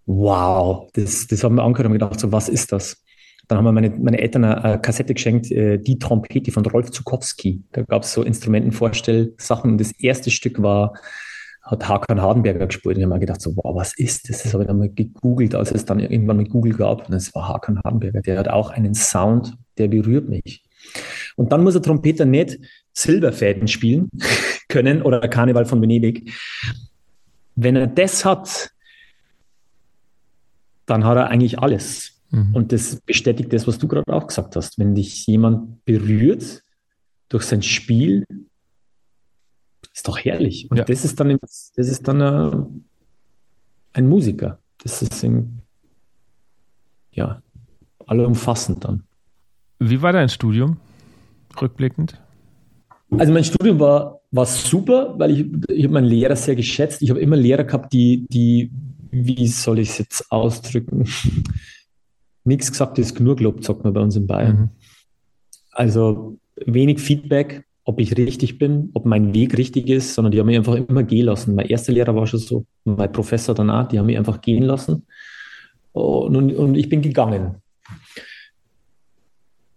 wow, 0.05 0.89
das, 0.93 1.27
das 1.27 1.43
haben 1.43 1.55
wir 1.55 1.63
angehört 1.63 1.87
und 1.87 1.93
gedacht, 1.93 2.17
so, 2.17 2.31
was 2.31 2.47
ist 2.47 2.71
das? 2.71 3.03
Dann 3.49 3.57
haben 3.57 3.65
wir 3.65 3.73
meine, 3.73 3.89
meine 3.89 4.19
Eltern 4.19 4.45
eine, 4.45 4.79
Kassette 4.79 5.13
geschenkt, 5.13 5.51
äh, 5.51 5.77
die 5.77 5.99
Trompete 5.99 6.53
von 6.53 6.65
Rolf 6.65 6.91
Zukowski. 6.91 7.61
Da 7.73 7.81
gab 7.81 8.03
es 8.03 8.13
so 8.13 8.23
Instrumentenvorstellsachen 8.23 9.71
und 9.71 9.81
das 9.81 9.91
erste 9.99 10.31
Stück 10.31 10.61
war 10.61 10.93
hat 11.65 11.89
Hakan 11.89 12.21
Hardenberger 12.21 12.67
gespielt. 12.67 12.95
Und 12.95 13.01
ich 13.01 13.05
habe 13.05 13.15
mir 13.15 13.19
gedacht, 13.19 13.41
so, 13.41 13.55
wow, 13.57 13.75
was 13.75 13.97
ist 13.97 14.29
das? 14.29 14.43
Das 14.43 14.53
habe 14.53 14.63
ich 14.63 14.67
dann 14.67 14.77
mal 14.77 14.89
gegoogelt, 14.89 15.55
als 15.55 15.71
es 15.71 15.83
dann 15.83 15.99
irgendwann 15.99 16.37
mit 16.37 16.49
Google 16.49 16.73
gab. 16.73 17.09
Und 17.09 17.15
es 17.15 17.33
war 17.33 17.47
Hakan 17.47 17.81
Hardenberger. 17.83 18.21
Der 18.21 18.37
hat 18.37 18.47
auch 18.47 18.69
einen 18.69 18.93
Sound, 18.93 19.57
der 19.77 19.87
berührt 19.87 20.29
mich. 20.29 20.63
Und 21.35 21.51
dann 21.51 21.63
muss 21.63 21.73
der 21.73 21.81
Trompeter 21.81 22.25
nicht 22.25 22.59
Silberfäden 22.93 23.67
spielen 23.67 24.09
können 24.69 25.01
oder 25.01 25.27
Karneval 25.27 25.65
von 25.65 25.81
Venedig. 25.81 26.31
Wenn 27.55 27.75
er 27.75 27.87
das 27.87 28.23
hat, 28.23 28.71
dann 30.85 31.03
hat 31.03 31.17
er 31.17 31.29
eigentlich 31.29 31.57
alles. 31.57 32.21
Mhm. 32.29 32.53
Und 32.53 32.71
das 32.71 32.97
bestätigt 32.97 33.51
das, 33.51 33.67
was 33.67 33.79
du 33.79 33.87
gerade 33.87 34.13
auch 34.13 34.27
gesagt 34.27 34.55
hast. 34.55 34.77
Wenn 34.77 34.93
dich 34.93 35.25
jemand 35.25 35.83
berührt 35.83 36.63
durch 37.29 37.43
sein 37.43 37.63
Spiel, 37.63 38.23
ist 39.95 40.07
doch 40.07 40.19
herrlich. 40.19 40.69
Und 40.69 40.77
ja. 40.77 40.83
das 40.83 41.05
ist 41.05 41.19
dann, 41.19 41.37
das 41.41 41.71
ist 41.75 42.07
dann 42.07 42.21
äh, 42.21 42.51
ein 43.93 44.07
Musiker. 44.07 44.59
Das 44.83 45.01
ist 45.01 45.23
in, 45.23 45.61
ja, 47.11 47.41
allumfassend 48.05 48.83
dann. 48.83 49.03
Wie 49.79 50.01
war 50.01 50.11
dein 50.11 50.27
Studium, 50.27 50.77
rückblickend? 51.59 52.21
Also 53.11 53.31
mein 53.31 53.45
Studium 53.45 53.79
war, 53.79 54.19
war 54.31 54.45
super, 54.45 55.17
weil 55.17 55.31
ich, 55.31 55.45
ich 55.69 55.85
habe 55.85 55.93
meinen 55.93 56.07
Lehrer 56.07 56.35
sehr 56.35 56.55
geschätzt. 56.55 57.01
Ich 57.01 57.09
habe 57.09 57.21
immer 57.21 57.37
Lehrer 57.37 57.63
gehabt, 57.63 57.93
die, 57.93 58.27
die 58.27 58.71
wie 59.11 59.47
soll 59.47 59.79
ich 59.79 59.91
es 59.91 59.97
jetzt 59.99 60.31
ausdrücken? 60.31 61.07
Nichts 62.43 62.69
gesagt 62.69 62.99
ist 62.99 63.15
genug 63.15 63.37
gelobt, 63.37 63.63
sagt 63.63 63.85
man 63.85 63.93
bei 63.93 64.01
uns 64.01 64.17
in 64.17 64.27
Bayern. 64.27 64.57
Mhm. 64.57 64.69
Also 65.71 66.37
wenig 66.65 66.99
Feedback, 66.99 67.65
ob 67.85 67.99
ich 67.99 68.17
richtig 68.17 68.57
bin, 68.57 68.89
ob 68.93 69.05
mein 69.05 69.33
Weg 69.33 69.57
richtig 69.57 69.89
ist, 69.89 70.15
sondern 70.15 70.31
die 70.31 70.39
haben 70.39 70.47
mich 70.47 70.57
einfach 70.57 70.75
immer 70.75 71.03
gehen 71.03 71.27
lassen. 71.27 71.53
Mein 71.53 71.67
erster 71.67 71.93
Lehrer 71.93 72.15
war 72.15 72.25
schon 72.25 72.39
so, 72.39 72.65
mein 72.83 73.11
Professor 73.11 73.53
danach, 73.53 73.87
die 73.87 73.99
haben 73.99 74.07
mich 74.07 74.17
einfach 74.17 74.41
gehen 74.41 74.63
lassen 74.63 75.05
und, 75.91 76.35
und, 76.35 76.75
ich 76.75 76.89
bin 76.89 77.01
gegangen. 77.01 77.61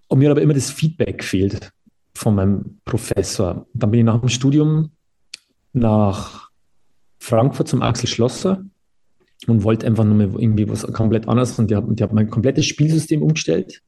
Und 0.09 0.19
mir 0.19 0.29
hat 0.29 0.33
aber 0.33 0.43
immer 0.43 0.55
das 0.55 0.71
Feedback 0.71 1.19
gefehlt 1.19 1.71
von 2.15 2.35
meinem 2.35 2.81
Professor. 2.87 3.67
Dann 3.75 3.91
bin 3.91 4.01
ich 4.01 4.07
nach 4.07 4.21
dem 4.21 4.31
Studium 4.31 4.91
nach 5.75 6.49
Frankfurt 7.19 7.69
zum 7.69 7.83
Axel 7.83 8.09
Schlosser 8.09 8.65
und 9.47 9.63
wollte 9.63 9.87
einfach 9.87 10.05
nur 10.05 10.15
mehr 10.15 10.31
irgendwie 10.37 10.69
was 10.69 10.91
komplett 10.93 11.29
anderes. 11.29 11.59
Und 11.59 11.71
die 11.71 11.77
haben, 11.77 11.95
haben 12.01 12.15
mein 12.15 12.31
komplettes 12.31 12.65
Spielsystem 12.67 13.23
umgestellt. 13.23 13.83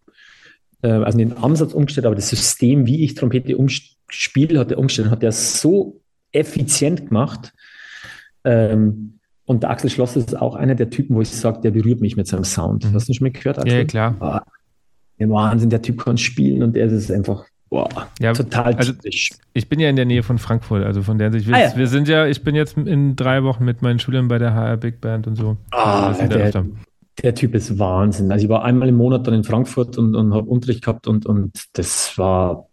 Äh, 0.82 0.90
also 0.90 1.18
den 1.18 1.32
Ansatz 1.32 1.72
umgestellt, 1.72 2.06
aber 2.06 2.14
das 2.14 2.28
System, 2.28 2.86
wie 2.86 3.02
ich 3.02 3.14
Trompete 3.14 3.56
umstelle, 3.56 3.99
Spiel 4.10 4.58
hat 4.58 4.70
er 4.70 4.78
umgestellt, 4.78 5.10
hat 5.10 5.22
er 5.22 5.32
so 5.32 6.00
effizient 6.32 7.08
gemacht. 7.08 7.52
Ähm, 8.44 9.18
und 9.44 9.62
der 9.62 9.70
Axel 9.70 9.90
Schloss 9.90 10.16
ist 10.16 10.36
auch 10.36 10.54
einer 10.54 10.74
der 10.74 10.90
Typen, 10.90 11.16
wo 11.16 11.20
ich 11.20 11.30
sage, 11.30 11.60
der 11.60 11.72
berührt 11.72 12.00
mich 12.00 12.16
mit 12.16 12.26
seinem 12.28 12.44
Sound. 12.44 12.84
Mhm. 12.84 12.94
Hast 12.94 13.08
du 13.08 13.12
schon 13.12 13.26
mal 13.26 13.32
gehört? 13.32 13.58
Axel? 13.58 13.78
Ja, 13.78 13.84
klar. 13.84 14.16
Ah, 14.20 14.42
Wahnsinn, 15.18 15.70
der 15.70 15.82
Typ 15.82 16.02
kann 16.02 16.16
spielen 16.16 16.62
und 16.62 16.74
der 16.74 16.86
ist 16.86 17.10
einfach 17.10 17.44
boah, 17.70 17.88
ja, 18.20 18.32
total 18.32 18.74
also 18.74 18.92
Ich 19.52 19.68
bin 19.68 19.80
ja 19.80 19.88
in 19.88 19.96
der 19.96 20.04
Nähe 20.04 20.22
von 20.22 20.38
Frankfurt, 20.38 20.84
also 20.84 21.02
von 21.02 21.18
der 21.18 21.32
Sicht. 21.32 21.46
Wir, 21.46 21.54
ah, 21.54 21.60
ja. 21.60 21.76
wir, 21.76 21.86
sind 21.86 22.08
ja, 22.08 22.26
ich 22.26 22.42
bin 22.42 22.54
jetzt 22.54 22.76
in 22.76 23.16
drei 23.16 23.42
Wochen 23.44 23.64
mit 23.64 23.80
meinen 23.80 23.98
Schülern 23.98 24.28
bei 24.28 24.38
der 24.38 24.54
HR 24.54 24.76
Big 24.76 25.00
Band 25.00 25.26
und 25.26 25.36
so. 25.36 25.56
Ah, 25.70 26.08
also 26.08 26.26
der, 26.26 26.64
der, 27.22 27.34
Typ 27.34 27.54
ist 27.54 27.78
Wahnsinn. 27.78 28.30
Also 28.32 28.44
ich 28.44 28.50
war 28.50 28.64
einmal 28.64 28.88
im 28.88 28.96
Monat 28.96 29.26
dann 29.26 29.34
in 29.34 29.44
Frankfurt 29.44 29.96
und, 29.96 30.14
und 30.14 30.34
habe 30.34 30.48
Unterricht 30.48 30.82
gehabt 30.82 31.06
und, 31.06 31.26
und 31.26 31.64
das 31.74 32.16
war 32.18 32.69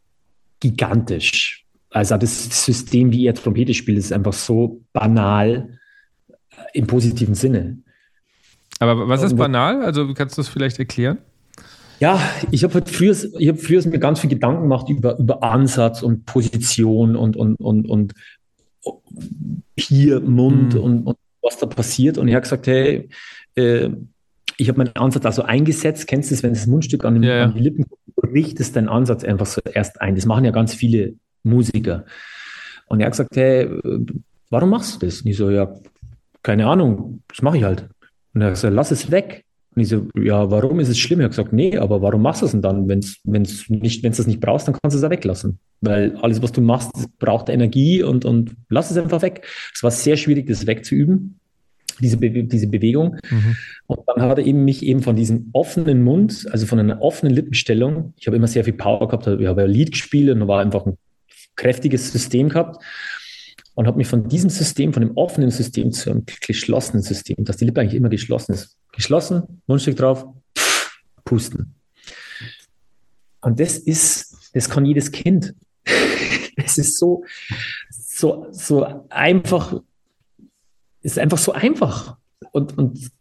gigantisch. 0.59 1.65
Also 1.89 2.17
das 2.17 2.65
System, 2.65 3.11
wie 3.11 3.25
er 3.25 3.33
Trompete 3.33 3.73
spielt, 3.73 3.97
ist 3.97 4.13
einfach 4.13 4.33
so 4.33 4.81
banal 4.93 5.79
äh, 6.27 6.33
im 6.73 6.87
positiven 6.87 7.35
Sinne. 7.35 7.79
Aber 8.79 9.07
was 9.07 9.23
ist 9.23 9.35
banal? 9.35 9.83
Also 9.83 10.13
kannst 10.13 10.37
du 10.37 10.41
das 10.41 10.49
vielleicht 10.49 10.77
erklären? 10.79 11.19
Ja, 11.99 12.21
ich 12.51 12.63
habe 12.63 12.75
halt 12.75 12.89
früher, 12.89 13.15
ich 13.39 13.49
hab 13.49 13.59
früher 13.59 13.87
mir 13.87 13.99
ganz 13.99 14.19
viel 14.19 14.29
Gedanken 14.29 14.63
gemacht 14.63 14.87
über, 14.89 15.17
über 15.17 15.41
Ansatz 15.41 16.03
und 16.03 16.25
Position 16.25 17.15
und, 17.15 17.35
und, 17.35 17.55
und, 17.55 17.89
und 17.89 18.13
hier 19.75 20.19
Mund 20.19 20.75
mhm. 20.75 20.79
und, 20.79 21.03
und 21.07 21.17
was 21.41 21.57
da 21.57 21.65
passiert. 21.65 22.17
Und 22.17 22.27
ich 22.27 22.35
habe 22.35 22.43
gesagt, 22.43 22.67
hey, 22.67 23.09
äh, 23.55 23.89
ich 24.57 24.69
habe 24.69 24.79
meinen 24.79 24.95
Ansatz 24.95 25.25
also 25.25 25.43
eingesetzt. 25.43 26.07
Kennst 26.07 26.31
du 26.31 26.35
es, 26.35 26.43
wenn 26.43 26.53
das 26.53 26.67
Mundstück 26.67 27.05
an, 27.05 27.15
den, 27.15 27.23
ja, 27.23 27.37
ja. 27.37 27.43
an 27.45 27.53
die 27.53 27.61
Lippen 27.61 27.85
kommt, 27.87 28.01
du 28.15 28.27
richtest 28.29 28.75
deinen 28.75 28.89
Ansatz 28.89 29.23
einfach 29.23 29.45
so 29.45 29.61
erst 29.61 30.01
ein. 30.01 30.15
Das 30.15 30.25
machen 30.25 30.45
ja 30.45 30.51
ganz 30.51 30.73
viele 30.73 31.13
Musiker. 31.43 32.05
Und 32.87 32.99
er 32.99 33.07
hat 33.07 33.13
gesagt, 33.13 33.35
hey, 33.35 33.69
warum 34.49 34.69
machst 34.69 35.01
du 35.01 35.05
das? 35.05 35.21
Und 35.21 35.27
ich 35.27 35.37
so, 35.37 35.49
ja, 35.49 35.73
keine 36.41 36.67
Ahnung, 36.67 37.21
das 37.27 37.41
mache 37.41 37.57
ich 37.57 37.63
halt. 37.63 37.87
Und 38.33 38.41
er 38.41 38.47
hat 38.47 38.53
gesagt, 38.55 38.73
lass 38.73 38.91
es 38.91 39.11
weg. 39.11 39.43
Und 39.75 39.81
ich 39.83 39.89
so, 39.89 40.07
ja, 40.15 40.49
warum 40.49 40.79
ist 40.79 40.89
es 40.89 40.97
schlimm? 40.97 41.19
Er 41.19 41.25
hat 41.25 41.31
gesagt, 41.31 41.53
nee, 41.53 41.77
aber 41.77 42.01
warum 42.01 42.23
machst 42.23 42.41
du 42.41 42.47
es 42.47 42.51
denn 42.51 42.63
dann? 42.63 42.87
Wenn 42.87 42.99
es 42.99 43.69
nicht, 43.69 44.01
wenn 44.01 44.11
es 44.11 44.17
das 44.17 44.25
nicht 44.25 44.39
brauchst, 44.39 44.67
dann 44.67 44.75
kannst 44.81 44.95
du 44.95 44.97
es 44.97 45.03
ja 45.03 45.11
weglassen. 45.11 45.59
Weil 45.81 46.15
alles, 46.17 46.41
was 46.41 46.51
du 46.51 46.61
machst, 46.61 46.91
braucht 47.19 47.49
Energie 47.49 48.01
und, 48.01 48.25
und 48.25 48.55
lass 48.69 48.89
es 48.89 48.97
einfach 48.97 49.21
weg. 49.21 49.45
Es 49.75 49.83
war 49.83 49.91
sehr 49.91 50.17
schwierig, 50.17 50.47
das 50.47 50.65
wegzuüben 50.65 51.39
diese, 52.01 52.17
Be 52.17 52.43
diese 52.43 52.67
Bewegung. 52.67 53.17
Mhm. 53.29 53.55
Und 53.87 53.99
dann 54.07 54.21
hat 54.21 54.37
er 54.37 54.45
eben 54.45 54.65
mich 54.65 54.83
eben 54.83 55.01
von 55.01 55.15
diesem 55.15 55.49
offenen 55.53 56.03
Mund, 56.03 56.47
also 56.51 56.65
von 56.65 56.79
einer 56.79 57.01
offenen 57.01 57.33
Lippenstellung, 57.33 58.13
ich 58.17 58.27
habe 58.27 58.37
immer 58.37 58.47
sehr 58.47 58.63
viel 58.63 58.73
Power 58.73 59.07
gehabt, 59.07 59.27
ich 59.27 59.47
habe 59.47 59.63
ein 59.63 59.69
Lied 59.69 59.91
gespielt 59.91 60.29
und 60.29 60.47
war 60.47 60.61
einfach 60.61 60.85
ein 60.85 60.97
kräftiges 61.55 62.11
System 62.11 62.49
gehabt 62.49 62.83
und 63.75 63.87
habe 63.87 63.97
mich 63.97 64.07
von 64.07 64.27
diesem 64.27 64.49
System, 64.49 64.93
von 64.93 65.01
dem 65.01 65.15
offenen 65.15 65.51
System 65.51 65.91
zu 65.91 66.09
einem 66.09 66.25
geschlossenen 66.41 67.03
System, 67.03 67.45
dass 67.45 67.57
die 67.57 67.65
Lippe 67.65 67.81
eigentlich 67.81 67.95
immer 67.95 68.09
geschlossen 68.09 68.53
ist. 68.53 68.77
Geschlossen, 68.91 69.61
Mundstück 69.67 69.97
drauf, 69.97 70.25
pff, 70.57 70.99
pusten. 71.23 71.75
Und 73.41 73.59
das 73.59 73.77
ist, 73.77 74.51
das 74.53 74.69
kann 74.69 74.85
jedes 74.85 75.11
Kind. 75.11 75.53
Es 76.59 76.79
ist 76.79 76.97
so, 76.97 77.23
so, 77.91 78.47
so 78.49 79.05
einfach 79.09 79.79
ist 81.01 81.19
einfach 81.19 81.37
so 81.37 81.51
einfach. 81.51 82.17
Und, 82.51 82.77
und 82.77 83.11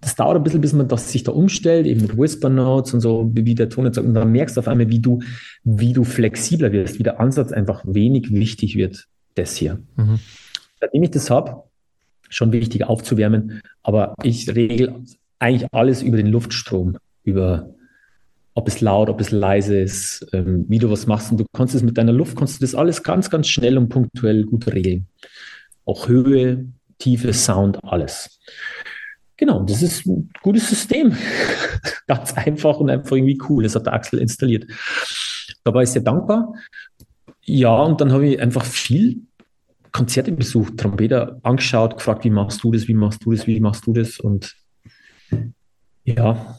das 0.00 0.16
dauert 0.16 0.36
ein 0.36 0.42
bisschen, 0.42 0.60
bis 0.60 0.72
man 0.72 0.88
das 0.88 1.12
sich 1.12 1.22
da 1.22 1.32
umstellt, 1.32 1.86
eben 1.86 2.02
mit 2.02 2.16
Whisper 2.16 2.48
Notes 2.48 2.94
und 2.94 3.00
so, 3.00 3.30
wie 3.32 3.54
der 3.54 3.68
Ton 3.68 3.84
jetzt 3.84 3.96
sagt. 3.96 4.06
Und 4.06 4.14
dann 4.14 4.32
merkst 4.32 4.56
du 4.56 4.60
auf 4.60 4.68
einmal, 4.68 4.88
wie 4.88 5.00
du, 5.00 5.20
wie 5.62 5.92
du 5.92 6.04
flexibler 6.04 6.72
wirst, 6.72 6.98
wie 6.98 7.04
der 7.04 7.20
Ansatz 7.20 7.52
einfach 7.52 7.82
wenig 7.86 8.32
wichtig 8.32 8.76
wird, 8.76 9.06
das 9.34 9.56
hier. 9.56 9.80
Mhm. 9.96 10.18
Seitdem 10.80 11.02
ich 11.02 11.10
das 11.10 11.30
habe, 11.30 11.62
schon 12.28 12.52
wichtig 12.52 12.84
aufzuwärmen, 12.84 13.60
aber 13.82 14.14
ich 14.22 14.48
regel 14.54 14.94
eigentlich 15.38 15.68
alles 15.72 16.02
über 16.02 16.16
den 16.16 16.26
Luftstrom, 16.26 16.96
über 17.22 17.74
ob 18.54 18.68
es 18.68 18.80
laut, 18.80 19.08
ob 19.08 19.20
es 19.20 19.30
leise 19.30 19.78
ist, 19.78 20.26
ähm, 20.32 20.64
wie 20.68 20.78
du 20.78 20.90
was 20.90 21.06
machst. 21.06 21.32
Und 21.32 21.40
du 21.40 21.44
kannst 21.52 21.74
es 21.74 21.82
mit 21.82 21.98
deiner 21.98 22.12
Luft, 22.12 22.36
kannst 22.36 22.60
du 22.60 22.64
das 22.64 22.74
alles 22.74 23.02
ganz, 23.02 23.28
ganz 23.30 23.48
schnell 23.48 23.76
und 23.76 23.88
punktuell 23.88 24.44
gut 24.44 24.72
regeln. 24.72 25.06
Auch 25.84 26.08
Höhe, 26.08 26.66
Tiefe, 26.98 27.32
Sound, 27.32 27.82
alles. 27.84 28.38
Genau, 29.36 29.62
das 29.64 29.82
ist 29.82 30.06
ein 30.06 30.30
gutes 30.42 30.68
System. 30.68 31.16
ganz 32.06 32.32
einfach 32.34 32.78
und 32.78 32.90
einfach 32.90 33.16
irgendwie 33.16 33.40
cool. 33.48 33.64
Das 33.64 33.74
hat 33.74 33.86
der 33.86 33.94
Axel 33.94 34.20
installiert. 34.20 34.70
Da 35.64 35.74
war 35.74 35.82
ich 35.82 35.90
sehr 35.90 36.02
dankbar. 36.02 36.54
Ja, 37.42 37.74
und 37.76 38.00
dann 38.00 38.12
habe 38.12 38.28
ich 38.28 38.40
einfach 38.40 38.64
viel 38.64 39.22
Konzerte 39.92 40.32
besucht, 40.32 40.78
Trompeter 40.78 41.38
angeschaut, 41.42 41.96
gefragt, 41.96 42.24
wie 42.24 42.30
machst 42.30 42.64
du 42.64 42.72
das, 42.72 42.88
wie 42.88 42.94
machst 42.94 43.24
du 43.24 43.32
das, 43.32 43.46
wie 43.46 43.60
machst 43.60 43.86
du 43.86 43.92
das? 43.92 44.18
Und 44.18 44.56
ja, 46.04 46.58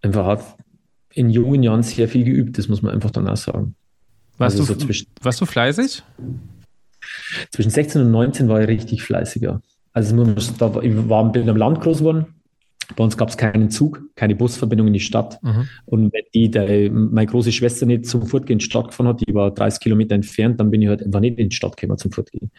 einfach 0.00 0.56
in 1.12 1.30
jungen 1.30 1.62
Jahren 1.62 1.82
sehr 1.82 2.08
viel 2.08 2.24
geübt, 2.24 2.58
das 2.58 2.68
muss 2.68 2.82
man 2.82 2.92
einfach 2.92 3.10
dann 3.10 3.28
auch 3.28 3.36
sagen. 3.36 3.76
Warst, 4.38 4.58
also 4.58 4.74
du, 4.74 4.92
so 4.92 5.04
warst 5.22 5.40
du 5.40 5.46
fleißig? 5.46 6.02
Zwischen 7.50 7.70
16 7.70 8.02
und 8.02 8.10
19 8.10 8.48
war 8.48 8.60
ich 8.60 8.68
richtig 8.68 9.02
fleißiger. 9.02 9.60
Also 9.92 10.16
da 10.58 10.74
war, 10.74 10.82
ich 10.82 11.08
war, 11.08 11.30
bin 11.30 11.48
am 11.48 11.56
Land 11.56 11.80
groß 11.80 11.98
geworden. 11.98 12.26
Bei 12.96 13.04
uns 13.04 13.16
gab 13.16 13.30
es 13.30 13.38
keinen 13.38 13.70
Zug, 13.70 14.02
keine 14.14 14.36
Busverbindung 14.36 14.88
in 14.88 14.92
die 14.92 15.00
Stadt. 15.00 15.42
Mhm. 15.42 15.68
Und 15.86 16.12
wenn 16.12 16.24
die, 16.34 16.50
der, 16.50 16.90
meine 16.90 17.26
große 17.26 17.50
Schwester 17.50 17.86
nicht 17.86 18.06
zum 18.06 18.26
Fortgehen 18.26 18.56
in 18.56 18.58
die 18.58 18.64
Stadt 18.66 18.88
gefahren 18.88 19.08
hat, 19.08 19.26
die 19.26 19.34
war 19.34 19.52
30 19.52 19.80
Kilometer 19.80 20.14
entfernt, 20.14 20.60
dann 20.60 20.70
bin 20.70 20.82
ich 20.82 20.88
halt 20.88 21.02
einfach 21.02 21.20
nicht 21.20 21.38
in 21.38 21.48
die 21.48 21.56
Stadt 21.56 21.76
gekommen 21.76 21.96
zum 21.96 22.12
Fortgehen. 22.12 22.50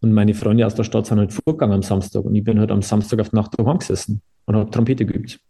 Und 0.00 0.12
meine 0.12 0.34
Freunde 0.34 0.66
aus 0.66 0.74
der 0.74 0.84
Stadt 0.84 1.06
sind 1.06 1.18
halt 1.18 1.32
vorgegangen 1.32 1.76
am 1.76 1.82
Samstag. 1.82 2.24
Und 2.24 2.34
ich 2.34 2.44
bin 2.44 2.58
halt 2.58 2.70
am 2.70 2.82
Samstag 2.82 3.20
auf 3.20 3.30
die 3.30 3.36
Nacht 3.36 3.58
daheim 3.58 3.78
gesessen 3.78 4.20
und 4.44 4.56
habe 4.56 4.70
Trompete 4.70 5.06
geübt 5.06 5.40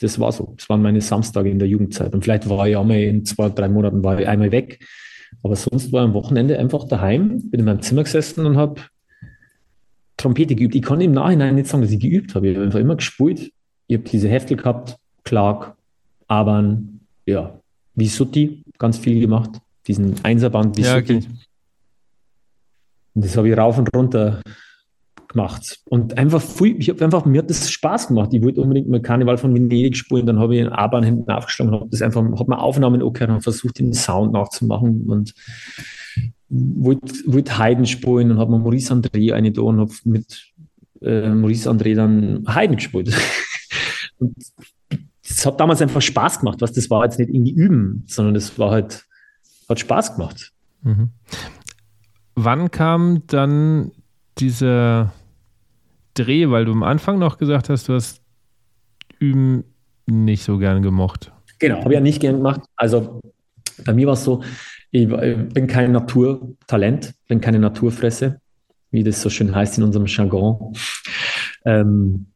das 0.00 0.18
war 0.18 0.32
so. 0.32 0.54
Das 0.56 0.68
waren 0.68 0.82
meine 0.82 1.00
Samstage 1.00 1.50
in 1.50 1.58
der 1.58 1.68
Jugendzeit. 1.68 2.12
Und 2.14 2.22
vielleicht 2.22 2.48
war 2.48 2.68
ich 2.68 2.76
auch 2.76 2.84
mal 2.84 2.98
in 2.98 3.24
zwei, 3.24 3.48
drei 3.48 3.68
Monaten 3.68 4.02
war 4.04 4.20
ich 4.20 4.28
einmal 4.28 4.52
weg. 4.52 4.84
Aber 5.46 5.54
sonst 5.54 5.92
war 5.92 6.02
ich 6.02 6.08
am 6.08 6.14
Wochenende 6.14 6.58
einfach 6.58 6.88
daheim, 6.88 7.50
bin 7.50 7.60
in 7.60 7.66
meinem 7.66 7.80
Zimmer 7.80 8.02
gesessen 8.02 8.46
und 8.46 8.56
habe 8.56 8.80
Trompete 10.16 10.56
geübt. 10.56 10.74
Ich 10.74 10.82
kann 10.82 11.00
im 11.00 11.12
Nachhinein 11.12 11.54
nicht 11.54 11.68
sagen, 11.68 11.84
dass 11.84 11.92
ich 11.92 12.00
geübt 12.00 12.34
habe. 12.34 12.48
Ich 12.48 12.56
habe 12.56 12.66
einfach 12.66 12.80
immer 12.80 12.96
gespielt. 12.96 13.52
Ich 13.86 13.96
habe 13.96 14.08
diese 14.08 14.28
Heftel 14.28 14.56
gehabt, 14.56 14.96
Clark, 15.22 15.76
Aban, 16.26 16.98
ja, 17.26 17.60
wie 17.94 18.08
Sutti, 18.08 18.64
ganz 18.76 18.98
viel 18.98 19.20
gemacht. 19.20 19.50
Diesen 19.86 20.16
Einserband 20.24 20.76
wie 20.78 20.82
ja. 20.82 20.96
Okay. 20.96 21.22
Und 23.14 23.24
das 23.24 23.36
habe 23.36 23.48
ich 23.48 23.56
rauf 23.56 23.78
und 23.78 23.88
runter 23.94 24.42
gemacht. 25.36 25.80
Und 25.84 26.16
einfach 26.16 26.40
viel, 26.40 26.76
ich 26.78 26.88
habe 26.88 27.04
einfach, 27.04 27.26
mir 27.26 27.42
hat 27.42 27.50
das 27.50 27.70
Spaß 27.70 28.08
gemacht. 28.08 28.32
Ich 28.32 28.42
wollte 28.42 28.62
unbedingt 28.62 28.88
mal 28.88 29.02
Karneval 29.02 29.36
von 29.36 29.54
Venedig 29.54 29.96
spielen, 29.96 30.26
dann 30.26 30.38
habe 30.38 30.54
ich 30.54 30.62
einen 30.62 30.72
A-Bahn 30.72 31.04
hinten 31.04 31.30
aufgeschlagen, 31.30 31.74
habe 31.74 31.88
das 31.90 32.00
einfach, 32.00 32.22
habe 32.22 32.50
mir 32.50 32.58
Aufnahmen 32.58 33.02
angehört 33.02 33.30
und 33.30 33.42
versucht, 33.42 33.78
den 33.78 33.92
Sound 33.92 34.32
nachzumachen 34.32 35.04
und 35.06 35.34
wollte, 36.48 37.14
wollte 37.26 37.58
Haydn 37.58 37.86
spielen 37.86 38.30
und 38.30 38.38
habe 38.38 38.52
mir 38.52 38.58
Maurice 38.58 38.92
André 38.92 39.34
eine 39.34 39.52
da 39.52 39.62
und 39.62 39.78
habe 39.78 39.92
mit 40.04 40.52
äh, 41.02 41.28
Maurice 41.28 41.70
André 41.70 41.94
dann 41.94 42.44
Haydn 42.48 42.76
gespielt. 42.76 43.14
und 44.18 44.34
das 45.28 45.44
hat 45.44 45.60
damals 45.60 45.82
einfach 45.82 46.00
Spaß 46.00 46.40
gemacht, 46.40 46.62
was 46.62 46.72
das 46.72 46.88
war 46.88 47.04
jetzt 47.04 47.18
nicht 47.18 47.28
irgendwie 47.28 47.52
üben, 47.52 48.04
sondern 48.06 48.32
das 48.32 48.58
war 48.58 48.70
halt, 48.70 49.04
hat 49.68 49.80
Spaß 49.80 50.16
gemacht. 50.16 50.52
Mhm. 50.82 51.10
Wann 52.36 52.70
kam 52.70 53.22
dann 53.26 53.92
dieser 54.38 55.12
Dreh, 56.18 56.50
weil 56.50 56.64
du 56.64 56.72
am 56.72 56.82
Anfang 56.82 57.18
noch 57.18 57.38
gesagt 57.38 57.68
hast, 57.68 57.88
du 57.88 57.94
hast 57.94 58.22
Üben 59.18 59.64
nicht 60.06 60.42
so 60.42 60.58
gern 60.58 60.82
gemocht. 60.82 61.32
Genau, 61.58 61.78
habe 61.80 61.90
ich 61.90 61.94
ja 61.94 62.00
nicht 62.00 62.20
gern 62.20 62.36
gemacht. 62.36 62.62
Also 62.76 63.20
bei 63.84 63.92
mir 63.92 64.06
war 64.06 64.14
es 64.14 64.24
so, 64.24 64.42
ich 64.90 65.08
bin 65.08 65.66
kein 65.66 65.92
Naturtalent, 65.92 67.14
bin 67.28 67.40
keine 67.40 67.58
Naturfresse, 67.58 68.40
wie 68.90 69.04
das 69.04 69.20
so 69.20 69.30
schön 69.30 69.54
heißt 69.54 69.78
in 69.78 69.84
unserem 69.84 70.06
Jargon. 70.06 70.74
Ähm, 71.64 72.26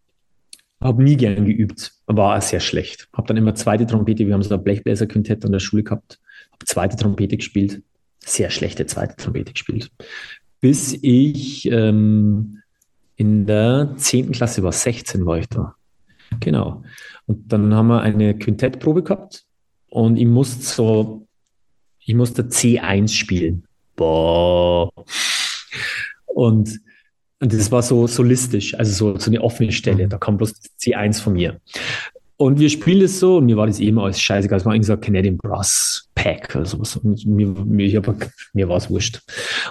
habe 0.83 1.03
nie 1.03 1.17
gern 1.17 1.45
geübt, 1.45 1.93
war 2.07 2.41
sehr 2.41 2.61
schlecht. 2.61 3.09
Habe 3.13 3.29
dann 3.29 3.37
immer 3.37 3.55
zweite 3.55 3.87
Trompete, 3.87 4.27
wir 4.27 4.35
haben 4.35 4.43
so 4.43 4.55
ein 4.55 4.65
Blechbläser-Quintett 4.65 5.45
an 5.45 5.53
der 5.53 5.59
Schule 5.59 5.83
gehabt, 5.83 6.21
habe 6.53 6.65
zweite 6.65 6.97
Trompete 6.97 7.37
gespielt, 7.37 7.83
sehr 8.19 8.51
schlechte 8.51 8.87
zweite 8.87 9.17
Trompete 9.17 9.53
gespielt. 9.53 9.91
Bis 10.61 10.99
ich 11.03 11.71
ähm, 11.71 12.60
in 13.21 13.45
der 13.45 13.93
10. 13.99 14.33
Klasse 14.33 14.63
war, 14.63 14.73
16 14.73 15.27
war 15.27 15.37
ich 15.37 15.47
da. 15.51 15.75
Genau. 16.41 16.83
Und 17.27 17.53
dann 17.53 17.75
haben 17.75 17.89
wir 17.89 18.01
eine 18.01 18.35
Quintettprobe 18.35 19.03
gehabt 19.03 19.45
und 19.91 20.17
ich 20.17 20.25
musste 20.25 20.65
so, 20.65 21.27
ich 21.99 22.15
musste 22.15 22.45
C1 22.45 23.09
spielen. 23.09 23.65
Boah. 23.95 24.91
Und, 26.25 26.81
und 27.41 27.53
das 27.53 27.71
war 27.71 27.83
so 27.83 28.07
solistisch, 28.07 28.75
also 28.75 29.13
so, 29.13 29.19
so 29.19 29.31
eine 29.31 29.43
offene 29.43 29.73
Stelle. 29.73 30.09
Da 30.09 30.17
kam 30.17 30.39
bloß 30.39 30.55
C1 30.81 31.21
von 31.21 31.35
mir. 31.35 31.61
Und 32.41 32.59
wir 32.59 32.71
spielen 32.71 33.01
das 33.01 33.21
so, 33.21 33.37
und 33.37 33.45
mir 33.45 33.59
war 33.59 33.67
das 33.67 33.81
eben 33.81 33.99
alles 33.99 34.19
scheißegal. 34.19 34.61
Es 34.61 34.65
war 34.65 34.73
irgendwie 34.73 34.87
so 34.87 34.95
ein 34.95 35.01
Canadian 35.03 35.37
Brass 35.37 36.09
Pack 36.15 36.57
oder 36.57 36.65
sowas. 36.65 36.97
Und 36.97 37.27
mir, 37.27 37.49
mir, 37.49 38.03
mir 38.55 38.69
war 38.71 38.79
es 38.79 38.89
wurscht. 38.89 39.21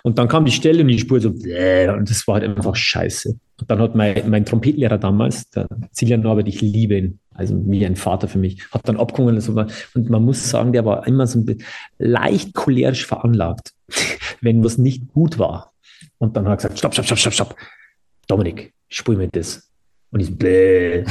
Und 0.04 0.20
dann 0.20 0.28
kam 0.28 0.46
die 0.46 0.52
Stelle 0.52 0.84
und 0.84 0.90
ich 0.90 1.02
spurte 1.02 1.24
so, 1.24 1.30
und 1.30 2.10
das 2.12 2.28
war 2.28 2.36
halt 2.36 2.44
einfach 2.44 2.76
scheiße. 2.76 3.30
Und 3.60 3.72
dann 3.72 3.80
hat 3.80 3.96
mein, 3.96 4.30
mein 4.30 4.46
Trompetenlehrer 4.46 5.00
damals, 5.00 5.50
der 5.50 5.68
Zilian 5.94 6.22
Norbert, 6.22 6.48
ich 6.48 6.62
liebe 6.62 6.96
ihn, 6.96 7.20
also 7.34 7.60
wie 7.66 7.84
ein 7.84 7.96
Vater 7.96 8.28
für 8.28 8.38
mich, 8.38 8.62
hat 8.72 8.88
dann 8.88 8.98
abgekommen 8.98 9.34
und 9.34 9.42
so. 9.42 9.54
Und 9.96 10.10
man 10.12 10.24
muss 10.24 10.48
sagen, 10.48 10.72
der 10.72 10.86
war 10.86 11.08
immer 11.08 11.26
so 11.26 11.44
leicht 11.98 12.54
cholerisch 12.54 13.08
veranlagt, 13.08 13.72
wenn 14.42 14.64
was 14.64 14.78
nicht 14.78 15.08
gut 15.08 15.40
war. 15.40 15.74
Und 16.20 16.38
dann 16.38 16.46
hat 16.46 16.52
er 16.52 16.58
gesagt, 16.58 16.78
stopp, 16.78 16.94
stopp, 16.94 17.06
stopp, 17.08 17.18
stopp, 17.18 17.34
stopp. 17.34 17.56
Dominik, 18.28 18.74
spul 18.90 19.18
mir 19.18 19.28
das. 19.28 19.72
Und 20.12 20.20
ich 20.20 20.28
so, 20.28 20.36
bäh 20.36 21.04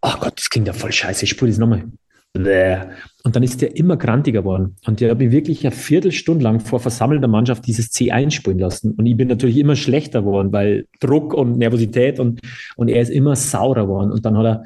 ach 0.00 0.20
Gott, 0.20 0.38
das 0.38 0.50
klingt 0.50 0.66
ja 0.66 0.72
voll 0.72 0.92
scheiße, 0.92 1.24
ich 1.24 1.30
spule 1.30 1.50
das 1.50 1.58
nochmal. 1.58 1.84
Und 2.32 3.36
dann 3.36 3.42
ist 3.42 3.60
der 3.60 3.76
immer 3.76 3.96
grantiger 3.96 4.42
geworden. 4.42 4.76
Und 4.86 5.00
der 5.00 5.10
hat 5.10 5.18
mich 5.18 5.32
wirklich 5.32 5.66
eine 5.66 5.74
Viertelstunde 5.74 6.44
lang 6.44 6.60
vor 6.60 6.78
versammelter 6.78 7.26
Mannschaft 7.26 7.66
dieses 7.66 7.90
C1 7.90 8.30
spielen 8.30 8.60
lassen. 8.60 8.92
Und 8.92 9.06
ich 9.06 9.16
bin 9.16 9.28
natürlich 9.28 9.56
immer 9.56 9.74
schlechter 9.74 10.22
geworden, 10.22 10.52
weil 10.52 10.86
Druck 11.00 11.34
und 11.34 11.58
Nervosität 11.58 12.20
und, 12.20 12.40
und 12.76 12.88
er 12.88 13.02
ist 13.02 13.10
immer 13.10 13.34
saurer 13.34 13.82
geworden. 13.82 14.12
Und 14.12 14.24
dann 14.24 14.38
hat 14.38 14.46
er, 14.46 14.64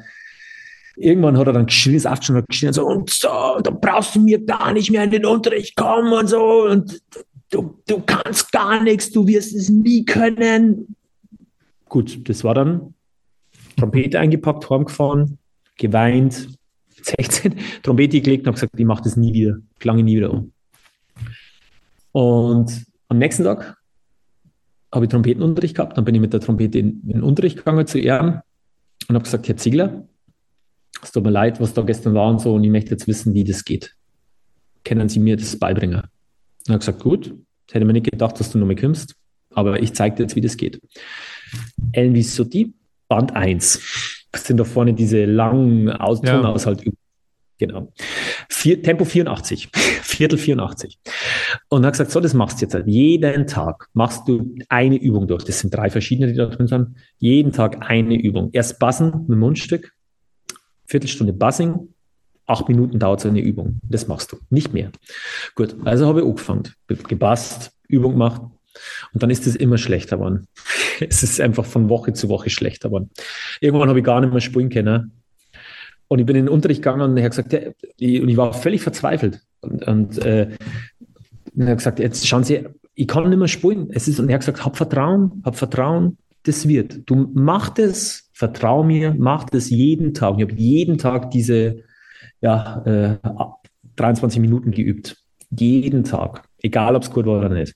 irgendwann 0.95 1.37
hat 1.39 1.47
er 1.47 1.53
dann 1.53 1.65
geschrien, 1.65 1.95
ist 1.95 2.05
und 2.05 2.47
geschrien, 2.47 2.71
so, 2.71 2.85
und 2.85 3.09
so, 3.09 3.27
da 3.63 3.71
brauchst 3.71 4.15
du 4.15 4.21
mir 4.21 4.45
gar 4.45 4.71
nicht 4.71 4.91
mehr 4.91 5.03
in 5.03 5.11
den 5.11 5.25
Unterricht 5.25 5.75
kommen 5.75 6.13
und 6.13 6.27
so. 6.27 6.67
Und 6.69 7.01
du, 7.49 7.81
du 7.87 7.99
kannst 8.05 8.51
gar 8.51 8.81
nichts, 8.83 9.09
du 9.11 9.25
wirst 9.25 9.55
es 9.55 9.69
nie 9.69 10.05
können. 10.05 10.95
Gut, 11.89 12.29
das 12.29 12.43
war 12.43 12.53
dann 12.53 12.93
Trompete 13.75 14.19
eingepackt, 14.19 14.69
heimgefahren, 14.69 15.37
geweint, 15.77 16.49
16, 17.01 17.55
Trompete 17.83 18.21
gelegt 18.21 18.43
und 18.43 18.47
habe 18.47 18.55
gesagt, 18.55 18.79
ich 18.79 18.85
mache 18.85 19.03
das 19.03 19.17
nie 19.17 19.33
wieder, 19.33 19.57
klang 19.79 19.97
nie 19.97 20.17
wieder 20.17 20.31
um. 20.31 20.51
Und 22.11 22.85
am 23.09 23.17
nächsten 23.17 23.43
Tag 23.43 23.77
habe 24.91 25.05
ich 25.05 25.11
Trompetenunterricht 25.11 25.75
gehabt, 25.75 25.97
dann 25.97 26.05
bin 26.05 26.15
ich 26.15 26.21
mit 26.21 26.33
der 26.33 26.39
Trompete 26.39 26.79
in, 26.79 27.01
in 27.01 27.13
den 27.13 27.23
Unterricht 27.23 27.57
gegangen 27.57 27.85
zu 27.85 27.99
Ehren 27.99 28.41
und 29.07 29.15
habe 29.15 29.23
gesagt, 29.23 29.47
Herr 29.47 29.57
Ziegler, 29.57 30.07
es 31.01 31.11
tut 31.11 31.23
mir 31.23 31.31
leid, 31.31 31.59
was 31.59 31.73
da 31.73 31.81
gestern 31.81 32.13
war 32.13 32.29
und 32.29 32.39
so, 32.39 32.55
und 32.55 32.63
ich 32.63 32.71
möchte 32.71 32.91
jetzt 32.91 33.07
wissen, 33.07 33.33
wie 33.33 33.43
das 33.43 33.65
geht. 33.65 33.95
Können 34.83 35.09
Sie 35.09 35.19
mir 35.19 35.35
das 35.35 35.57
beibringen? 35.59 35.99
Und 35.99 36.69
er 36.69 36.73
hat 36.75 36.81
gesagt, 36.81 37.01
gut, 37.01 37.35
hätte 37.71 37.85
mir 37.85 37.93
nicht 37.93 38.09
gedacht, 38.09 38.39
dass 38.39 38.51
du 38.51 38.57
noch 38.57 38.67
mal 38.67 38.75
kommst, 38.75 39.15
aber 39.51 39.81
ich 39.81 39.93
zeige 39.93 40.15
dir 40.15 40.23
jetzt, 40.23 40.35
wie 40.35 40.41
das 40.41 40.57
geht. 40.57 40.81
Ellen 41.91 42.21
Sotti 42.23 42.73
Band 43.07 43.35
1. 43.35 44.25
Das 44.31 44.45
sind 44.45 44.57
da 44.57 44.63
vorne 44.63 44.93
diese 44.93 45.25
langen 45.25 45.89
Aus 45.89 46.21
ja. 46.23 46.41
Genau. 47.57 47.93
Vier, 48.49 48.83
Tempo 48.83 49.05
84, 49.05 49.69
Viertel 49.73 50.37
84. 50.37 50.99
Und 51.69 51.85
hat 51.85 51.93
gesagt, 51.93 52.11
so, 52.11 52.19
das 52.19 52.33
machst 52.33 52.59
du 52.59 52.65
jetzt 52.65 52.73
halt. 52.73 52.87
Jeden 52.87 53.47
Tag 53.47 53.87
machst 53.93 54.27
du 54.27 54.55
eine 54.67 54.97
Übung 54.97 55.27
durch. 55.27 55.45
Das 55.45 55.59
sind 55.59 55.73
drei 55.73 55.89
verschiedene, 55.89 56.27
die 56.27 56.37
da 56.37 56.47
drin 56.47 56.67
sind. 56.67 56.97
Jeden 57.17 57.53
Tag 57.53 57.89
eine 57.89 58.15
Übung. 58.15 58.49
Erst 58.51 58.79
Bassen 58.79 59.25
mit 59.27 59.39
Mundstück, 59.39 59.93
Viertelstunde 60.85 61.31
Bassing, 61.31 61.93
acht 62.45 62.67
Minuten 62.67 62.99
dauert 62.99 63.21
so 63.21 63.29
eine 63.29 63.39
Übung. 63.39 63.79
Das 63.83 64.07
machst 64.07 64.31
du, 64.33 64.37
nicht 64.49 64.73
mehr. 64.73 64.91
Gut, 65.55 65.75
also 65.85 66.07
habe 66.07 66.19
ich 66.21 66.25
angefangen, 66.25 66.63
gebasst, 66.87 67.71
Übung 67.87 68.13
gemacht. 68.13 68.41
Und 69.13 69.23
dann 69.23 69.29
ist 69.29 69.47
es 69.47 69.55
immer 69.55 69.77
schlechter 69.77 70.17
geworden. 70.17 70.47
Es 71.01 71.23
ist 71.23 71.41
einfach 71.41 71.65
von 71.65 71.89
Woche 71.89 72.13
zu 72.13 72.29
Woche 72.29 72.49
schlechter 72.49 72.87
geworden. 72.87 73.09
Irgendwann 73.59 73.89
habe 73.89 73.99
ich 73.99 74.05
gar 74.05 74.21
nicht 74.21 74.31
mehr 74.31 74.39
spielen 74.39 74.69
können. 74.69 75.11
Und 76.07 76.19
ich 76.19 76.25
bin 76.25 76.35
in 76.35 76.45
den 76.45 76.53
Unterricht 76.53 76.81
gegangen 76.81 77.01
und 77.01 77.17
er 77.17 77.25
hat 77.25 77.31
gesagt, 77.31 77.51
ja, 77.51 77.59
ich, 77.97 78.21
und 78.21 78.29
ich 78.29 78.37
war 78.37 78.53
völlig 78.53 78.81
verzweifelt. 78.81 79.41
Und, 79.61 79.85
und, 79.85 80.17
äh, 80.19 80.51
er 81.57 81.67
hat 81.67 81.77
gesagt, 81.77 81.99
jetzt 81.99 82.27
schauen 82.27 82.43
Sie, 82.43 82.65
ich 82.93 83.07
kann 83.07 83.27
nicht 83.29 83.37
mehr 83.37 83.47
spielen. 83.47 83.89
Es 83.91 84.07
ist, 84.07 84.19
und 84.19 84.29
er 84.29 84.35
hat 84.35 84.41
gesagt, 84.41 84.63
hab 84.63 84.77
Vertrauen, 84.77 85.41
hab 85.43 85.57
Vertrauen, 85.57 86.17
das 86.43 86.67
wird. 86.67 87.09
Du 87.09 87.29
mach 87.33 87.69
das, 87.69 88.29
vertrau 88.33 88.83
mir, 88.83 89.15
mach 89.17 89.45
das 89.45 89.69
jeden 89.69 90.13
Tag. 90.13 90.35
Ich 90.37 90.43
habe 90.43 90.53
jeden 90.53 90.97
Tag 90.97 91.31
diese 91.31 91.83
ja, 92.41 92.83
äh, 92.85 93.29
23 93.95 94.39
Minuten 94.39 94.71
geübt. 94.71 95.17
Jeden 95.49 96.03
Tag. 96.03 96.43
Egal, 96.61 96.95
ob 96.95 97.03
es 97.03 97.11
gut 97.11 97.25
war 97.25 97.39
oder 97.39 97.49
nicht. 97.49 97.75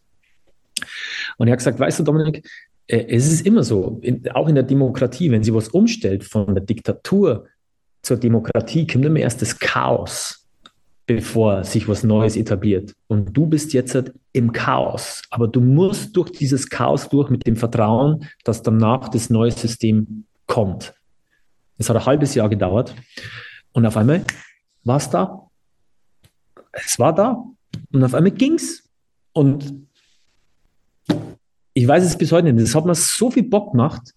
Und 1.38 1.48
er 1.48 1.54
hat 1.54 1.60
gesagt, 1.60 1.80
weißt 1.80 2.00
du, 2.00 2.04
Dominik, 2.04 2.48
äh, 2.88 3.06
es 3.08 3.32
ist 3.32 3.46
immer 3.46 3.64
so, 3.64 4.00
in, 4.02 4.30
auch 4.32 4.48
in 4.48 4.56
der 4.56 4.64
Demokratie, 4.64 5.32
wenn 5.32 5.44
sie 5.44 5.54
was 5.54 5.70
umstellt 5.70 6.24
von 6.24 6.54
der 6.54 6.64
Diktatur 6.64 7.46
zur 8.02 8.18
Demokratie, 8.18 8.88
kommt 8.88 9.06
immer 9.06 9.20
erst 9.20 9.42
das 9.42 9.58
Chaos, 9.58 10.48
bevor 11.06 11.64
sich 11.64 11.88
was 11.88 12.04
Neues 12.04 12.36
etabliert. 12.36 12.94
Und 13.08 13.36
du 13.36 13.46
bist 13.46 13.74
jetzt 13.74 13.96
halt 13.96 14.14
im 14.34 14.52
Chaos. 14.52 15.22
Aber 15.30 15.48
du 15.48 15.62
musst 15.62 16.16
durch 16.16 16.32
dieses 16.32 16.70
Chaos 16.70 17.10
durch 17.10 17.30
mit 17.30 17.46
dem 17.46 17.56
Vertrauen, 17.56 18.26
dass 18.44 18.62
danach 18.62 19.10
das 19.10 19.30
neue 19.30 19.52
System 19.52 20.26
kommt. 20.46 20.94
Es 21.78 21.90
hat 21.90 21.96
ein 21.96 22.06
halbes 22.06 22.36
Jahr 22.36 22.50
gedauert. 22.50 22.96
Und 23.72 23.86
auf 23.86 23.98
einmal 23.98 24.24
war 24.84 24.98
es 24.98 25.10
da. 25.10 25.48
Es 26.74 27.00
war 27.00 27.14
da. 27.14 27.44
Und 27.92 28.04
auf 28.04 28.14
einmal 28.14 28.32
ging 28.32 28.54
es. 28.54 28.90
Und 29.34 29.88
ich 31.80 31.88
weiß 31.88 32.04
es 32.04 32.18
bis 32.18 32.34
heute 32.34 32.52
nicht. 32.52 32.62
Das 32.62 32.76
hat 32.76 32.86
mir 32.86 32.94
so 32.94 33.32
viel 33.32 33.44
Bock 33.44 33.72
gemacht, 33.72 34.14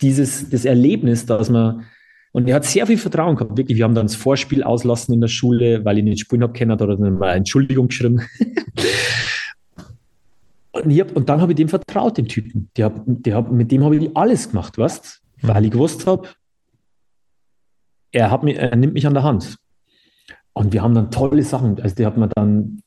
dieses 0.00 0.48
das 0.48 0.64
Erlebnis, 0.64 1.26
dass 1.26 1.50
man 1.50 1.84
und 2.32 2.48
er 2.48 2.56
hat 2.56 2.64
sehr 2.64 2.86
viel 2.86 2.98
Vertrauen 2.98 3.34
gehabt, 3.34 3.56
wirklich. 3.56 3.78
Wir 3.78 3.84
haben 3.84 3.94
dann 3.94 4.06
das 4.06 4.14
Vorspiel 4.14 4.62
auslassen 4.62 5.14
in 5.14 5.20
der 5.22 5.28
Schule, 5.28 5.84
weil 5.84 5.98
ich 5.98 6.04
nicht 6.04 6.20
spielen 6.20 6.42
habe 6.42 6.52
können, 6.52 6.70
oder 6.70 6.96
dann 6.96 7.18
mal 7.18 7.34
Entschuldigung 7.34 7.88
geschrieben. 7.88 8.20
und, 10.72 10.90
ich 10.90 11.00
hab, 11.00 11.16
und 11.16 11.28
dann 11.28 11.40
habe 11.40 11.52
ich 11.52 11.56
dem 11.56 11.68
vertraut, 11.68 12.18
dem 12.18 12.28
Typen. 12.28 12.68
Der, 12.76 12.92
der, 13.06 13.40
mit 13.42 13.72
dem 13.72 13.82
habe 13.82 13.96
ich 13.96 14.14
alles 14.14 14.50
gemacht, 14.50 14.76
weißt 14.76 15.22
Weil 15.42 15.64
ich 15.64 15.70
gewusst 15.70 16.06
habe, 16.06 16.28
er, 18.12 18.30
hat 18.30 18.42
mich, 18.42 18.58
er 18.58 18.76
nimmt 18.76 18.92
mich 18.92 19.06
an 19.06 19.14
der 19.14 19.22
Hand. 19.22 19.56
Und 20.52 20.74
wir 20.74 20.82
haben 20.82 20.94
dann 20.94 21.10
tolle 21.10 21.42
Sachen. 21.42 21.80
Also, 21.80 21.96
der 21.96 22.06
hat 22.06 22.18
mir 22.18 22.28
dann 22.28 22.82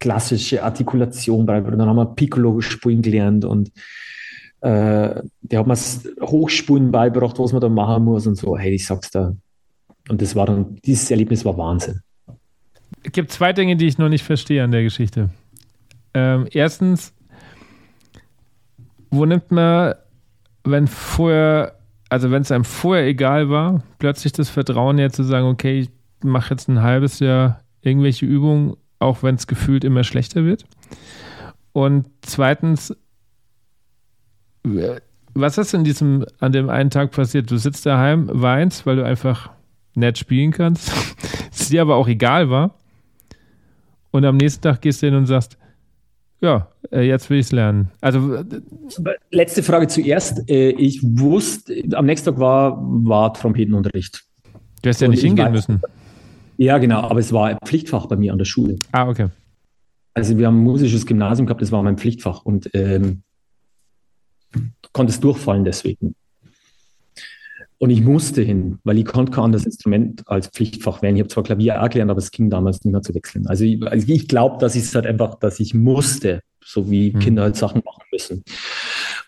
klassische 0.00 0.64
Artikulation 0.64 1.46
beigebracht. 1.46 1.78
Dann 1.78 1.88
haben 1.88 1.96
wir 1.96 2.06
Piccolo 2.06 2.60
spielen 2.60 3.02
gelernt 3.02 3.44
und 3.44 3.70
äh, 4.62 4.68
hat 4.68 5.22
mir 5.50 5.64
das 5.66 6.08
Hochspulen 6.20 6.90
beigebracht, 6.90 7.38
was 7.38 7.52
man 7.52 7.60
da 7.60 7.68
machen 7.68 8.04
muss 8.04 8.26
und 8.26 8.36
so. 8.36 8.58
Hey, 8.58 8.74
ich 8.74 8.86
sag's 8.86 9.10
da. 9.10 9.34
Und 10.08 10.20
das 10.20 10.34
war 10.34 10.46
dann, 10.46 10.76
dieses 10.84 11.10
Erlebnis 11.10 11.44
war 11.44 11.56
Wahnsinn. 11.56 12.00
Es 13.02 13.12
gibt 13.12 13.30
zwei 13.30 13.52
Dinge, 13.52 13.76
die 13.76 13.86
ich 13.86 13.98
noch 13.98 14.08
nicht 14.08 14.24
verstehe 14.24 14.64
an 14.64 14.72
der 14.72 14.82
Geschichte. 14.82 15.30
Ähm, 16.12 16.46
erstens, 16.50 17.14
wo 19.10 19.24
nimmt 19.24 19.50
man, 19.50 19.94
wenn 20.64 20.86
vorher, 20.86 21.76
also 22.08 22.30
wenn 22.30 22.42
es 22.42 22.50
einem 22.50 22.64
vorher 22.64 23.06
egal 23.06 23.48
war, 23.48 23.82
plötzlich 23.98 24.32
das 24.32 24.50
Vertrauen 24.50 24.98
jetzt 24.98 25.16
zu 25.16 25.22
sagen, 25.22 25.46
okay, 25.46 25.80
ich 25.80 25.90
mache 26.22 26.50
jetzt 26.50 26.68
ein 26.68 26.82
halbes 26.82 27.20
Jahr 27.20 27.60
irgendwelche 27.82 28.26
Übungen, 28.26 28.76
auch 29.00 29.22
wenn 29.24 29.34
es 29.34 29.48
gefühlt 29.48 29.82
immer 29.82 30.04
schlechter 30.04 30.44
wird. 30.44 30.64
Und 31.72 32.06
zweitens, 32.22 32.94
was 35.34 35.58
ist 35.58 35.74
in 35.74 35.84
diesem, 35.84 36.24
an 36.38 36.52
dem 36.52 36.68
einen 36.68 36.90
Tag 36.90 37.10
passiert? 37.10 37.50
Du 37.50 37.56
sitzt 37.56 37.86
daheim, 37.86 38.30
weinst, 38.32 38.86
weil 38.86 38.96
du 38.96 39.04
einfach 39.04 39.50
nett 39.94 40.18
spielen 40.18 40.52
kannst, 40.52 40.92
es 41.52 41.68
dir 41.68 41.82
aber 41.82 41.96
auch 41.96 42.06
egal 42.08 42.50
war. 42.50 42.76
Und 44.12 44.24
am 44.24 44.36
nächsten 44.36 44.62
Tag 44.62 44.80
gehst 44.82 45.02
du 45.02 45.06
hin 45.06 45.14
und 45.14 45.26
sagst, 45.26 45.56
ja, 46.40 46.68
äh, 46.90 47.02
jetzt 47.02 47.28
will 47.30 47.38
ich 47.38 47.46
es 47.46 47.52
lernen. 47.52 47.90
Also 48.00 48.42
letzte 49.30 49.62
Frage 49.62 49.88
zuerst. 49.88 50.48
Äh, 50.48 50.70
ich 50.70 51.00
wusste, 51.02 51.82
am 51.92 52.06
nächsten 52.06 52.30
Tag 52.30 52.40
war, 52.40 52.78
war 52.80 53.34
Trompetenunterricht. 53.34 54.24
Du 54.82 54.88
hast 54.88 55.00
ja 55.00 55.08
nicht 55.08 55.22
hingehen 55.22 55.46
weiß, 55.46 55.68
müssen. 55.68 55.82
Ja, 56.60 56.76
genau, 56.76 57.00
aber 57.00 57.20
es 57.20 57.32
war 57.32 57.46
ein 57.46 57.58
Pflichtfach 57.64 58.04
bei 58.04 58.16
mir 58.16 58.32
an 58.32 58.38
der 58.38 58.44
Schule. 58.44 58.76
Ah, 58.92 59.08
okay. 59.08 59.28
Also 60.12 60.36
wir 60.36 60.46
haben 60.46 60.58
ein 60.58 60.62
musisches 60.62 61.06
Gymnasium 61.06 61.46
gehabt, 61.46 61.62
das 61.62 61.72
war 61.72 61.82
mein 61.82 61.96
Pflichtfach. 61.96 62.44
Und 62.44 62.68
ähm, 62.74 63.22
konntest 64.92 65.24
durchfallen 65.24 65.64
deswegen. 65.64 66.14
Und 67.78 67.88
ich 67.88 68.02
musste 68.02 68.42
hin, 68.42 68.78
weil 68.84 68.98
ich 68.98 69.06
konnte 69.06 69.32
kein 69.32 69.44
anderes 69.44 69.64
Instrument 69.64 70.28
als 70.28 70.48
Pflichtfach 70.48 71.00
wählen. 71.00 71.16
Ich 71.16 71.20
habe 71.20 71.30
zwar 71.30 71.44
Klavier 71.44 71.82
auch 71.82 71.88
gelernt, 71.88 72.10
aber 72.10 72.18
es 72.18 72.30
ging 72.30 72.50
damals 72.50 72.84
nicht 72.84 72.92
mehr 72.92 73.00
zu 73.00 73.14
wechseln. 73.14 73.46
Also 73.46 73.64
ich, 73.64 73.82
also 73.82 74.06
ich 74.06 74.28
glaube, 74.28 74.58
dass 74.58 74.74
ich 74.74 74.82
es 74.82 74.94
halt 74.94 75.06
einfach, 75.06 75.36
dass 75.36 75.60
ich 75.60 75.72
musste, 75.72 76.42
so 76.62 76.90
wie 76.90 77.14
mhm. 77.14 77.20
Kinder 77.20 77.44
halt 77.44 77.56
Sachen 77.56 77.80
machen 77.86 78.02
müssen. 78.12 78.44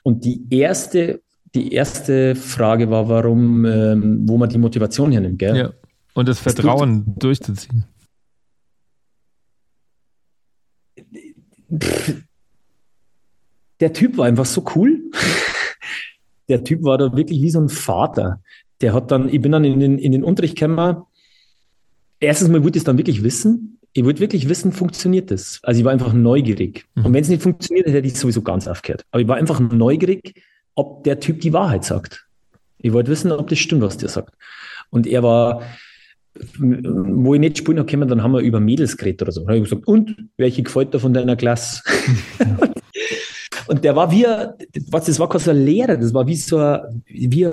Und 0.03 0.27
die 0.27 0.45
erste, 0.51 1.23
die 1.55 1.73
erste 1.73 2.35
Frage 2.35 2.91
war, 2.91 3.09
warum, 3.09 3.65
ähm, 3.65 4.29
wo 4.29 4.37
man 4.37 4.51
die 4.51 4.59
Motivation 4.59 5.13
hernimmt, 5.13 5.39
gell? 5.39 5.57
Ja. 5.57 5.73
Und 6.15 6.29
das 6.29 6.39
Vertrauen 6.39 7.05
das 7.07 7.15
durchzuziehen. 7.17 7.85
der 13.81 13.93
Typ 13.93 14.17
war 14.17 14.27
einfach 14.27 14.47
so 14.47 14.65
cool. 14.77 15.01
der 16.49 16.63
Typ 16.65 16.85
war 16.85 16.99
da 16.99 17.17
wirklich 17.17 17.43
wie 17.43 17.51
so 17.51 17.61
ein 17.61 17.69
Vater. 17.69 18.41
Der 18.81 18.95
hat 18.95 19.11
dann, 19.11 19.29
ich 19.29 19.41
bin 19.41 19.53
dann 19.53 19.65
in 19.65 19.81
den, 19.81 19.99
in 19.99 20.13
den 20.13 20.23
Unterricht 20.23 20.57
gekommen. 20.57 21.03
Erstens 22.21 22.49
mal 22.49 22.63
wollte 22.63 22.77
ich 22.77 22.83
es 22.83 22.85
dann 22.85 22.99
wirklich 22.99 23.25
wissen. 23.25 23.79
Ich 23.93 24.05
wollte 24.05 24.21
wirklich 24.21 24.49
wissen, 24.49 24.73
funktioniert 24.73 25.31
das? 25.31 25.61
Also 25.63 25.81
ich 25.81 25.85
war 25.85 25.93
einfach 25.93 26.13
neugierig. 26.13 26.87
Mhm. 26.95 27.07
Und 27.07 27.15
wenn 27.15 27.23
es 27.23 27.29
nicht 27.29 27.43
funktioniert, 27.43 27.89
hätte 27.89 28.07
ich 28.07 28.19
sowieso 28.19 28.43
ganz 28.43 28.69
aufgehört. 28.69 29.05
Aber 29.11 29.21
ich 29.21 29.29
war 29.29 29.37
einfach 29.37 29.61
neugierig, 29.61 30.43
ob 30.75 31.05
der 31.05 31.21
Typ 31.21 31.41
die 31.41 31.53
Wahrheit 31.53 31.85
sagt. 31.85 32.27
Ich 32.79 32.93
wollte 32.93 33.11
wissen, 33.11 33.33
ob 33.33 33.49
das 33.49 33.59
stimmt, 33.59 33.83
was 33.83 33.97
der 33.97 34.09
sagt. 34.09 34.35
Und 34.91 35.07
er 35.07 35.23
war, 35.23 35.63
wo 36.59 37.35
ich 37.35 37.41
nicht 37.41 37.59
spielen 37.59 37.79
habe, 37.79 38.07
dann 38.07 38.23
haben 38.23 38.33
wir 38.33 38.41
über 38.41 38.61
Mädels 38.61 38.97
geredet 38.97 39.23
oder 39.23 39.33
so. 39.33 39.43
Da 39.43 39.49
habe 39.49 39.59
ich 39.59 39.65
gesagt, 39.65 39.87
und 39.87 40.17
welche 40.37 40.63
gefällt 40.63 40.95
dir 40.95 40.99
von 40.99 41.13
deiner 41.13 41.37
Klasse? 41.37 41.83
Und 43.69 43.85
der 43.85 43.97
war 43.97 44.11
wie, 44.11 44.27
was, 44.91 45.07
das 45.07 45.19
war 45.19 45.39
so 45.39 45.51
ein 45.51 45.65
Lehrer, 45.65 45.97
das 45.97 46.13
war 46.13 46.27
wie 46.27 46.37
so 46.37 46.59
ein, 46.59 47.03
wie, 47.07 47.49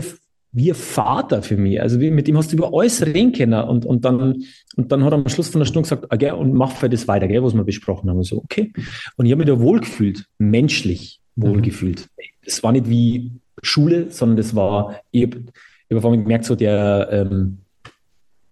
wie 0.52 0.72
ein 0.72 0.76
Vater 0.76 1.42
für 1.42 1.56
mich. 1.56 1.82
Also 1.82 1.98
mit 1.98 2.28
dem 2.28 2.38
hast 2.38 2.52
du 2.52 2.58
über 2.58 2.74
alles 2.74 3.06
reden 3.06 3.32
können. 3.32 3.54
Und, 3.64 3.86
und, 3.86 4.04
dann, 4.06 4.44
und 4.76 4.92
dann 4.92 5.04
hat 5.04 5.14
er 5.14 5.20
am 5.20 5.30
Schluss 5.30 5.50
von 5.50 5.60
der 5.60 5.66
Stunde 5.66 5.84
gesagt, 5.84 6.12
okay, 6.12 6.30
ah, 6.30 6.34
und 6.34 6.54
mach 6.54 6.72
für 6.72 6.90
das 6.90 7.08
weiter, 7.08 7.28
gell, 7.28 7.44
was 7.44 7.54
wir 7.54 7.64
besprochen 7.64 8.10
haben. 8.10 8.18
Und 8.18 8.24
so, 8.24 8.38
okay. 8.38 8.74
Und 9.16 9.28
ich 9.28 9.32
habe 9.32 9.46
mich 9.46 9.48
da 9.48 9.60
wohlgefühlt, 9.60 10.26
menschlich 10.40 11.22
wohlgefühlt. 11.36 12.02
Mhm. 12.02 12.24
Das 12.46 12.64
war 12.64 12.72
nicht 12.72 12.90
wie 12.90 13.32
Schule, 13.62 14.08
sondern 14.10 14.38
das 14.38 14.56
war, 14.56 15.00
ich 15.12 15.24
habe 15.24 15.44
hab 15.92 16.02
vor 16.02 16.12
allem 16.12 16.24
gemerkt, 16.24 16.46
so 16.46 16.56
der, 16.56 17.10
ähm, 17.12 17.60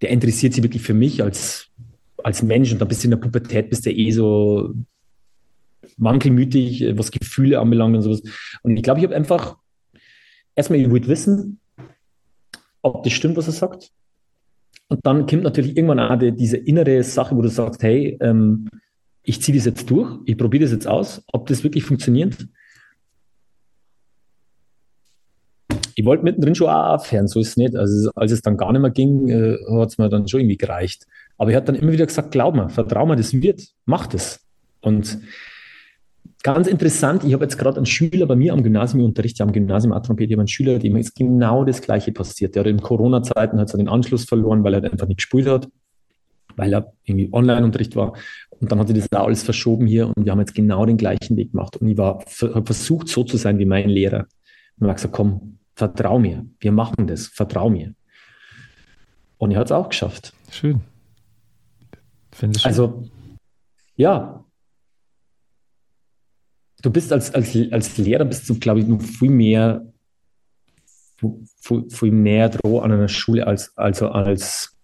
der 0.02 0.10
interessiert 0.10 0.54
sich 0.54 0.62
wirklich 0.62 0.82
für 0.82 0.94
mich 0.94 1.22
als, 1.22 1.68
als 2.22 2.42
Mensch. 2.42 2.72
Und 2.72 2.80
dann 2.80 2.88
bist 2.88 3.02
du 3.02 3.06
in 3.06 3.12
der 3.12 3.18
Pubertät, 3.18 3.70
bist 3.70 3.86
du 3.86 3.90
eh 3.90 4.10
so 4.10 4.74
wankelmütig, 5.96 6.96
was 6.96 7.10
Gefühle 7.10 7.60
anbelangt 7.60 7.96
und 7.96 8.02
sowas. 8.02 8.22
Und 8.62 8.76
ich 8.76 8.82
glaube, 8.82 9.00
ich 9.00 9.04
habe 9.04 9.16
einfach 9.16 9.56
erstmal, 10.54 10.80
ich 10.80 10.90
wollte 10.90 11.08
wissen, 11.08 11.60
ob 12.82 13.02
das 13.02 13.12
stimmt, 13.12 13.36
was 13.36 13.46
er 13.46 13.52
sagt. 13.52 13.90
Und 14.88 15.04
dann 15.04 15.26
kommt 15.26 15.42
natürlich 15.42 15.76
irgendwann 15.76 16.00
auch 16.00 16.18
die, 16.18 16.32
diese 16.32 16.56
innere 16.56 17.02
Sache, 17.02 17.36
wo 17.36 17.42
du 17.42 17.48
sagst, 17.48 17.82
hey, 17.82 18.16
ähm, 18.20 18.68
ich 19.22 19.42
ziehe 19.42 19.56
das 19.56 19.66
jetzt 19.66 19.90
durch, 19.90 20.18
ich 20.24 20.38
probiere 20.38 20.64
das 20.64 20.72
jetzt 20.72 20.86
aus, 20.86 21.22
ob 21.32 21.46
das 21.46 21.62
wirklich 21.62 21.84
funktioniert. 21.84 22.48
Ich 25.98 26.04
wollte 26.04 26.22
mittendrin 26.22 26.54
schon 26.54 26.68
auch 26.68 26.94
aufhören, 26.94 27.26
so 27.26 27.40
ist 27.40 27.48
es 27.48 27.56
nicht. 27.56 27.74
Also 27.74 28.10
als 28.14 28.30
es 28.30 28.40
dann 28.40 28.56
gar 28.56 28.70
nicht 28.70 28.80
mehr 28.80 28.92
ging, 28.92 29.28
äh, 29.28 29.56
hat 29.68 29.88
es 29.88 29.98
mir 29.98 30.08
dann 30.08 30.28
schon 30.28 30.40
irgendwie 30.40 30.56
gereicht. 30.56 31.08
Aber 31.38 31.50
er 31.50 31.56
hat 31.56 31.68
dann 31.68 31.74
immer 31.74 31.90
wieder 31.90 32.06
gesagt, 32.06 32.30
glaub 32.30 32.54
mir, 32.54 32.68
vertrau 32.68 33.04
mir, 33.04 33.16
das 33.16 33.32
wird, 33.32 33.62
mach 33.84 34.06
das. 34.06 34.40
Und 34.80 35.18
Ganz 36.44 36.68
interessant, 36.68 37.24
ich 37.24 37.32
habe 37.32 37.44
jetzt 37.44 37.58
gerade 37.58 37.78
einen 37.78 37.86
Schüler 37.86 38.26
bei 38.26 38.36
mir 38.36 38.52
am 38.52 38.62
Gymnasium, 38.62 39.00
ich 39.00 39.06
unterrichte 39.06 39.42
am 39.42 39.50
Gymnasium 39.50 39.92
A-Trompete, 39.92 40.28
ich 40.28 40.34
habe 40.34 40.42
einen 40.42 40.48
Schüler, 40.48 40.78
dem 40.78 40.94
ist 40.94 41.16
genau 41.16 41.64
das 41.64 41.82
Gleiche 41.82 42.12
passiert. 42.12 42.54
Der 42.54 42.60
hat 42.60 42.68
in 42.68 42.80
Corona-Zeiten 42.80 43.58
hat 43.58 43.74
den 43.74 43.88
Anschluss 43.88 44.24
verloren, 44.24 44.62
weil 44.62 44.74
er 44.74 44.84
einfach 44.84 45.08
nicht 45.08 45.16
gespielt 45.16 45.48
hat, 45.48 45.68
weil 46.54 46.72
er 46.72 46.92
irgendwie 47.02 47.28
Online-Unterricht 47.32 47.96
war. 47.96 48.12
Und 48.50 48.70
dann 48.70 48.78
hat 48.78 48.86
sich 48.86 48.96
das 48.96 49.12
alles 49.12 49.42
verschoben 49.42 49.88
hier 49.88 50.06
und 50.06 50.24
wir 50.24 50.30
haben 50.30 50.38
jetzt 50.38 50.54
genau 50.54 50.86
den 50.86 50.96
gleichen 50.96 51.36
Weg 51.36 51.50
gemacht. 51.50 51.76
Und 51.76 51.88
ich 51.88 51.98
habe 51.98 52.24
versucht, 52.64 53.08
so 53.08 53.24
zu 53.24 53.36
sein 53.36 53.58
wie 53.58 53.66
mein 53.66 53.88
Lehrer. 53.88 54.26
Und 54.78 54.86
hat 54.86 54.96
gesagt, 54.96 55.14
komm, 55.14 55.57
vertrau 55.78 56.18
mir, 56.18 56.44
wir 56.58 56.72
machen 56.72 57.06
das, 57.06 57.28
vertrau 57.28 57.70
mir. 57.70 57.94
Und 59.38 59.52
er 59.52 59.60
hat 59.60 59.66
es 59.66 59.72
auch 59.72 59.88
geschafft. 59.88 60.32
Schön. 60.50 60.80
Finde 62.32 62.56
ich 62.56 62.62
schön. 62.62 62.68
Also, 62.68 63.08
ja, 63.94 64.44
du 66.82 66.90
bist 66.90 67.12
als, 67.12 67.32
als, 67.32 67.56
als 67.70 67.96
Lehrer, 67.96 68.24
bist 68.24 68.48
du, 68.48 68.58
glaube 68.58 68.80
ich, 68.80 69.02
viel 69.02 69.30
mehr, 69.30 69.86
viel, 71.60 71.88
viel 71.88 72.12
näher 72.12 72.48
dran 72.48 72.82
an 72.82 72.92
einer 72.92 73.08
Schule 73.08 73.46
als, 73.46 73.76
also 73.76 74.08
als, 74.08 74.76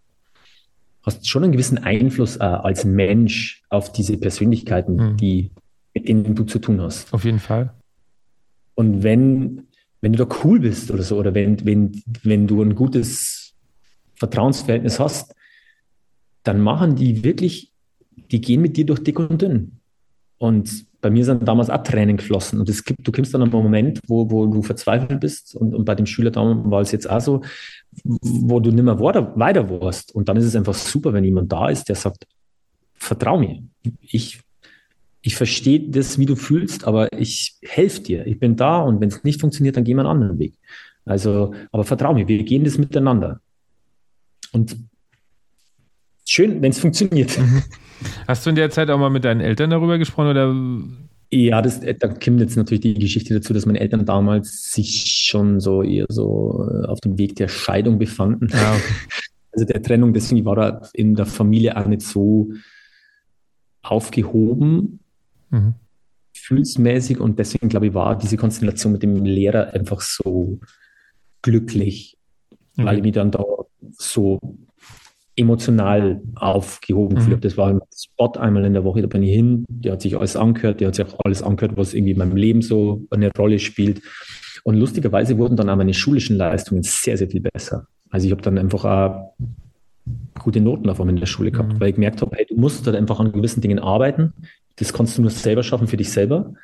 hast 1.03 1.27
schon 1.27 1.43
einen 1.43 1.53
gewissen 1.53 1.79
Einfluss 1.79 2.37
äh, 2.37 2.45
als 2.45 2.85
Mensch 2.85 3.65
auf 3.69 3.91
diese 3.91 4.17
Persönlichkeiten, 4.17 4.95
mhm. 4.95 5.17
die, 5.17 5.51
mit 5.93 6.09
denen 6.09 6.37
du 6.37 6.45
zu 6.45 6.61
tun 6.61 6.81
hast. 6.81 7.13
Auf 7.13 7.25
jeden 7.25 7.41
Fall. 7.41 7.75
Und 8.77 9.03
wenn, 9.03 9.67
wenn 10.05 10.13
du 10.13 10.27
da 10.27 10.37
cool 10.45 10.61
bist 10.61 10.91
oder 10.91 11.03
so, 11.03 11.17
oder 11.17 11.35
wenn, 11.35 11.65
wenn, 11.65 12.03
wenn 12.23 12.47
du 12.47 12.61
ein 12.61 12.75
gutes 12.75 13.55
Vertrauensverhältnis 14.17 15.01
hast, 15.01 15.35
dann 16.43 16.61
machen 16.61 16.95
die 16.95 17.25
wirklich, 17.25 17.73
die 18.31 18.43
gehen 18.43 18.61
mit 18.61 18.77
dir 18.77 18.85
durch 18.85 19.03
dick 19.03 19.19
und 19.19 19.41
dünn. 19.41 19.81
Und 20.37 20.85
bei 21.01 21.09
mir 21.09 21.25
sind 21.25 21.49
damals 21.49 21.71
auch 21.71 21.83
Tränen 21.83 22.19
geflossen. 22.19 22.61
Und 22.61 22.69
es 22.69 22.85
gibt, 22.85 23.07
du 23.07 23.13
kommst 23.13 23.33
dann 23.33 23.41
an 23.41 23.51
einen 23.51 23.63
Moment, 23.63 24.01
wo, 24.07 24.31
wo 24.31 24.45
du 24.47 24.61
verzweifelt 24.61 25.21
bist. 25.21 25.55
Und, 25.55 25.75
und 25.75 25.87
bei 25.87 25.95
dem 25.95 26.05
Schüler 26.05 26.31
damals 26.31 26.71
war 26.71 26.81
es 26.83 26.93
jetzt 26.93 27.09
auch 27.09 27.21
so, 27.23 27.41
wo 28.03 28.61
du 28.61 28.73
nicht 28.73 28.85
mehr 28.85 29.01
weiter, 29.01 29.71
warst. 29.81 30.15
Und 30.15 30.29
dann 30.29 30.37
ist 30.37 30.45
es 30.45 30.55
einfach 30.55 30.75
super, 30.75 31.15
wenn 31.15 31.25
jemand 31.25 31.51
da 31.51 31.71
ist, 31.71 31.89
der 31.89 31.97
sagt, 31.97 32.27
vertrau 32.93 33.39
mir. 33.39 33.63
Ich, 34.03 34.43
ich 35.27 35.37
verstehe 35.37 35.81
das, 35.81 36.19
wie 36.19 36.27
du 36.27 36.37
fühlst, 36.37 36.87
aber 36.87 37.11
ich 37.19 37.57
helfe 37.63 38.03
dir. 38.03 38.27
Ich 38.27 38.39
bin 38.39 38.57
da 38.57 38.81
und 38.81 39.01
wenn 39.01 39.09
es 39.09 39.25
nicht 39.25 39.41
funktioniert, 39.41 39.75
dann 39.75 39.85
gehen 39.85 39.97
wir 39.97 40.03
einen 40.03 40.11
anderen 40.11 40.39
Weg. 40.39 40.53
Also, 41.07 41.55
aber 41.73 41.85
vertrau 41.85 42.13
mir, 42.13 42.29
wir 42.29 42.43
gehen 42.45 42.63
das 42.63 42.77
miteinander. 42.77 43.41
Und 44.53 44.77
schön, 46.27 46.61
wenn 46.61 46.71
es 46.71 46.79
funktioniert. 46.79 47.39
Hast 48.29 48.45
du 48.45 48.51
in 48.51 48.57
der 48.57 48.69
Zeit 48.69 48.91
auch 48.91 48.99
mal 48.99 49.09
mit 49.09 49.25
deinen 49.25 49.41
Eltern 49.41 49.71
darüber 49.71 49.97
gesprochen 49.97 50.29
oder? 50.29 50.55
Ja, 51.31 51.63
das, 51.63 51.79
äh, 51.79 51.95
da 51.95 52.09
kommt 52.09 52.41
jetzt 52.41 52.57
natürlich 52.57 52.83
die 52.83 52.93
Geschichte 52.93 53.33
dazu, 53.33 53.55
dass 53.55 53.65
meine 53.65 53.81
Eltern 53.81 54.05
damals 54.05 54.73
sich 54.73 55.25
schon 55.27 55.59
so 55.59 55.83
eher 55.83 56.05
so 56.11 56.69
äh, 56.71 56.87
auf 56.87 57.01
dem 57.01 57.17
Weg 57.17 57.37
der 57.37 57.49
Scheidung 57.49 57.99
befanden. 57.99 58.49
Ja. 58.53 58.77
Also 59.57 59.67
der 59.67 59.81
Trennung, 59.85 60.13
deswegen 60.13 60.45
war 60.45 60.59
er 60.59 60.89
in 60.95 61.15
der 61.15 61.27
Familie 61.27 61.77
auch 61.77 61.87
nicht 61.87 62.03
so 62.03 62.51
aufgehoben, 63.83 64.99
mhm. 65.55 65.75
gefühlsmäßig 66.33 67.21
und 67.21 67.39
deswegen 67.39 67.69
glaube 67.69 67.87
ich, 67.89 67.95
war 67.95 68.19
diese 68.19 68.37
Konstellation 68.37 68.93
mit 68.93 69.03
dem 69.03 69.25
Lehrer 69.25 69.73
einfach 69.73 70.01
so 70.01 70.59
glücklich, 71.43 72.17
mhm. 72.77 72.85
weil 72.85 72.97
ich 72.97 73.03
mich 73.03 73.13
dann 73.13 73.31
da 73.31 73.45
so 73.93 74.41
emotional 75.37 76.23
aufgehoben 76.37 77.19
mhm. 77.19 77.41
Das 77.41 77.57
war 77.57 77.69
ein 77.69 77.81
Spot 77.95 78.33
einmal 78.39 78.65
in 78.65 78.73
der 78.73 78.85
Woche, 78.85 79.03
da 79.03 79.09
bin 79.09 79.23
ich 79.23 79.33
hin, 79.33 79.65
der 79.69 79.93
hat 79.93 80.03
sich 80.03 80.17
alles 80.17 80.37
angehört, 80.37 80.81
der 80.81 80.89
hat 80.89 80.95
sich 80.95 81.07
auch 81.07 81.19
alles 81.25 81.43
angehört, 81.43 81.77
was 81.77 81.95
irgendwie 81.95 82.13
in 82.13 82.19
meinem 82.19 82.37
Leben 82.37 82.63
so 82.63 83.05
eine 83.11 83.31
Rolle 83.37 83.59
spielt. 83.59 84.01
Und 84.63 84.77
lustigerweise 84.77 85.37
wurden 85.37 85.57
dann 85.57 85.69
auch 85.69 85.77
meine 85.77 85.93
schulischen 85.93 86.37
Leistungen 86.37 86.83
sehr, 86.83 87.19
sehr 87.19 87.29
viel 87.29 87.41
besser. 87.41 87.87
Also 88.11 88.27
ich 88.27 88.33
habe 88.33 88.43
dann 88.43 88.59
einfach 88.59 88.85
auch 88.85 89.35
gute 90.39 90.61
Noten 90.61 90.89
auf 90.89 91.01
in 91.01 91.17
der 91.17 91.27
Schule 91.27 91.51
gehabt, 91.51 91.75
mhm. 91.75 91.81
weil 91.81 91.89
ich 91.89 91.95
gemerkt 91.97 92.23
habe, 92.23 92.37
hey, 92.37 92.47
du 92.49 92.57
musst 92.57 92.87
halt 92.87 92.97
einfach 92.97 93.19
an 93.21 93.33
gewissen 93.33 93.61
Dingen 93.61 93.79
arbeiten. 93.79 94.33
Das 94.77 94.93
kannst 94.93 95.17
du 95.17 95.23
nur 95.23 95.31
selber 95.31 95.63
schaffen 95.63 95.87
für 95.87 95.97
dich 95.97 96.11
selber. 96.11 96.55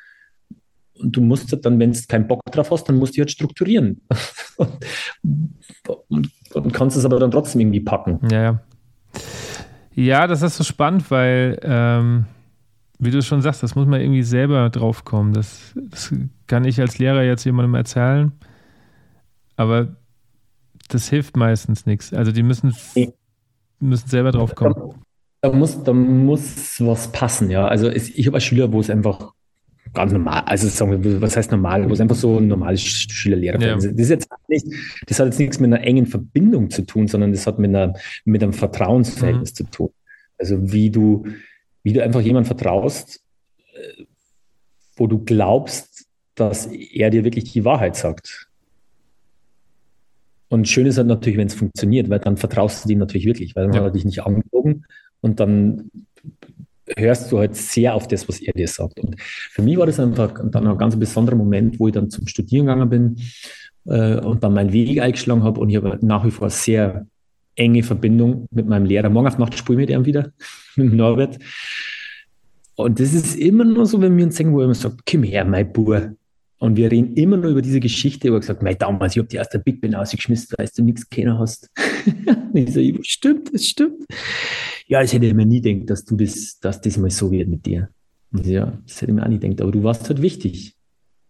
Und 0.99 1.15
du 1.15 1.21
musst 1.21 1.57
dann, 1.65 1.79
wenn 1.79 1.93
du 1.93 1.99
keinen 2.07 2.27
Bock 2.27 2.41
drauf 2.51 2.69
hast, 2.71 2.85
dann 2.85 2.97
musst 2.97 3.17
du 3.17 3.21
halt 3.21 3.31
strukturieren. 3.31 4.01
und, 6.07 6.31
und, 6.53 6.73
kannst 6.73 6.97
es 6.97 7.05
aber 7.05 7.19
dann 7.19 7.31
trotzdem 7.31 7.61
irgendwie 7.61 7.79
packen. 7.79 8.19
Ja, 8.29 8.41
ja. 8.43 8.61
Ja, 9.93 10.27
das 10.27 10.41
ist 10.41 10.57
so 10.57 10.63
spannend, 10.63 11.09
weil, 11.11 11.59
ähm, 11.63 12.25
wie 12.99 13.11
du 13.11 13.21
schon 13.21 13.41
sagst, 13.41 13.61
das 13.63 13.75
muss 13.75 13.87
man 13.87 13.99
irgendwie 13.99 14.23
selber 14.23 14.69
drauf 14.69 15.03
kommen. 15.03 15.33
Das, 15.33 15.73
das 15.75 16.13
kann 16.47 16.63
ich 16.65 16.79
als 16.79 16.97
Lehrer 16.97 17.23
jetzt 17.23 17.43
jemandem 17.43 17.75
erzählen, 17.75 18.31
aber 19.57 19.95
das 20.87 21.09
hilft 21.09 21.35
meistens 21.35 21.85
nichts. 21.85 22.13
Also 22.13 22.31
die 22.31 22.43
müssen, 22.43 22.73
müssen 23.79 24.07
selber 24.07 24.31
drauf 24.31 24.55
kommen. 24.55 25.03
Da, 25.41 25.51
muss, 25.51 25.83
da 25.83 25.91
muss 25.91 26.79
was 26.79 27.11
passen, 27.11 27.49
ja. 27.49 27.67
Also 27.67 27.89
es, 27.89 28.09
ich 28.09 28.27
habe 28.27 28.35
als 28.35 28.43
Schüler, 28.43 28.71
wo 28.71 28.79
es 28.79 28.91
einfach 28.91 29.33
ganz 29.93 30.13
normal, 30.13 30.43
also 30.45 30.67
sagen 30.67 31.03
wir, 31.03 31.21
was 31.21 31.35
heißt 31.35 31.51
normal, 31.51 31.89
wo 31.89 31.93
es 31.93 31.99
einfach 31.99 32.15
so 32.15 32.37
ein 32.37 32.47
normales 32.47 32.81
Schüler-Lehrer 32.81 33.59
ja. 33.59 33.75
Das 33.75 33.85
ist 33.85 34.09
jetzt 34.09 34.29
nicht, 34.47 34.67
das 35.07 35.19
hat 35.19 35.25
jetzt 35.25 35.39
nichts 35.39 35.59
mit 35.59 35.73
einer 35.73 35.83
engen 35.83 36.05
Verbindung 36.05 36.69
zu 36.69 36.83
tun, 36.83 37.07
sondern 37.07 37.31
das 37.31 37.47
hat 37.47 37.59
mit 37.59 37.69
einer, 37.69 37.93
mit 38.23 38.43
einem 38.43 38.53
Vertrauensverhältnis 38.53 39.51
mhm. 39.51 39.55
zu 39.55 39.63
tun. 39.65 39.89
Also 40.37 40.71
wie 40.71 40.91
du, 40.91 41.25
wie 41.83 41.93
du 41.93 42.03
einfach 42.03 42.21
jemand 42.21 42.47
vertraust, 42.47 43.23
äh, 43.73 44.03
wo 44.95 45.07
du 45.07 45.23
glaubst, 45.23 46.05
dass 46.35 46.67
er 46.67 47.09
dir 47.09 47.23
wirklich 47.23 47.51
die 47.51 47.65
Wahrheit 47.65 47.95
sagt. 47.95 48.47
Und 50.49 50.67
schön 50.67 50.85
ist 50.85 50.97
halt 50.97 51.07
natürlich, 51.07 51.37
wenn 51.37 51.47
es 51.47 51.55
funktioniert, 51.55 52.09
weil 52.09 52.19
dann 52.19 52.37
vertraust 52.37 52.85
du 52.85 52.89
ihm 52.89 52.99
natürlich 52.99 53.25
wirklich, 53.25 53.55
weil 53.55 53.65
dann 53.65 53.73
ja. 53.73 53.79
hat 53.79 53.87
er 53.87 53.91
dich 53.91 54.05
nicht 54.05 54.23
angelogen 54.23 54.85
und 55.21 55.39
dann 55.39 55.89
hörst 56.97 57.31
du 57.31 57.39
halt 57.39 57.55
sehr 57.55 57.95
auf 57.95 58.07
das, 58.07 58.27
was 58.27 58.41
er 58.41 58.53
dir 58.53 58.67
sagt. 58.67 58.99
Und 58.99 59.15
für 59.19 59.61
mich 59.61 59.77
war 59.77 59.85
das 59.85 59.99
einfach 59.99 60.33
dann 60.51 60.67
ein 60.67 60.77
ganz 60.77 60.97
besonderer 60.97 61.35
Moment, 61.35 61.79
wo 61.79 61.87
ich 61.87 61.93
dann 61.93 62.09
zum 62.09 62.27
Studieren 62.27 62.65
gegangen 62.65 62.89
bin 62.89 63.15
äh, 63.85 64.19
und 64.19 64.43
dann 64.43 64.53
meinen 64.53 64.73
Weg 64.73 64.99
eingeschlagen 64.99 65.43
habe 65.43 65.59
und 65.59 65.69
ich 65.69 65.77
habe 65.77 65.97
nach 66.01 66.25
wie 66.25 66.31
vor 66.31 66.49
sehr 66.49 67.05
enge 67.55 67.83
Verbindung 67.83 68.47
mit 68.51 68.67
meinem 68.67 68.85
Lehrer. 68.85 69.09
Morgen 69.09 69.27
auf 69.27 69.37
Nacht 69.37 69.57
spiele 69.57 69.81
ich 69.81 69.89
mit 69.89 69.97
ihm 69.97 70.05
wieder, 70.05 70.31
mit 70.75 70.93
Norbert. 70.93 71.37
Und 72.75 72.99
das 72.99 73.13
ist 73.13 73.35
immer 73.35 73.63
nur 73.63 73.85
so, 73.85 74.01
wenn 74.01 74.17
wir 74.17 74.25
uns 74.25 74.37
sehen, 74.37 74.51
wo 74.53 74.59
er 74.59 74.65
immer 74.65 74.73
sagt, 74.73 75.01
komm 75.09 75.23
her, 75.23 75.45
mein 75.45 75.71
Bub. 75.71 76.15
Und 76.61 76.75
wir 76.75 76.91
reden 76.91 77.15
immer 77.15 77.37
nur 77.37 77.51
über 77.51 77.61
diese 77.61 77.79
Geschichte, 77.79 78.29
wo 78.29 78.35
er 78.35 78.39
gesagt 78.39 78.61
mein 78.61 78.77
damals, 78.77 79.15
ich 79.15 79.19
habe 79.19 79.27
die 79.27 79.41
der 79.51 79.59
Big 79.59 79.81
Ben 79.81 79.95
ausgeschmissen, 79.95 80.55
weil 80.57 80.69
du 80.75 80.83
nichts 80.83 81.09
kennen 81.09 81.37
hast. 81.39 81.69
ich 82.53 82.73
so, 82.73 82.81
stimmt, 83.01 83.53
das 83.53 83.65
stimmt 83.65 84.05
ja, 84.91 85.01
das 85.01 85.13
hätte 85.13 85.25
ich 85.25 85.33
mir 85.33 85.45
nie 85.45 85.61
gedacht, 85.61 85.89
dass 85.89 86.03
du 86.03 86.17
das, 86.17 86.59
dass 86.59 86.81
das 86.81 86.97
mal 86.97 87.09
so 87.09 87.31
wird 87.31 87.47
mit 87.47 87.65
dir. 87.65 87.87
Und 88.33 88.45
ja, 88.45 88.77
das 88.85 89.01
hätte 89.01 89.11
ich 89.11 89.15
mir 89.15 89.23
auch 89.23 89.29
nie 89.29 89.39
gedacht, 89.39 89.61
aber 89.61 89.71
du 89.71 89.83
warst 89.83 90.09
halt 90.09 90.21
wichtig. 90.21 90.75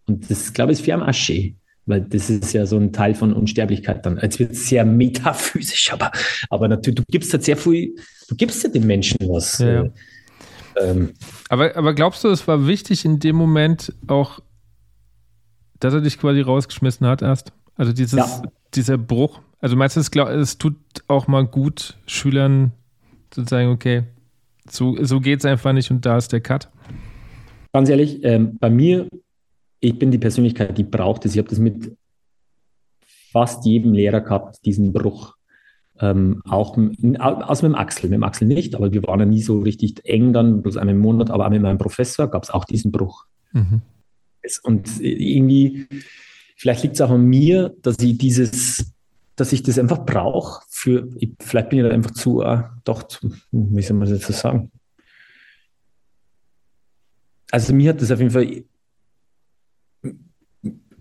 Und 0.08 0.32
das, 0.32 0.52
glaube 0.52 0.72
ich, 0.72 0.80
ist 0.80 0.86
für 0.86 0.94
einen 0.96 1.04
Asche, 1.04 1.54
weil 1.86 2.02
das 2.02 2.32
ist 2.32 2.54
ja 2.54 2.66
so 2.66 2.78
ein 2.78 2.92
Teil 2.92 3.14
von 3.14 3.34
Unsterblichkeit 3.34 4.04
dann. 4.04 4.18
Jetzt 4.20 4.40
wird 4.40 4.54
es 4.54 4.68
sehr 4.68 4.84
metaphysisch, 4.84 5.94
aber, 5.94 6.12
aber 6.50 6.70
natürlich, 6.70 6.96
du 6.96 7.04
gibst 7.12 7.32
halt 7.34 7.44
sehr 7.44 7.56
viel, 7.56 7.94
du 8.28 8.36
gibst 8.36 8.64
ja 8.64 8.70
den 8.70 8.88
Menschen 8.88 9.18
was. 9.30 9.60
Ja. 9.60 9.86
Ähm, 10.82 11.12
aber, 11.48 11.76
aber 11.76 11.94
glaubst 11.94 12.24
du, 12.24 12.30
es 12.30 12.48
war 12.48 12.66
wichtig 12.66 13.06
in 13.06 13.20
dem 13.20 13.36
Moment 13.36 13.94
auch, 14.08 14.40
dass 15.82 15.94
er 15.94 16.02
dich 16.02 16.18
quasi 16.18 16.42
rausgeschmissen 16.42 17.06
hat 17.06 17.22
erst? 17.22 17.52
Also 17.76 17.92
dieses, 17.92 18.20
ja. 18.20 18.42
dieser 18.74 18.98
Bruch. 18.98 19.42
Also 19.60 19.76
meinst 19.76 19.96
du, 19.96 20.00
es, 20.00 20.10
es 20.10 20.58
tut 20.58 20.76
auch 21.08 21.28
mal 21.28 21.46
gut, 21.46 21.98
Schülern 22.06 22.72
zu 23.30 23.44
sagen, 23.44 23.70
okay, 23.70 24.04
so, 24.70 24.96
so 25.04 25.20
geht 25.20 25.40
es 25.40 25.46
einfach 25.46 25.74
nicht 25.74 25.92
und 25.92 26.06
da 26.06 26.18
ist 26.18 26.32
der 26.32 26.42
Cut? 26.42 26.70
Ganz 27.74 27.90
ehrlich, 27.90 28.24
ähm, 28.24 28.58
bei 28.60 28.70
mir, 28.70 29.08
ich 29.80 29.98
bin 29.98 30.12
die 30.12 30.18
Persönlichkeit, 30.18 30.78
die 30.78 30.84
braucht 30.84 31.26
es. 31.26 31.34
Ich 31.34 31.40
habe 31.40 31.50
das 31.50 31.60
mit 31.60 31.98
fast 33.32 33.66
jedem 33.66 33.94
Lehrer 33.94 34.22
gehabt, 34.22 34.66
diesen 34.66 34.94
Bruch. 34.94 35.36
Ähm, 36.00 36.42
auch 36.50 36.78
aus 36.78 37.62
mit 37.62 37.72
dem 37.72 37.76
Axel, 37.76 38.10
mit 38.10 38.18
dem 38.18 38.24
Axel 38.24 38.48
nicht, 38.48 38.76
aber 38.76 38.92
wir 38.92 39.04
waren 39.04 39.20
ja 39.20 39.26
nie 39.26 39.42
so 39.42 39.60
richtig 39.60 40.04
eng 40.04 40.34
dann, 40.34 40.62
bloß 40.62 40.78
einmal 40.78 40.96
im 40.96 41.02
Monat, 41.02 41.30
aber 41.30 41.46
auch 41.46 41.50
mit 41.52 41.62
meinem 41.62 41.78
Professor 41.78 42.28
gab 42.28 42.44
es 42.44 42.50
auch 42.50 42.66
diesen 42.66 42.92
Bruch. 42.92 43.26
Mhm. 43.54 43.82
Und 44.64 45.00
irgendwie, 45.00 45.88
vielleicht 46.56 46.84
liegt 46.84 46.96
es 46.96 47.02
auch 47.02 47.12
an 47.12 47.26
mir, 47.26 47.76
dass 47.82 48.00
ich 48.00 48.18
dieses 48.18 48.94
dass 49.42 49.54
ich 49.54 49.64
das 49.64 49.80
einfach 49.80 50.06
brauche 50.06 50.64
für, 50.70 51.10
ich, 51.18 51.32
vielleicht 51.40 51.70
bin 51.70 51.80
ich 51.80 51.86
da 51.86 51.92
einfach 51.92 52.12
zu, 52.12 52.44
äh, 52.44 52.62
doch, 52.84 53.04
zu, 53.04 53.32
wie 53.52 53.82
soll 53.82 53.98
man 53.98 54.08
das 54.08 54.28
jetzt 54.28 54.40
sagen? 54.40 54.72
Also 57.50 57.74
mir 57.74 57.90
hat 57.90 58.02
das 58.02 58.12
auf 58.12 58.20
jeden 58.20 58.32
Fall 58.32 58.64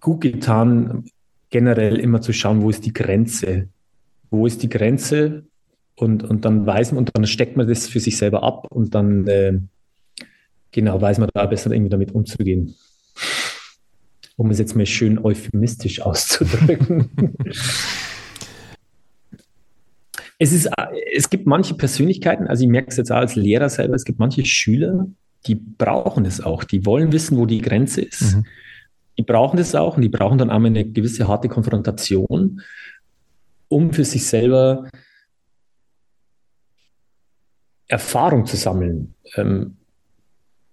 gut 0.01 0.23
getan, 0.23 1.05
generell 1.51 1.99
immer 1.99 2.23
zu 2.23 2.33
schauen, 2.33 2.63
wo 2.63 2.71
ist 2.71 2.87
die 2.87 2.95
Grenze? 2.95 3.69
Wo 4.31 4.47
ist 4.47 4.63
die 4.63 4.71
Grenze? 4.71 5.45
Und, 5.95 6.25
und 6.25 6.45
dann 6.45 6.65
weiß 6.65 6.93
man, 6.93 7.01
und 7.01 7.11
dann 7.15 7.27
steckt 7.27 7.59
man 7.59 7.69
das 7.69 7.89
für 7.89 8.01
sich 8.01 8.17
selber 8.17 8.43
ab 8.43 8.69
und 8.71 8.95
dann 8.95 9.27
äh, 9.27 9.59
genau 10.71 11.01
weiß 11.01 11.19
man 11.19 11.29
da 11.35 11.45
besser 11.45 11.71
irgendwie 11.71 11.91
damit 11.91 12.13
umzugehen. 12.13 12.75
Um 14.41 14.51
es 14.51 14.59
jetzt 14.59 14.75
mal 14.75 14.87
schön 14.87 15.23
euphemistisch 15.23 16.01
auszudrücken. 16.01 17.11
Es, 20.39 20.53
ist, 20.53 20.71
es 21.15 21.29
gibt 21.29 21.47
manche 21.47 21.75
Persönlichkeiten, 21.75 22.47
also 22.47 22.65
ich 22.65 22.71
merke 22.71 22.89
es 22.89 22.97
jetzt 22.97 23.13
auch 23.13 23.19
als 23.19 23.37
Lehrer 23.37 23.69
selber, 23.69 23.95
es 23.97 24.05
gibt 24.05 24.19
manche 24.19 24.47
Schüler, 24.47 25.07
die 25.47 25.57
brauchen 25.57 26.25
es 26.25 26.41
auch. 26.41 26.65
Die 26.65 26.87
wollen 26.87 27.13
wissen, 27.13 27.37
wo 27.37 27.45
die 27.45 27.61
Grenze 27.61 28.01
ist. 28.01 28.35
Mhm. 28.35 28.47
Die 29.19 29.23
brauchen 29.25 29.59
das 29.59 29.75
auch 29.75 29.97
und 29.97 30.03
die 30.03 30.09
brauchen 30.09 30.39
dann 30.39 30.49
einmal 30.49 30.71
eine 30.71 30.87
gewisse 30.87 31.29
harte 31.29 31.51
Konfrontation, 31.51 32.63
um 33.69 33.93
für 33.93 34.07
sich 34.07 34.25
selber 34.27 34.89
Erfahrung 37.89 38.47
zu 38.47 38.57
sammeln. 38.57 39.13
Ähm, 39.35 39.77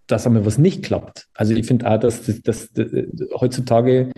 dass 0.08 0.26
einmal 0.26 0.46
was 0.46 0.58
nicht 0.58 0.84
klappt. 0.84 1.28
Also 1.34 1.54
ich 1.54 1.68
finde 1.68 1.90
auch, 1.90 2.00
dass, 2.00 2.26
dass, 2.26 2.42
dass, 2.42 2.72
dass, 2.72 2.88
heutzutage 3.40 4.12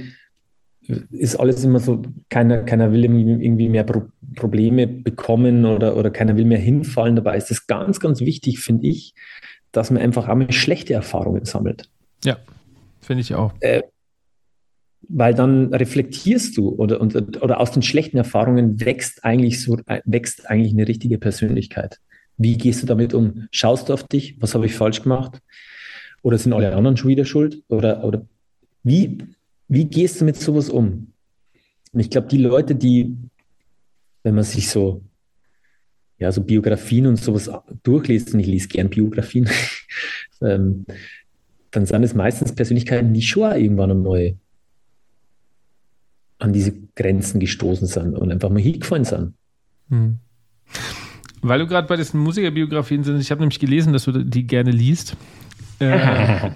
ist 1.11 1.35
alles 1.35 1.63
immer 1.63 1.79
so, 1.79 2.01
keiner, 2.29 2.63
keiner 2.63 2.91
will 2.91 3.05
irgendwie 3.05 3.69
mehr 3.69 3.83
Pro 3.83 4.03
Probleme 4.35 4.87
bekommen 4.87 5.65
oder, 5.65 5.97
oder 5.97 6.11
keiner 6.11 6.37
will 6.37 6.45
mehr 6.45 6.59
hinfallen. 6.59 7.15
Dabei 7.15 7.35
ist 7.35 7.49
es 7.51 7.65
ganz, 7.65 7.99
ganz 7.99 8.21
wichtig, 8.21 8.59
finde 8.59 8.87
ich, 8.87 9.15
dass 9.71 9.89
man 9.91 10.01
einfach 10.01 10.27
einmal 10.27 10.51
schlechte 10.51 10.93
Erfahrungen 10.93 11.45
sammelt. 11.45 11.89
Ja, 12.23 12.37
finde 13.01 13.21
ich 13.21 13.33
auch. 13.33 13.53
Äh, 13.59 13.81
weil 15.07 15.33
dann 15.33 15.73
reflektierst 15.73 16.57
du 16.57 16.69
oder, 16.69 17.01
und, 17.01 17.41
oder 17.41 17.59
aus 17.59 17.71
den 17.71 17.81
schlechten 17.81 18.17
Erfahrungen 18.17 18.79
wächst 18.79 19.25
eigentlich 19.25 19.61
so, 19.61 19.79
wächst 20.05 20.49
eigentlich 20.49 20.73
eine 20.73 20.87
richtige 20.87 21.17
Persönlichkeit. 21.17 21.99
Wie 22.37 22.57
gehst 22.57 22.83
du 22.83 22.87
damit 22.87 23.13
um? 23.13 23.47
Schaust 23.51 23.89
du 23.89 23.93
auf 23.93 24.03
dich? 24.03 24.37
Was 24.39 24.53
habe 24.53 24.65
ich 24.65 24.75
falsch 24.75 25.01
gemacht? 25.01 25.41
Oder 26.21 26.37
sind 26.37 26.53
alle 26.53 26.75
anderen 26.75 26.97
schon 26.97 27.09
wieder 27.09 27.25
schuld? 27.25 27.63
Oder, 27.69 28.03
oder 28.03 28.25
wie, 28.83 29.17
wie 29.67 29.85
gehst 29.85 30.21
du 30.21 30.25
mit 30.25 30.37
sowas 30.37 30.69
um? 30.69 31.13
Und 31.91 31.99
ich 31.99 32.09
glaube, 32.09 32.27
die 32.27 32.37
Leute, 32.37 32.75
die, 32.75 33.15
wenn 34.23 34.35
man 34.35 34.43
sich 34.43 34.69
so, 34.69 35.01
ja, 36.17 36.31
so 36.31 36.41
Biografien 36.41 37.07
und 37.07 37.15
sowas 37.17 37.49
durchliest, 37.83 38.33
und 38.33 38.41
ich 38.41 38.47
lese 38.47 38.67
gern 38.67 38.89
Biografien, 38.89 39.49
ähm, 40.41 40.85
dann 41.71 41.85
sind 41.85 42.03
es 42.03 42.13
meistens 42.13 42.53
Persönlichkeiten, 42.53 43.13
die 43.13 43.21
schon 43.21 43.51
irgendwann 43.51 43.91
einmal 43.91 44.35
an 46.39 46.53
diese 46.53 46.73
Grenzen 46.95 47.39
gestoßen 47.39 47.87
sind 47.87 48.15
und 48.15 48.31
einfach 48.31 48.49
mal 48.49 48.61
hingefallen 48.61 49.05
sind. 49.05 49.33
Hm. 49.89 50.19
Weil 51.41 51.59
du 51.59 51.67
gerade 51.67 51.87
bei 51.87 51.95
diesen 51.95 52.19
Musikerbiografien 52.19 53.03
sind, 53.03 53.19
ich 53.19 53.31
habe 53.31 53.41
nämlich 53.41 53.59
gelesen, 53.59 53.93
dass 53.93 54.05
du 54.05 54.11
die 54.11 54.45
gerne 54.45 54.71
liest. 54.71 55.15
Äh, 55.79 56.51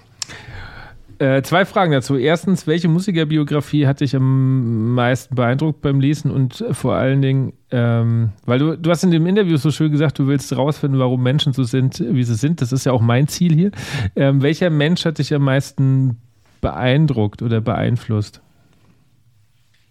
äh, 1.19 1.41
zwei 1.41 1.65
Fragen 1.65 1.91
dazu. 1.91 2.17
Erstens, 2.17 2.67
welche 2.67 2.89
Musikerbiografie 2.89 3.87
hat 3.87 4.01
dich 4.01 4.15
am 4.15 4.93
meisten 4.93 5.35
beeindruckt 5.35 5.81
beim 5.81 5.99
Lesen 5.99 6.31
und 6.31 6.65
vor 6.71 6.95
allen 6.95 7.21
Dingen, 7.21 7.53
ähm, 7.71 8.31
weil 8.45 8.59
du, 8.59 8.77
du 8.77 8.89
hast 8.89 9.03
in 9.03 9.11
dem 9.11 9.25
Interview 9.25 9.57
so 9.57 9.71
schön 9.71 9.91
gesagt, 9.91 10.19
du 10.19 10.27
willst 10.27 10.51
herausfinden, 10.51 10.99
warum 10.99 11.23
Menschen 11.23 11.53
so 11.53 11.63
sind, 11.63 12.03
wie 12.05 12.23
sie 12.23 12.35
sind. 12.35 12.61
Das 12.61 12.71
ist 12.71 12.85
ja 12.85 12.91
auch 12.91 13.01
mein 13.01 13.27
Ziel 13.27 13.53
hier. 13.53 13.71
Ähm, 14.15 14.41
welcher 14.41 14.69
Mensch 14.69 15.05
hat 15.05 15.19
dich 15.19 15.33
am 15.33 15.43
meisten 15.43 16.17
beeindruckt 16.61 17.41
oder 17.41 17.61
beeinflusst? 17.61 18.42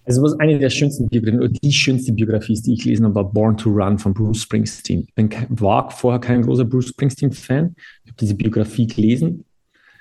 Also 0.04 0.22
was 0.22 0.38
eine 0.40 0.58
der 0.58 0.70
schönsten 0.70 1.08
Biografien, 1.08 1.40
oder 1.40 1.48
die 1.48 1.72
schönste 1.72 2.12
Biografie 2.12 2.60
die 2.60 2.74
ich 2.74 2.82
gelesen 2.82 3.04
habe, 3.04 3.14
war 3.14 3.30
Born 3.32 3.56
to 3.56 3.70
Run 3.70 3.98
von 3.98 4.12
Bruce 4.12 4.42
Springsteen. 4.42 5.04
Ich 5.06 5.14
bin, 5.14 5.30
war 5.50 5.90
vorher 5.90 6.20
kein 6.20 6.42
großer 6.42 6.64
Bruce 6.64 6.88
Springsteen-Fan. 6.88 7.76
Ich 8.04 8.10
habe 8.10 8.18
diese 8.20 8.34
Biografie 8.34 8.86
gelesen. 8.86 9.44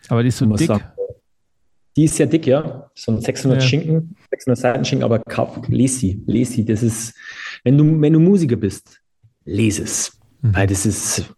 Aber 0.07 0.23
die 0.23 0.29
ist 0.29 0.39
so 0.39 0.45
dick. 0.45 0.67
Sagen, 0.67 0.83
die 1.95 2.05
ist 2.05 2.15
sehr 2.15 2.25
dick, 2.25 2.47
ja. 2.47 2.89
So 2.95 3.11
ein 3.11 3.21
600 3.21 3.61
ja. 3.61 3.67
Schinken, 3.67 4.15
600 4.31 4.57
Seiten 4.57 4.85
Schinken, 4.85 5.03
aber 5.03 5.21
lese 5.67 5.99
sie, 5.99 6.23
lese 6.25 6.53
sie. 6.53 6.65
Das 6.65 6.81
ist, 6.81 7.13
wenn 7.63 7.77
du, 7.77 8.01
wenn 8.01 8.13
du 8.13 8.19
Musiker 8.19 8.55
bist, 8.55 9.01
lese 9.45 9.83
es. 9.83 10.17
Mhm. 10.41 10.55
Weil 10.55 10.67
das 10.67 10.85
ist 10.85 11.33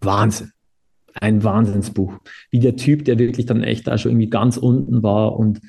Wahnsinn. 0.00 0.52
Ein 1.14 1.42
Wahnsinnsbuch. 1.42 2.12
Wie 2.50 2.60
der 2.60 2.76
Typ, 2.76 3.06
der 3.06 3.18
wirklich 3.18 3.46
dann 3.46 3.62
echt 3.62 3.86
da 3.86 3.96
schon 3.96 4.12
irgendwie 4.12 4.28
ganz 4.28 4.58
unten 4.58 5.02
war 5.02 5.38
und 5.38 5.60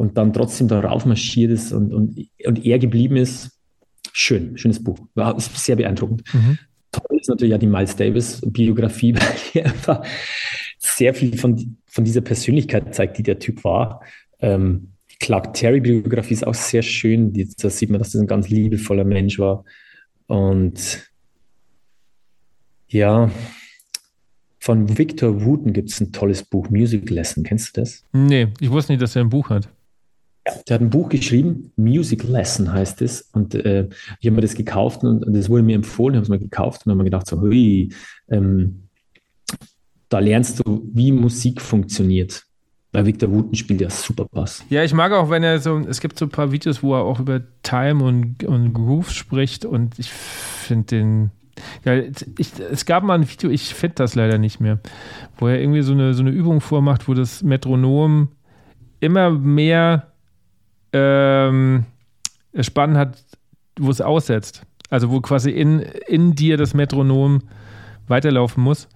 und 0.00 0.16
dann 0.16 0.32
trotzdem 0.32 0.66
darauf 0.66 1.04
marschiert 1.04 1.50
ist 1.50 1.72
und, 1.72 1.92
und, 1.92 2.26
und 2.46 2.64
er 2.64 2.78
geblieben 2.78 3.16
ist. 3.16 3.50
Schön, 4.14 4.56
schönes 4.56 4.82
Buch. 4.82 4.98
War 5.14 5.38
sehr 5.38 5.76
beeindruckend. 5.76 6.22
Mhm. 6.32 6.58
Toll 6.90 7.18
ist 7.20 7.28
natürlich 7.28 7.50
ja 7.50 7.58
die 7.58 7.66
Miles 7.66 7.96
Davis-Biografie, 7.96 9.14
weil 9.16 9.62
er 9.62 9.66
einfach 9.66 10.02
sehr 10.78 11.12
viel 11.12 11.36
von, 11.36 11.76
von 11.84 12.02
dieser 12.02 12.22
Persönlichkeit 12.22 12.94
zeigt, 12.94 13.18
die 13.18 13.22
der 13.22 13.38
Typ 13.40 13.62
war. 13.62 14.00
Ähm, 14.38 14.92
Clark 15.20 15.52
Terry-Biografie 15.52 16.32
ist 16.32 16.46
auch 16.46 16.54
sehr 16.54 16.80
schön. 16.80 17.34
da 17.58 17.68
sieht 17.68 17.90
man, 17.90 17.98
dass 17.98 18.12
das 18.12 18.22
ein 18.22 18.26
ganz 18.26 18.48
liebevoller 18.48 19.04
Mensch 19.04 19.38
war. 19.38 19.66
Und 20.28 21.10
ja, 22.88 23.30
von 24.60 24.96
Victor 24.96 25.44
Wooten 25.44 25.74
gibt 25.74 25.90
es 25.90 26.00
ein 26.00 26.10
tolles 26.10 26.42
Buch, 26.42 26.70
Music 26.70 27.10
Lesson. 27.10 27.44
Kennst 27.44 27.76
du 27.76 27.82
das? 27.82 28.02
Nee, 28.14 28.48
ich 28.60 28.70
wusste 28.70 28.92
nicht, 28.92 29.02
dass 29.02 29.14
er 29.14 29.24
ein 29.24 29.28
Buch 29.28 29.50
hat. 29.50 29.68
Ja, 30.46 30.54
der 30.68 30.74
hat 30.74 30.80
ein 30.80 30.90
Buch 30.90 31.08
geschrieben, 31.08 31.72
Music 31.76 32.24
Lesson 32.24 32.72
heißt 32.72 33.02
es. 33.02 33.28
Und 33.32 33.54
äh, 33.54 33.88
ich 34.20 34.26
habe 34.26 34.36
mir 34.36 34.42
das 34.42 34.54
gekauft 34.54 35.02
und, 35.04 35.24
und 35.24 35.34
das 35.34 35.50
wurde 35.50 35.62
mir 35.62 35.76
empfohlen, 35.76 36.14
ich 36.14 36.16
habe 36.16 36.24
es 36.24 36.30
mir 36.30 36.38
gekauft 36.38 36.86
und 36.86 36.90
habe 36.90 36.98
mir 36.98 37.04
gedacht, 37.04 37.26
so, 37.26 37.40
hui, 37.40 37.92
ähm, 38.28 38.88
da 40.08 40.18
lernst 40.18 40.60
du, 40.60 40.88
wie 40.92 41.12
Musik 41.12 41.60
funktioniert. 41.60 42.44
Weil 42.92 43.06
Victor 43.06 43.30
Wooten 43.30 43.54
spielt 43.54 43.80
ja 43.80 43.88
super 43.88 44.26
Bass. 44.32 44.64
Ja, 44.68 44.82
ich 44.82 44.92
mag 44.92 45.12
auch, 45.12 45.30
wenn 45.30 45.44
er 45.44 45.60
so, 45.60 45.78
es 45.78 46.00
gibt 46.00 46.18
so 46.18 46.26
ein 46.26 46.30
paar 46.30 46.50
Videos, 46.50 46.82
wo 46.82 46.94
er 46.94 47.02
auch 47.02 47.20
über 47.20 47.40
Time 47.62 48.02
und, 48.02 48.42
und 48.42 48.72
Groove 48.72 49.12
spricht 49.12 49.64
und 49.64 49.96
ich 49.98 50.10
finde 50.10 50.86
den, 50.86 51.30
ja, 51.84 51.94
ich, 51.94 52.52
es 52.58 52.86
gab 52.86 53.04
mal 53.04 53.14
ein 53.14 53.30
Video, 53.30 53.48
ich 53.48 53.74
finde 53.74 53.94
das 53.96 54.16
leider 54.16 54.38
nicht 54.38 54.60
mehr, 54.60 54.80
wo 55.38 55.46
er 55.46 55.60
irgendwie 55.60 55.82
so 55.82 55.92
eine, 55.92 56.14
so 56.14 56.22
eine 56.22 56.30
Übung 56.30 56.60
vormacht, 56.60 57.06
wo 57.06 57.14
das 57.14 57.44
Metronom 57.44 58.28
immer 58.98 59.30
mehr 59.30 60.09
ähm, 60.92 61.84
Spannen 62.60 62.96
hat, 62.96 63.22
wo 63.78 63.90
es 63.90 64.00
aussetzt. 64.00 64.62
Also 64.88 65.10
wo 65.10 65.20
quasi 65.20 65.50
in, 65.50 65.80
in 65.80 66.34
dir 66.34 66.56
das 66.56 66.74
Metronom 66.74 67.42
weiterlaufen 68.08 68.62
muss. 68.62 68.88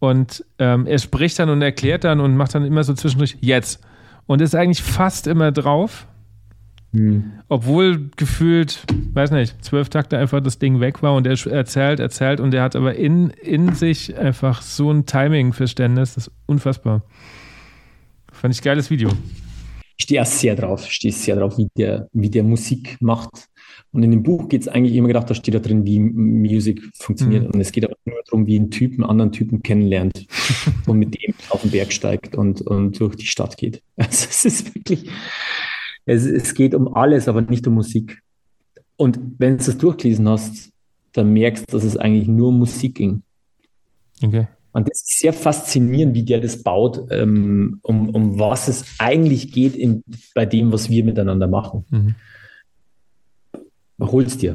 Und 0.00 0.44
ähm, 0.58 0.86
er 0.86 0.98
spricht 0.98 1.38
dann 1.38 1.48
und 1.48 1.62
erklärt 1.62 2.04
dann 2.04 2.20
und 2.20 2.36
macht 2.36 2.54
dann 2.54 2.64
immer 2.64 2.84
so 2.84 2.94
zwischendurch 2.94 3.36
jetzt. 3.40 3.80
Und 4.26 4.42
ist 4.42 4.54
eigentlich 4.54 4.82
fast 4.82 5.26
immer 5.26 5.52
drauf. 5.52 6.06
Hm. 6.92 7.32
Obwohl 7.48 8.10
gefühlt, 8.16 8.84
weiß 9.12 9.30
nicht, 9.30 9.62
zwölf 9.64 9.90
Takte 9.90 10.18
einfach 10.18 10.40
das 10.40 10.58
Ding 10.58 10.80
weg 10.80 11.02
war 11.02 11.14
und 11.14 11.26
er 11.26 11.38
erzählt, 11.52 12.00
erzählt 12.00 12.40
und 12.40 12.54
er 12.54 12.62
hat 12.62 12.76
aber 12.76 12.94
in, 12.94 13.30
in 13.30 13.74
sich 13.74 14.16
einfach 14.16 14.62
so 14.62 14.90
ein 14.90 15.04
Timing-Verständnis, 15.04 16.14
das 16.14 16.28
ist 16.28 16.34
unfassbar. 16.46 17.02
Fand 18.32 18.54
ich 18.54 18.62
geiles 18.62 18.88
Video 18.88 19.10
ich 19.98 20.04
stehe 20.04 20.22
auch 20.22 20.26
sehr 20.26 20.54
drauf, 20.54 20.86
ich 20.86 20.94
stehe 20.94 21.12
sehr 21.12 21.36
drauf, 21.36 21.58
wie 21.58 21.68
der, 21.76 22.08
wie 22.12 22.30
der 22.30 22.44
Musik 22.44 22.96
macht. 23.00 23.48
Und 23.90 24.04
in 24.04 24.12
dem 24.12 24.22
Buch 24.22 24.48
geht 24.48 24.62
es 24.62 24.68
eigentlich 24.68 24.94
immer 24.94 25.08
gedacht, 25.08 25.28
da 25.28 25.34
steht 25.34 25.54
da 25.54 25.58
drin, 25.58 25.84
wie 25.84 25.98
Musik 25.98 26.88
funktioniert. 26.94 27.44
Mhm. 27.44 27.50
Und 27.50 27.60
es 27.60 27.72
geht 27.72 27.84
aber 27.84 27.96
nur 28.04 28.18
darum, 28.24 28.46
wie 28.46 28.58
ein 28.58 28.70
Typ 28.70 28.92
einen 28.92 29.04
anderen 29.04 29.32
Typen 29.32 29.62
kennenlernt 29.62 30.26
und 30.86 30.98
mit 30.98 31.14
dem 31.14 31.34
auf 31.50 31.62
den 31.62 31.72
Berg 31.72 31.92
steigt 31.92 32.36
und, 32.36 32.60
und 32.62 33.00
durch 33.00 33.16
die 33.16 33.26
Stadt 33.26 33.56
geht. 33.56 33.82
Also 33.96 34.26
es 34.30 34.44
ist 34.44 34.74
wirklich, 34.74 35.10
es, 36.06 36.24
es 36.24 36.54
geht 36.54 36.74
um 36.74 36.94
alles, 36.94 37.26
aber 37.26 37.42
nicht 37.42 37.66
um 37.66 37.74
Musik. 37.74 38.22
Und 38.96 39.18
wenn 39.38 39.58
du 39.58 39.64
das 39.64 39.78
durchgelesen 39.78 40.28
hast, 40.28 40.70
dann 41.12 41.32
merkst 41.32 41.64
du, 41.68 41.76
dass 41.76 41.84
es 41.84 41.96
eigentlich 41.96 42.28
nur 42.28 42.48
um 42.48 42.58
Musik 42.58 42.94
ging. 42.94 43.22
Okay. 44.22 44.46
Und 44.78 44.88
das 44.88 45.00
ist 45.00 45.18
sehr 45.18 45.32
faszinierend, 45.32 46.14
wie 46.14 46.22
der 46.22 46.40
das 46.40 46.62
baut, 46.62 47.00
ähm, 47.10 47.80
um, 47.82 48.10
um 48.10 48.38
was 48.38 48.68
es 48.68 48.84
eigentlich 48.98 49.50
geht 49.50 49.74
in, 49.74 50.04
bei 50.36 50.46
dem, 50.46 50.70
was 50.70 50.88
wir 50.88 51.02
miteinander 51.02 51.48
machen. 51.48 51.84
Mhm. 51.90 52.14
Hol's 54.00 54.38
dir. 54.38 54.54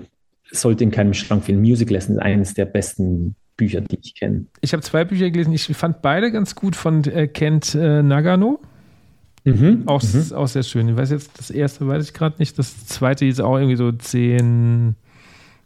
Sollte 0.49 0.85
in 0.85 0.91
keinem 0.91 1.13
Schrank 1.13 1.43
fehlen. 1.43 1.59
Music 1.59 1.89
Lesson 1.89 2.15
ist 2.15 2.21
eines 2.21 2.53
der 2.53 2.63
besten 2.63 3.35
Bücher, 3.57 3.81
die 3.81 3.99
ich 4.01 4.15
kenne. 4.15 4.45
Ich 4.61 4.71
habe 4.71 4.81
zwei 4.81 5.03
Bücher 5.03 5.29
gelesen. 5.29 5.51
Ich 5.51 5.65
fand 5.65 6.01
beide 6.01 6.31
ganz 6.31 6.55
gut 6.55 6.77
von 6.77 7.03
äh, 7.03 7.27
Kent 7.27 7.75
äh, 7.75 8.01
Nagano. 8.01 8.61
Mhm, 9.43 9.83
auch, 9.87 10.01
mhm. 10.01 10.35
auch 10.35 10.47
sehr 10.47 10.63
schön. 10.63 10.87
Ich 10.87 10.95
weiß 10.95 11.11
jetzt, 11.11 11.37
das 11.37 11.51
erste 11.51 11.85
weiß 11.85 12.01
ich 12.01 12.13
gerade 12.13 12.37
nicht. 12.39 12.57
Das 12.57 12.87
zweite 12.87 13.25
ist 13.25 13.41
auch 13.41 13.57
irgendwie 13.57 13.75
so 13.75 13.91
zehn 13.91 14.95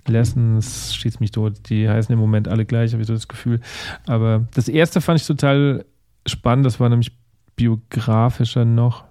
Lessons, 0.09 0.95
schießt 0.95 1.19
mich 1.19 1.31
tot, 1.31 1.69
die 1.69 1.87
heißen 1.87 2.11
im 2.13 2.19
Moment 2.19 2.47
alle 2.47 2.65
gleich, 2.65 2.93
habe 2.93 3.01
ich 3.01 3.07
so 3.07 3.13
das 3.13 3.27
Gefühl. 3.27 3.59
Aber 4.05 4.47
das 4.53 4.67
erste 4.67 5.01
fand 5.01 5.19
ich 5.19 5.27
total 5.27 5.85
spannend, 6.25 6.65
das 6.65 6.79
war 6.79 6.89
nämlich 6.89 7.11
biografischer 7.55 8.65
noch. 8.65 9.05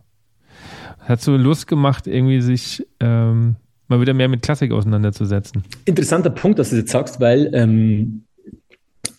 Hat 1.00 1.20
so 1.20 1.36
Lust 1.36 1.66
gemacht, 1.66 2.06
irgendwie 2.06 2.40
sich 2.40 2.86
ähm, 3.00 3.56
mal 3.88 4.00
wieder 4.00 4.14
mehr 4.14 4.28
mit 4.28 4.42
Klassik 4.42 4.72
auseinanderzusetzen. 4.72 5.62
Interessanter 5.84 6.30
Punkt, 6.30 6.58
dass 6.58 6.70
du 6.70 6.76
das 6.76 6.82
jetzt 6.82 6.92
sagst, 6.92 7.20
weil 7.20 7.50
ähm, 7.54 8.22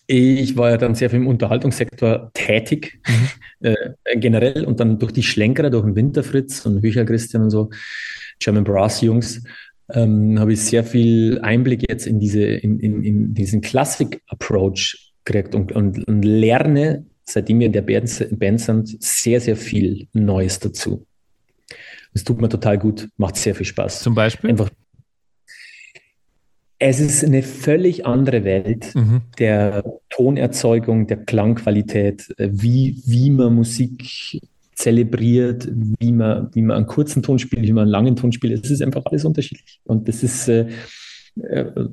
ich 0.08 0.56
war 0.56 0.70
ja 0.70 0.78
dann 0.78 0.96
sehr 0.96 1.10
viel 1.10 1.20
im 1.20 1.28
Unterhaltungssektor 1.28 2.32
tätig, 2.34 3.00
mhm. 3.08 3.68
äh, 3.68 3.76
generell 4.16 4.66
und 4.66 4.80
dann 4.80 5.00
durch 5.00 5.12
die 5.12 5.24
Schlenkerer, 5.24 5.70
durch 5.70 5.84
den 5.84 5.96
Winterfritz 5.96 6.66
und 6.66 6.82
Bücher 6.82 7.06
Christian 7.06 7.44
und 7.44 7.50
so, 7.50 7.70
German 8.40 8.64
Brass 8.64 9.02
Jungs, 9.02 9.44
ähm, 9.94 10.40
habe 10.40 10.54
ich 10.54 10.62
sehr 10.62 10.84
viel 10.84 11.40
Einblick 11.42 11.90
jetzt 11.90 12.08
in, 12.08 12.20
diese, 12.20 12.44
in, 12.44 12.80
in, 12.80 13.04
in 13.04 13.34
diesen 13.34 13.62
Classic-Approach 13.62 15.14
gekriegt 15.24 15.56
und, 15.56 15.72
und, 15.72 16.08
und, 16.08 16.24
lerne, 16.24 17.06
seitdem 17.24 17.60
wir 17.60 17.68
in 17.68 17.74
der 17.74 17.82
Band 17.82 18.10
sind, 18.60 19.04
sehr, 19.04 19.42
sehr 19.42 19.56
viel 19.56 20.08
Neues 20.14 20.60
dazu. 20.60 21.06
Es 22.14 22.24
tut 22.24 22.42
mir 22.42 22.50
total 22.50 22.78
gut, 22.78 23.10
macht 23.18 23.36
sehr 23.36 23.54
viel 23.56 23.66
Spaß. 23.66 24.02
Zum 24.02 24.16
Beispiel? 24.16 24.50
Einfach, 24.50 24.70
es 26.80 27.00
ist 27.00 27.24
eine 27.24 27.44
völlig 27.44 28.06
andere 28.06 28.44
Welt. 28.44 28.94
Mhm. 28.94 29.22
Der 29.40 29.84
Tonerzeugung, 30.10 31.08
der 31.08 31.18
Klangqualität, 31.18 32.34
äh, 32.38 32.50
wie, 32.52 33.02
wie 33.06 33.30
man 33.30 33.56
Musik 33.56 34.42
zelebriert, 34.78 35.68
wie 36.00 36.12
man, 36.12 36.54
wie 36.54 36.62
man 36.62 36.78
einen 36.78 36.86
kurzen 36.86 37.24
Ton 37.24 37.40
spielt, 37.40 37.64
wie 37.64 37.74
man 37.74 37.84
einen 37.84 37.92
langen 37.92 38.16
Ton 38.16 38.32
spielt. 38.32 38.64
Es 38.64 38.70
ist 38.70 38.84
einfach 38.84 39.04
alles 39.06 39.26
unterschiedlich. 39.26 39.82
Und 39.86 40.08
das 40.08 40.22
ist, 40.22 40.48
äh, 40.48 40.70
äh, 41.42 41.90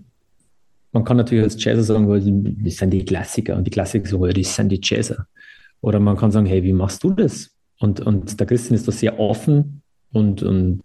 man 0.92 1.02
kann 1.04 1.16
natürlich 1.16 1.44
als 1.44 1.62
Jazzer 1.64 1.82
sagen, 1.82 2.08
well, 2.08 2.20
das 2.62 2.76
sind 2.76 2.90
die 2.90 3.04
Klassiker 3.04 3.56
und 3.56 3.66
die 3.66 3.70
Klassiker 3.70 4.06
so, 4.06 4.26
das 4.26 4.54
sind 4.54 4.68
die 4.68 4.80
Jazzer. 4.82 5.26
Oder 5.80 5.98
man 5.98 6.16
kann 6.18 6.30
sagen, 6.30 6.44
hey, 6.44 6.62
wie 6.62 6.74
machst 6.74 7.02
du 7.02 7.12
das? 7.12 7.50
Und, 7.78 8.00
und 8.00 8.38
der 8.38 8.46
Christian 8.46 8.74
ist 8.74 8.86
da 8.86 8.92
sehr 8.92 9.18
offen 9.18 9.80
und, 10.12 10.42
und 10.42 10.82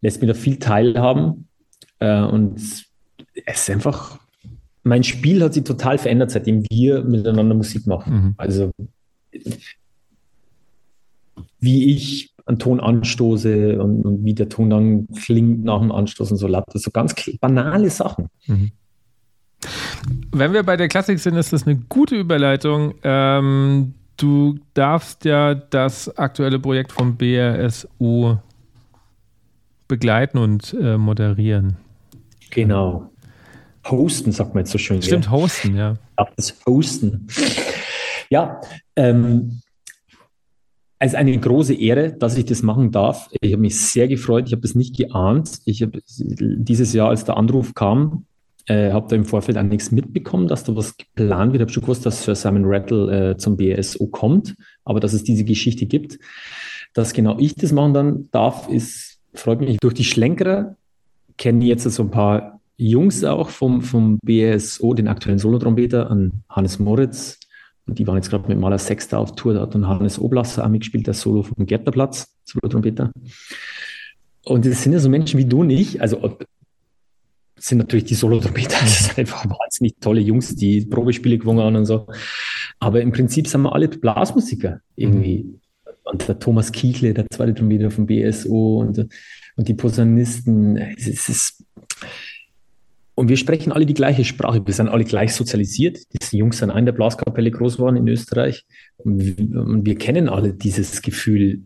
lässt 0.00 0.22
mir 0.22 0.28
da 0.28 0.34
viel 0.34 0.58
teilhaben. 0.58 1.48
Äh, 1.98 2.22
und 2.22 2.58
es 2.58 2.86
ist 3.44 3.70
einfach, 3.70 4.18
mein 4.82 5.04
Spiel 5.04 5.42
hat 5.42 5.52
sich 5.52 5.64
total 5.64 5.98
verändert, 5.98 6.30
seitdem 6.30 6.64
wir 6.70 7.04
miteinander 7.04 7.54
Musik 7.54 7.86
machen. 7.86 8.14
Mhm. 8.14 8.34
Also 8.38 8.72
wie 11.66 11.92
ich 11.92 12.32
einen 12.46 12.58
Ton 12.60 12.80
anstoße 12.80 13.82
und, 13.82 14.02
und, 14.04 14.24
wie 14.24 14.32
der 14.32 14.48
Ton 14.48 14.70
dann 14.70 15.08
klingt 15.08 15.64
nach 15.64 15.80
dem 15.80 15.90
Anstoßen, 15.90 16.36
so 16.36 16.46
laut. 16.46 16.64
So 16.72 16.92
ganz 16.92 17.14
banale 17.40 17.90
Sachen. 17.90 18.28
Mhm. 18.46 18.70
Wenn 20.30 20.52
wir 20.52 20.62
bei 20.62 20.76
der 20.76 20.86
Klassik 20.86 21.18
sind, 21.18 21.34
ist 21.34 21.52
das 21.52 21.66
eine 21.66 21.76
gute 21.76 22.14
Überleitung. 22.14 22.94
Ähm, 23.02 23.94
du 24.16 24.60
darfst 24.74 25.24
ja 25.24 25.54
das 25.54 26.16
aktuelle 26.16 26.60
Projekt 26.60 26.92
vom 26.92 27.16
BRSU 27.16 28.36
begleiten 29.88 30.38
und 30.38 30.74
äh, 30.80 30.96
moderieren. 30.96 31.76
Genau. 32.50 33.10
Hosten, 33.84 34.30
sagt 34.30 34.54
man 34.54 34.62
jetzt 34.62 34.72
so 34.72 34.78
schön. 34.78 35.02
Stimmt, 35.02 35.26
ja. 35.26 35.30
hosten, 35.32 35.76
ja. 35.76 35.96
Das 36.36 36.54
Hosten. 36.66 37.26
Ja, 38.30 38.60
ähm, 38.96 39.60
es 40.98 41.12
ist 41.12 41.18
eine 41.18 41.38
große 41.38 41.74
Ehre, 41.74 42.12
dass 42.12 42.38
ich 42.38 42.46
das 42.46 42.62
machen 42.62 42.90
darf. 42.90 43.28
Ich 43.40 43.52
habe 43.52 43.60
mich 43.60 43.78
sehr 43.78 44.08
gefreut. 44.08 44.44
Ich 44.46 44.52
habe 44.52 44.62
das 44.62 44.74
nicht 44.74 44.96
geahnt. 44.96 45.58
Ich 45.66 45.82
habe 45.82 46.00
dieses 46.08 46.92
Jahr, 46.94 47.10
als 47.10 47.24
der 47.24 47.36
Anruf 47.36 47.74
kam, 47.74 48.24
äh, 48.66 48.92
habe 48.92 49.06
da 49.08 49.16
im 49.16 49.26
Vorfeld 49.26 49.58
auch 49.58 49.62
nichts 49.62 49.90
mitbekommen, 49.90 50.48
dass 50.48 50.64
da 50.64 50.74
was 50.74 50.96
geplant 50.96 51.52
wird. 51.52 51.60
Ich 51.60 51.64
habe 51.66 51.72
schon 51.72 51.82
gewusst, 51.82 52.06
dass 52.06 52.24
Sir 52.24 52.34
Simon 52.34 52.64
Rattle 52.64 53.30
äh, 53.30 53.36
zum 53.36 53.56
BSO 53.56 54.06
kommt, 54.06 54.56
aber 54.84 54.98
dass 55.00 55.12
es 55.12 55.22
diese 55.22 55.44
Geschichte 55.44 55.86
gibt. 55.86 56.18
Dass 56.94 57.12
genau 57.12 57.38
ich 57.38 57.54
das 57.54 57.72
machen 57.72 57.92
dann 57.92 58.28
darf, 58.32 58.68
ist, 58.68 59.18
freut 59.34 59.60
mich. 59.60 59.76
Durch 59.78 59.94
die 59.94 60.04
Schlenkerer 60.04 60.76
kenne 61.36 61.62
ich 61.62 61.68
jetzt 61.68 61.84
so 61.84 62.02
ein 62.02 62.10
paar 62.10 62.60
Jungs 62.78 63.22
auch 63.22 63.50
vom, 63.50 63.82
vom 63.82 64.18
BSO, 64.22 64.94
den 64.94 65.08
aktuellen 65.08 65.38
Solotrompeter, 65.38 66.10
an 66.10 66.42
Hannes 66.48 66.78
Moritz. 66.78 67.38
Und 67.86 67.98
die 67.98 68.06
waren 68.06 68.16
jetzt 68.16 68.30
gerade 68.30 68.48
mit 68.48 68.58
Maler 68.58 68.78
Sexter 68.78 69.18
auf 69.18 69.36
Tour. 69.36 69.54
Da 69.54 69.62
hat 69.62 69.74
dann 69.74 69.86
Hannes 69.86 70.18
Oblasser 70.18 70.64
auch 70.64 70.68
mitgespielt, 70.68 71.06
der 71.06 71.14
Solo 71.14 71.42
vom 71.42 71.66
Gärtnerplatz, 71.66 72.34
Solotrompeter. 72.44 73.12
Und 74.44 74.66
das 74.66 74.82
sind 74.82 74.92
ja 74.92 74.98
so 74.98 75.08
Menschen 75.08 75.38
wie 75.38 75.44
du 75.44 75.60
und 75.60 75.70
ich. 75.70 76.00
Also 76.00 76.36
sind 77.58 77.78
natürlich 77.78 78.04
die 78.04 78.14
Solo-Trompeter. 78.14 78.76
Das 78.80 79.06
sind 79.06 79.18
einfach 79.18 79.44
wahnsinnig 79.44 79.96
tolle 80.00 80.20
Jungs, 80.20 80.54
die 80.54 80.84
Probespiele 80.84 81.38
gewonnen 81.38 81.60
haben 81.60 81.76
und 81.76 81.86
so. 81.86 82.06
Aber 82.78 83.00
im 83.00 83.12
Prinzip 83.12 83.48
sind 83.48 83.62
wir 83.62 83.72
alle 83.72 83.88
Blasmusiker 83.88 84.80
irgendwie. 84.94 85.44
Mhm. 85.44 85.60
Und 86.04 86.28
der 86.28 86.38
Thomas 86.38 86.70
Kiechle, 86.70 87.14
der 87.14 87.26
zweite 87.30 87.54
Trompeter 87.54 87.90
vom 87.90 88.06
BSO 88.06 88.78
und, 88.80 89.08
und 89.56 89.68
die 89.68 89.74
Posaunisten. 89.74 90.76
Es 90.76 91.28
ist, 91.28 91.64
und 93.16 93.30
wir 93.30 93.38
sprechen 93.38 93.72
alle 93.72 93.86
die 93.86 93.94
gleiche 93.94 94.24
Sprache. 94.26 94.64
Wir 94.64 94.74
sind 94.74 94.88
alle 94.88 95.04
gleich 95.04 95.34
sozialisiert. 95.34 95.98
Die 96.30 96.36
Jungs 96.36 96.58
sind 96.58 96.68
in 96.68 96.84
der 96.84 96.92
Blaskapelle 96.92 97.50
groß 97.50 97.78
geworden 97.78 97.96
in 97.96 98.06
Österreich. 98.08 98.66
Und 98.98 99.86
wir, 99.86 99.96
kennen 99.96 100.28
alle 100.28 100.52
dieses 100.52 101.00
Gefühl 101.00 101.62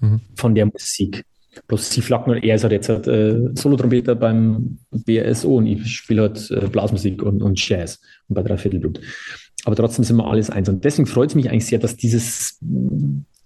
mhm. 0.00 0.20
von 0.34 0.56
der 0.56 0.66
Musik. 0.66 1.24
Bloß 1.68 1.90
sie 1.90 2.02
flaggen 2.02 2.32
und 2.32 2.42
er 2.42 2.56
ist 2.56 2.64
halt 2.64 2.72
jetzt 2.72 2.88
halt, 2.88 3.06
äh, 3.06 3.50
Solotrompeter 3.54 4.16
beim 4.16 4.78
BSO 4.90 5.56
und 5.56 5.66
ich 5.66 5.88
spiele 5.88 6.22
halt 6.22 6.50
äh, 6.50 6.66
Blasmusik 6.66 7.22
und, 7.22 7.42
und 7.42 7.68
Jazz 7.68 8.00
und 8.28 8.34
bei 8.34 8.42
Dreiviertelblut. 8.42 9.00
Aber 9.64 9.76
trotzdem 9.76 10.04
sind 10.04 10.16
wir 10.16 10.26
alles 10.26 10.50
eins. 10.50 10.68
Und 10.68 10.84
deswegen 10.84 11.06
freut 11.06 11.30
es 11.30 11.36
mich 11.36 11.48
eigentlich 11.48 11.66
sehr, 11.66 11.78
dass 11.78 11.96
dieses, 11.96 12.58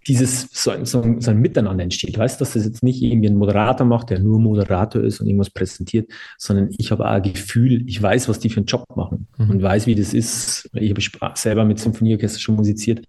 dieses 0.06 0.48
so 0.52 0.70
ein, 0.70 0.84
so, 0.84 1.02
ein, 1.02 1.20
so 1.20 1.30
ein 1.30 1.38
Miteinander 1.38 1.84
entsteht. 1.84 2.18
Weißt 2.18 2.40
du, 2.40 2.44
dass 2.44 2.54
das 2.54 2.64
jetzt 2.64 2.82
nicht 2.82 3.02
irgendwie 3.02 3.28
ein 3.28 3.36
Moderator 3.36 3.86
macht, 3.86 4.10
der 4.10 4.18
nur 4.18 4.40
Moderator 4.40 5.02
ist 5.02 5.20
und 5.20 5.26
irgendwas 5.26 5.50
präsentiert, 5.50 6.10
sondern 6.38 6.70
ich 6.78 6.90
habe 6.90 7.04
auch 7.04 7.12
ein 7.12 7.22
Gefühl, 7.22 7.84
ich 7.86 8.02
weiß, 8.02 8.28
was 8.28 8.38
die 8.38 8.50
für 8.50 8.58
einen 8.58 8.66
Job 8.66 8.84
machen 8.96 9.28
mhm. 9.38 9.50
und 9.50 9.62
weiß, 9.62 9.86
wie 9.86 9.94
das 9.94 10.14
ist. 10.14 10.70
Ich 10.74 10.90
habe 10.90 11.32
selber 11.36 11.64
mit 11.64 11.78
Symphonieorchester 11.78 12.40
schon 12.40 12.56
musiziert 12.56 13.06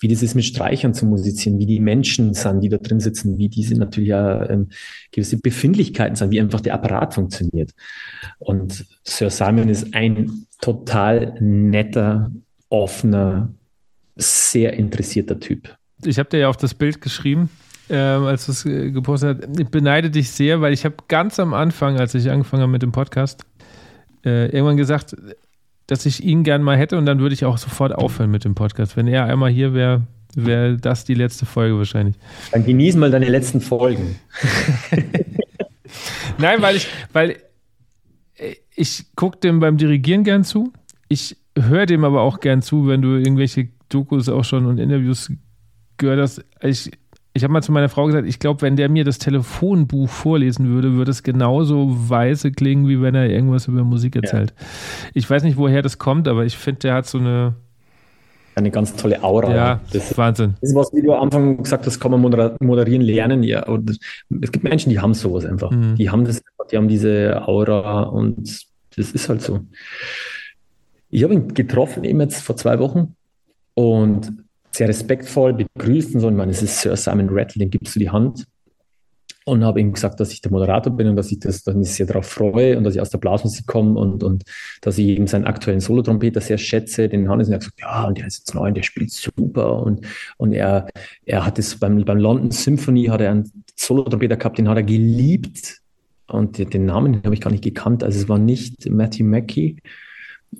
wie 0.00 0.08
das 0.08 0.22
ist, 0.22 0.34
mit 0.34 0.44
Streichern 0.44 0.94
zu 0.94 1.06
musizieren, 1.06 1.58
wie 1.58 1.66
die 1.66 1.80
Menschen 1.80 2.34
sind, 2.34 2.60
die 2.60 2.68
da 2.68 2.78
drin 2.78 3.00
sitzen, 3.00 3.38
wie 3.38 3.48
diese 3.48 3.74
natürlich 3.74 4.10
ja 4.10 4.48
ähm, 4.48 4.68
gewisse 5.10 5.38
Befindlichkeiten 5.38 6.16
sind, 6.16 6.30
wie 6.30 6.40
einfach 6.40 6.60
der 6.60 6.74
Apparat 6.74 7.14
funktioniert. 7.14 7.72
Und 8.38 8.86
Sir 9.02 9.30
Simon 9.30 9.68
ist 9.68 9.94
ein 9.94 10.46
total 10.60 11.36
netter, 11.40 12.30
offener, 12.68 13.52
sehr 14.16 14.74
interessierter 14.74 15.40
Typ. 15.40 15.77
Ich 16.04 16.18
habe 16.18 16.28
dir 16.28 16.38
ja 16.38 16.48
auf 16.48 16.56
das 16.56 16.74
Bild 16.74 17.00
geschrieben, 17.00 17.50
äh, 17.88 17.96
als 17.96 18.46
du 18.46 18.52
es 18.52 18.64
äh, 18.64 18.90
gepostet 18.90 19.46
hast. 19.48 19.60
Ich 19.60 19.68
beneide 19.68 20.10
dich 20.10 20.30
sehr, 20.30 20.60
weil 20.60 20.72
ich 20.72 20.84
habe 20.84 20.96
ganz 21.08 21.40
am 21.40 21.54
Anfang, 21.54 21.98
als 21.98 22.14
ich 22.14 22.30
angefangen 22.30 22.62
habe 22.62 22.72
mit 22.72 22.82
dem 22.82 22.92
Podcast, 22.92 23.44
äh, 24.24 24.46
irgendwann 24.46 24.76
gesagt, 24.76 25.16
dass 25.86 26.06
ich 26.06 26.22
ihn 26.22 26.44
gern 26.44 26.62
mal 26.62 26.76
hätte 26.76 26.98
und 26.98 27.06
dann 27.06 27.18
würde 27.18 27.34
ich 27.34 27.44
auch 27.44 27.58
sofort 27.58 27.94
aufhören 27.94 28.30
mit 28.30 28.44
dem 28.44 28.54
Podcast. 28.54 28.96
Wenn 28.96 29.06
er 29.06 29.24
einmal 29.24 29.50
hier 29.50 29.74
wäre, 29.74 30.02
wäre 30.34 30.76
das 30.76 31.04
die 31.04 31.14
letzte 31.14 31.46
Folge 31.46 31.78
wahrscheinlich. 31.78 32.16
Dann 32.52 32.64
genieß 32.64 32.96
mal 32.96 33.10
deine 33.10 33.28
letzten 33.28 33.60
Folgen. 33.60 34.16
Nein, 36.38 36.60
weil 36.60 36.76
ich, 36.76 36.88
weil 37.12 37.36
ich 38.74 39.06
gucke 39.16 39.38
dem 39.38 39.60
beim 39.60 39.76
Dirigieren 39.76 40.24
gern 40.24 40.44
zu. 40.44 40.72
Ich 41.08 41.36
höre 41.58 41.86
dem 41.86 42.04
aber 42.04 42.20
auch 42.20 42.40
gern 42.40 42.62
zu, 42.62 42.86
wenn 42.86 43.02
du 43.02 43.16
irgendwelche 43.16 43.68
Dokus 43.88 44.28
auch 44.28 44.44
schon 44.44 44.66
und 44.66 44.78
Interviews 44.78 45.32
gehört 45.98 46.20
hast. 46.20 46.44
Ich 46.62 46.90
ich 47.34 47.44
habe 47.44 47.52
mal 47.52 47.62
zu 47.62 47.70
meiner 47.70 47.88
Frau 47.88 48.06
gesagt, 48.06 48.26
ich 48.26 48.40
glaube, 48.40 48.62
wenn 48.62 48.74
der 48.74 48.88
mir 48.88 49.04
das 49.04 49.18
Telefonbuch 49.18 50.08
vorlesen 50.08 50.68
würde, 50.68 50.94
würde 50.94 51.12
es 51.12 51.22
genauso 51.22 51.86
weise 52.10 52.50
klingen, 52.50 52.88
wie 52.88 53.00
wenn 53.00 53.14
er 53.14 53.28
irgendwas 53.30 53.68
über 53.68 53.84
Musik 53.84 54.16
erzählt. 54.16 54.54
Ja. 54.58 54.66
Ich 55.14 55.30
weiß 55.30 55.44
nicht, 55.44 55.56
woher 55.56 55.82
das 55.82 55.98
kommt, 55.98 56.26
aber 56.26 56.44
ich 56.44 56.56
finde, 56.56 56.80
der 56.80 56.94
hat 56.94 57.06
so 57.06 57.18
eine 57.18 57.54
eine 58.58 58.72
ganz 58.72 58.96
tolle 58.96 59.22
Aura. 59.22 59.54
Ja, 59.54 59.80
das 59.92 60.10
ist 60.10 60.18
Wahnsinn. 60.18 60.54
Das 60.60 60.70
ist 60.70 60.76
was, 60.76 60.92
wie 60.92 61.00
du 61.00 61.12
am 61.12 61.22
Anfang 61.22 61.62
gesagt 61.62 61.86
hast, 61.86 62.00
kann 62.00 62.10
man 62.10 62.20
moderieren 62.20 63.02
lernen. 63.02 63.44
Ja, 63.44 63.64
und 63.66 63.88
es 64.42 64.50
gibt 64.50 64.64
Menschen, 64.64 64.90
die 64.90 64.98
haben 64.98 65.14
sowas 65.14 65.44
einfach. 65.44 65.70
Mhm. 65.70 65.94
Die 65.94 66.10
haben 66.10 66.24
das, 66.24 66.42
die 66.72 66.76
haben 66.76 66.88
diese 66.88 67.46
Aura 67.46 68.02
und 68.02 68.66
das 68.96 69.12
ist 69.12 69.28
halt 69.28 69.42
so. 69.42 69.60
Ich 71.08 71.22
habe 71.22 71.34
ihn 71.34 71.54
getroffen 71.54 72.02
eben 72.02 72.20
jetzt 72.20 72.42
vor 72.42 72.56
zwei 72.56 72.80
Wochen 72.80 73.14
und 73.74 74.32
sehr 74.78 74.88
respektvoll 74.88 75.54
begrüßen, 75.54 76.20
so, 76.20 76.28
ich 76.30 76.36
meine, 76.36 76.52
es 76.52 76.62
ist 76.62 76.80
Sir 76.80 76.96
Simon 76.96 77.28
Rattle, 77.30 77.58
den 77.58 77.70
gibst 77.70 77.94
du 77.94 77.98
die 77.98 78.10
Hand. 78.10 78.44
Und 79.44 79.64
habe 79.64 79.80
ihm 79.80 79.94
gesagt, 79.94 80.20
dass 80.20 80.30
ich 80.30 80.42
der 80.42 80.52
Moderator 80.52 80.94
bin 80.94 81.08
und 81.08 81.16
dass 81.16 81.32
ich, 81.32 81.38
das, 81.38 81.64
dass 81.64 81.74
ich 81.74 81.78
mich 81.78 81.90
sehr 81.94 82.04
darauf 82.04 82.26
freue 82.26 82.76
und 82.76 82.84
dass 82.84 82.94
ich 82.94 83.00
aus 83.00 83.08
der 83.08 83.16
Blasmusik 83.16 83.66
komme 83.66 83.98
und, 83.98 84.22
und 84.22 84.44
dass 84.82 84.98
ich 84.98 85.06
eben 85.06 85.26
seinen 85.26 85.46
aktuellen 85.46 85.80
Solotrompeter 85.80 86.42
sehr 86.42 86.58
schätze, 86.58 87.08
den 87.08 87.30
Hannes, 87.30 87.48
und 87.48 87.54
er 87.54 87.56
hat 87.56 87.60
gesagt, 87.62 87.80
ja, 87.80 88.04
und 88.04 88.18
der 88.18 88.26
ist 88.26 88.40
jetzt 88.40 88.54
neu 88.54 88.68
und 88.68 88.76
der 88.76 88.82
spielt 88.82 89.10
super. 89.10 89.82
Und, 89.82 90.06
und 90.36 90.52
er, 90.52 90.88
er 91.24 91.46
hat 91.46 91.58
es 91.58 91.78
beim, 91.78 92.04
beim 92.04 92.18
London 92.18 92.50
Symphony, 92.50 93.06
hat 93.06 93.22
er 93.22 93.30
einen 93.30 93.50
Solotrompeter 93.74 94.36
gehabt, 94.36 94.58
den 94.58 94.68
hat 94.68 94.76
er 94.76 94.82
geliebt. 94.82 95.78
Und 96.26 96.58
den 96.58 96.84
Namen 96.84 97.22
habe 97.24 97.34
ich 97.34 97.40
gar 97.40 97.50
nicht 97.50 97.64
gekannt, 97.64 98.04
also 98.04 98.18
es 98.20 98.28
war 98.28 98.38
nicht 98.38 98.88
Matthew 98.90 99.24
Mackey 99.24 99.78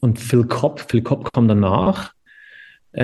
und 0.00 0.18
Phil 0.18 0.44
Cobb, 0.44 0.80
Phil 0.88 1.02
Cobb 1.02 1.30
kam 1.32 1.46
danach 1.46 2.14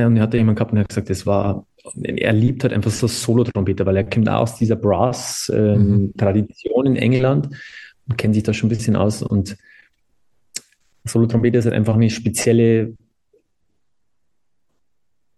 und 0.02 0.16
er 0.16 0.22
hatte 0.22 0.36
jemanden 0.36 0.56
gehabt 0.56 0.72
und 0.72 0.78
er 0.78 0.82
hat 0.82 0.88
gesagt, 0.88 1.10
das 1.10 1.26
war, 1.26 1.66
er 2.02 2.32
liebt 2.32 2.64
halt 2.64 2.72
einfach 2.72 2.90
so 2.90 3.06
Solo-Trompeter, 3.06 3.86
weil 3.86 3.96
er 3.96 4.04
kommt 4.04 4.28
auch 4.28 4.40
aus 4.40 4.56
dieser 4.56 4.76
Brass-Tradition 4.76 6.86
ähm, 6.86 6.92
in 6.92 6.96
England 6.96 7.50
und 8.08 8.18
kennt 8.18 8.34
sich 8.34 8.42
da 8.42 8.52
schon 8.52 8.66
ein 8.66 8.76
bisschen 8.76 8.96
aus. 8.96 9.22
Und 9.22 9.56
Solo-Trompeter 11.04 11.58
ist 11.58 11.66
halt 11.66 11.76
einfach 11.76 11.94
eine 11.94 12.10
spezielle 12.10 12.94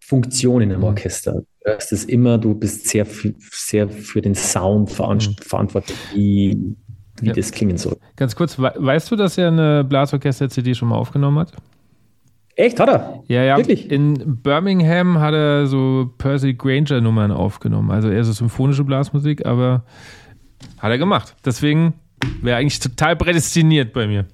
Funktion 0.00 0.62
in 0.62 0.70
einem 0.70 0.80
mhm. 0.80 0.86
Orchester. 0.86 1.42
Du 1.64 1.70
hörst 1.70 1.92
es 1.92 2.04
immer, 2.04 2.38
du 2.38 2.54
bist 2.54 2.88
sehr, 2.88 3.06
sehr 3.50 3.88
für 3.88 4.22
den 4.22 4.36
Sound 4.36 4.96
mhm. 4.98 5.36
verantwortlich, 5.40 5.98
wie, 6.14 6.76
wie 7.20 7.26
ja. 7.26 7.32
das 7.32 7.50
klingen 7.50 7.76
soll. 7.76 7.96
Ganz 8.14 8.36
kurz, 8.36 8.56
weißt 8.58 9.10
du, 9.10 9.16
dass 9.16 9.36
er 9.36 9.48
eine 9.48 9.84
Blasorchester-CD 9.84 10.74
schon 10.74 10.88
mal 10.88 10.96
aufgenommen 10.96 11.40
hat? 11.40 11.52
Echt, 12.56 12.80
hat 12.80 12.88
er? 12.88 13.22
Ja, 13.28 13.42
ja. 13.44 13.56
Wirklich? 13.58 13.90
In 13.90 14.40
Birmingham 14.42 15.18
hat 15.20 15.34
er 15.34 15.66
so 15.66 16.10
Percy 16.16 16.54
Granger-Nummern 16.54 17.30
aufgenommen. 17.30 17.90
Also 17.90 18.10
eher 18.10 18.24
so 18.24 18.32
symphonische 18.32 18.82
Blasmusik, 18.82 19.44
aber 19.44 19.84
hat 20.78 20.90
er 20.90 20.98
gemacht. 20.98 21.36
Deswegen 21.44 21.94
wäre 22.40 22.56
eigentlich 22.56 22.80
total 22.80 23.14
prädestiniert 23.14 23.92
bei 23.92 24.06
mir. 24.06 24.26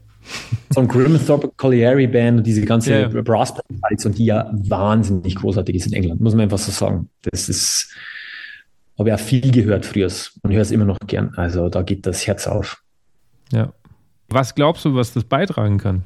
von 0.73 0.89
Grimthorpe 0.89 1.51
Colliery 1.57 2.07
Band 2.07 2.39
und 2.39 2.47
diese 2.47 2.65
ganze. 2.65 3.09
Brass 3.09 3.55
Bands 3.81 4.07
und 4.07 4.19
die 4.19 4.27
ja 4.27 4.51
wahnsinnig 4.53 5.35
großartig 5.37 5.77
ist 5.77 5.87
in 5.87 5.93
England, 5.93 6.21
muss 6.21 6.35
man 6.35 6.43
einfach 6.43 6.59
so 6.59 6.71
sagen. 6.71 7.09
Das 7.23 7.49
ist, 7.49 7.93
habe 8.99 9.11
ich 9.11 9.15
auch 9.15 9.21
viel 9.21 9.51
gehört 9.51 9.85
früher 9.87 10.11
und 10.43 10.53
höre 10.53 10.63
es 10.63 10.71
immer 10.71 10.85
noch 10.85 10.99
gern. 11.07 11.33
Also 11.37 11.69
da 11.69 11.83
geht 11.83 12.07
das 12.07 12.27
Herz 12.27 12.47
auf. 12.47 12.83
Ja. 13.53 13.73
Was 14.29 14.55
glaubst 14.55 14.85
du, 14.85 14.95
was 14.95 15.13
das 15.13 15.25
beitragen 15.25 15.79
kann? 15.79 16.05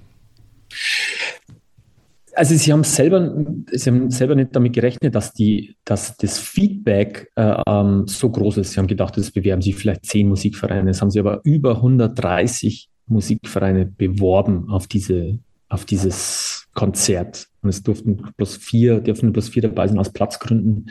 Also 2.36 2.54
sie 2.54 2.70
haben 2.70 2.84
selber, 2.84 3.34
sie 3.72 3.90
haben 3.90 4.10
selber 4.10 4.34
nicht 4.34 4.54
damit 4.54 4.74
gerechnet, 4.74 5.14
dass 5.14 5.32
die, 5.32 5.76
dass 5.84 6.18
das 6.18 6.38
Feedback 6.38 7.32
äh, 7.34 7.62
ähm, 7.66 8.06
so 8.06 8.28
groß 8.28 8.58
ist. 8.58 8.72
Sie 8.72 8.78
haben 8.78 8.86
gedacht, 8.86 9.16
es 9.16 9.30
bewerben 9.30 9.62
sich 9.62 9.74
vielleicht 9.74 10.04
zehn 10.04 10.28
Musikvereine. 10.28 10.90
Es 10.90 11.00
haben 11.00 11.10
sie 11.10 11.18
aber 11.18 11.40
über 11.44 11.76
130 11.76 12.90
Musikvereine 13.06 13.86
beworben 13.86 14.68
auf 14.68 14.86
diese, 14.86 15.38
auf 15.70 15.86
dieses 15.86 16.68
Konzert. 16.74 17.48
Und 17.62 17.70
es 17.70 17.82
durften 17.82 18.22
bloß 18.36 18.58
vier, 18.58 19.00
dürfen 19.00 19.32
bloß 19.32 19.48
vier 19.48 19.62
dabei 19.62 19.88
sein 19.88 19.98
aus 19.98 20.12
Platzgründen. 20.12 20.90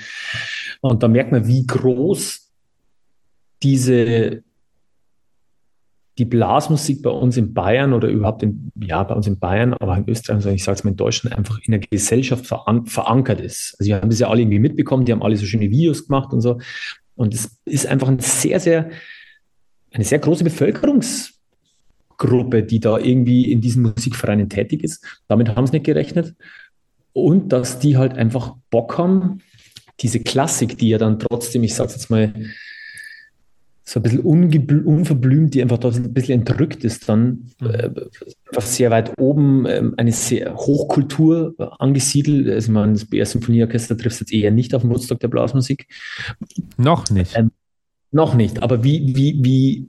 Und 0.82 1.04
da 1.04 1.08
merkt 1.08 1.32
man, 1.32 1.48
wie 1.48 1.68
groß 1.68 2.52
diese 3.62 4.44
die 6.18 6.26
Blasmusik 6.26 7.02
bei 7.02 7.10
uns 7.10 7.36
in 7.36 7.54
Bayern 7.54 7.94
oder 7.94 8.08
überhaupt 8.08 8.42
in, 8.42 8.72
ja, 8.80 9.04
bei 9.04 9.14
uns 9.14 9.28
in 9.28 9.38
Bayern, 9.38 9.74
aber 9.74 9.98
in 9.98 10.08
Österreich, 10.08 10.38
also 10.38 10.50
ich 10.50 10.64
sage 10.64 10.78
es 10.78 10.84
mal 10.84 10.92
in 10.92 10.98
Deutschland, 10.98 11.38
einfach 11.38 11.60
in 11.64 11.72
der 11.72 11.82
Gesellschaft 11.82 12.48
veran 12.48 12.86
verankert 12.86 13.42
ist. 13.42 13.76
Also 13.80 13.90
wir 13.90 13.98
haben 13.98 14.10
das 14.10 14.20
ja 14.20 14.30
alle 14.30 14.42
irgendwie 14.42 14.60
mitbekommen, 14.60 15.06
die 15.06 15.12
haben 15.12 15.24
alle 15.24 15.36
so 15.36 15.46
schöne 15.46 15.70
Videos 15.70 16.08
gemacht 16.08 16.32
und 16.32 16.42
so. 16.42 16.60
Und 17.16 17.34
es 17.34 17.60
ist 17.66 17.88
einfach 17.88 18.08
ein 18.08 18.20
sehr, 18.20 18.60
sehr, 18.60 18.90
eine 19.92 20.06
sehr 20.06 20.20
große 20.20 20.46
Bevölkerungsgruppe, 20.46 22.64
die 22.64 22.80
da 22.80 22.98
irgendwie 22.98 23.52
in 23.52 23.60
diesen 23.60 23.84
Musikvereinen 23.84 24.50
tätig 24.50 24.84
ist. 24.84 25.04
Damit 25.28 25.56
haben 25.56 25.68
sie 25.68 25.74
nicht 25.74 25.86
gerechnet. 25.86 26.36
Und 27.12 27.52
dass 27.52 27.80
die 27.80 27.98
halt 27.98 28.14
einfach 28.14 28.56
Bock 28.70 28.98
haben, 28.98 29.42
diese 30.02 30.20
Klassik, 30.20 30.78
die 30.78 30.90
ja 30.90 30.98
dann 30.98 31.20
trotzdem, 31.20 31.64
ich 31.64 31.74
sage 31.74 31.88
es 31.88 31.96
jetzt 31.96 32.10
mal, 32.10 32.34
so 33.88 34.00
ein 34.00 34.04
bisschen 34.04 34.22
unverblümt, 34.84 35.54
die 35.54 35.62
einfach 35.62 35.78
dort 35.78 35.96
ein 35.96 36.12
bisschen 36.12 36.40
entrückt 36.40 36.84
ist, 36.84 37.08
dann 37.08 37.52
mhm. 37.62 37.70
äh, 37.70 37.90
sehr 38.60 38.90
weit 38.90 39.14
oben 39.20 39.66
äh, 39.68 39.84
eine 39.98 40.12
sehr 40.12 40.56
Hochkultur 40.56 41.54
angesiedelt. 41.80 42.50
Also 42.50 42.72
man, 42.72 42.94
das 42.94 43.06
BR 43.06 43.28
Symphonieorchester 43.28 43.96
trifft 43.96 44.20
jetzt 44.22 44.34
eher 44.34 44.50
nicht 44.50 44.74
auf 44.74 44.82
den 44.82 44.90
Woodstock 44.90 45.20
der 45.20 45.28
Blasmusik. 45.28 45.88
Noch 46.78 47.10
nicht. 47.12 47.38
Ähm, 47.38 47.52
noch 48.12 48.34
nicht, 48.34 48.64
aber 48.64 48.84
wie, 48.84 49.16
wie, 49.16 49.38
wie, 49.44 49.88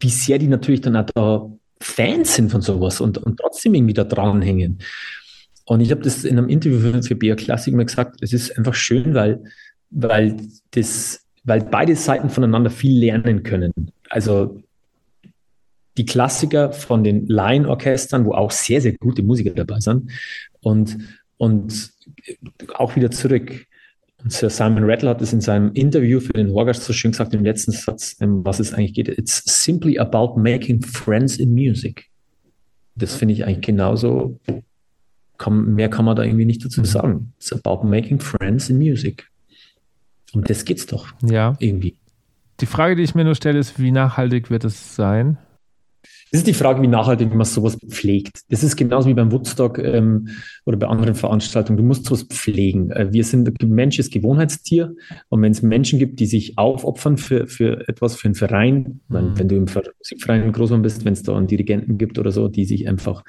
wie 0.00 0.08
sehr 0.08 0.38
die 0.38 0.48
natürlich 0.48 0.80
dann 0.80 0.96
auch 0.96 1.06
da 1.14 1.50
Fans 1.80 2.34
sind 2.34 2.50
von 2.50 2.62
sowas 2.62 3.00
und, 3.00 3.18
und 3.18 3.38
trotzdem 3.38 3.74
irgendwie 3.74 3.94
da 3.94 4.04
dranhängen. 4.04 4.78
Und 5.66 5.80
ich 5.80 5.90
habe 5.90 6.02
das 6.02 6.24
in 6.24 6.38
einem 6.38 6.48
Interview 6.48 6.80
für, 6.80 7.02
für 7.02 7.14
BR 7.14 7.36
Classic 7.36 7.74
mal 7.74 7.84
gesagt, 7.84 8.16
es 8.20 8.32
ist 8.32 8.56
einfach 8.56 8.74
schön, 8.74 9.14
weil, 9.14 9.44
weil 9.90 10.36
das 10.72 11.23
weil 11.44 11.62
beide 11.62 11.94
Seiten 11.94 12.30
voneinander 12.30 12.70
viel 12.70 12.98
lernen 12.98 13.42
können. 13.42 13.72
Also 14.08 14.62
die 15.96 16.06
Klassiker 16.06 16.72
von 16.72 17.04
den 17.04 17.26
Laienorchestern, 17.28 18.24
wo 18.24 18.32
auch 18.32 18.50
sehr, 18.50 18.80
sehr 18.80 18.94
gute 18.94 19.22
Musiker 19.22 19.50
dabei 19.50 19.80
sind 19.80 20.10
und, 20.60 20.98
und 21.36 21.92
auch 22.74 22.96
wieder 22.96 23.10
zurück. 23.10 23.66
Und 24.22 24.32
Sir 24.32 24.50
Simon 24.50 24.84
Rattle 24.84 25.10
hat 25.10 25.22
es 25.22 25.32
in 25.32 25.40
seinem 25.40 25.72
Interview 25.74 26.18
für 26.18 26.32
den 26.32 26.50
Horgast 26.50 26.82
so 26.82 26.92
schön 26.92 27.12
gesagt 27.12 27.34
im 27.34 27.44
letzten 27.44 27.72
Satz, 27.72 28.16
ähm, 28.20 28.44
was 28.44 28.58
es 28.58 28.72
eigentlich 28.72 28.94
geht. 28.94 29.08
It's 29.08 29.42
simply 29.44 29.98
about 29.98 30.40
making 30.40 30.82
friends 30.82 31.36
in 31.36 31.52
music. 31.52 32.06
Das 32.96 33.14
finde 33.14 33.34
ich 33.34 33.44
eigentlich 33.44 33.66
genauso, 33.66 34.40
mehr 35.48 35.90
kann 35.90 36.04
man 36.04 36.16
da 36.16 36.22
irgendwie 36.22 36.46
nicht 36.46 36.64
dazu 36.64 36.80
mhm. 36.80 36.84
sagen. 36.86 37.32
It's 37.38 37.52
about 37.52 37.86
making 37.86 38.18
friends 38.18 38.70
in 38.70 38.78
music. 38.78 39.28
Um 40.34 40.44
das 40.44 40.64
geht's 40.64 40.86
doch. 40.86 41.08
Ja. 41.22 41.54
Irgendwie. 41.58 41.96
Die 42.60 42.66
Frage, 42.66 42.96
die 42.96 43.02
ich 43.02 43.14
mir 43.14 43.24
nur 43.24 43.34
stelle, 43.34 43.58
ist, 43.58 43.80
wie 43.80 43.90
nachhaltig 43.90 44.50
wird 44.50 44.64
es 44.64 44.94
sein? 44.94 45.38
Das 46.30 46.40
ist 46.40 46.46
die 46.48 46.54
Frage, 46.54 46.82
wie 46.82 46.88
nachhaltig 46.88 47.32
man 47.32 47.44
sowas 47.44 47.78
pflegt. 47.88 48.40
Das 48.50 48.64
ist 48.64 48.74
genauso 48.76 49.08
wie 49.08 49.14
beim 49.14 49.30
Woodstock 49.30 49.78
ähm, 49.78 50.28
oder 50.64 50.76
bei 50.76 50.88
anderen 50.88 51.14
Veranstaltungen. 51.14 51.76
Du 51.76 51.84
musst 51.84 52.06
sowas 52.06 52.24
pflegen. 52.24 52.90
Äh, 52.90 53.12
wir 53.12 53.22
sind, 53.22 53.48
ein 53.48 53.68
Mensch 53.70 54.00
ist 54.00 54.12
Gewohnheitstier. 54.12 54.96
Und 55.28 55.42
wenn 55.42 55.52
es 55.52 55.62
Menschen 55.62 56.00
gibt, 56.00 56.18
die 56.18 56.26
sich 56.26 56.58
aufopfern 56.58 57.18
für, 57.18 57.46
für 57.46 57.88
etwas, 57.88 58.16
für 58.16 58.26
einen 58.26 58.34
Verein, 58.34 59.00
mhm. 59.08 59.38
wenn 59.38 59.48
du 59.48 59.56
im 59.56 59.66
Musikverein 59.98 60.50
Großmann 60.50 60.82
bist, 60.82 61.04
wenn 61.04 61.12
es 61.12 61.22
da 61.22 61.36
einen 61.36 61.46
Dirigenten 61.46 61.98
gibt 61.98 62.18
oder 62.18 62.32
so, 62.32 62.48
die 62.48 62.64
sich 62.64 62.88
einfach 62.88 63.22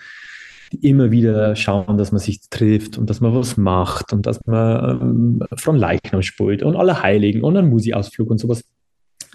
immer 0.81 1.11
wieder 1.11 1.55
schauen, 1.55 1.97
dass 1.97 2.11
man 2.11 2.19
sich 2.19 2.49
trifft 2.49 2.97
und 2.97 3.09
dass 3.09 3.21
man 3.21 3.33
was 3.33 3.57
macht 3.57 4.13
und 4.13 4.25
dass 4.25 4.39
man 4.45 5.01
ähm, 5.01 5.43
von 5.57 5.77
Leichnam 5.77 6.21
spielt 6.21 6.63
und 6.63 6.75
alle 6.75 7.01
Heiligen 7.01 7.43
und 7.43 7.57
einen 7.57 7.69
Musi-Ausflug 7.69 8.29
und 8.29 8.37
sowas, 8.37 8.63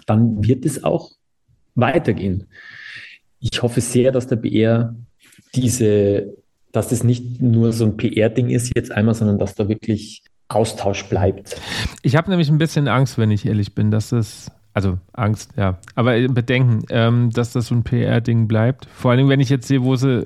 dann 0.05 0.43
wird 0.45 0.65
es 0.65 0.83
auch 0.83 1.11
weitergehen. 1.75 2.47
Ich 3.39 3.61
hoffe 3.61 3.81
sehr, 3.81 4.11
dass 4.11 4.27
der 4.27 4.35
BR 4.35 4.95
diese, 5.55 6.33
dass 6.71 6.89
das 6.89 7.03
nicht 7.03 7.41
nur 7.41 7.71
so 7.73 7.85
ein 7.85 7.97
PR-Ding 7.97 8.49
ist 8.49 8.71
jetzt 8.75 8.91
einmal, 8.91 9.15
sondern 9.15 9.39
dass 9.39 9.55
da 9.55 9.67
wirklich 9.67 10.23
Austausch 10.47 11.05
bleibt. 11.05 11.59
Ich 12.01 12.15
habe 12.15 12.29
nämlich 12.29 12.49
ein 12.49 12.57
bisschen 12.57 12.87
Angst, 12.87 13.17
wenn 13.17 13.31
ich 13.31 13.45
ehrlich 13.45 13.73
bin, 13.73 13.89
dass 13.89 14.09
das 14.09 14.51
also 14.73 14.97
Angst, 15.13 15.51
ja. 15.57 15.79
Aber 15.95 16.17
Bedenken, 16.29 16.85
ähm, 16.89 17.29
dass 17.31 17.51
das 17.51 17.67
so 17.67 17.75
ein 17.75 17.83
PR-Ding 17.83 18.47
bleibt. 18.47 18.87
Vor 18.93 19.11
allem, 19.11 19.27
wenn 19.27 19.39
ich 19.39 19.49
jetzt 19.49 19.67
sehe, 19.67 19.83
wo 19.83 19.95
sie 19.95 20.25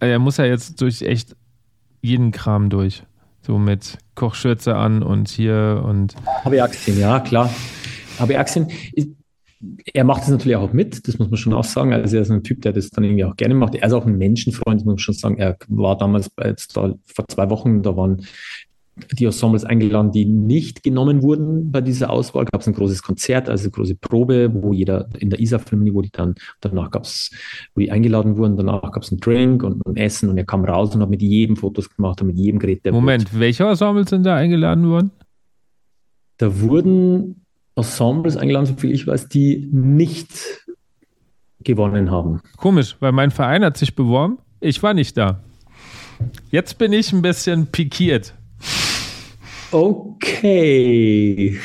er 0.00 0.18
muss 0.18 0.38
ja 0.38 0.44
jetzt 0.44 0.80
durch 0.80 1.02
echt 1.02 1.36
jeden 2.02 2.32
Kram 2.32 2.70
durch. 2.70 3.04
So 3.42 3.58
mit 3.58 3.98
Kochschürze 4.14 4.76
an 4.76 5.02
und 5.02 5.28
hier 5.28 5.82
und. 5.86 6.14
Habe 6.44 6.62
Aktien, 6.62 6.98
ja, 6.98 7.20
klar. 7.20 7.52
Habe 8.18 8.38
Aktien. 8.38 8.68
Er 9.92 10.04
macht 10.04 10.22
es 10.22 10.28
natürlich 10.28 10.56
auch 10.56 10.72
mit, 10.72 11.06
das 11.06 11.18
muss 11.18 11.28
man 11.28 11.36
schon 11.36 11.52
auch 11.52 11.64
sagen. 11.64 11.92
Also 11.92 12.16
er 12.16 12.22
ist 12.22 12.30
ein 12.30 12.42
Typ, 12.42 12.62
der 12.62 12.72
das 12.72 12.88
dann 12.90 13.04
irgendwie 13.04 13.24
auch 13.24 13.36
gerne 13.36 13.54
macht. 13.54 13.74
Er 13.74 13.86
ist 13.86 13.92
auch 13.92 14.06
ein 14.06 14.16
Menschenfreund, 14.16 14.80
muss 14.80 14.86
man 14.86 14.98
schon 14.98 15.14
sagen. 15.14 15.36
Er 15.36 15.56
war 15.68 15.98
damals 15.98 16.30
bei, 16.30 16.48
jetzt 16.48 16.76
da, 16.76 16.94
vor 17.04 17.28
zwei 17.28 17.50
Wochen, 17.50 17.82
da 17.82 17.94
waren 17.94 18.24
die 19.12 19.24
Ensembles 19.24 19.64
eingeladen, 19.64 20.12
die 20.12 20.24
nicht 20.24 20.82
genommen 20.82 21.22
wurden 21.22 21.70
bei 21.70 21.80
dieser 21.80 22.10
Auswahl. 22.10 22.44
Gab 22.44 22.60
es 22.60 22.66
ein 22.66 22.74
großes 22.74 23.02
Konzert, 23.02 23.48
also 23.48 23.64
eine 23.64 23.70
große 23.70 23.94
Probe, 23.94 24.50
wo 24.52 24.72
jeder 24.72 25.08
in 25.18 25.30
der 25.30 25.40
ISA-Filmini, 25.40 25.94
wo 25.94 26.02
die 26.02 26.10
dann, 26.10 26.34
danach 26.60 26.90
gab 26.90 27.04
es, 27.04 27.30
wo 27.74 27.80
die 27.80 27.90
eingeladen 27.90 28.36
wurden, 28.36 28.56
danach 28.56 28.92
gab 28.92 29.02
es 29.02 29.10
einen 29.10 29.20
Drink 29.20 29.62
und 29.62 29.84
ein 29.86 29.96
Essen 29.96 30.28
und 30.28 30.38
er 30.38 30.44
kam 30.44 30.64
raus 30.64 30.94
und 30.94 31.02
hat 31.02 31.10
mit 31.10 31.22
jedem 31.22 31.56
Fotos 31.56 31.88
gemacht 31.94 32.20
und 32.20 32.28
mit 32.28 32.38
jedem 32.38 32.58
Gerät. 32.58 32.84
Der 32.84 32.92
Moment, 32.92 33.32
wird. 33.32 33.40
welche 33.40 33.64
Ensembles 33.64 34.10
sind 34.10 34.24
da 34.24 34.36
eingeladen 34.36 34.88
worden? 34.88 35.10
Da 36.36 36.60
wurden 36.60 37.44
Ensembles 37.76 38.36
eingeladen, 38.36 38.66
soviel 38.66 38.92
ich 38.92 39.06
weiß, 39.06 39.28
die 39.28 39.68
nicht 39.72 40.66
gewonnen 41.62 42.10
haben. 42.10 42.40
Komisch, 42.56 42.96
weil 43.00 43.12
mein 43.12 43.30
Verein 43.30 43.64
hat 43.64 43.76
sich 43.76 43.94
beworben. 43.94 44.38
Ich 44.60 44.82
war 44.82 44.94
nicht 44.94 45.16
da. 45.16 45.42
Jetzt 46.50 46.78
bin 46.78 46.92
ich 46.92 47.12
ein 47.12 47.22
bisschen 47.22 47.66
pikiert. 47.66 48.34
Okay. 49.72 51.58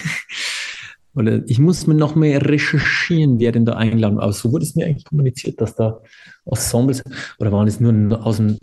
Oder 1.15 1.41
ich 1.47 1.59
muss 1.59 1.87
mir 1.87 1.95
noch 1.95 2.15
mehr 2.15 2.45
recherchieren, 2.45 3.39
wer 3.39 3.51
denn 3.51 3.65
da 3.65 3.73
eingeladen 3.73 4.17
war. 4.17 4.23
Aber 4.23 4.33
so 4.33 4.51
wurde 4.51 4.65
es 4.65 4.75
mir 4.75 4.85
eigentlich 4.85 5.05
kommuniziert, 5.05 5.61
dass 5.61 5.75
da 5.75 6.01
Ensembles, 6.45 7.03
oder 7.39 7.51
waren 7.51 7.67
es 7.67 7.79
nur 7.79 8.25
aus 8.25 8.37
dem, 8.37 8.57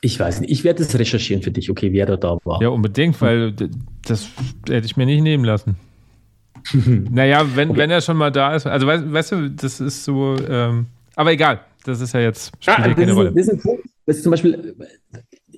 ich 0.00 0.18
weiß 0.18 0.40
nicht, 0.40 0.50
ich 0.50 0.64
werde 0.64 0.82
es 0.82 0.98
recherchieren 0.98 1.42
für 1.42 1.50
dich, 1.50 1.70
okay, 1.70 1.92
wer 1.92 2.06
da 2.06 2.16
da 2.16 2.38
war. 2.44 2.62
Ja, 2.62 2.68
unbedingt, 2.68 3.20
weil 3.20 3.52
das 4.06 4.28
hätte 4.68 4.86
ich 4.86 4.96
mir 4.96 5.06
nicht 5.06 5.22
nehmen 5.22 5.44
lassen. 5.44 5.76
naja, 7.10 7.44
wenn, 7.54 7.70
okay. 7.70 7.78
wenn 7.78 7.90
er 7.90 8.00
schon 8.00 8.16
mal 8.16 8.32
da 8.32 8.54
ist, 8.54 8.66
also 8.66 8.86
weißt, 8.86 9.12
weißt 9.12 9.32
du, 9.32 9.50
das 9.50 9.80
ist 9.80 10.04
so, 10.04 10.36
ähm, 10.48 10.86
aber 11.14 11.32
egal, 11.32 11.60
das 11.84 12.00
ist 12.00 12.14
ja 12.14 12.20
jetzt, 12.20 12.52
spielt 12.60 12.78
ja, 12.78 12.94
keine 12.94 13.10
ist, 13.10 13.16
Rolle. 13.16 13.32
Das 13.34 13.48
ist, 13.48 13.68
das 14.06 14.16
ist 14.16 14.22
zum 14.22 14.30
Beispiel, 14.30 14.74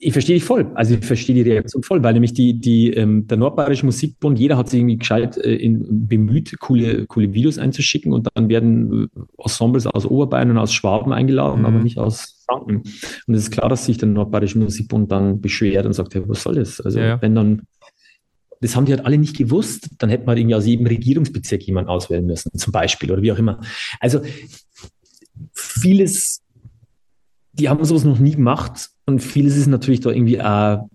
ich 0.01 0.13
verstehe 0.13 0.37
dich 0.37 0.45
voll. 0.45 0.71
Also 0.75 0.95
ich 0.95 1.05
verstehe 1.05 1.35
die 1.35 1.51
Reaktion 1.51 1.83
voll, 1.83 2.03
weil 2.03 2.13
nämlich 2.13 2.35
die, 2.35 2.59
die, 2.59 2.93
ähm, 2.93 3.27
der 3.27 3.37
Nordbayerische 3.37 3.87
Musikbund, 3.87 4.39
jeder 4.39 4.57
hat 4.57 4.69
sich 4.69 4.81
irgendwie 4.81 4.97
gescheit 4.97 5.37
äh, 5.37 5.55
in, 5.55 6.09
bemüht, 6.09 6.59
coole, 6.61 7.07
coole 7.07 7.33
Videos 7.33 7.59
einzuschicken 7.59 8.13
und 8.13 8.29
dann 8.35 8.49
werden 8.49 9.09
äh, 9.15 9.43
Ensembles 9.43 9.87
aus 9.87 10.07
Oberbayern 10.07 10.51
und 10.51 10.59
aus 10.59 10.73
Schwaben 10.73 11.13
eingeladen, 11.13 11.61
mhm. 11.61 11.67
aber 11.67 11.79
nicht 11.79 11.99
aus 11.99 12.43
Franken. 12.47 12.83
Und 13.27 13.35
es 13.35 13.45
ist 13.45 13.51
klar, 13.51 13.69
dass 13.69 13.87
sich 13.87 13.99
der 13.99 14.09
Nordbayerische 14.09 14.59
Musikbund 14.59 15.11
dann 15.11 15.41
beschwert 15.41 15.87
und 15.87 15.93
sagt, 15.93 16.15
ja, 16.15 16.29
was 16.29 16.43
soll 16.43 16.57
das? 16.57 16.81
Also 16.81 16.99
ja. 16.99 17.21
wenn 17.21 17.35
dann, 17.35 17.63
das 18.61 18.77
haben 18.77 18.87
die 18.87 18.93
halt 18.93 19.05
alle 19.05 19.19
nicht 19.19 19.37
gewusst, 19.37 19.91
dann 19.99 20.11
hätte 20.11 20.27
man 20.27 20.37
irgendwie 20.37 20.55
aus 20.55 20.67
jedem 20.67 20.87
Regierungsbezirk 20.87 21.63
jemanden 21.63 21.91
auswählen 21.91 22.27
müssen, 22.27 22.57
zum 22.57 22.73
Beispiel, 22.73 23.11
oder 23.13 23.23
wie 23.23 23.33
auch 23.33 23.39
immer. 23.39 23.61
Also 24.01 24.21
vieles, 25.53 26.43
die 27.53 27.69
haben 27.69 27.85
sowas 27.85 28.05
noch 28.05 28.19
nie 28.19 28.33
gemacht 28.33 28.91
und 29.07 29.21
vieles 29.21 29.57
ist 29.57 29.67
natürlich 29.67 30.01
da 30.01 30.11
irgendwie 30.11 30.41
auch, 30.41 30.89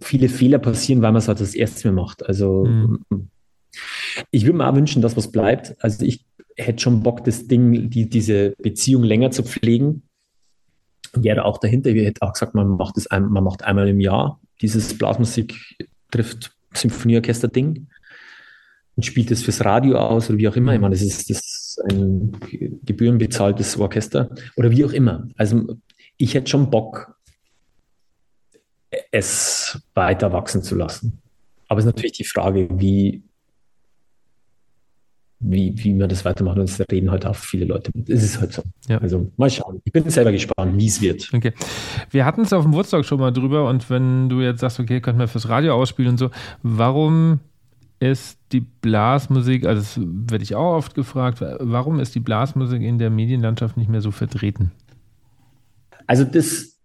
viele 0.00 0.28
Fehler 0.28 0.58
passieren, 0.58 1.02
weil 1.02 1.12
man 1.12 1.20
es 1.20 1.28
halt 1.28 1.40
das 1.40 1.54
erste 1.54 1.90
Mal 1.90 2.02
macht. 2.02 2.26
Also 2.26 2.64
mhm. 2.66 3.00
ich 4.30 4.44
würde 4.44 4.58
mir 4.58 4.68
auch 4.68 4.74
wünschen, 4.74 5.02
dass 5.02 5.16
was 5.16 5.32
bleibt. 5.32 5.74
Also 5.82 6.04
ich, 6.04 6.26
hätte 6.56 6.82
schon 6.82 7.02
Bock, 7.02 7.24
das 7.24 7.46
Ding, 7.46 7.90
die, 7.90 8.08
diese 8.08 8.54
Beziehung 8.58 9.04
länger 9.04 9.30
zu 9.30 9.42
pflegen. 9.42 10.02
Wäre 11.12 11.44
auch 11.44 11.58
dahinter. 11.58 11.90
Ich 11.90 12.04
hätte 12.04 12.22
auch 12.22 12.32
gesagt, 12.32 12.54
man 12.54 12.68
macht 12.68 12.96
das 12.96 13.06
ein, 13.06 13.28
man 13.28 13.44
macht 13.44 13.64
einmal 13.64 13.88
im 13.88 14.00
Jahr 14.00 14.40
dieses 14.62 14.96
Blasmusik 14.96 15.54
trifft 16.10 16.52
Symphonieorchester-Ding 16.72 17.88
und 18.96 19.04
spielt 19.04 19.30
es 19.30 19.42
fürs 19.42 19.64
Radio 19.64 19.98
aus 19.98 20.30
oder 20.30 20.38
wie 20.38 20.48
auch 20.48 20.56
immer. 20.56 20.74
Ich 20.74 20.80
meine, 20.80 20.94
das 20.94 21.02
ist, 21.02 21.28
das 21.28 21.38
ist 21.38 21.82
ein 21.90 22.32
gebührenbezahltes 22.84 23.76
Orchester 23.76 24.30
oder 24.56 24.70
wie 24.70 24.84
auch 24.84 24.92
immer. 24.92 25.28
Also 25.36 25.76
ich 26.16 26.34
hätte 26.34 26.50
schon 26.50 26.70
Bock, 26.70 27.14
es 29.10 29.80
weiter 29.94 30.32
wachsen 30.32 30.62
zu 30.62 30.74
lassen. 30.74 31.20
Aber 31.68 31.78
es 31.78 31.84
ist 31.84 31.92
natürlich 31.92 32.12
die 32.12 32.24
Frage, 32.24 32.68
wie, 32.78 33.22
wie, 35.40 35.74
wie 35.76 35.94
man 35.94 36.08
das 36.08 36.24
weitermacht. 36.24 36.58
Und 36.58 36.68
das 36.68 36.80
reden 36.90 37.10
heute 37.10 37.30
auch 37.30 37.36
viele 37.36 37.66
Leute. 37.66 37.90
Es 38.08 38.22
ist 38.22 38.40
halt 38.40 38.52
so. 38.52 38.62
Ja. 38.88 38.98
Also 38.98 39.30
mal 39.36 39.50
schauen. 39.50 39.80
Ich 39.84 39.92
bin 39.92 40.08
selber 40.08 40.32
gespannt, 40.32 40.78
wie 40.78 40.86
es 40.86 41.00
wird. 41.00 41.30
Okay. 41.32 41.52
Wir 42.10 42.24
hatten 42.24 42.42
es 42.42 42.52
auf 42.52 42.64
dem 42.64 42.72
Woodstock 42.72 43.04
schon 43.04 43.20
mal 43.20 43.32
drüber 43.32 43.68
und 43.68 43.90
wenn 43.90 44.28
du 44.28 44.40
jetzt 44.40 44.60
sagst, 44.60 44.80
okay, 44.80 45.00
könnten 45.00 45.20
wir 45.20 45.28
fürs 45.28 45.48
Radio 45.48 45.74
ausspielen 45.74 46.12
und 46.12 46.18
so, 46.18 46.30
warum 46.62 47.40
ist 47.98 48.38
die 48.52 48.60
Blasmusik, 48.60 49.64
also 49.64 49.80
das 49.80 49.98
werde 50.30 50.44
ich 50.44 50.54
auch 50.54 50.76
oft 50.76 50.94
gefragt, 50.94 51.40
warum 51.40 51.98
ist 51.98 52.14
die 52.14 52.20
Blasmusik 52.20 52.82
in 52.82 52.98
der 52.98 53.10
Medienlandschaft 53.10 53.76
nicht 53.76 53.88
mehr 53.88 54.02
so 54.02 54.10
vertreten? 54.10 54.70
Also 56.06 56.24
das 56.24 56.76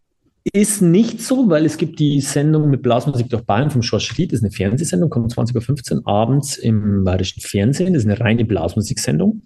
ist 0.53 0.81
nicht 0.81 1.22
so, 1.22 1.49
weil 1.49 1.65
es 1.65 1.77
gibt 1.77 1.99
die 1.99 2.19
Sendung 2.22 2.69
mit 2.69 2.81
Blasmusik 2.81 3.30
durch 3.30 3.43
Bayern 3.43 3.69
vom 3.69 3.81
George 3.81 4.06
Schried, 4.06 4.31
das 4.31 4.39
ist 4.39 4.43
eine 4.43 4.52
Fernsehsendung, 4.52 5.10
kommt 5.10 5.31
20.15 5.31 5.98
Uhr 5.98 6.07
abends 6.07 6.57
im 6.57 7.03
bayerischen 7.03 7.41
Fernsehen, 7.41 7.93
das 7.93 8.03
ist 8.03 8.10
eine 8.10 8.19
reine 8.19 8.45
Blasmusiksendung. 8.45 9.43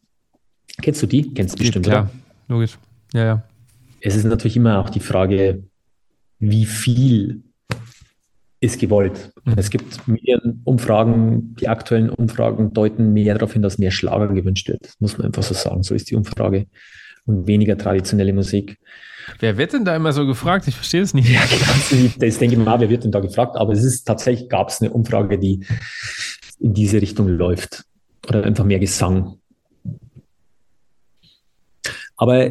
Kennst 0.81 1.01
du 1.01 1.07
die? 1.07 1.33
Kennst 1.33 1.55
du 1.55 1.59
bestimmt, 1.59 1.85
Klar, 1.85 2.03
oder? 2.03 2.11
logisch. 2.55 2.77
Ja, 3.13 3.25
ja. 3.25 3.43
Es 4.01 4.15
ist 4.15 4.23
natürlich 4.23 4.57
immer 4.57 4.79
auch 4.79 4.89
die 4.89 4.99
Frage, 4.99 5.63
wie 6.39 6.65
viel 6.65 7.43
ist 8.59 8.79
gewollt. 8.79 9.31
Mhm. 9.43 9.53
Es 9.57 9.69
gibt 9.69 9.99
Umfragen, 10.63 11.55
die 11.55 11.67
aktuellen 11.67 12.09
Umfragen 12.09 12.73
deuten 12.73 13.13
mehr 13.13 13.35
darauf 13.35 13.53
hin, 13.53 13.61
dass 13.61 13.77
mehr 13.77 13.91
Schlager 13.91 14.27
gewünscht 14.27 14.67
wird. 14.67 14.85
Das 14.85 14.99
muss 14.99 15.17
man 15.17 15.27
einfach 15.27 15.43
so 15.43 15.53
sagen. 15.53 15.83
So 15.83 15.95
ist 15.95 16.09
die 16.09 16.15
Umfrage. 16.15 16.67
Und 17.25 17.47
weniger 17.47 17.77
traditionelle 17.77 18.33
Musik. 18.33 18.77
Wer 19.39 19.57
wird 19.57 19.73
denn 19.73 19.85
da 19.85 19.95
immer 19.95 20.13
so 20.13 20.25
gefragt? 20.25 20.67
Ich 20.67 20.75
verstehe 20.75 21.01
es 21.01 21.13
nicht. 21.13 21.29
Ja, 21.29 21.41
genau. 21.45 22.09
Das 22.19 22.37
denke 22.37 22.55
ich 22.55 22.63
mal, 22.63 22.79
wer 22.79 22.89
wird 22.89 23.03
denn 23.03 23.11
da 23.11 23.19
gefragt? 23.19 23.55
Aber 23.55 23.73
es 23.73 23.83
ist 23.83 24.05
tatsächlich, 24.05 24.49
gab 24.49 24.69
es 24.69 24.81
eine 24.81 24.91
Umfrage, 24.91 25.37
die 25.39 25.65
in 26.59 26.73
diese 26.73 27.01
Richtung 27.01 27.27
läuft. 27.27 27.85
Oder 28.27 28.43
einfach 28.43 28.65
mehr 28.65 28.79
Gesang. 28.79 29.37
Aber 32.17 32.49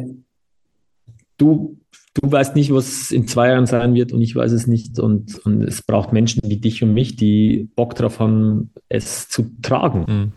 du, 1.37 1.79
du 2.13 2.31
weißt 2.31 2.55
nicht, 2.55 2.73
was 2.73 3.11
in 3.11 3.27
zwei 3.27 3.49
Jahren 3.49 3.65
sein 3.65 3.93
wird 3.93 4.11
und 4.13 4.21
ich 4.21 4.35
weiß 4.35 4.51
es 4.51 4.67
nicht. 4.67 4.99
Und, 4.99 5.37
und 5.45 5.63
es 5.63 5.81
braucht 5.81 6.13
Menschen 6.13 6.41
wie 6.45 6.57
dich 6.57 6.83
und 6.83 6.93
mich, 6.93 7.15
die 7.15 7.69
Bock 7.75 7.95
drauf 7.95 8.19
haben, 8.19 8.71
es 8.89 9.27
zu 9.27 9.51
tragen. 9.61 10.05
Mhm. 10.07 10.31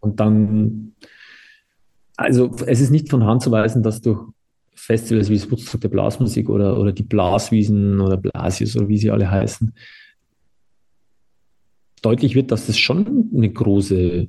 Und 0.00 0.20
dann, 0.20 0.92
also 2.16 2.54
es 2.66 2.80
ist 2.80 2.90
nicht 2.90 3.10
von 3.10 3.24
Hand 3.24 3.42
zu 3.42 3.50
weisen, 3.50 3.82
dass 3.82 4.00
durch 4.00 4.20
Festivals 4.86 5.28
wie 5.28 5.34
das 5.34 5.50
Woodstock 5.50 5.80
der 5.80 5.88
Blasmusik 5.88 6.48
oder, 6.48 6.78
oder 6.78 6.92
die 6.92 7.02
Blaswiesen 7.02 8.00
oder 8.00 8.16
Blasius 8.16 8.76
oder 8.76 8.88
wie 8.88 8.98
sie 8.98 9.10
alle 9.10 9.28
heißen, 9.28 9.74
deutlich 12.02 12.36
wird, 12.36 12.52
dass 12.52 12.66
das 12.66 12.78
schon 12.78 13.30
eine 13.34 13.50
große 13.50 14.28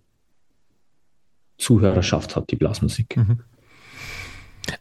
Zuhörerschaft 1.60 2.36
hat, 2.36 2.50
die 2.50 2.56
Blasmusik. 2.56 3.18
Mhm. 3.18 3.42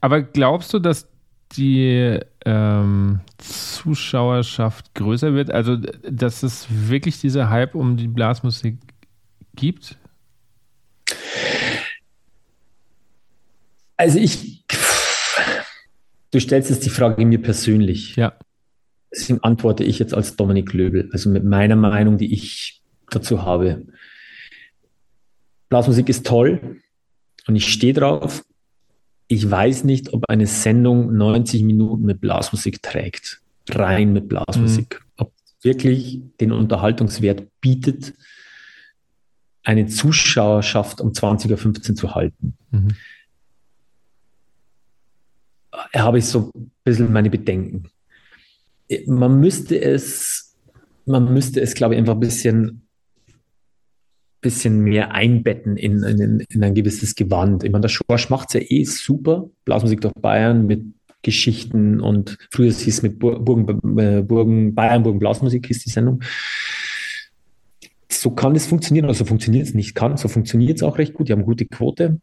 Aber 0.00 0.22
glaubst 0.22 0.72
du, 0.72 0.78
dass 0.78 1.08
die 1.52 2.20
ähm, 2.46 3.20
Zuschauerschaft 3.36 4.94
größer 4.94 5.34
wird? 5.34 5.50
Also, 5.50 5.76
dass 5.76 6.42
es 6.42 6.66
wirklich 6.70 7.20
dieser 7.20 7.50
Hype 7.50 7.74
um 7.74 7.98
die 7.98 8.08
Blasmusik 8.08 8.78
gibt? 9.54 9.98
Also 13.98 14.18
ich 14.18 14.64
Du 16.30 16.40
stellst 16.40 16.70
jetzt 16.70 16.84
die 16.84 16.90
Frage 16.90 17.24
mir 17.24 17.40
persönlich. 17.40 18.16
Ja. 18.16 18.38
Deswegen 19.12 19.42
antworte 19.42 19.84
ich 19.84 19.98
jetzt 19.98 20.14
als 20.14 20.36
Dominik 20.36 20.72
Löbel, 20.72 21.08
also 21.12 21.30
mit 21.30 21.44
meiner 21.44 21.76
Meinung, 21.76 22.18
die 22.18 22.32
ich 22.32 22.82
dazu 23.10 23.42
habe. 23.42 23.86
Blasmusik 25.68 26.08
ist 26.08 26.26
toll 26.26 26.80
und 27.46 27.56
ich 27.56 27.72
stehe 27.72 27.94
drauf. 27.94 28.44
Ich 29.28 29.48
weiß 29.50 29.84
nicht, 29.84 30.12
ob 30.12 30.28
eine 30.28 30.46
Sendung 30.46 31.16
90 31.16 31.62
Minuten 31.62 32.04
mit 32.04 32.20
Blasmusik 32.20 32.82
trägt. 32.82 33.40
Rein 33.68 34.12
mit 34.12 34.28
Blasmusik. 34.28 35.00
Mhm. 35.00 35.12
Ob 35.16 35.32
wirklich 35.62 36.20
den 36.40 36.52
Unterhaltungswert 36.52 37.44
bietet, 37.60 38.14
eine 39.64 39.86
Zuschauerschaft 39.86 41.00
um 41.00 41.10
20.15 41.10 41.90
Uhr 41.90 41.96
zu 41.96 42.14
halten. 42.14 42.56
Mhm 42.70 42.90
habe 45.94 46.18
ich 46.18 46.26
so 46.26 46.50
ein 46.54 46.70
bisschen 46.84 47.12
meine 47.12 47.30
Bedenken. 47.30 47.88
Man 49.06 49.40
müsste 49.40 49.80
es, 49.80 50.56
man 51.04 51.32
müsste 51.32 51.60
es, 51.60 51.74
glaube 51.74 51.94
ich, 51.94 51.98
einfach 51.98 52.14
ein 52.14 52.20
bisschen, 52.20 52.86
bisschen 54.40 54.80
mehr 54.80 55.12
einbetten 55.12 55.76
in, 55.76 56.02
in, 56.02 56.40
in 56.48 56.64
ein 56.64 56.74
gewisses 56.74 57.14
Gewand. 57.14 57.64
Ich 57.64 57.70
meine, 57.70 57.82
der 57.82 57.88
Schorsch 57.88 58.30
macht 58.30 58.48
es 58.48 58.54
ja 58.54 58.60
eh 58.68 58.84
super. 58.84 59.50
Blasmusik 59.64 60.00
durch 60.00 60.14
Bayern 60.14 60.66
mit 60.66 60.84
Geschichten 61.22 62.00
und 62.00 62.38
früher 62.52 62.70
hieß 62.70 62.86
es 62.86 63.02
mit 63.02 63.18
Burgen, 63.18 63.98
äh, 63.98 64.22
Burgen, 64.22 64.74
Bayern, 64.74 65.02
Burgen 65.02 65.18
Blasmusik 65.18 65.66
hieß 65.66 65.82
die 65.82 65.90
Sendung. 65.90 66.22
So 68.08 68.30
kann 68.30 68.54
es 68.54 68.66
funktionieren, 68.66 69.06
also 69.06 69.24
funktioniert 69.24 69.66
es 69.66 69.74
nicht 69.74 69.94
kann, 69.96 70.16
so 70.16 70.28
funktioniert 70.28 70.76
es 70.76 70.82
auch 70.84 70.98
recht 70.98 71.14
gut. 71.14 71.28
Die 71.28 71.32
haben 71.32 71.44
gute 71.44 71.66
Quote. 71.66 72.20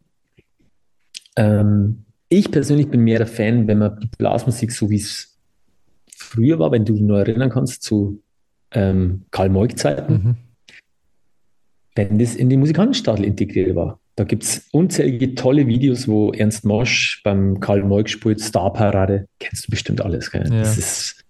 Ähm, 1.36 2.03
ich 2.28 2.50
persönlich 2.50 2.88
bin 2.88 3.00
mehr 3.00 3.18
der 3.18 3.26
Fan, 3.26 3.66
wenn 3.66 3.78
man 3.78 4.00
die 4.00 4.08
Blasmusik, 4.18 4.72
so 4.72 4.90
wie 4.90 4.96
es 4.96 5.36
früher 6.16 6.58
war, 6.58 6.72
wenn 6.72 6.84
du 6.84 6.94
dich 6.94 7.02
nur 7.02 7.18
erinnern 7.18 7.50
kannst, 7.50 7.82
zu 7.82 8.22
ähm, 8.72 9.22
Karl-Moik-Zeiten, 9.30 10.12
mhm. 10.12 10.36
wenn 11.94 12.18
das 12.18 12.34
in 12.34 12.48
die 12.48 12.56
Musikantenstadel 12.56 13.24
integriert 13.24 13.74
war. 13.76 14.00
Da 14.16 14.24
gibt 14.24 14.44
es 14.44 14.68
unzählige 14.70 15.34
tolle 15.34 15.66
Videos, 15.66 16.06
wo 16.06 16.32
Ernst 16.32 16.64
Mosch 16.64 17.20
beim 17.24 17.58
Karl 17.58 17.82
Moik 17.82 18.08
spielt, 18.08 18.40
Starparade, 18.40 19.26
kennst 19.40 19.66
du 19.66 19.70
bestimmt 19.70 20.00
alles. 20.00 20.30
Ja. 20.32 20.44
Das 20.44 20.78
ist, 20.78 21.24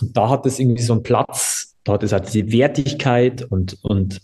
und 0.00 0.16
da 0.16 0.28
hat 0.30 0.46
es 0.46 0.60
irgendwie 0.60 0.82
so 0.82 0.92
einen 0.92 1.02
Platz, 1.02 1.74
da 1.82 1.94
hat 1.94 2.04
es 2.04 2.12
halt 2.12 2.32
diese 2.32 2.52
Wertigkeit 2.52 3.42
und, 3.42 3.78
und 3.82 4.20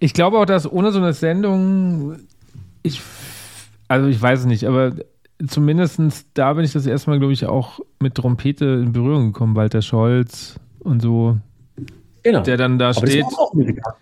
ich 0.00 0.14
glaube 0.14 0.38
auch, 0.38 0.46
dass 0.46 0.70
ohne 0.70 0.90
so 0.90 0.98
eine 0.98 1.12
Sendung, 1.12 2.16
ich 2.82 3.02
also 3.88 4.08
ich 4.08 4.20
weiß 4.20 4.40
es 4.40 4.46
nicht, 4.46 4.64
aber 4.64 4.92
zumindest 5.46 6.00
da 6.34 6.52
bin 6.52 6.64
ich 6.64 6.72
das 6.72 6.86
erste 6.86 7.10
Mal, 7.10 7.18
glaube 7.18 7.32
ich, 7.32 7.46
auch 7.46 7.80
mit 8.00 8.14
Trompete 8.14 8.64
in 8.64 8.92
Berührung 8.92 9.32
gekommen, 9.32 9.56
Walter 9.56 9.82
Scholz 9.82 10.58
und 10.80 11.00
so. 11.00 11.36
Genau. 12.22 12.42
Der 12.42 12.56
dann 12.56 12.78
da 12.78 12.90
aber 12.90 13.06
steht. 13.06 13.24
Das 13.24 13.32
war 13.32 13.40
auch 13.40 13.54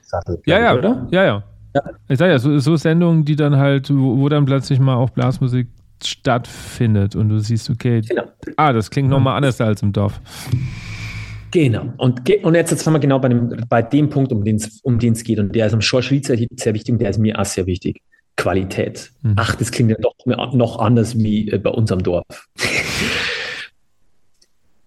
Sache, 0.02 0.40
ja, 0.46 0.58
ja, 0.58 0.74
oder? 0.74 1.06
Ja, 1.10 1.24
ja. 1.24 1.42
ja. 1.74 1.82
Ich 2.08 2.18
sage 2.18 2.32
ja, 2.32 2.38
so, 2.38 2.58
so, 2.58 2.76
Sendungen, 2.76 3.24
die 3.24 3.36
dann 3.36 3.56
halt, 3.56 3.90
wo, 3.90 4.18
wo, 4.18 4.28
dann 4.28 4.44
plötzlich 4.44 4.80
mal 4.80 4.96
auch 4.96 5.10
Blasmusik 5.10 5.68
stattfindet 6.02 7.16
und 7.16 7.28
du 7.28 7.38
siehst, 7.38 7.70
okay, 7.70 8.00
genau. 8.00 8.24
ah, 8.56 8.72
das 8.72 8.90
klingt 8.90 9.08
nochmal 9.08 9.36
anders 9.36 9.60
als 9.60 9.82
im 9.82 9.92
Dorf. 9.92 10.20
Genau. 11.52 11.92
Und, 11.96 12.28
und 12.42 12.54
jetzt, 12.54 12.70
jetzt 12.70 12.86
haben 12.86 12.94
wir 12.94 13.00
genau 13.00 13.18
bei 13.18 13.28
dem, 13.28 13.64
bei 13.68 13.80
dem 13.80 14.10
Punkt, 14.10 14.32
um 14.32 14.44
den 14.44 14.56
es 14.56 14.80
um 14.82 14.98
geht. 14.98 15.38
Und 15.38 15.54
der 15.54 15.66
ist 15.66 15.72
am 15.72 15.80
Schorsch 15.80 16.08
sehr 16.08 16.38
wichtig 16.38 16.92
und 16.92 17.00
der 17.00 17.10
ist 17.10 17.18
mir 17.18 17.38
auch 17.38 17.44
sehr 17.44 17.66
wichtig. 17.66 18.02
Qualität. 18.36 19.12
Mhm. 19.22 19.34
Ach, 19.36 19.54
das 19.54 19.70
klingt 19.70 19.90
ja 19.90 19.96
doch 19.98 20.14
noch 20.52 20.78
anders 20.78 21.18
wie 21.18 21.50
äh, 21.50 21.58
bei 21.58 21.70
uns 21.70 21.90
am 21.90 22.02
Dorf. 22.02 22.48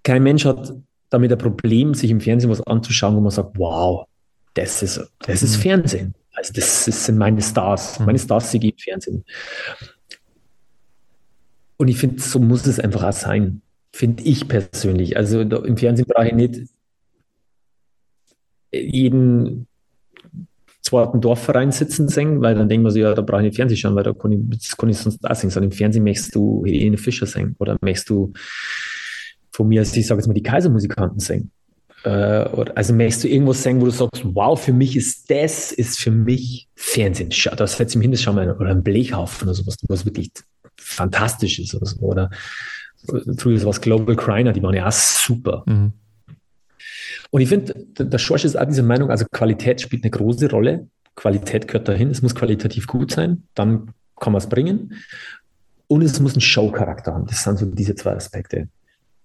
Kein 0.03 0.23
Mensch 0.23 0.45
hat 0.45 0.73
damit 1.09 1.31
ein 1.31 1.37
Problem, 1.37 1.93
sich 1.93 2.11
im 2.11 2.21
Fernsehen 2.21 2.49
was 2.49 2.61
anzuschauen, 2.61 3.15
wo 3.15 3.19
man 3.19 3.31
sagt, 3.31 3.57
wow, 3.57 4.07
das 4.53 4.83
ist, 4.83 5.01
das 5.19 5.43
ist 5.43 5.57
mhm. 5.57 5.61
Fernsehen. 5.61 6.15
Also 6.33 6.53
das, 6.53 6.85
das, 6.85 7.05
sind 7.05 7.17
meine 7.17 7.41
Stars. 7.41 7.99
Mhm. 7.99 8.05
Meine 8.05 8.19
Stars 8.19 8.51
sehe 8.51 8.61
ich 8.61 8.71
im 8.71 8.77
Fernsehen. 8.77 9.25
Und 11.77 11.87
ich 11.87 11.97
finde, 11.97 12.21
so 12.21 12.39
muss 12.39 12.67
es 12.67 12.79
einfach 12.79 13.03
auch 13.03 13.13
sein. 13.13 13.61
Finde 13.91 14.23
ich 14.23 14.47
persönlich. 14.47 15.17
Also 15.17 15.41
im 15.41 15.77
Fernsehen 15.77 16.05
brauche 16.07 16.27
ich 16.27 16.33
nicht 16.33 16.69
jeden 18.71 19.67
zweiten 20.89 21.21
Dorfverein 21.21 21.71
sitzen 21.71 22.07
singen, 22.07 22.41
weil 22.41 22.55
dann 22.55 22.67
denken 22.69 22.85
wir 22.85 22.91
so, 22.91 22.99
ja, 22.99 23.13
da 23.13 23.21
brauche 23.21 23.41
ich 23.41 23.45
nicht 23.45 23.55
Fernsehen 23.55 23.77
schauen, 23.77 23.95
weil 23.95 24.03
da 24.03 24.13
kann 24.13 24.31
ich, 24.31 24.39
das 24.49 24.77
kann 24.77 24.89
ich 24.89 24.97
sonst 24.97 25.23
auch 25.27 25.35
singen. 25.35 25.51
Sondern 25.51 25.71
im 25.71 25.77
Fernsehen 25.77 26.03
möchtest 26.03 26.35
du 26.35 26.63
Helene 26.65 26.97
Fischer 26.97 27.25
singen 27.25 27.55
oder 27.59 27.77
möchtest 27.81 28.09
du 28.09 28.33
von 29.51 29.67
mir, 29.67 29.81
ich 29.81 30.07
sage 30.07 30.19
jetzt 30.19 30.27
mal, 30.27 30.33
die 30.33 30.43
Kaisermusikanten 30.43 31.19
singen. 31.19 31.51
Äh, 32.03 32.09
also 32.09 32.93
möchtest 32.93 33.25
du 33.25 33.27
irgendwas 33.27 33.61
sagen, 33.61 33.81
wo 33.81 33.85
du 33.85 33.91
sagst, 33.91 34.23
wow, 34.23 34.59
für 34.59 34.73
mich 34.73 34.95
ist 34.95 35.29
das, 35.29 35.71
ist 35.71 35.99
für 35.99 36.11
mich 36.11 36.67
Fernsehen. 36.75 37.29
Da 37.43 37.55
das 37.55 37.77
schau 38.21 38.33
mal, 38.33 38.51
oder 38.55 38.69
ein 38.69 38.83
Blechhaufen 38.83 39.47
oder 39.47 39.55
sowas, 39.55 39.77
was 39.87 40.05
wirklich 40.05 40.31
fantastisch 40.77 41.59
ist 41.59 41.75
oder 41.75 41.85
so. 41.85 41.99
Oder 41.99 42.29
früher 43.37 43.63
was 43.65 43.81
Global 43.81 44.15
Criner, 44.15 44.53
die 44.53 44.63
waren 44.63 44.75
ja 44.75 44.87
auch 44.87 44.91
super. 44.91 45.63
Mhm. 45.67 45.93
Und 47.31 47.41
ich 47.41 47.49
finde, 47.49 47.73
der 47.97 48.17
Schorsch 48.17 48.45
ist 48.45 48.55
auch 48.55 48.65
dieser 48.65 48.83
Meinung, 48.83 49.11
also 49.11 49.25
Qualität 49.31 49.81
spielt 49.81 50.03
eine 50.03 50.11
große 50.11 50.49
Rolle. 50.49 50.87
Qualität 51.15 51.67
gehört 51.67 51.87
dahin, 51.87 52.09
es 52.09 52.21
muss 52.21 52.33
qualitativ 52.33 52.87
gut 52.87 53.11
sein, 53.11 53.43
dann 53.53 53.93
kann 54.19 54.33
man 54.33 54.41
es 54.41 54.47
bringen. 54.47 54.93
Und 55.87 56.01
es 56.01 56.19
muss 56.19 56.33
einen 56.33 56.41
Show-Charakter 56.41 57.13
haben. 57.13 57.25
Das 57.25 57.43
sind 57.43 57.57
so 57.57 57.65
diese 57.65 57.95
zwei 57.95 58.13
Aspekte. 58.13 58.69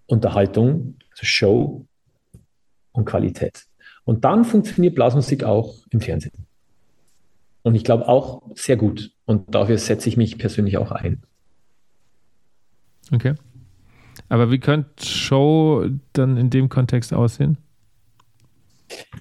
Unterhaltung, 0.06 0.96
also 1.10 1.24
Show 1.24 1.86
und 2.92 3.04
Qualität. 3.04 3.64
Und 4.04 4.24
dann 4.24 4.44
funktioniert 4.44 4.94
Blasmusik 4.94 5.44
auch 5.44 5.74
im 5.90 6.00
Fernsehen. 6.00 6.46
Und 7.62 7.74
ich 7.74 7.84
glaube 7.84 8.08
auch 8.08 8.42
sehr 8.54 8.76
gut. 8.76 9.12
Und 9.24 9.54
dafür 9.54 9.78
setze 9.78 10.08
ich 10.08 10.16
mich 10.16 10.36
persönlich 10.38 10.76
auch 10.76 10.90
ein. 10.90 11.22
Okay. 13.12 13.34
Aber 14.28 14.50
wie 14.50 14.58
könnte 14.58 15.04
Show 15.04 15.86
dann 16.12 16.36
in 16.36 16.50
dem 16.50 16.68
Kontext 16.68 17.12
aussehen? 17.12 17.58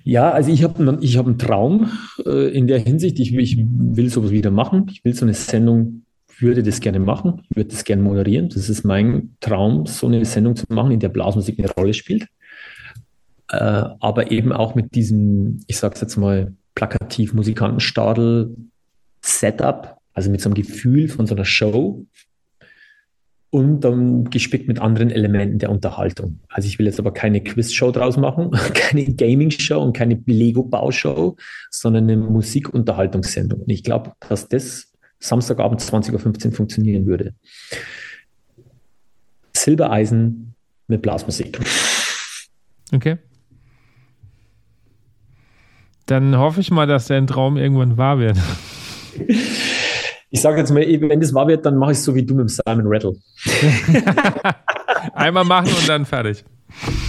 Ja, 0.03 0.31
also 0.31 0.51
ich 0.51 0.63
habe 0.63 0.97
ich 1.01 1.17
hab 1.17 1.25
einen 1.25 1.37
Traum 1.37 1.91
äh, 2.25 2.49
in 2.55 2.67
der 2.67 2.79
Hinsicht. 2.79 3.19
Ich, 3.19 3.33
ich 3.33 3.57
will 3.67 4.09
sowas 4.09 4.31
wieder 4.31 4.51
machen. 4.51 4.87
Ich 4.91 5.03
will 5.05 5.13
so 5.13 5.25
eine 5.25 5.33
Sendung, 5.33 6.03
würde 6.39 6.63
das 6.63 6.81
gerne 6.81 6.99
machen. 6.99 7.41
Ich 7.49 7.55
würde 7.55 7.69
das 7.69 7.83
gerne 7.83 8.03
moderieren. 8.03 8.49
Das 8.49 8.69
ist 8.69 8.83
mein 8.83 9.35
Traum, 9.39 9.85
so 9.85 10.07
eine 10.07 10.23
Sendung 10.25 10.55
zu 10.55 10.65
machen, 10.69 10.91
in 10.91 10.99
der 10.99 11.09
Blasmusik 11.09 11.59
eine 11.59 11.71
Rolle 11.71 11.93
spielt. 11.93 12.27
Äh, 13.49 13.57
aber 13.99 14.31
eben 14.31 14.51
auch 14.51 14.75
mit 14.75 14.95
diesem, 14.95 15.61
ich 15.67 15.77
sage 15.77 15.95
es 15.95 16.01
jetzt 16.01 16.17
mal, 16.17 16.53
plakativ 16.75 17.33
Musikantenstadel 17.33 18.55
Setup, 19.21 19.97
also 20.13 20.29
mit 20.29 20.41
so 20.41 20.49
einem 20.49 20.55
Gefühl 20.55 21.07
von 21.07 21.27
so 21.27 21.35
einer 21.35 21.45
Show, 21.45 22.05
und 23.53 23.81
dann 23.81 24.31
gespickt 24.31 24.67
mit 24.67 24.79
anderen 24.79 25.11
Elementen 25.11 25.59
der 25.59 25.69
Unterhaltung. 25.69 26.39
Also 26.49 26.67
ich 26.67 26.79
will 26.79 26.87
jetzt 26.87 26.97
aber 26.97 27.13
keine 27.13 27.39
Quiz-Show 27.39 27.91
draus 27.91 28.17
machen, 28.17 28.49
keine 28.73 29.05
Gaming-Show 29.05 29.79
und 29.79 29.95
keine 29.95 30.19
Lego-Baushow, 30.25 31.37
sondern 31.69 32.05
eine 32.05 32.17
Musikunterhaltungssendung. 32.17 33.61
Und 33.61 33.69
ich 33.69 33.83
glaube, 33.83 34.13
dass 34.27 34.49
das 34.49 34.91
Samstagabend 35.19 35.81
20.15 35.81 36.47
Uhr 36.47 36.51
funktionieren 36.51 37.05
würde. 37.05 37.35
Silbereisen 39.55 40.55
mit 40.87 41.03
Blasmusik. 41.03 41.59
Okay. 42.91 43.19
Dann 46.07 46.39
hoffe 46.39 46.59
ich 46.59 46.71
mal, 46.71 46.87
dass 46.87 47.05
dein 47.05 47.27
Traum 47.27 47.57
irgendwann 47.57 47.97
wahr 47.97 48.17
wird. 48.17 48.39
Ich 50.33 50.41
sage 50.41 50.57
jetzt 50.57 50.71
mal, 50.71 50.81
wenn 50.81 51.19
das 51.19 51.31
wahr 51.35 51.47
wird, 51.47 51.63
dann 51.63 51.77
mache 51.77 51.91
ich 51.91 51.99
es 51.99 52.05
so 52.05 52.15
wie 52.15 52.23
du 52.23 52.33
mit 52.33 52.49
Simon 52.49 52.87
Rattle. 52.87 53.15
Einmal 55.13 55.45
machen 55.45 55.69
und 55.69 55.87
dann 55.87 56.07
fertig. 56.07 56.43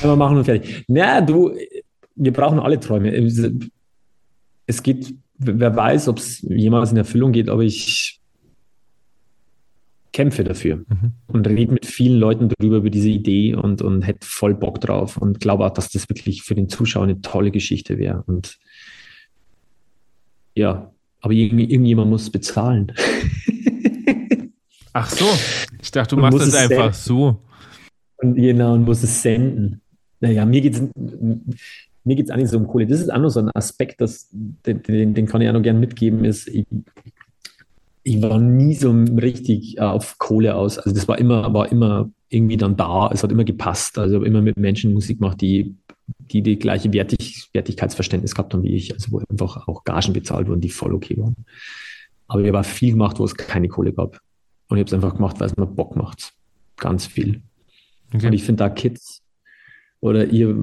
Einmal 0.03 0.19
machen 0.19 0.37
und 0.37 0.45
fertig. 0.45 0.85
Na, 0.89 1.23
du, 1.23 1.57
wir 2.17 2.33
brauchen 2.35 2.61
alle 2.61 2.79
Träume. 2.79 3.11
Es 4.67 4.83
geht, 4.83 5.15
wer 5.39 5.75
weiß, 5.75 6.09
ob 6.09 6.19
es 6.19 6.43
jemals 6.43 6.91
in 6.91 6.99
Erfüllung 6.99 7.33
geht, 7.33 7.49
aber 7.49 7.63
ich 7.63 8.21
kämpfe 10.13 10.45
dafür 10.45 10.77
mhm. 10.77 11.13
und 11.27 11.49
rede 11.49 11.73
mit 11.73 11.87
vielen 11.87 12.21
Leuten 12.21 12.51
darüber, 12.51 12.77
über 12.77 12.91
diese 12.91 13.09
Idee 13.09 13.55
und, 13.55 13.81
und 13.81 14.03
hätte 14.03 14.27
voll 14.27 14.55
Bock 14.55 14.83
drauf 14.83 15.17
und 15.17 15.41
glaube 15.41 15.65
auch, 15.65 15.73
dass 15.73 15.89
das 15.89 16.11
wirklich 16.11 16.43
für 16.43 16.55
den 16.55 16.69
Zuschauer 16.69 17.05
eine 17.05 17.23
tolle 17.23 17.51
Geschichte 17.51 17.97
wäre. 17.97 18.23
Und 18.27 18.59
ja, 20.55 20.94
aber 21.25 21.33
irgendjemand 21.33 22.11
muss 22.11 22.29
bezahlen. 22.29 22.93
Ach 24.93 25.09
so, 25.09 25.25
ich 25.81 25.91
dachte, 25.91 26.17
du 26.17 26.21
machst 26.21 26.39
das 26.39 26.55
einfach 26.55 26.93
so. 26.93 27.41
Und 28.19 28.35
genau, 28.35 28.75
und 28.75 28.85
muss 28.85 29.03
es 29.03 29.23
senden. 29.23 29.81
Naja, 30.21 30.45
mir 30.45 30.61
geht 30.61 30.75
es 30.75 30.83
mir 32.05 32.17
geht's 32.17 32.31
auch 32.31 32.37
nicht 32.37 32.51
so 32.51 32.59
um 32.59 32.67
Kohle. 32.67 32.87
Das 32.87 33.01
ist 33.01 33.11
auch 33.11 33.19
noch 33.19 33.31
so 33.31 33.41
ein 33.41 33.51
Aspekt, 33.55 34.03
das, 34.03 34.29
den, 34.31 34.83
den, 34.83 35.15
den 35.15 35.27
kann 35.27 35.41
ich 35.41 35.49
auch 35.49 35.55
noch 35.55 35.63
gerne 35.63 35.79
mitgeben, 35.79 36.27
ist, 36.27 36.47
ich, 36.49 36.67
ich 38.03 38.21
war 38.21 38.39
nie 38.39 38.75
so 38.75 38.93
richtig 38.93 39.81
auf 39.81 40.19
Kohle 40.19 40.55
aus. 40.55 40.79
Also 40.79 40.95
das 40.95 41.09
war 41.09 41.19
immer, 41.19 41.55
war 41.55 41.73
immer 41.73 42.11
irgendwie 42.29 42.59
dann 42.59 42.77
da. 42.77 43.11
Es 43.11 43.23
hat 43.23 43.33
immer 43.33 43.45
gepasst. 43.45 43.97
Also 43.99 44.23
immer 44.23 44.43
mit 44.43 44.59
Menschen 44.59 44.93
Musik 44.93 45.21
gemacht, 45.21 45.41
die 45.41 45.75
die 46.19 46.43
die 46.43 46.59
gleiche 46.59 46.93
Wertig 46.93 47.49
Wertigkeitsverständnis 47.53 48.35
gehabt 48.35 48.55
haben 48.55 48.63
wie 48.63 48.75
ich, 48.75 48.93
also 48.93 49.13
wo 49.13 49.21
einfach 49.31 49.69
auch 49.69 49.85
Gagen 49.85 50.13
bezahlt 50.13 50.49
wurden, 50.49 50.61
die 50.61 50.71
voll 50.71 50.95
okay 50.95 51.17
waren. 51.17 51.37
Aber 52.27 52.43
ich 52.43 52.53
habe 52.53 52.65
viel 52.65 52.93
gemacht, 52.93 53.19
wo 53.19 53.25
es 53.25 53.35
keine 53.35 53.69
Kohle 53.69 53.93
gab. 53.93 54.21
Und 54.69 54.79
ich 54.79 54.81
habe 54.81 54.89
es 54.89 54.95
einfach 54.95 55.15
gemacht, 55.17 55.41
weil 55.41 55.49
es 55.49 55.57
mir 55.57 55.67
Bock 55.67 55.97
macht. 55.97 56.33
Ganz 56.77 57.07
viel. 57.07 57.43
Okay. 58.13 58.27
Und 58.27 58.33
ich 58.33 58.45
finde 58.45 58.65
da 58.65 58.71
Kids 58.71 59.23
oder 60.01 60.27
ihr 60.27 60.55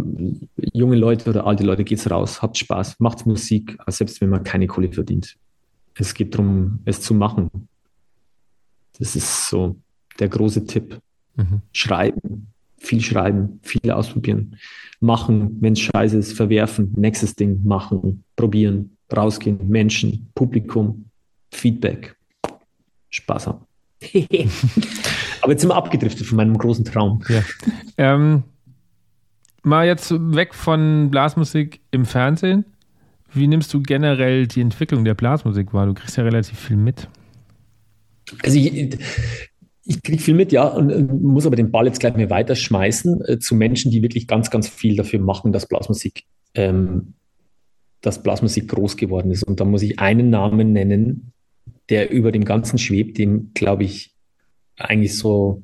junge 0.74 0.96
Leute 0.96 1.30
oder 1.30 1.46
alte 1.46 1.64
Leute, 1.64 1.84
geht's 1.84 2.10
raus, 2.10 2.42
habt 2.42 2.58
Spaß, 2.58 3.00
macht 3.00 3.26
Musik, 3.26 3.78
selbst 3.88 4.22
wenn 4.22 4.30
man 4.30 4.44
keine 4.44 4.68
Kohle 4.68 4.92
verdient. 4.92 5.38
Es 5.96 6.14
geht 6.14 6.34
darum, 6.34 6.80
es 6.86 7.02
zu 7.02 7.14
machen. 7.14 7.50
Das 9.00 9.16
ist 9.16 9.50
so 9.50 9.78
der 10.20 10.30
große 10.30 10.66
Tipp. 10.66 11.00
Mhm. 11.36 11.62
Schreiben, 11.74 12.48
viel 12.82 13.02
schreiben, 13.02 13.60
viel 13.62 13.92
ausprobieren 13.92 14.58
machen, 15.02 15.58
wenn 15.60 15.74
es 15.74 15.80
scheiße 15.80 16.18
ist, 16.18 16.34
verwerfen, 16.34 16.94
nächstes 16.96 17.36
Ding 17.36 17.62
machen, 17.66 18.24
probieren, 18.36 18.98
rausgehen, 19.16 19.68
Menschen, 19.68 20.30
Publikum, 20.36 21.06
Feedback, 21.52 22.16
Spaß 23.10 23.48
haben. 23.48 23.66
Aber 25.42 25.52
jetzt 25.52 25.62
sind 25.62 25.70
wir 25.70 25.76
abgedriftet 25.76 26.26
von 26.26 26.38
meinem 26.38 26.58
großen 26.58 26.86
Traum. 26.86 27.24
Ja. 27.28 27.44
Ähm, 27.98 28.44
mal 29.64 29.86
jetzt 29.86 30.12
weg 30.12 30.54
von 30.54 31.10
Blasmusik 31.12 31.82
im 31.92 32.06
Fernsehen. 32.06 32.66
Wie 33.34 33.48
nimmst 33.48 33.74
du 33.74 33.82
generell 33.82 34.48
die 34.48 34.62
Entwicklung 34.62 35.04
der 35.04 35.14
Blasmusik 35.14 35.74
wahr? 35.74 35.88
Du 35.88 35.94
kriegst 35.94 36.18
ja 36.18 36.24
relativ 36.24 36.60
viel 36.60 36.78
mit. 36.78 37.08
Also 38.44 38.58
ich, 38.58 38.98
ich 39.84 40.04
kriege 40.04 40.22
viel 40.22 40.36
mit, 40.36 40.52
ja, 40.52 40.68
und 40.68 41.22
muss 41.24 41.46
aber 41.46 41.56
den 41.56 41.72
Ball 41.72 41.88
jetzt 41.88 42.00
gleich 42.00 42.16
mal 42.16 42.30
weiterschmeißen 42.30 43.26
äh, 43.26 43.40
zu 43.40 43.56
Menschen, 43.56 43.92
die 43.92 44.02
wirklich 44.02 44.28
ganz, 44.28 44.52
ganz 44.52 44.68
viel 44.68 44.96
dafür 44.96 45.20
machen, 45.20 45.52
dass 45.52 45.68
Blasmusik, 45.68 46.24
ähm, 46.54 47.14
dass 48.02 48.22
Blasmusik 48.22 48.68
groß 48.68 48.98
geworden 48.98 49.32
ist. 49.32 49.44
Und 49.44 49.60
da 49.60 49.66
muss 49.66 49.82
ich 49.82 50.00
einen 50.00 50.30
Namen 50.30 50.72
nennen, 50.74 51.34
der 51.90 52.12
über 52.12 52.32
dem 52.32 52.46
Ganzen 52.46 52.78
schwebt, 52.78 53.18
dem, 53.18 53.52
glaube 53.54 53.84
ich, 53.84 54.14
eigentlich 54.78 55.18
so 55.18 55.64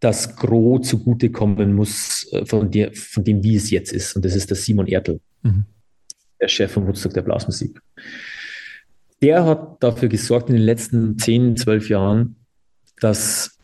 das 0.00 0.36
Gros 0.36 0.88
zugutekommen 0.88 1.72
muss 1.72 2.28
äh, 2.32 2.44
von, 2.44 2.70
der, 2.70 2.92
von 2.92 3.22
dem, 3.22 3.42
wie 3.44 3.54
es 3.54 3.70
jetzt 3.70 3.92
ist. 3.92 4.16
Und 4.16 4.24
das 4.24 4.34
ist 4.34 4.50
der 4.50 4.56
Simon 4.56 4.88
Ertel, 4.88 5.20
mhm. 5.42 5.64
der 6.40 6.48
Chef 6.48 6.72
vom 6.72 6.86
Woodstock 6.86 7.14
der 7.14 7.22
Blasmusik 7.22 7.80
der 9.24 9.46
hat 9.46 9.82
dafür 9.82 10.10
gesorgt 10.10 10.50
in 10.50 10.56
den 10.56 10.64
letzten 10.64 11.18
10, 11.18 11.56
12 11.56 11.88
Jahren, 11.88 12.36
dass 13.00 13.58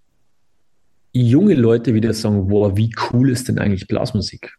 junge 1.13 1.53
Leute 1.53 1.93
wieder 1.93 2.15
sagen, 2.15 2.51
wow, 2.51 2.73
wie 2.77 2.91
cool 3.13 3.29
ist 3.29 3.49
denn 3.49 3.59
eigentlich 3.59 3.87
Blasmusik? 3.87 4.57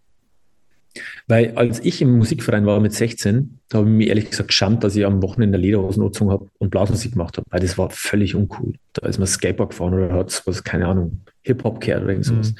Weil 1.26 1.56
als 1.56 1.80
ich 1.80 2.04
im 2.04 2.20
Musikverein 2.20 2.68
war 2.68 2.80
mit 2.80 2.94
16, 2.94 3.58
da 3.70 3.80
habe 3.80 3.90
ich 3.90 3.96
mir 3.96 4.08
ehrlich 4.10 4.30
gesagt 4.30 4.50
geschämt, 4.50 4.84
dass 4.84 4.96
ich 4.96 5.04
am 5.04 5.24
Wochenende 5.24 5.58
Lederhosen 5.58 6.04
angezogen 6.04 6.30
habe 6.30 6.50
und 6.60 6.70
Blasmusik 6.70 7.14
gemacht 7.14 7.36
habe, 7.38 7.48
weil 7.50 7.62
das 7.62 7.80
war 7.80 7.90
völlig 7.90 8.36
uncool. 8.36 8.76
Da 8.94 9.08
ist 9.08 9.18
man 9.18 9.28
Skateboard 9.28 9.72
gefahren 9.72 9.96
oder 9.96 10.14
hat 10.14 10.44
was, 10.46 10.64
keine 10.64 10.88
Ahnung, 10.88 11.22
Hip-Hop 11.42 11.82
gehört 11.82 12.04
oder 12.04 12.12
irgendwas. 12.12 12.52
Mhm. 12.52 12.56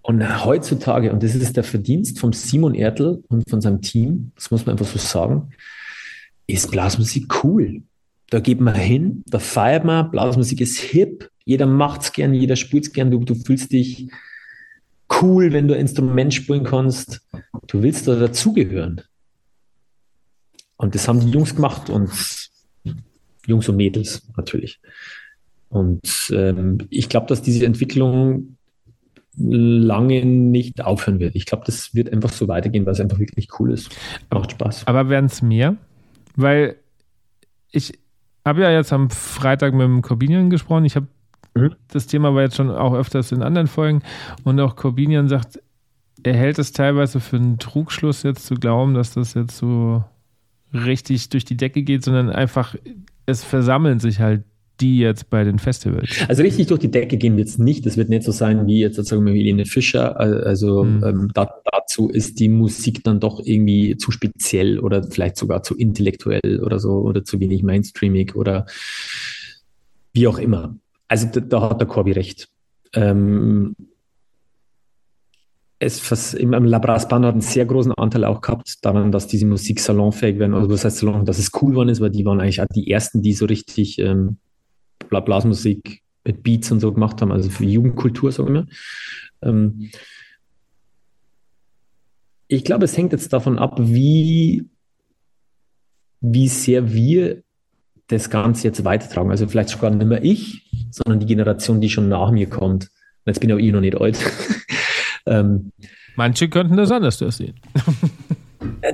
Und 0.00 0.44
heutzutage, 0.46 1.12
und 1.12 1.22
das 1.22 1.34
ist 1.34 1.58
der 1.58 1.64
Verdienst 1.64 2.20
von 2.20 2.32
Simon 2.32 2.74
Ertel 2.74 3.22
und 3.28 3.50
von 3.50 3.60
seinem 3.60 3.82
Team, 3.82 4.32
das 4.34 4.50
muss 4.50 4.64
man 4.64 4.78
einfach 4.78 4.86
so 4.86 4.98
sagen, 4.98 5.50
ist 6.52 6.70
Blasmusik 6.70 7.44
cool. 7.44 7.82
Da 8.28 8.40
geht 8.40 8.60
man 8.60 8.74
hin, 8.74 9.22
da 9.26 9.38
feiert 9.38 9.84
man, 9.84 10.10
Blasmusik 10.10 10.60
ist 10.60 10.78
hip, 10.78 11.30
jeder 11.44 11.66
macht 11.66 12.02
es 12.02 12.12
gern, 12.12 12.32
jeder 12.32 12.56
spielt 12.56 12.86
es 12.86 12.92
gern, 12.92 13.10
du, 13.10 13.18
du 13.24 13.34
fühlst 13.34 13.72
dich 13.72 14.08
cool, 15.20 15.52
wenn 15.52 15.66
du 15.66 15.74
ein 15.74 15.80
Instrument 15.80 16.32
spielen 16.32 16.64
kannst. 16.64 17.22
Du 17.66 17.82
willst 17.82 18.06
da 18.06 18.14
dazugehören. 18.14 19.02
Und 20.76 20.94
das 20.94 21.08
haben 21.08 21.20
die 21.20 21.30
Jungs 21.30 21.54
gemacht 21.54 21.90
und 21.90 22.10
Jungs 23.46 23.68
und 23.68 23.76
Mädels 23.76 24.22
natürlich. 24.36 24.80
Und 25.68 26.30
ähm, 26.32 26.78
ich 26.90 27.08
glaube, 27.08 27.26
dass 27.26 27.42
diese 27.42 27.66
Entwicklung 27.66 28.56
lange 29.36 30.24
nicht 30.24 30.82
aufhören 30.82 31.20
wird. 31.20 31.36
Ich 31.36 31.46
glaube, 31.46 31.64
das 31.64 31.94
wird 31.94 32.12
einfach 32.12 32.30
so 32.30 32.48
weitergehen, 32.48 32.84
weil 32.86 32.92
es 32.92 33.00
einfach 33.00 33.18
wirklich 33.18 33.48
cool 33.58 33.72
ist. 33.72 33.90
Macht 34.30 34.52
Spaß. 34.52 34.86
Aber 34.86 35.08
werden 35.08 35.26
es 35.26 35.42
mehr? 35.42 35.76
Weil 36.36 36.76
ich 37.70 37.98
habe 38.44 38.62
ja 38.62 38.70
jetzt 38.70 38.92
am 38.92 39.10
Freitag 39.10 39.74
mit 39.74 39.82
dem 39.82 40.02
Corbinian 40.02 40.50
gesprochen. 40.50 40.84
Ich 40.84 40.96
habe 40.96 41.06
mhm. 41.54 41.74
das 41.88 42.06
Thema 42.06 42.34
war 42.34 42.42
jetzt 42.42 42.56
schon 42.56 42.70
auch 42.70 42.94
öfters 42.94 43.32
in 43.32 43.42
anderen 43.42 43.66
Folgen. 43.66 44.02
Und 44.44 44.60
auch 44.60 44.76
Corbinian 44.76 45.28
sagt, 45.28 45.60
er 46.22 46.34
hält 46.34 46.58
es 46.58 46.72
teilweise 46.72 47.20
für 47.20 47.36
einen 47.36 47.58
Trugschluss, 47.58 48.22
jetzt 48.22 48.46
zu 48.46 48.54
glauben, 48.54 48.94
dass 48.94 49.14
das 49.14 49.34
jetzt 49.34 49.56
so 49.56 50.04
richtig 50.72 51.28
durch 51.30 51.44
die 51.44 51.56
Decke 51.56 51.82
geht, 51.82 52.04
sondern 52.04 52.30
einfach, 52.30 52.74
es 53.26 53.42
versammeln 53.44 54.00
sich 54.00 54.20
halt 54.20 54.44
die 54.80 54.98
jetzt 54.98 55.30
bei 55.30 55.44
den 55.44 55.58
Festivals? 55.58 56.24
Also 56.28 56.42
richtig 56.42 56.66
durch 56.68 56.80
die 56.80 56.90
Decke 56.90 57.16
gehen 57.16 57.36
wird 57.36 57.48
es 57.48 57.58
nicht. 57.58 57.86
Das 57.86 57.96
wird 57.96 58.08
nicht 58.08 58.22
so 58.22 58.32
sein 58.32 58.66
wie 58.66 58.80
jetzt 58.80 58.96
sozusagen 58.96 59.24
mit 59.24 59.34
Helene 59.34 59.66
Fischer. 59.66 60.18
Also 60.18 60.84
mhm. 60.84 61.04
ähm, 61.04 61.30
da, 61.34 61.60
dazu 61.70 62.08
ist 62.08 62.40
die 62.40 62.48
Musik 62.48 63.04
dann 63.04 63.20
doch 63.20 63.40
irgendwie 63.44 63.96
zu 63.96 64.10
speziell 64.10 64.78
oder 64.78 65.02
vielleicht 65.02 65.36
sogar 65.36 65.62
zu 65.62 65.76
intellektuell 65.76 66.62
oder 66.62 66.78
so 66.78 66.92
oder 67.00 67.24
zu 67.24 67.40
wenig 67.40 67.62
mainstreamig 67.62 68.34
oder 68.36 68.66
wie 70.12 70.26
auch 70.26 70.38
immer. 70.38 70.76
Also 71.08 71.28
da, 71.32 71.40
da 71.40 71.70
hat 71.70 71.80
der 71.80 71.88
Corby 71.88 72.12
recht. 72.12 72.48
Ähm, 72.94 73.74
es, 75.80 76.34
im, 76.34 76.52
im 76.52 76.64
Labras 76.64 77.08
Band 77.08 77.24
hat 77.24 77.32
einen 77.32 77.40
sehr 77.40 77.64
großen 77.64 77.92
Anteil 77.92 78.24
auch 78.24 78.42
gehabt 78.42 78.84
daran, 78.84 79.10
dass 79.10 79.26
diese 79.26 79.46
Musik 79.46 79.80
salonfähig 79.80 80.38
werden. 80.38 80.54
Also 80.54 80.68
was 80.68 80.84
heißt 80.84 80.98
Salon, 80.98 81.24
dass 81.24 81.38
es 81.38 81.50
cool 81.60 81.70
geworden 81.70 81.88
ist, 81.88 82.00
weil 82.00 82.10
die 82.10 82.24
waren 82.24 82.38
eigentlich 82.38 82.60
auch 82.60 82.66
die 82.66 82.90
ersten, 82.90 83.22
die 83.22 83.32
so 83.32 83.46
richtig 83.46 83.98
ähm, 83.98 84.36
Blasmusik 85.08 86.02
mit 86.24 86.42
Beats 86.42 86.70
und 86.70 86.80
so 86.80 86.92
gemacht 86.92 87.20
haben, 87.20 87.32
also 87.32 87.50
für 87.50 87.64
Jugendkultur, 87.64 88.30
sagen 88.32 88.54
wir. 88.54 88.66
Ähm, 89.42 89.90
ich 92.48 92.64
glaube, 92.64 92.84
es 92.84 92.96
hängt 92.96 93.12
jetzt 93.12 93.32
davon 93.32 93.58
ab, 93.58 93.76
wie, 93.78 94.68
wie 96.20 96.48
sehr 96.48 96.92
wir 96.92 97.42
das 98.08 98.28
Ganze 98.28 98.66
jetzt 98.66 98.84
weitertragen. 98.84 99.30
Also 99.30 99.46
vielleicht 99.46 99.68
sogar 99.68 99.90
nicht 99.90 100.06
mehr 100.06 100.24
ich, 100.24 100.68
sondern 100.90 101.20
die 101.20 101.26
Generation, 101.26 101.80
die 101.80 101.88
schon 101.88 102.08
nach 102.08 102.30
mir 102.32 102.48
kommt. 102.48 102.90
Jetzt 103.24 103.40
bin 103.40 103.52
auch 103.52 103.58
ich 103.58 103.72
noch 103.72 103.80
nicht 103.80 103.96
alt. 103.96 104.18
ähm, 105.26 105.72
Manche 106.16 106.48
könnten 106.48 106.76
das 106.76 106.90
anders 106.90 107.18
sehen. 107.18 107.54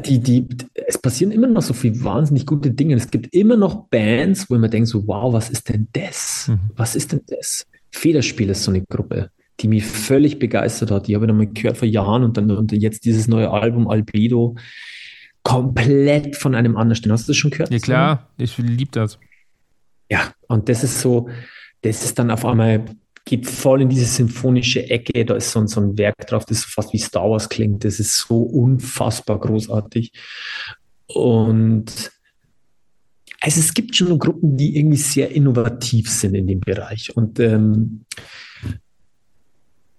die, 0.04 0.20
die, 0.20 0.46
es 0.86 0.98
passieren 0.98 1.32
immer 1.32 1.46
noch 1.46 1.62
so 1.62 1.74
viele 1.74 2.02
wahnsinnig 2.02 2.46
gute 2.46 2.70
Dinge. 2.70 2.94
Es 2.94 3.10
gibt 3.10 3.34
immer 3.34 3.56
noch 3.56 3.88
Bands, 3.88 4.50
wo 4.50 4.56
man 4.56 4.70
denkt 4.70 4.88
so, 4.88 5.06
wow, 5.06 5.32
was 5.32 5.50
ist 5.50 5.68
denn 5.68 5.88
das? 5.92 6.48
Mhm. 6.48 6.60
Was 6.76 6.96
ist 6.96 7.12
denn 7.12 7.22
das? 7.26 7.66
Federspiel 7.90 8.50
ist 8.50 8.64
so 8.64 8.70
eine 8.70 8.82
Gruppe, 8.82 9.30
die 9.60 9.68
mich 9.68 9.84
völlig 9.84 10.38
begeistert 10.38 10.90
hat. 10.90 11.08
Die 11.08 11.14
habe 11.14 11.24
ich 11.24 11.28
noch 11.28 11.36
mal 11.36 11.46
gehört 11.46 11.78
vor 11.78 11.88
Jahren 11.88 12.24
und 12.24 12.36
dann 12.36 12.50
und 12.50 12.72
jetzt 12.72 13.04
dieses 13.04 13.28
neue 13.28 13.50
Album 13.50 13.88
Albedo 13.88 14.56
komplett 15.42 16.36
von 16.36 16.54
einem 16.54 16.76
anderen 16.76 16.96
Stellen. 16.96 17.12
Hast 17.12 17.28
du 17.28 17.30
das 17.30 17.36
schon 17.36 17.50
gehört? 17.50 17.70
Ja 17.70 17.78
klar, 17.78 18.30
ich 18.36 18.58
liebe 18.58 18.90
das. 18.90 19.18
Ja, 20.10 20.32
und 20.48 20.68
das 20.68 20.84
ist 20.84 21.00
so, 21.00 21.28
das 21.82 22.04
ist 22.04 22.18
dann 22.18 22.30
auf 22.30 22.44
einmal 22.44 22.84
geht 23.26 23.44
voll 23.44 23.82
in 23.82 23.88
diese 23.90 24.06
symphonische 24.06 24.88
Ecke. 24.88 25.26
Da 25.26 25.34
ist 25.34 25.50
so 25.50 25.60
ein, 25.60 25.66
so 25.66 25.80
ein 25.80 25.98
Werk 25.98 26.26
drauf, 26.26 26.46
das 26.46 26.64
fast 26.64 26.92
wie 26.92 26.98
Star 26.98 27.28
Wars 27.28 27.48
klingt. 27.48 27.84
Das 27.84 28.00
ist 28.00 28.16
so 28.16 28.40
unfassbar 28.40 29.38
großartig. 29.38 30.12
Und 31.08 32.12
also 33.40 33.60
es 33.60 33.74
gibt 33.74 33.94
schon 33.94 34.18
Gruppen, 34.18 34.56
die 34.56 34.78
irgendwie 34.78 34.96
sehr 34.96 35.30
innovativ 35.32 36.08
sind 36.08 36.34
in 36.34 36.46
dem 36.46 36.60
Bereich. 36.60 37.14
Und 37.16 37.38
ähm, 37.40 38.04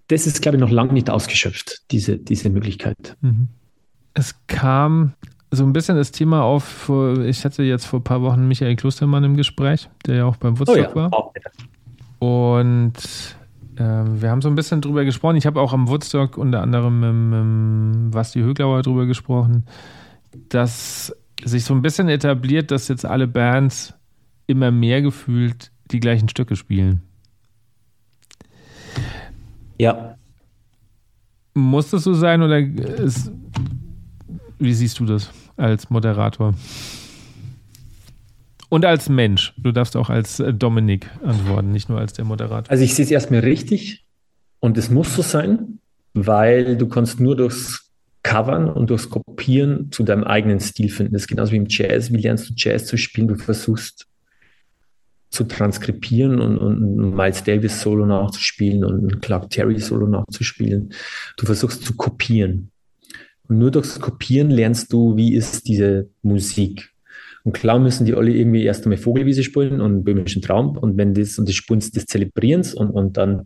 das 0.08 0.26
ist, 0.26 0.42
glaube 0.42 0.58
ich, 0.58 0.62
noch 0.62 0.72
lange 0.72 0.94
nicht 0.94 1.10
ausgeschöpft, 1.10 1.84
diese, 1.92 2.18
diese 2.18 2.50
Möglichkeit. 2.50 3.18
Mhm. 3.22 3.50
Es 4.14 4.36
kam 4.48 5.14
so 5.52 5.64
ein 5.64 5.74
bisschen 5.74 5.98
das 5.98 6.12
Thema 6.12 6.44
auf, 6.44 6.90
ich 7.26 7.46
hatte 7.46 7.64
jetzt 7.64 7.86
vor 7.86 8.00
ein 8.00 8.04
paar 8.04 8.22
Wochen 8.22 8.48
Michael 8.48 8.76
Klostermann 8.76 9.24
im 9.26 9.36
Gespräch, 9.36 9.90
der 10.06 10.16
ja 10.16 10.26
auch 10.26 10.38
beim 10.38 10.58
Woodstock 10.60 10.78
oh 10.78 10.82
ja, 10.82 10.96
war. 10.96 11.32
Und 12.20 12.94
äh, 13.76 13.82
wir 13.82 14.30
haben 14.30 14.42
so 14.42 14.50
ein 14.50 14.56
bisschen 14.56 14.82
drüber 14.82 15.06
gesprochen. 15.06 15.36
Ich 15.36 15.46
habe 15.46 15.62
auch 15.62 15.74
am 15.74 15.88
Woodstock 15.88 16.38
unter 16.38 16.62
anderem 16.62 17.00
mit, 17.00 18.04
mit 18.04 18.12
Basti 18.12 18.40
Höglauer 18.40 18.82
drüber 18.82 19.06
gesprochen, 19.06 19.66
dass 20.50 21.16
sich 21.44 21.64
so 21.64 21.74
ein 21.74 21.82
bisschen 21.82 22.10
etabliert, 22.10 22.72
dass 22.72 22.88
jetzt 22.88 23.06
alle 23.06 23.28
Bands 23.28 23.94
immer 24.48 24.72
mehr 24.72 25.02
gefühlt 25.02 25.72
die 25.92 26.00
gleichen 26.00 26.30
Stücke 26.30 26.56
spielen. 26.56 27.02
Ja. 29.78 30.16
Muss 31.54 31.92
das 31.92 32.04
so 32.04 32.14
sein 32.14 32.42
oder 32.42 32.60
ist, 32.60 33.32
wie 34.60 34.74
siehst 34.74 35.00
du 35.00 35.06
das 35.06 35.32
als 35.56 35.90
Moderator? 35.90 36.54
Und 38.70 38.86
als 38.86 39.10
Mensch. 39.10 39.54
Du 39.58 39.72
darfst 39.72 39.96
auch 39.96 40.10
als 40.10 40.40
äh, 40.40 40.54
Dominik 40.54 41.10
antworten, 41.24 41.72
nicht 41.72 41.90
nur 41.90 42.00
als 42.00 42.14
der 42.14 42.26
Moderator. 42.26 42.70
Also 42.70 42.84
ich 42.84 42.94
sehe 42.94 43.06
es 43.06 43.12
erstmal 43.12 43.42
richtig 43.42 44.06
und 44.60 44.78
es 44.78 44.90
muss 44.90 45.16
so 45.16 45.22
sein, 45.22 45.80
weil 46.14 46.78
du 46.78 46.88
kannst 46.88 47.20
nur 47.20 47.36
durchs 47.36 47.92
Covern 48.24 48.70
und 48.70 48.90
durchs 48.90 49.10
Kopieren 49.10 49.92
zu 49.92 50.04
deinem 50.04 50.26
eigenen 50.26 50.60
Stil 50.60 50.90
finden. 50.90 51.14
Das 51.14 51.24
ist 51.24 51.28
genauso 51.28 51.54
wie 51.54 51.58
im 51.58 51.68
Jazz. 51.70 52.12
Wie 52.12 52.18
lernst 52.18 52.50
du 52.50 52.54
Jazz 52.58 52.86
zu 52.86 52.98
spielen? 52.98 53.30
Du 53.30 53.36
versuchst 53.36 54.08
zu 55.30 55.44
transkribieren 55.46 56.40
und, 56.40 56.58
und 56.58 57.16
Miles 57.16 57.44
Davis 57.44 57.82
Solo 57.82 58.06
nachzuspielen 58.06 58.84
und 58.84 59.22
Clark 59.22 59.50
Terry 59.50 59.80
Solo 59.80 60.08
nachzuspielen. 60.08 60.94
Du 61.38 61.46
versuchst 61.46 61.86
zu 61.86 61.96
kopieren. 61.96 62.72
Und 63.48 63.60
nur 63.60 63.72
durchs 63.72 64.00
Kopieren 64.00 64.50
lernst 64.50 64.92
du, 64.92 65.16
wie 65.16 65.34
ist 65.34 65.68
diese 65.68 66.10
Musik. 66.22 66.92
Und 67.44 67.54
klar 67.54 67.80
müssen 67.80 68.06
die 68.06 68.14
alle 68.14 68.32
irgendwie 68.32 68.64
erst 68.64 68.86
einmal 68.86 68.98
Vogelwiese 68.98 69.44
spielen 69.44 69.82
und 69.82 70.04
böhmischen 70.04 70.42
Traum 70.42 70.78
und 70.78 70.98
wenn 70.98 71.14
das 71.14 71.40
und 71.40 71.48
das 71.48 71.56
Spulen 71.56 71.80
des 71.80 72.06
Zelebrierens 72.06 72.74
und, 72.74 72.90
und 72.92 73.18
dann 73.18 73.46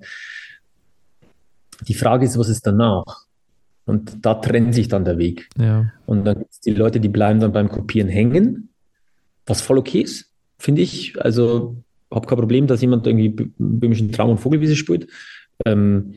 die 1.88 1.94
Frage 1.94 2.26
ist, 2.26 2.38
was 2.38 2.50
ist 2.50 2.66
danach? 2.66 3.26
Und 3.86 4.26
da 4.26 4.36
trennt 4.36 4.76
sich 4.76 4.88
dann 4.88 5.06
der 5.06 5.18
Weg. 5.18 5.50
Ja. 5.60 5.92
Und 6.06 6.26
dann 6.26 6.40
gibt 6.40 6.52
es 6.52 6.60
die 6.62 6.72
Leute, 6.72 7.00
die 7.00 7.10
bleiben 7.10 7.40
dann 7.40 7.52
beim 7.52 7.70
Kopieren 7.70 8.10
hängen, 8.10 8.70
was 9.46 9.62
voll 9.62 9.78
okay 9.78 10.02
ist, 10.02 10.32
finde 10.58 10.82
ich. 10.82 11.20
Also 11.20 11.76
habe 12.12 12.28
kein 12.28 12.38
Problem, 12.38 12.68
dass 12.68 12.82
jemand 12.82 13.08
irgendwie 13.08 13.52
böhmischen 13.58 14.12
Traum 14.12 14.32
und 14.32 14.38
Vogelwiese 14.38 14.76
spielt. 14.76 15.08
Ähm, 15.66 16.16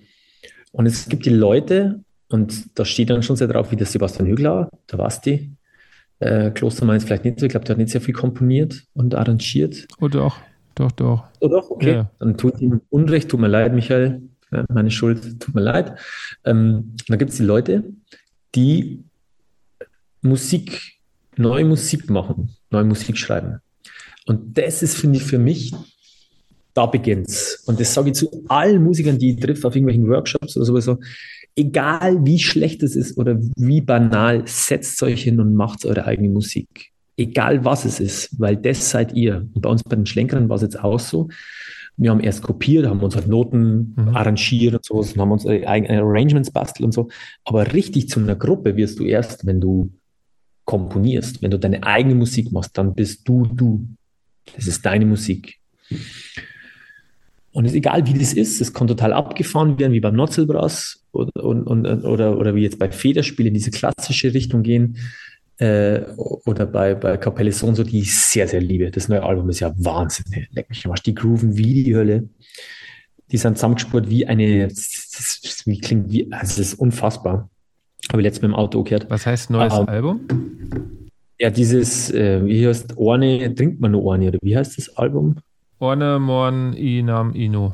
und 0.73 0.87
es 0.87 1.09
gibt 1.09 1.25
die 1.25 1.31
Leute, 1.31 2.01
und 2.29 2.79
da 2.79 2.85
steht 2.85 3.11
dann 3.11 3.23
schon 3.23 3.37
sehr 3.37 3.49
drauf, 3.49 3.71
wie 3.71 3.77
der 3.77 3.87
Sebastian 3.87 4.29
Hügler, 4.29 4.69
der 4.91 4.97
Basti, 4.97 5.51
äh, 6.20 6.51
Klostermann 6.51 6.97
ist 6.97 7.07
vielleicht 7.07 7.24
nicht 7.24 7.41
so. 7.41 7.47
Ich 7.47 7.51
glaube, 7.51 7.66
der 7.66 7.74
hat 7.74 7.78
nicht 7.78 7.91
sehr 7.91 8.01
viel 8.01 8.15
komponiert 8.15 8.85
und 8.95 9.15
arrangiert. 9.15 9.86
Oh 10.01 10.09
doch, 10.09 10.39
doch, 10.74 10.93
doch. 10.93 11.24
Oh 11.41 11.49
doch, 11.49 11.70
okay. 11.70 11.93
Ja. 11.93 12.11
Dann 12.19 12.36
tut 12.36 12.61
ihm 12.61 12.81
Unrecht, 12.91 13.28
tut 13.28 13.41
mir 13.41 13.49
leid, 13.49 13.74
Michael. 13.74 14.23
Ja, 14.53 14.65
meine 14.73 14.91
Schuld, 14.91 15.41
tut 15.41 15.55
mir 15.55 15.62
leid. 15.62 15.99
Ähm, 16.45 16.95
dann 17.09 17.19
gibt 17.19 17.32
es 17.32 17.39
die 17.39 17.43
Leute, 17.43 17.85
die 18.55 19.03
Musik, 20.23 20.99
neue 21.36 21.65
Musik 21.65 22.09
machen, 22.09 22.57
neue 22.70 22.85
Musik 22.85 23.19
schreiben. 23.19 23.61
Und 24.27 24.57
das 24.57 24.82
ist, 24.82 24.97
finde 24.97 25.19
ich, 25.19 25.24
für 25.24 25.39
mich, 25.39 25.73
da 26.73 26.86
beginnt's. 26.86 27.62
Und 27.66 27.78
das 27.78 27.93
sage 27.93 28.11
ich 28.11 28.16
zu 28.16 28.45
allen 28.49 28.82
Musikern, 28.82 29.19
die 29.19 29.32
ich 29.32 29.41
treffe 29.41 29.69
auf 29.69 29.74
irgendwelchen 29.74 30.09
Workshops 30.09 30.57
oder 30.57 30.66
sowieso 30.66 30.99
egal 31.56 32.24
wie 32.24 32.39
schlecht 32.39 32.82
es 32.82 32.97
ist 32.97 33.16
oder 33.16 33.39
wie 33.56 33.81
banal, 33.81 34.43
setzt 34.47 35.02
euch 35.02 35.22
hin 35.22 35.40
und 35.40 35.55
macht 35.55 35.85
eure 35.85 36.05
eigene 36.05 36.28
Musik. 36.28 36.90
Egal 37.16 37.64
was 37.64 37.85
es 37.85 38.01
ist, 38.01 38.40
weil 38.40 38.56
das 38.56 38.90
seid 38.90 39.12
ihr. 39.12 39.48
Und 39.55 39.60
bei 39.60 39.68
uns 39.68 39.85
bei 39.85 39.94
den 39.94 40.06
Schlenkern 40.06 40.48
war 40.48 40.56
es 40.56 40.62
jetzt 40.62 40.82
auch 40.82 40.98
so. 40.98 41.28
Wir 41.97 42.10
haben 42.10 42.20
erst 42.20 42.43
kopiert, 42.43 42.86
haben 42.86 42.98
uns 43.01 43.14
halt 43.14 43.28
Noten 43.28 43.94
mhm. 43.97 44.16
arrangiert 44.16 44.74
und 44.74 44.85
so, 44.85 44.94
und 44.94 45.16
haben 45.16 45.31
uns 45.31 45.47
eigene 45.47 46.02
Arrangements 46.02 46.51
bastelt 46.51 46.85
und 46.85 46.93
so. 46.93 47.09
Aber 47.44 47.72
richtig 47.72 48.09
zu 48.09 48.18
einer 48.18 48.35
Gruppe 48.35 48.74
wirst 48.76 48.98
du 48.98 49.05
erst, 49.05 49.47
wenn 49.47 49.60
du 49.60 49.93
komponierst, 50.64 51.40
wenn 51.40 51.52
du 51.52 51.59
deine 51.59 51.85
eigene 51.85 52.16
Musik 52.16 52.51
machst, 52.51 52.76
dann 52.76 52.94
bist 52.94 53.28
du 53.28 53.47
du. 53.47 53.86
Das 54.56 54.66
ist 54.66 54.85
deine 54.85 55.06
Musik. 55.06 55.60
Und 57.55 57.66
es 57.66 57.70
ist 57.70 57.76
egal, 57.76 58.05
wie 58.09 58.18
das 58.18 58.32
ist, 58.32 58.60
es 58.60 58.74
kann 58.74 58.89
total 58.89 59.12
abgefahren 59.12 59.78
werden, 59.78 59.93
wie 59.93 60.01
beim 60.01 60.16
Notzelbrass 60.16 61.05
oder, 61.12 61.44
und, 61.44 61.62
und, 61.62 61.86
oder, 61.86 62.36
oder 62.36 62.56
wie 62.56 62.64
jetzt 62.64 62.81
bei 62.81 62.90
Federspielen 62.90 63.48
in 63.48 63.55
diese 63.55 63.70
klassische 63.70 64.35
Richtung 64.35 64.64
gehen. 64.64 64.98
Äh, 65.59 66.01
oder 66.16 66.66
bei, 66.66 66.97
bei 66.97 67.16
Capelle 67.16 67.52
so, 67.52 67.70
die 67.85 68.01
ich 68.01 68.12
sehr, 68.12 68.48
sehr 68.48 68.60
liebe. 68.60 68.90
Das 68.90 69.09
neue 69.09 69.22
Album 69.22 69.48
ist 69.51 69.60
ja 69.60 69.72
Wahnsinn. 69.76 70.24
Leck 70.51 70.68
mich 70.68 70.85
am 70.85 70.93
Die 71.06 71.14
grooven 71.14 71.56
wie 71.56 71.85
die 71.85 71.94
Hölle. 71.94 72.28
Die 73.31 73.36
sind 73.36 73.56
zusammengespurt 73.56 74.10
wie 74.10 74.26
eine, 74.26 74.66
das, 74.66 75.62
wie 75.64 75.78
klingt 75.78 76.10
wie, 76.10 76.32
also 76.32 76.60
das 76.60 76.72
ist 76.72 76.74
unfassbar. 76.74 77.48
Habe 78.10 78.20
ich 78.20 78.24
letztens 78.24 78.43
mit 78.43 78.51
dem 78.51 78.56
Auto 78.56 78.82
gehört. 78.82 79.09
Was 79.10 79.26
heißt 79.26 79.51
neues 79.51 79.72
uh, 79.72 79.85
Album? 79.85 80.26
Ja, 81.39 81.51
dieses, 81.51 82.10
äh, 82.10 82.44
wie 82.44 82.66
heißt, 82.66 82.97
Orne, 82.97 83.55
trinkt 83.55 83.81
man 83.81 83.93
nur 83.93 84.02
Orne, 84.02 84.26
oder 84.26 84.39
wie 84.43 84.56
heißt 84.56 84.76
das 84.76 84.97
Album? 84.97 85.36
Orne 85.79 86.19
Morn 86.19 86.73
Inam 86.75 87.35
Ino. 87.35 87.73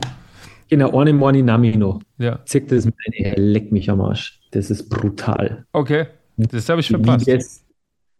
Genau, 0.68 0.92
Orne 0.92 1.12
Morn 1.12 1.34
Inam 1.34 1.64
Ino. 1.64 2.00
Ja. 2.18 2.40
Zeig 2.44 2.68
das 2.68 2.86
meine, 2.86 3.34
leck 3.36 3.72
mich 3.72 3.90
am 3.90 4.00
Arsch. 4.00 4.40
Das 4.52 4.70
ist 4.70 4.88
brutal. 4.88 5.64
Okay, 5.72 6.06
das 6.36 6.68
habe 6.68 6.80
ich 6.80 6.88
verpasst. 6.88 7.26
Wie, 7.26 7.32
das, 7.32 7.64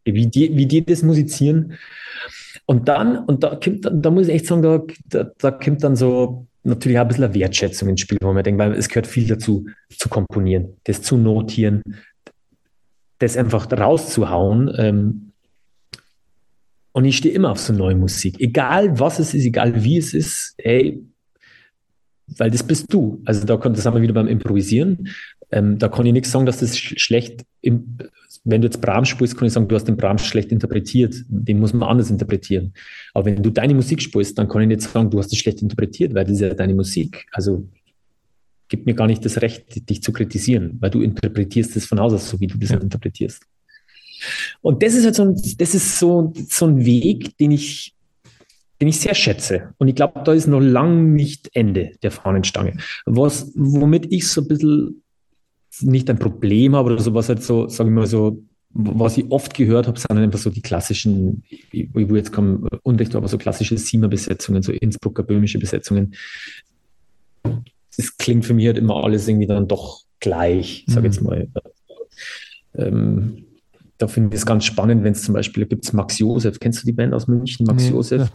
wie, 0.05 0.27
die, 0.27 0.57
wie 0.57 0.66
die 0.66 0.85
das 0.85 1.02
musizieren. 1.02 1.74
Und 2.66 2.89
dann, 2.89 3.19
und 3.24 3.43
da 3.43 3.57
kommt, 3.57 3.89
da 3.90 4.11
muss 4.11 4.28
ich 4.28 4.35
echt 4.35 4.47
sagen, 4.47 4.62
da, 4.62 4.82
da, 5.07 5.31
da 5.39 5.51
kommt 5.51 5.82
dann 5.82 5.97
so 5.97 6.47
natürlich 6.62 6.98
auch 6.98 7.02
ein 7.02 7.09
bisschen 7.09 7.24
eine 7.24 7.35
Wertschätzung 7.35 7.89
ins 7.89 8.01
Spiel, 8.01 8.19
wo 8.20 8.32
man 8.32 8.44
denkt, 8.44 8.59
weil 8.59 8.73
es 8.73 8.89
gehört 8.89 9.07
viel 9.07 9.27
dazu, 9.27 9.66
zu 9.97 10.09
komponieren, 10.09 10.77
das 10.85 11.02
zu 11.02 11.16
notieren, 11.16 11.82
das 13.19 13.36
einfach 13.36 13.70
rauszuhauen. 13.73 14.73
Ähm, 14.77 15.30
und 16.92 17.04
ich 17.04 17.16
stehe 17.16 17.34
immer 17.34 17.50
auf 17.50 17.60
so 17.60 17.72
neue 17.72 17.94
Musik. 17.94 18.40
Egal 18.40 18.98
was 18.98 19.18
es 19.18 19.34
ist, 19.34 19.44
egal 19.44 19.84
wie 19.84 19.98
es 19.98 20.14
ist, 20.14 20.54
hey, 20.58 21.02
weil 22.36 22.50
das 22.50 22.62
bist 22.62 22.92
du. 22.92 23.20
Also 23.24 23.44
da 23.44 23.56
kommt, 23.56 23.76
das 23.76 23.86
haben 23.86 23.94
wir 23.94 24.02
wieder 24.02 24.14
beim 24.14 24.28
Improvisieren. 24.28 25.08
Ähm, 25.52 25.78
da 25.78 25.88
kann 25.88 26.06
ich 26.06 26.12
nichts 26.12 26.30
sagen, 26.30 26.46
dass 26.46 26.58
das 26.58 26.78
schlecht, 26.78 27.44
im, 27.60 27.98
wenn 28.44 28.60
du 28.60 28.68
jetzt 28.68 28.80
Brahms 28.80 29.08
spielst, 29.08 29.36
kann 29.36 29.46
ich 29.46 29.52
sagen, 29.52 29.68
du 29.68 29.74
hast 29.74 29.84
den 29.84 29.96
Brahms 29.96 30.24
schlecht 30.24 30.52
interpretiert. 30.52 31.14
Den 31.28 31.58
muss 31.58 31.72
man 31.72 31.88
anders 31.88 32.10
interpretieren. 32.10 32.72
Aber 33.14 33.26
wenn 33.26 33.42
du 33.42 33.50
deine 33.50 33.74
Musik 33.74 34.00
spielst, 34.00 34.38
dann 34.38 34.48
kann 34.48 34.62
ich 34.62 34.68
nicht 34.68 34.82
sagen, 34.82 35.10
du 35.10 35.18
hast 35.18 35.32
es 35.32 35.38
schlecht 35.38 35.62
interpretiert, 35.62 36.14
weil 36.14 36.24
das 36.24 36.34
ist 36.34 36.40
ja 36.40 36.54
deine 36.54 36.74
Musik. 36.74 37.26
Also 37.32 37.68
gibt 38.68 38.86
mir 38.86 38.94
gar 38.94 39.08
nicht 39.08 39.24
das 39.24 39.42
Recht, 39.42 39.88
dich 39.90 40.02
zu 40.02 40.12
kritisieren, 40.12 40.76
weil 40.80 40.90
du 40.90 41.02
interpretierst 41.02 41.76
es 41.76 41.86
von 41.86 41.98
Haus 41.98 42.12
aus 42.12 42.30
so, 42.30 42.38
wie 42.38 42.46
du 42.46 42.56
das 42.56 42.70
ja. 42.70 42.78
interpretierst. 42.78 43.42
Und 44.60 44.82
das 44.82 44.94
ist 44.94 45.05
halt 45.05 45.14
so 45.14 45.24
ein, 45.24 45.40
das 45.59 45.74
ist 45.74 45.98
so, 45.98 46.32
so 46.48 46.66
ein 46.66 46.84
Weg, 46.84 47.36
den 47.38 47.51
ich 47.51 47.94
den 48.80 48.88
ich 48.88 49.01
sehr 49.01 49.14
schätze. 49.14 49.74
Und 49.78 49.88
ich 49.88 49.94
glaube, 49.94 50.22
da 50.24 50.32
ist 50.32 50.47
noch 50.47 50.60
lang 50.60 51.12
nicht 51.12 51.51
Ende 51.52 51.92
der 52.02 52.10
Fahnenstange. 52.10 52.78
Was, 53.05 53.52
womit 53.55 54.10
ich 54.10 54.26
so 54.28 54.40
ein 54.40 54.48
bisschen 54.48 55.02
nicht 55.82 56.09
ein 56.09 56.18
Problem 56.18 56.74
habe 56.74 56.92
oder 56.92 57.02
sowas 57.02 57.28
halt 57.28 57.42
so, 57.42 57.68
sage 57.68 57.90
ich 57.90 57.94
mal 57.94 58.06
so, 58.06 58.42
was 58.72 59.18
ich 59.18 59.30
oft 59.30 59.55
gehört 59.55 59.86
habe, 59.86 59.98
sind 59.98 60.12
einfach 60.12 60.38
so 60.38 60.48
die 60.48 60.62
klassischen, 60.62 61.42
ich 61.72 61.92
will 61.92 62.16
jetzt 62.16 62.32
kommen, 62.32 62.66
Unrecht, 62.82 63.14
aber 63.14 63.28
so 63.28 63.36
klassische 63.36 63.76
Siemer-Besetzungen, 63.76 64.62
so 64.62 64.72
Innsbrucker 64.72 65.24
böhmische 65.24 65.59
Besetzungen. 65.59 66.14
Das 67.97 68.16
klingt 68.16 68.47
für 68.47 68.55
mich 68.55 68.66
halt 68.66 68.78
immer 68.78 69.05
alles 69.05 69.28
irgendwie 69.28 69.47
dann 69.47 69.68
doch 69.68 70.05
gleich, 70.20 70.84
sage 70.86 71.09
ich 71.09 71.14
jetzt 71.14 71.22
mhm. 71.22 71.28
mal. 71.28 71.48
Ähm, 72.74 73.44
da 74.01 74.09
finde 74.09 74.35
ich 74.35 74.40
es 74.40 74.47
ganz 74.47 74.64
spannend, 74.64 75.05
wenn 75.05 75.12
es 75.12 75.22
zum 75.22 75.35
Beispiel, 75.35 75.66
gibt 75.66 75.85
es 75.85 75.93
Max 75.93 76.18
Josef, 76.18 76.59
kennst 76.59 76.82
du 76.82 76.86
die 76.86 76.93
Band 76.93 77.12
aus 77.12 77.28
München, 77.28 77.66
Max 77.66 77.85
nee, 77.85 77.90
Josef? 77.90 78.32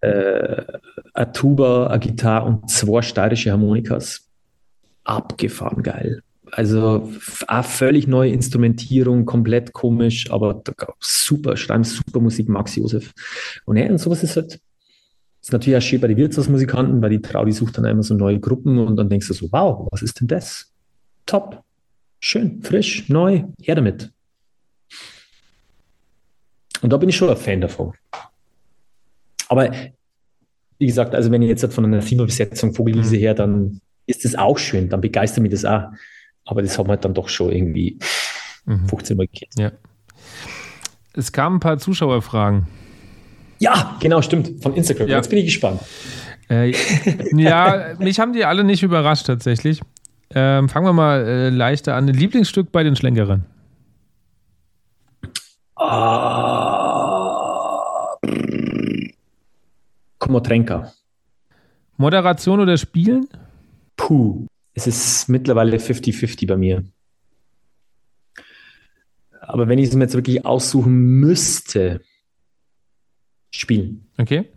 Äh, 0.00 0.62
eine 1.12 1.32
Tuba, 1.32 1.88
eine 1.88 1.98
Gitarre 1.98 2.46
und 2.46 2.70
zwei 2.70 3.02
steirische 3.02 3.50
Harmonikas. 3.50 4.28
Abgefahren 5.02 5.82
geil. 5.82 6.22
Also 6.52 7.08
völlig 7.62 8.06
neue 8.06 8.30
Instrumentierung, 8.30 9.24
komplett 9.24 9.72
komisch, 9.72 10.30
aber 10.30 10.62
super, 11.00 11.56
schreiben 11.56 11.82
super 11.82 12.20
Musik, 12.20 12.48
Max 12.48 12.76
Josef. 12.76 13.12
Und 13.64 13.78
ja, 13.78 13.88
und 13.88 13.98
sowas 13.98 14.22
ist 14.22 14.36
halt, 14.36 14.60
ist 15.40 15.52
natürlich 15.52 15.78
auch 15.78 15.82
schön 15.82 16.00
bei 16.00 16.08
den 16.08 16.16
Wirtshausmusikanten, 16.16 17.02
weil 17.02 17.10
die 17.10 17.22
Trau, 17.22 17.44
die 17.44 17.52
sucht 17.52 17.78
dann 17.78 17.86
immer 17.86 18.04
so 18.04 18.14
neue 18.14 18.38
Gruppen 18.38 18.78
und 18.78 18.96
dann 18.96 19.08
denkst 19.08 19.26
du 19.26 19.34
so, 19.34 19.50
wow, 19.50 19.88
was 19.90 20.02
ist 20.02 20.20
denn 20.20 20.28
das? 20.28 20.70
Top, 21.26 21.64
schön, 22.20 22.62
frisch, 22.62 23.08
neu, 23.08 23.44
her 23.60 23.74
damit. 23.74 24.12
Und 26.82 26.92
da 26.92 26.96
bin 26.96 27.08
ich 27.08 27.16
schon 27.16 27.30
ein 27.30 27.36
Fan 27.36 27.60
davon. 27.60 27.92
Aber 29.48 29.70
wie 30.78 30.86
gesagt, 30.86 31.14
also 31.14 31.30
wenn 31.30 31.42
ich 31.42 31.48
jetzt 31.48 31.72
von 31.72 31.84
einer 31.84 32.02
Siebenbesetzung 32.02 32.74
Vogelwiese 32.74 33.16
her, 33.16 33.34
dann 33.34 33.80
ist 34.06 34.24
das 34.24 34.34
auch 34.34 34.58
schön, 34.58 34.88
dann 34.88 35.00
begeistert 35.00 35.42
mich 35.42 35.52
das 35.52 35.64
auch. 35.64 35.84
Aber 36.44 36.60
das 36.60 36.76
haben 36.76 36.88
wir 36.88 36.96
dann 36.96 37.14
doch 37.14 37.28
schon 37.28 37.52
irgendwie 37.52 37.98
mhm. 38.64 38.88
15 38.88 39.16
Mal 39.16 39.28
gekriegt. 39.28 39.54
Ja. 39.58 39.70
Es 41.14 41.30
kamen 41.30 41.56
ein 41.56 41.60
paar 41.60 41.78
Zuschauerfragen. 41.78 42.66
Ja, 43.60 43.96
genau, 44.00 44.22
stimmt. 44.22 44.60
Von 44.60 44.74
Instagram. 44.74 45.08
Ja. 45.08 45.18
Jetzt 45.18 45.30
bin 45.30 45.38
ich 45.38 45.44
gespannt. 45.44 45.80
Äh, 46.50 46.72
ja, 47.32 47.94
mich 48.00 48.18
haben 48.18 48.32
die 48.32 48.44
alle 48.44 48.64
nicht 48.64 48.82
überrascht 48.82 49.26
tatsächlich. 49.26 49.80
Ähm, 50.34 50.68
fangen 50.68 50.86
wir 50.86 50.92
mal 50.92 51.24
äh, 51.24 51.48
leichter 51.50 51.94
an. 51.94 52.08
Lieblingsstück 52.08 52.72
bei 52.72 52.82
den 52.82 52.96
Schlenkerern? 52.96 53.46
Ah, 55.76 56.71
Komotrenka. 60.22 60.92
Moderation 61.96 62.60
oder 62.60 62.76
Spielen? 62.78 63.26
Puh, 63.96 64.46
es 64.72 64.86
ist 64.86 65.28
mittlerweile 65.28 65.78
50-50 65.78 66.46
bei 66.46 66.56
mir. 66.56 66.84
Aber 69.40 69.68
wenn 69.68 69.78
ich 69.78 69.88
es 69.88 69.94
mir 69.94 70.04
jetzt 70.04 70.14
wirklich 70.14 70.46
aussuchen 70.46 71.20
müsste, 71.20 72.02
spielen. 73.50 74.06
Okay. 74.16 74.48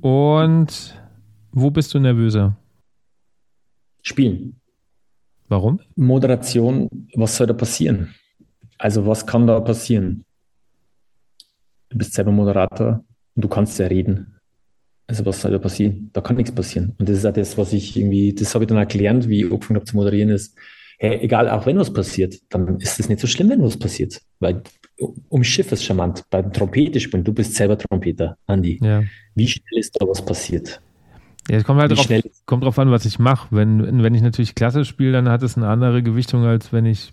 Und 0.00 0.98
wo 1.52 1.70
bist 1.70 1.92
du 1.92 1.98
nervöser? 1.98 2.56
Spielen. 4.02 4.60
Warum? 5.48 5.80
Moderation, 5.94 6.88
was 7.14 7.36
soll 7.36 7.46
da 7.46 7.54
passieren? 7.54 8.14
Also 8.78 9.06
was 9.06 9.26
kann 9.26 9.46
da 9.46 9.60
passieren? 9.60 10.24
du 11.88 11.98
bist 11.98 12.14
selber 12.14 12.32
Moderator 12.32 13.04
und 13.34 13.44
du 13.44 13.48
kannst 13.48 13.78
ja 13.78 13.86
reden. 13.86 14.35
Also 15.08 15.24
was 15.24 15.40
soll 15.40 15.52
da 15.52 15.58
passieren? 15.58 16.10
Da 16.12 16.20
kann 16.20 16.36
nichts 16.36 16.52
passieren. 16.52 16.94
Und 16.98 17.08
das 17.08 17.18
ist 17.18 17.26
auch 17.26 17.32
das, 17.32 17.56
was 17.56 17.72
ich 17.72 17.96
irgendwie, 17.96 18.34
das 18.34 18.54
habe 18.54 18.64
ich 18.64 18.68
dann 18.68 18.78
erklärt, 18.78 19.28
wie 19.28 19.40
ich 19.40 19.52
angefangen 19.52 19.76
habe 19.76 19.86
zu 19.86 19.96
moderieren, 19.96 20.30
ist, 20.30 20.56
hey, 20.98 21.18
egal, 21.20 21.48
auch 21.48 21.66
wenn 21.66 21.78
was 21.78 21.92
passiert, 21.92 22.36
dann 22.48 22.80
ist 22.80 22.98
es 22.98 23.08
nicht 23.08 23.20
so 23.20 23.26
schlimm, 23.26 23.50
wenn 23.50 23.62
was 23.62 23.78
passiert. 23.78 24.20
Weil 24.40 24.62
um 25.28 25.44
Schiff 25.44 25.70
ist 25.72 25.84
charmant. 25.84 26.24
Beim 26.30 26.52
Trompete 26.52 26.98
spielen, 27.00 27.22
du 27.22 27.32
bist 27.32 27.54
selber 27.54 27.78
Trompeter, 27.78 28.36
Andi. 28.46 28.80
Ja. 28.82 29.02
Wie 29.34 29.46
schnell 29.46 29.78
ist 29.78 30.00
da 30.00 30.06
was 30.08 30.24
passiert? 30.24 30.80
Ja, 31.48 31.58
es 31.58 31.64
kommt 31.64 31.80
halt 31.80 31.92
drauf, 31.92 32.08
kommt 32.46 32.64
drauf 32.64 32.78
an, 32.78 32.90
was 32.90 33.04
ich 33.04 33.18
mache. 33.18 33.48
Wenn, 33.50 34.02
wenn 34.02 34.14
ich 34.14 34.22
natürlich 34.22 34.54
Klasse 34.54 34.84
spiele, 34.84 35.12
dann 35.12 35.28
hat 35.28 35.42
es 35.42 35.56
eine 35.56 35.68
andere 35.68 36.02
Gewichtung, 36.02 36.44
als 36.44 36.72
wenn 36.72 36.86
ich 36.86 37.12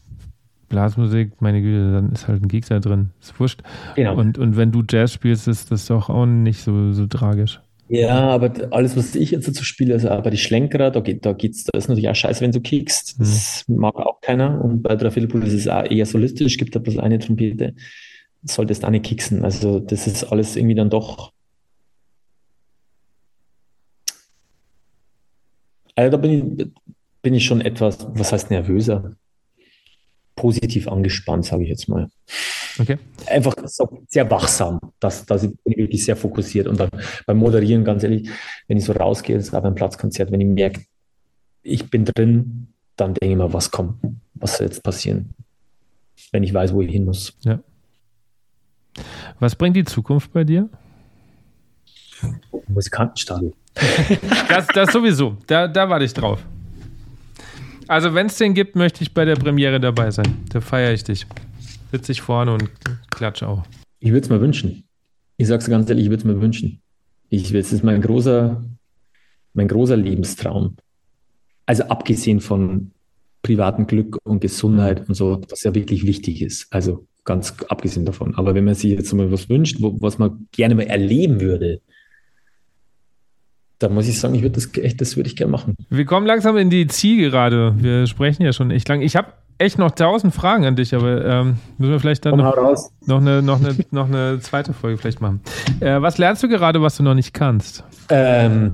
Blasmusik, 0.69 1.39
meine 1.39 1.61
Güte, 1.61 1.91
dann 1.91 2.11
ist 2.13 2.27
halt 2.27 2.41
ein 2.41 2.47
Gegner 2.47 2.79
drin. 2.79 3.11
Ist 3.21 3.39
wurscht. 3.39 3.61
Genau. 3.95 4.15
Und, 4.15 4.39
und 4.39 4.57
wenn 4.57 4.71
du 4.71 4.81
Jazz 4.89 5.13
spielst, 5.13 5.47
ist 5.47 5.71
das 5.71 5.85
doch 5.85 6.09
auch 6.09 6.25
nicht 6.25 6.61
so, 6.63 6.93
so 6.93 7.05
tragisch. 7.05 7.61
Ja, 7.93 8.29
aber 8.29 8.51
alles, 8.71 8.97
was 8.97 9.13
ich 9.13 9.29
jetzt 9.29 9.47
dazu 9.47 9.63
spiele, 9.63 9.93
also 9.93 10.07
bei 10.07 10.31
die 10.31 10.37
Schlenkerer, 10.37 10.89
da 10.89 10.99
geht, 10.99 11.27
da 11.27 11.33
geht's, 11.33 11.63
da 11.65 11.77
ist 11.77 11.89
natürlich 11.89 12.09
auch 12.09 12.15
scheiße, 12.15 12.41
wenn 12.41 12.51
du 12.51 12.59
kickst. 12.59 13.19
Das 13.19 13.65
mhm. 13.67 13.75
mag 13.75 13.95
auch 13.97 14.19
keiner. 14.19 14.65
Und 14.65 14.81
bei 14.81 14.95
Drafilopoulos 14.95 15.49
ist 15.49 15.61
es 15.61 15.67
auch 15.67 15.85
eher 15.85 16.07
solistisch, 16.07 16.57
gibt 16.57 16.75
da 16.75 16.79
bloß 16.79 16.97
eine 16.97 17.19
Trompete. 17.19 17.75
Solltest 18.41 18.83
auch 18.83 18.89
nicht 18.89 19.05
kicksen. 19.05 19.45
Also, 19.45 19.79
das 19.79 20.07
ist 20.07 20.23
alles 20.23 20.55
irgendwie 20.55 20.73
dann 20.73 20.89
doch. 20.89 21.33
Also, 25.93 26.09
da 26.09 26.17
bin 26.17 26.31
ich, 26.57 26.67
bin 27.21 27.35
ich 27.35 27.45
schon 27.45 27.61
etwas, 27.61 28.07
was 28.15 28.31
heißt 28.31 28.49
nervöser? 28.49 29.15
positiv 30.35 30.87
angespannt, 30.87 31.45
sage 31.45 31.63
ich 31.63 31.69
jetzt 31.69 31.87
mal. 31.87 32.09
Okay. 32.79 32.97
Einfach 33.27 33.55
so 33.65 34.03
sehr 34.07 34.29
wachsam, 34.29 34.79
dass, 34.99 35.25
dass 35.25 35.43
ich 35.43 35.51
wirklich 35.65 36.03
sehr 36.03 36.15
fokussiert. 36.15 36.67
Und 36.67 36.79
dann 36.79 36.89
beim 37.25 37.37
Moderieren, 37.37 37.83
ganz 37.83 38.03
ehrlich, 38.03 38.29
wenn 38.67 38.77
ich 38.77 38.85
so 38.85 38.93
rausgehe, 38.93 39.35
das 39.35 39.47
ist 39.47 39.53
auch 39.53 39.61
beim 39.61 39.75
Platzkonzert, 39.75 40.31
wenn 40.31 40.41
ich 40.41 40.47
merke, 40.47 40.81
ich 41.61 41.89
bin 41.89 42.05
drin, 42.05 42.67
dann 42.95 43.13
denke 43.13 43.33
ich 43.33 43.37
mir, 43.37 43.53
was 43.53 43.71
kommt, 43.71 43.97
was 44.33 44.57
soll 44.57 44.67
jetzt 44.67 44.83
passieren, 44.83 45.33
wenn 46.31 46.43
ich 46.43 46.53
weiß, 46.53 46.73
wo 46.73 46.81
ich 46.81 46.91
hin 46.91 47.05
muss. 47.05 47.37
Ja. 47.41 47.59
Was 49.39 49.55
bringt 49.55 49.75
die 49.75 49.85
Zukunft 49.85 50.33
bei 50.33 50.43
dir? 50.43 50.69
Musikantenstadel. 52.67 53.53
das, 54.49 54.67
das 54.67 54.93
sowieso, 54.93 55.37
da, 55.47 55.67
da 55.67 55.89
warte 55.89 56.05
ich 56.05 56.13
drauf. 56.13 56.43
Also, 57.87 58.13
wenn 58.13 58.27
es 58.27 58.37
den 58.37 58.53
gibt, 58.53 58.75
möchte 58.75 59.03
ich 59.03 59.13
bei 59.13 59.25
der 59.25 59.35
Premiere 59.35 59.79
dabei 59.79 60.09
sein. 60.11 60.45
Da 60.49 60.61
feiere 60.61 60.93
ich 60.93 61.03
dich. 61.03 61.27
Sitze 61.93 62.11
ich 62.11 62.21
vorne 62.21 62.51
und 62.51 62.71
klatsche 63.11 63.47
auch. 63.47 63.61
Ich 63.99 64.09
würde 64.09 64.21
es 64.21 64.29
mir 64.29 64.41
wünschen. 64.41 64.83
Ich 65.37 65.45
sage 65.45 65.61
es 65.61 65.69
ganz 65.69 65.87
ehrlich, 65.87 66.05
ich 66.05 66.09
würde 66.09 66.21
es 66.21 66.25
mir 66.25 66.41
wünschen. 66.41 66.81
Es 67.29 67.51
ist 67.51 67.83
mein 67.83 68.01
großer, 68.01 68.63
mein 69.53 69.67
großer 69.67 69.95
Lebenstraum. 69.95 70.75
Also 71.67 71.83
abgesehen 71.83 72.39
von 72.39 72.89
privatem 73.43 73.85
Glück 73.85 74.17
und 74.23 74.39
Gesundheit 74.39 75.07
und 75.07 75.13
so, 75.13 75.39
was 75.49 75.61
ja 75.61 75.75
wirklich 75.75 76.03
wichtig 76.03 76.41
ist. 76.41 76.65
Also 76.73 77.05
ganz 77.25 77.53
abgesehen 77.69 78.07
davon. 78.07 78.33
Aber 78.33 78.55
wenn 78.55 78.65
man 78.65 78.73
sich 78.73 78.89
jetzt 78.89 79.13
mal 79.13 79.31
was 79.31 79.47
wünscht, 79.47 79.77
wo, 79.79 79.95
was 80.01 80.17
man 80.17 80.47
gerne 80.51 80.73
mal 80.73 80.87
erleben 80.87 81.41
würde, 81.41 81.79
da 83.83 83.89
muss 83.89 84.07
ich 84.07 84.17
sagen, 84.17 84.33
ich 84.33 84.41
würde 84.41 84.55
das 84.55 84.73
echt, 84.77 85.01
das 85.01 85.17
würde 85.17 85.27
ich 85.27 85.35
gerne 85.35 85.51
machen. 85.51 85.75
Wir 85.89 86.05
kommen 86.05 86.25
langsam 86.25 86.55
in 86.55 86.69
die 86.69 86.87
Zielgerade. 86.87 87.75
Wir 87.77 88.07
sprechen 88.07 88.43
ja 88.43 88.53
schon 88.53 88.71
echt 88.71 88.87
lang. 88.87 89.01
Ich 89.01 89.17
habe 89.17 89.33
echt 89.57 89.77
noch 89.77 89.91
tausend 89.91 90.33
Fragen 90.33 90.65
an 90.65 90.77
dich, 90.77 90.95
aber 90.95 91.23
ähm, 91.25 91.57
müssen 91.77 91.91
wir 91.91 91.99
vielleicht 91.99 92.25
dann 92.25 92.37
noch, 92.37 92.55
noch, 93.05 93.19
eine, 93.19 93.41
noch, 93.41 93.59
eine, 93.59 93.75
noch 93.91 94.07
eine 94.07 94.39
zweite 94.39 94.73
Folge 94.73 94.97
vielleicht 94.97 95.19
machen. 95.19 95.41
Äh, 95.81 96.01
was 96.01 96.17
lernst 96.17 96.43
du 96.43 96.47
gerade, 96.47 96.81
was 96.81 96.95
du 96.95 97.03
noch 97.03 97.13
nicht 97.13 97.33
kannst? 97.33 97.83
Ähm, 98.07 98.73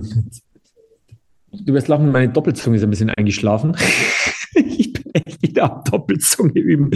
du 1.52 1.73
wirst 1.73 1.88
lachen, 1.88 2.11
meine 2.11 2.30
Doppelzunge 2.30 2.77
ist 2.77 2.84
ein 2.84 2.91
bisschen 2.91 3.10
eingeschlafen. 3.10 3.76
ich 4.53 4.94
bin 4.94 5.06
echt 5.14 5.41
wieder 5.41 5.73
am 5.73 5.84
Doppelzunge 5.86 6.60
üben. 6.60 6.91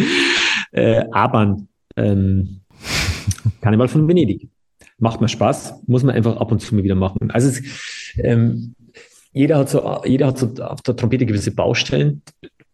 Äh, 0.71 1.03
Aban. 1.11 1.67
Ähm, 1.97 2.61
Karneval 3.61 3.87
von 3.87 4.07
Venedig 4.07 4.49
macht 4.97 5.21
mir 5.21 5.29
Spaß, 5.29 5.83
muss 5.87 6.03
man 6.03 6.15
einfach 6.15 6.37
ab 6.37 6.51
und 6.51 6.59
zu 6.59 6.75
mal 6.75 6.83
wieder 6.83 6.95
machen. 6.95 7.31
Also 7.31 7.49
es, 7.49 7.61
ähm, 8.17 8.75
jeder 9.33 9.57
hat 9.57 9.69
so, 9.69 10.01
jeder 10.05 10.27
hat 10.27 10.37
so 10.37 10.53
auf 10.63 10.81
der 10.81 10.95
Trompete 10.95 11.25
gewisse 11.25 11.51
Baustellen. 11.51 12.21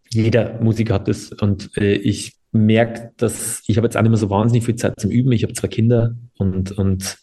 Jeder 0.09 0.59
Musiker 0.61 0.95
hat 0.95 1.07
das 1.07 1.31
und 1.31 1.69
äh, 1.77 1.93
ich 1.93 2.33
merke, 2.51 3.11
dass 3.17 3.61
ich 3.67 3.77
habe 3.77 3.87
jetzt 3.87 3.95
auch 3.95 4.01
nicht 4.01 4.09
mehr 4.09 4.17
so 4.17 4.29
wahnsinnig 4.29 4.65
viel 4.65 4.75
Zeit 4.75 4.99
zum 4.99 5.11
Üben. 5.11 5.31
Ich 5.31 5.43
habe 5.43 5.53
zwei 5.53 5.67
Kinder 5.67 6.15
und, 6.37 6.71
und 6.71 7.17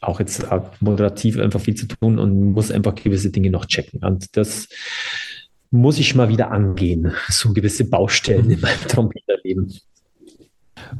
auch 0.00 0.18
jetzt 0.18 0.50
auch 0.50 0.68
moderativ 0.80 1.38
einfach 1.38 1.60
viel 1.60 1.76
zu 1.76 1.86
tun 1.86 2.18
und 2.18 2.52
muss 2.52 2.72
einfach 2.72 2.94
gewisse 2.94 3.30
Dinge 3.30 3.50
noch 3.50 3.66
checken. 3.66 4.02
Und 4.04 4.36
das 4.36 4.68
muss 5.70 5.98
ich 5.98 6.14
mal 6.14 6.28
wieder 6.28 6.50
angehen, 6.50 7.12
so 7.28 7.52
gewisse 7.52 7.88
Baustellen 7.88 8.50
in 8.50 8.60
meinem 8.60 8.80
Trompeterleben. 8.88 9.72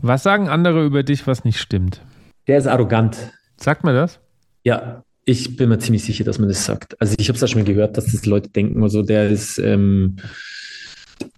Was 0.00 0.22
sagen 0.22 0.48
andere 0.48 0.84
über 0.84 1.02
dich, 1.02 1.26
was 1.26 1.44
nicht 1.44 1.58
stimmt? 1.58 2.00
Der 2.46 2.58
ist 2.58 2.66
arrogant. 2.66 3.32
Sagt 3.62 3.84
man 3.84 3.94
das? 3.94 4.18
Ja, 4.64 5.04
ich 5.24 5.56
bin 5.56 5.68
mir 5.68 5.78
ziemlich 5.78 6.02
sicher, 6.02 6.24
dass 6.24 6.40
man 6.40 6.48
das 6.48 6.64
sagt. 6.64 7.00
Also 7.00 7.14
ich 7.16 7.28
habe 7.28 7.36
es 7.36 7.44
auch 7.44 7.48
schon 7.48 7.64
gehört, 7.64 7.96
dass 7.96 8.06
das 8.06 8.26
Leute 8.26 8.50
denken, 8.50 8.82
also 8.82 9.02
der 9.02 9.28
ist, 9.28 9.58
ähm, 9.58 10.16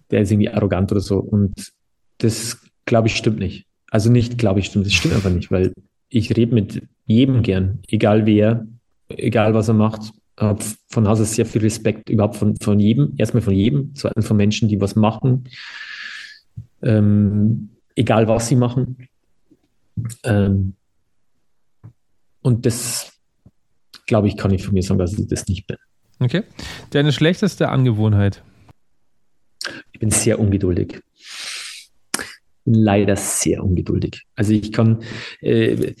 der 0.09 0.21
ist 0.21 0.31
irgendwie 0.31 0.49
arrogant 0.49 0.91
oder 0.91 1.01
so. 1.01 1.19
Und 1.19 1.71
das, 2.17 2.57
glaube 2.85 3.09
ich, 3.09 3.15
stimmt 3.15 3.37
nicht. 3.37 3.67
Also 3.91 4.11
nicht, 4.11 4.39
glaube 4.39 4.59
ich, 4.59 4.65
stimmt. 4.65 4.87
Das 4.87 4.93
stimmt 4.93 5.13
einfach 5.13 5.29
nicht, 5.29 5.51
weil 5.51 5.71
ich 6.09 6.35
rede 6.35 6.55
mit 6.55 6.81
jedem 7.05 7.43
gern, 7.43 7.79
egal 7.89 8.25
wer, 8.25 8.65
egal 9.09 9.53
was 9.53 9.67
er 9.67 9.75
macht. 9.75 10.11
Habe 10.37 10.63
von 10.89 11.07
Haus 11.07 11.21
aus 11.21 11.35
sehr 11.35 11.45
viel 11.45 11.61
Respekt 11.61 12.09
überhaupt 12.09 12.37
von, 12.37 12.55
von 12.57 12.79
jedem, 12.79 13.13
erstmal 13.17 13.43
von 13.43 13.53
jedem, 13.53 13.93
zweitens 13.93 14.25
von 14.25 14.35
Menschen, 14.35 14.67
die 14.67 14.81
was 14.81 14.95
machen, 14.95 15.47
ähm, 16.81 17.69
egal 17.95 18.27
was 18.27 18.47
sie 18.47 18.55
machen. 18.55 19.07
Ähm, 20.23 20.73
und 22.45 22.67
das, 22.67 23.11
glaube 24.05 24.27
ich, 24.27 24.37
kann 24.37 24.51
ich 24.51 24.63
von 24.63 24.75
mir 24.75 24.83
sagen, 24.83 24.99
dass 24.99 25.17
ich 25.17 25.25
das 25.25 25.47
nicht 25.47 25.65
bin. 25.65 25.77
Okay. 26.19 26.43
Deine 26.91 27.11
schlechteste 27.11 27.69
Angewohnheit? 27.69 28.43
Ich 29.91 29.99
bin 29.99 30.11
sehr 30.11 30.39
ungeduldig. 30.39 31.01
Bin 32.63 32.73
leider 32.75 33.15
sehr 33.15 33.63
ungeduldig. 33.63 34.27
Also 34.35 34.53
ich 34.53 34.71
kann, 34.71 35.01
äh, 35.41 35.95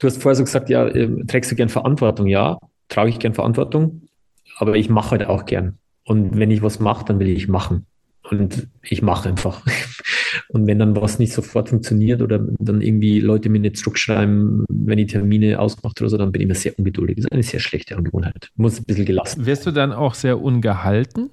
du 0.00 0.06
hast 0.08 0.20
vorher 0.20 0.34
so 0.34 0.42
gesagt, 0.42 0.68
ja, 0.68 0.88
äh, 0.88 1.24
trägst 1.26 1.52
du 1.52 1.54
gern 1.54 1.68
Verantwortung? 1.68 2.26
Ja, 2.26 2.58
trage 2.88 3.10
ich 3.10 3.20
gern 3.20 3.34
Verantwortung, 3.34 4.08
aber 4.56 4.74
ich 4.74 4.88
mache 4.88 5.12
halt 5.12 5.26
auch 5.28 5.44
gern. 5.44 5.78
Und 6.04 6.36
wenn 6.36 6.50
ich 6.50 6.62
was 6.62 6.80
mache, 6.80 7.04
dann 7.04 7.20
will 7.20 7.28
ich 7.28 7.46
machen. 7.46 7.86
Und 8.32 8.66
ich 8.82 9.02
mache 9.02 9.28
einfach. 9.28 9.62
Und 10.48 10.66
wenn 10.66 10.78
dann 10.78 10.96
was 10.96 11.18
nicht 11.18 11.32
sofort 11.32 11.68
funktioniert 11.68 12.22
oder 12.22 12.38
dann 12.58 12.80
irgendwie 12.80 13.20
Leute 13.20 13.50
mir 13.50 13.58
nicht 13.58 13.76
zurückschreiben, 13.76 14.64
wenn 14.68 14.98
ich 14.98 15.12
Termine 15.12 15.58
ausmache 15.58 15.94
oder 16.00 16.08
so, 16.08 16.16
dann 16.16 16.32
bin 16.32 16.40
ich 16.40 16.46
immer 16.46 16.54
sehr 16.54 16.78
ungeduldig. 16.78 17.16
Das 17.16 17.24
ist 17.26 17.32
eine 17.32 17.42
sehr 17.42 17.60
schlechte 17.60 17.96
Angewohnheit. 17.96 18.50
Muss 18.56 18.78
ein 18.78 18.84
bisschen 18.84 19.04
gelassen. 19.04 19.44
Wirst 19.44 19.66
du 19.66 19.70
dann 19.70 19.92
auch 19.92 20.14
sehr 20.14 20.40
ungehalten? 20.40 21.28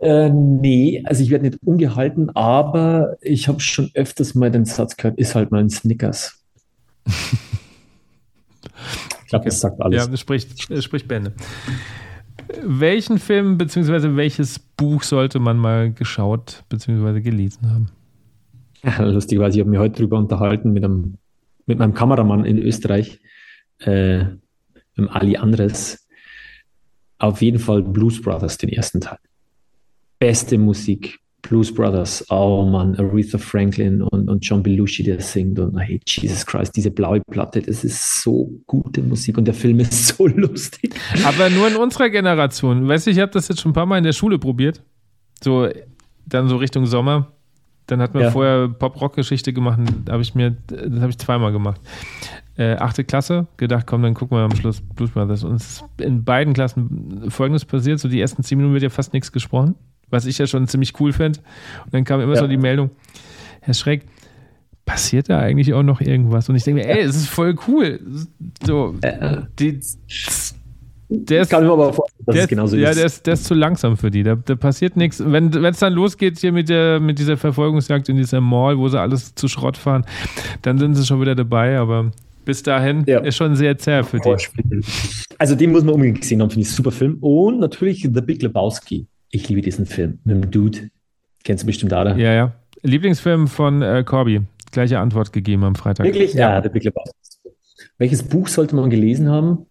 Äh, 0.00 0.30
nee, 0.30 1.02
also 1.04 1.24
ich 1.24 1.30
werde 1.30 1.46
nicht 1.46 1.58
ungehalten, 1.64 2.30
aber 2.30 3.16
ich 3.20 3.48
habe 3.48 3.58
schon 3.58 3.90
öfters 3.94 4.36
mal 4.36 4.50
den 4.50 4.64
Satz 4.64 4.96
gehört, 4.96 5.18
ist 5.18 5.34
halt 5.34 5.50
mal 5.50 5.60
ein 5.60 5.70
Snickers. 5.70 6.40
ich 7.06 7.12
glaube, 9.26 9.42
okay. 9.42 9.44
das 9.46 9.60
sagt 9.60 9.82
alles. 9.82 10.04
Ja, 10.04 10.06
das 10.08 10.20
spricht, 10.20 10.70
das 10.70 10.84
spricht 10.84 11.08
Bände. 11.08 11.32
Welchen 12.62 13.18
Film 13.18 13.58
bzw. 13.58 14.16
welches 14.16 14.58
Buch 14.58 15.02
sollte 15.02 15.38
man 15.38 15.58
mal 15.58 15.92
geschaut 15.92 16.64
bzw. 16.68 17.20
gelesen 17.20 17.70
haben? 17.70 17.90
Ja, 18.82 19.02
lustigerweise, 19.04 19.56
ich 19.56 19.60
habe 19.60 19.70
mich 19.70 19.78
heute 19.78 19.96
darüber 19.96 20.18
unterhalten 20.18 20.72
mit, 20.72 20.84
einem, 20.84 21.18
mit 21.66 21.78
meinem 21.78 21.94
Kameramann 21.94 22.44
in 22.44 22.58
Österreich, 22.58 23.20
äh, 23.80 24.24
mit 24.96 25.10
Ali 25.10 25.36
Andres. 25.36 26.08
Auf 27.18 27.42
jeden 27.42 27.58
Fall 27.58 27.82
Blues 27.82 28.22
Brothers, 28.22 28.58
den 28.58 28.70
ersten 28.70 29.00
Teil. 29.00 29.18
Beste 30.18 30.58
Musik, 30.58 31.18
Blues 31.48 31.72
Brothers, 31.72 32.24
oh 32.30 32.64
Mann, 32.66 32.94
Aretha 32.96 33.38
Franklin 33.38 34.02
und, 34.02 34.28
und 34.28 34.44
John 34.44 34.62
Belushi, 34.62 35.02
der 35.02 35.20
singt 35.20 35.58
und 35.58 35.78
hey, 35.78 36.00
Jesus 36.06 36.44
Christ, 36.44 36.76
diese 36.76 36.90
blaue 36.90 37.20
Platte, 37.30 37.62
das 37.62 37.84
ist 37.84 38.22
so 38.22 38.50
gute 38.66 39.02
Musik 39.02 39.38
und 39.38 39.46
der 39.46 39.54
Film 39.54 39.80
ist 39.80 40.08
so 40.08 40.26
lustig. 40.26 40.94
Aber 41.24 41.48
nur 41.50 41.68
in 41.68 41.76
unserer 41.76 42.10
Generation. 42.10 42.86
Weißt 42.86 43.06
du, 43.06 43.10
ich 43.10 43.18
habe 43.18 43.32
das 43.32 43.48
jetzt 43.48 43.60
schon 43.60 43.70
ein 43.70 43.74
paar 43.74 43.86
Mal 43.86 43.98
in 43.98 44.04
der 44.04 44.12
Schule 44.12 44.38
probiert. 44.38 44.82
So, 45.42 45.68
dann 46.26 46.48
so 46.48 46.56
Richtung 46.56 46.86
Sommer. 46.86 47.32
Dann 47.86 48.02
hat 48.02 48.12
man 48.12 48.24
ja. 48.24 48.30
vorher 48.30 48.68
Pop-Rock-Geschichte 48.68 49.54
gemacht, 49.54 49.80
habe 50.10 50.20
ich 50.20 50.34
mir, 50.34 50.58
das 50.66 51.00
habe 51.00 51.08
ich 51.08 51.16
zweimal 51.16 51.52
gemacht. 51.52 51.80
Äh, 52.58 52.74
achte 52.74 53.02
Klasse, 53.04 53.46
gedacht, 53.56 53.86
komm, 53.86 54.02
dann 54.02 54.12
gucken 54.12 54.36
wir 54.36 54.42
am 54.42 54.54
Schluss 54.54 54.82
Blues 54.82 55.10
Brothers. 55.12 55.44
Und 55.44 55.54
es 55.54 55.70
ist 55.70 55.84
in 55.98 56.24
beiden 56.24 56.52
Klassen 56.52 57.30
folgendes 57.30 57.64
passiert: 57.64 57.98
so 57.98 58.08
die 58.08 58.20
ersten 58.20 58.42
zehn 58.42 58.58
Minuten 58.58 58.74
wird 58.74 58.82
ja 58.82 58.90
fast 58.90 59.14
nichts 59.14 59.32
gesprochen 59.32 59.74
was 60.10 60.26
ich 60.26 60.38
ja 60.38 60.46
schon 60.46 60.66
ziemlich 60.68 60.98
cool 61.00 61.12
finde. 61.12 61.40
Und 61.84 61.94
dann 61.94 62.04
kam 62.04 62.20
immer 62.20 62.34
ja. 62.34 62.40
so 62.40 62.46
die 62.46 62.56
Meldung, 62.56 62.90
Herr 63.60 63.74
Schreck, 63.74 64.06
passiert 64.84 65.28
da 65.28 65.38
eigentlich 65.38 65.74
auch 65.74 65.82
noch 65.82 66.00
irgendwas? 66.00 66.48
Und 66.48 66.56
ich 66.56 66.64
denke 66.64 66.82
mir, 66.82 66.88
ey, 66.88 67.02
es 67.02 67.16
ist 67.16 67.28
voll 67.28 67.56
cool. 67.68 68.00
So, 68.64 68.94
äh, 69.02 69.42
die, 69.58 69.80
der 71.10 71.42
ist, 71.42 71.50
kann 71.50 71.62
ich 71.62 71.68
mir 71.68 71.72
aber 71.72 71.92
vorstellen, 71.92 72.24
dass 72.26 72.34
der 72.34 72.44
es 72.44 72.48
genauso 72.48 72.76
ja, 72.76 72.90
ist. 72.90 72.96
Ja, 72.96 73.00
der 73.00 73.06
ist, 73.06 73.26
der 73.26 73.34
ist 73.34 73.44
zu 73.44 73.54
langsam 73.54 73.96
für 73.96 74.10
die. 74.10 74.22
Da, 74.22 74.34
da 74.34 74.56
passiert 74.56 74.96
nichts. 74.96 75.22
Wenn 75.24 75.52
es 75.64 75.78
dann 75.78 75.94
losgeht 75.94 76.38
hier 76.38 76.52
mit, 76.52 76.68
der, 76.68 77.00
mit 77.00 77.18
dieser 77.18 77.36
Verfolgungsjagd 77.36 78.08
in 78.08 78.16
dieser 78.16 78.40
Mall, 78.40 78.78
wo 78.78 78.88
sie 78.88 79.00
alles 79.00 79.34
zu 79.34 79.48
Schrott 79.48 79.76
fahren, 79.76 80.04
dann 80.62 80.78
sind 80.78 80.94
sie 80.94 81.06
schon 81.06 81.20
wieder 81.20 81.34
dabei, 81.34 81.78
aber 81.78 82.10
bis 82.44 82.62
dahin 82.62 83.04
ja. 83.06 83.20
ist 83.20 83.36
schon 83.36 83.56
sehr 83.56 83.76
zäh 83.78 84.02
für 84.02 84.20
die. 84.20 84.36
Also 85.38 85.54
den 85.54 85.72
muss 85.72 85.84
man 85.84 85.94
unbedingt 85.94 86.20
gesehen 86.20 86.42
haben, 86.42 86.50
finde 86.50 86.66
ich 86.66 86.70
super 86.72 86.90
Film. 86.90 87.18
Und 87.20 87.60
natürlich 87.60 88.02
The 88.02 88.20
Big 88.20 88.42
Lebowski. 88.42 89.06
Ich 89.30 89.48
liebe 89.48 89.60
diesen 89.60 89.86
Film 89.86 90.18
mit 90.24 90.42
dem 90.42 90.50
Dude. 90.50 90.90
Kennst 91.44 91.62
du 91.62 91.66
bestimmt 91.66 91.92
alle? 91.92 92.18
Ja, 92.18 92.32
ja. 92.32 92.52
Lieblingsfilm 92.82 93.48
von 93.48 93.82
äh, 93.82 94.04
Corby. 94.04 94.42
Gleiche 94.72 94.98
Antwort 94.98 95.32
gegeben 95.32 95.64
am 95.64 95.74
Freitag. 95.74 96.06
Wirklich? 96.06 96.34
Ja, 96.34 96.50
ja 96.54 96.60
der 96.60 96.70
Big 96.70 96.84
Lebowski. 96.84 97.50
Welches 97.98 98.22
Buch 98.22 98.48
sollte 98.48 98.76
man 98.76 98.90
gelesen 98.90 99.28
haben? 99.28 99.66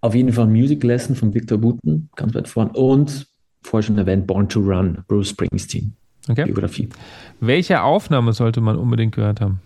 Auf 0.00 0.14
jeden 0.14 0.32
Fall 0.32 0.46
Music 0.46 0.82
Lesson 0.82 1.16
von 1.16 1.32
Victor 1.32 1.58
Booten, 1.58 2.10
ganz 2.14 2.34
weit 2.34 2.48
vorn. 2.48 2.70
Und 2.70 3.26
vorher 3.62 3.86
schon 3.86 3.98
erwähnt, 3.98 4.26
Born 4.26 4.48
to 4.48 4.60
Run, 4.60 5.02
Bruce 5.08 5.30
Springsteen. 5.30 5.94
Okay. 6.28 6.44
Biografie. 6.44 6.88
Welche 7.40 7.82
Aufnahme 7.82 8.32
sollte 8.32 8.60
man 8.60 8.76
unbedingt 8.76 9.14
gehört 9.14 9.40
haben? 9.40 9.60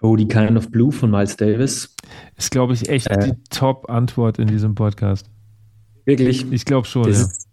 Oh, 0.00 0.16
die 0.16 0.26
Kind 0.26 0.56
of 0.56 0.70
Blue 0.70 0.90
von 0.90 1.10
Miles 1.10 1.36
Davis. 1.36 1.94
Ist, 2.36 2.50
glaube 2.50 2.74
ich, 2.74 2.88
echt 2.88 3.06
äh, 3.08 3.18
die 3.18 3.34
Top-Antwort 3.50 4.38
in 4.38 4.48
diesem 4.48 4.74
Podcast. 4.74 5.30
Wirklich? 6.04 6.50
Ich 6.50 6.64
glaube 6.64 6.86
schon, 6.86 7.04
das 7.04 7.18
ja. 7.18 7.24
Ist, 7.24 7.48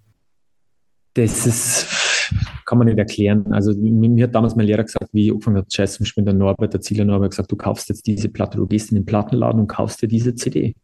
das 1.14 1.46
ist, 1.46 2.34
kann 2.66 2.78
man 2.78 2.88
nicht 2.88 2.98
erklären. 2.98 3.52
Also 3.52 3.74
mir 3.76 4.24
hat 4.24 4.36
damals 4.36 4.56
mein 4.56 4.66
Lehrer 4.66 4.84
gesagt, 4.84 5.10
wie 5.12 5.26
ich 5.26 5.32
angefangen 5.32 5.58
habe, 5.58 5.68
Jazz 5.70 5.96
zum 5.96 6.04
Beispiel 6.04 6.24
der 6.24 6.34
Norbert, 6.34 6.74
der 6.74 6.82
Zieler 6.82 7.06
Norbert, 7.06 7.32
gesagt, 7.32 7.52
du 7.52 7.56
kaufst 7.56 7.90
jetzt 7.90 8.06
diese 8.08 8.30
Platte, 8.30 8.58
du 8.58 8.68
gehst 8.68 8.92
in 8.92 8.96
den 8.96 9.06
Plattenladen 9.06 9.60
und 9.62 9.68
kaufst 9.68 10.02
dir 10.02 10.08
diese 10.08 10.36
CD. 10.36 10.76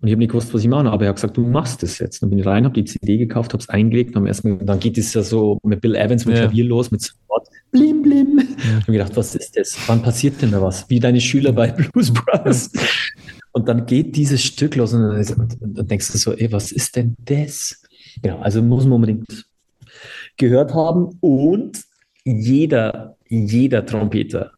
Und 0.00 0.08
ich 0.08 0.12
habe 0.12 0.18
nicht 0.18 0.30
gewusst, 0.30 0.52
was 0.52 0.60
ich 0.60 0.68
mache, 0.68 0.90
aber 0.90 1.04
er 1.04 1.08
hat 1.08 1.16
gesagt, 1.16 1.36
du 1.36 1.46
machst 1.46 1.82
das 1.82 1.98
jetzt. 1.98 2.22
Dann 2.22 2.28
bin 2.28 2.38
ich 2.38 2.46
rein, 2.46 2.64
habe 2.64 2.74
die 2.74 2.84
CD 2.84 3.16
gekauft, 3.16 3.54
habe 3.54 3.62
es 3.62 3.68
eingelegt 3.68 4.14
und 4.14 4.26
erstmal, 4.26 4.58
dann 4.58 4.78
geht 4.78 4.98
es 4.98 5.14
ja 5.14 5.22
so 5.22 5.58
mit 5.62 5.80
Bill 5.80 5.94
Evans 5.94 6.26
mit 6.26 6.36
ja. 6.36 6.42
Klavier 6.42 6.64
los, 6.64 6.90
mit 6.90 7.00
so 7.00 7.14
Wort, 7.28 7.48
blim, 7.70 8.02
blim. 8.02 8.38
Ja. 8.38 8.44
Ich 8.58 8.82
habe 8.82 8.92
gedacht, 8.92 9.16
was 9.16 9.34
ist 9.34 9.56
das? 9.56 9.76
Wann 9.86 10.02
passiert 10.02 10.42
denn 10.42 10.50
da 10.50 10.60
was? 10.60 10.88
Wie 10.90 11.00
deine 11.00 11.20
Schüler 11.20 11.52
bei 11.52 11.68
Blues 11.68 12.12
Brothers. 12.12 12.70
Und 13.56 13.68
dann 13.68 13.86
geht 13.86 14.16
dieses 14.16 14.44
Stück 14.44 14.76
los 14.76 14.92
und 14.92 15.00
dann, 15.00 15.48
dann 15.60 15.86
denkst 15.86 16.12
du 16.12 16.18
so, 16.18 16.34
ey, 16.34 16.52
was 16.52 16.72
ist 16.72 16.94
denn 16.94 17.16
das? 17.24 17.82
Genau, 18.20 18.38
also 18.40 18.60
muss 18.60 18.84
man 18.84 18.92
unbedingt 18.92 19.46
gehört 20.36 20.74
haben. 20.74 21.16
Und 21.22 21.82
jeder, 22.22 23.16
jeder 23.30 23.86
Trompeter 23.86 24.52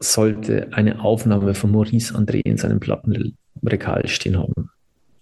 sollte 0.00 0.70
eine 0.74 1.00
Aufnahme 1.00 1.54
von 1.54 1.70
Maurice 1.70 2.14
André 2.14 2.42
in 2.44 2.58
seinem 2.58 2.78
Plattenregal 2.78 4.06
stehen 4.06 4.36
haben. 4.36 4.68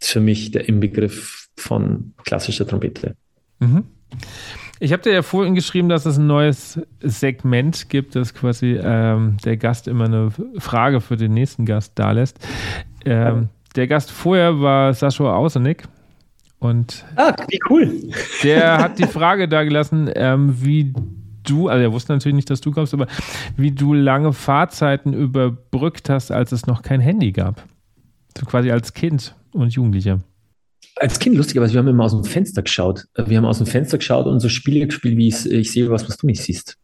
Das 0.00 0.08
ist 0.08 0.12
für 0.14 0.20
mich 0.20 0.50
der 0.50 0.68
Inbegriff 0.68 1.46
von 1.56 2.14
klassischer 2.24 2.66
Trompete. 2.66 3.14
Mhm. 3.60 3.84
Ich 4.80 4.92
habe 4.92 5.02
dir 5.02 5.12
ja 5.12 5.22
vorhin 5.22 5.54
geschrieben, 5.54 5.88
dass 5.88 6.04
es 6.04 6.18
ein 6.18 6.26
neues 6.26 6.80
Segment 7.00 7.88
gibt, 7.88 8.16
das 8.16 8.34
quasi 8.34 8.78
ähm, 8.82 9.36
der 9.44 9.56
Gast 9.56 9.86
immer 9.86 10.06
eine 10.06 10.30
Frage 10.58 11.00
für 11.00 11.16
den 11.16 11.32
nächsten 11.32 11.64
Gast 11.64 11.92
da 11.94 12.10
lässt. 12.10 12.38
Ähm, 13.04 13.48
der 13.76 13.86
Gast 13.86 14.10
vorher 14.10 14.60
war 14.60 14.92
Sascha 14.92 15.32
Ausenik. 15.34 15.84
Und 16.58 17.04
ah, 17.16 17.34
wie 17.48 17.60
cool. 17.68 18.10
Der 18.42 18.78
hat 18.78 18.98
die 18.98 19.06
Frage 19.06 19.48
da 19.48 19.64
gelassen, 19.64 20.10
ähm, 20.14 20.64
wie 20.64 20.94
du, 21.42 21.68
also 21.68 21.82
er 21.82 21.92
wusste 21.92 22.12
natürlich 22.12 22.36
nicht, 22.36 22.50
dass 22.50 22.60
du 22.60 22.70
kommst, 22.70 22.94
aber 22.94 23.06
wie 23.56 23.70
du 23.70 23.92
lange 23.92 24.32
Fahrzeiten 24.32 25.12
überbrückt 25.12 26.08
hast, 26.08 26.32
als 26.32 26.52
es 26.52 26.66
noch 26.66 26.82
kein 26.82 27.00
Handy 27.00 27.32
gab. 27.32 27.62
So 28.38 28.46
quasi 28.46 28.70
als 28.70 28.94
Kind 28.94 29.34
und 29.52 29.72
Jugendlicher. 29.74 30.20
Als 30.96 31.18
Kind 31.18 31.36
lustigerweise, 31.36 31.72
wir 31.72 31.80
haben 31.80 31.88
immer 31.88 32.04
aus 32.04 32.12
dem 32.12 32.24
Fenster 32.24 32.62
geschaut. 32.62 33.04
Wir 33.16 33.36
haben 33.36 33.44
aus 33.44 33.58
dem 33.58 33.66
Fenster 33.66 33.98
geschaut 33.98 34.26
und 34.26 34.40
so 34.40 34.48
Spiele 34.48 34.86
gespielt, 34.86 35.16
wie 35.16 35.28
ich, 35.28 35.50
ich 35.50 35.72
sehe 35.72 35.90
was, 35.90 36.08
was 36.08 36.16
du 36.16 36.26
nicht 36.26 36.42
siehst. 36.42 36.76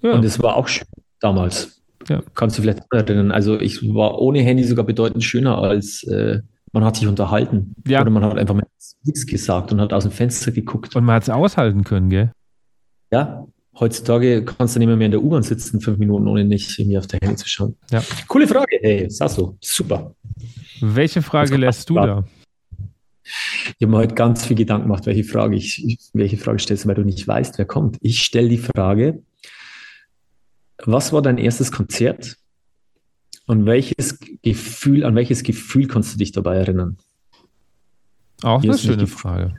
Ja. 0.00 0.12
Und 0.12 0.24
es 0.24 0.40
war 0.40 0.56
auch 0.56 0.68
schön 0.68 0.86
damals. 1.20 1.82
Ja. 2.08 2.22
Kannst 2.34 2.58
du 2.58 2.62
vielleicht 2.62 2.82
erinnern. 2.90 3.32
Also 3.32 3.60
ich 3.60 3.82
war 3.94 4.20
ohne 4.20 4.40
Handy 4.40 4.64
sogar 4.64 4.84
bedeutend 4.84 5.24
schöner 5.24 5.58
als, 5.58 6.02
äh, 6.04 6.40
man 6.72 6.84
hat 6.84 6.96
sich 6.96 7.06
unterhalten. 7.06 7.74
Ja. 7.86 8.00
Oder 8.00 8.10
man 8.10 8.24
hat 8.24 8.38
einfach 8.38 8.54
mal 8.54 8.66
nichts 9.04 9.26
gesagt 9.26 9.72
und 9.72 9.80
hat 9.80 9.92
aus 9.92 10.04
dem 10.04 10.12
Fenster 10.12 10.52
geguckt. 10.52 10.94
Und 10.96 11.04
man 11.04 11.16
hat 11.16 11.24
es 11.24 11.28
aushalten 11.28 11.84
können, 11.84 12.10
gell? 12.10 12.32
Ja, 13.10 13.46
heutzutage 13.78 14.44
kannst 14.44 14.74
du 14.74 14.78
nicht 14.78 14.86
mehr, 14.88 14.96
mehr 14.96 15.06
in 15.06 15.12
der 15.12 15.22
U-Bahn 15.22 15.42
sitzen, 15.42 15.80
fünf 15.80 15.98
Minuten, 15.98 16.26
ohne 16.26 16.44
nicht 16.44 16.78
irgendwie 16.78 16.98
auf 16.98 17.06
der 17.06 17.20
Handy 17.20 17.36
zu 17.36 17.48
schauen. 17.48 17.76
Ja. 17.90 18.02
Coole 18.26 18.46
Frage, 18.46 18.78
hey, 18.80 19.10
Sasso, 19.10 19.56
super. 19.60 20.14
Welche 20.80 21.22
Frage 21.22 21.56
lässt 21.56 21.88
du 21.90 21.94
da? 21.94 22.24
Ich 23.64 23.82
habe 23.82 23.92
mir 23.92 23.98
heute 23.98 24.14
ganz 24.14 24.44
viel 24.44 24.56
Gedanken 24.56 24.88
gemacht, 24.88 25.06
welche 25.06 25.24
Frage 25.24 25.56
ich, 25.56 25.98
welche 26.12 26.36
Frage 26.36 26.58
stellst 26.58 26.84
du, 26.84 26.88
weil 26.88 26.94
du 26.94 27.04
nicht 27.04 27.26
weißt, 27.26 27.58
wer 27.58 27.64
kommt. 27.64 27.98
Ich 28.00 28.22
stelle 28.22 28.48
die 28.48 28.58
Frage, 28.58 29.22
was 30.84 31.12
war 31.12 31.22
dein 31.22 31.38
erstes 31.38 31.70
Konzert 31.72 32.36
und 33.46 33.66
welches 33.66 34.18
Gefühl, 34.42 35.04
an 35.04 35.14
welches 35.14 35.42
Gefühl 35.42 35.86
kannst 35.86 36.14
du 36.14 36.18
dich 36.18 36.32
dabei 36.32 36.56
erinnern? 36.56 36.96
Auch 38.42 38.62
eine 38.62 38.76
schöne 38.76 39.06
Frage. 39.06 39.54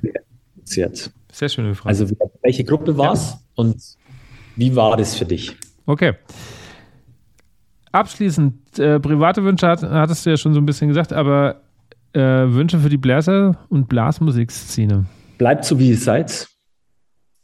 Konzert. 0.56 1.12
Sehr 1.32 1.50
schöne 1.50 1.74
Frage. 1.76 1.90
Also 1.90 2.08
welche 2.42 2.64
Gruppe 2.64 2.98
war 2.98 3.14
es 3.14 3.38
und 3.56 3.82
wie 4.56 4.76
war 4.76 4.98
das 4.98 5.16
für 5.16 5.26
dich? 5.26 5.56
Okay. 5.86 6.14
Abschließend, 7.92 8.80
äh, 8.80 9.00
private 9.00 9.44
Wünsche 9.44 9.68
hat, 9.68 9.84
hattest 9.84 10.26
du 10.26 10.32
ja 10.32 10.38
schon 10.38 10.54
so 10.54 10.60
ein 10.60 10.66
bisschen 10.66 10.88
gesagt, 10.88 11.14
aber 11.14 11.63
äh, 12.14 12.20
Wünsche 12.20 12.80
für 12.80 12.90
die 12.90 12.98
Bläser- 12.98 13.58
und 13.70 13.90
Blasmusikszene. 13.90 15.06
Bleibt 15.38 15.66
so, 15.66 15.80
wie 15.80 15.90
ihr 15.90 15.98
seid. 15.98 16.48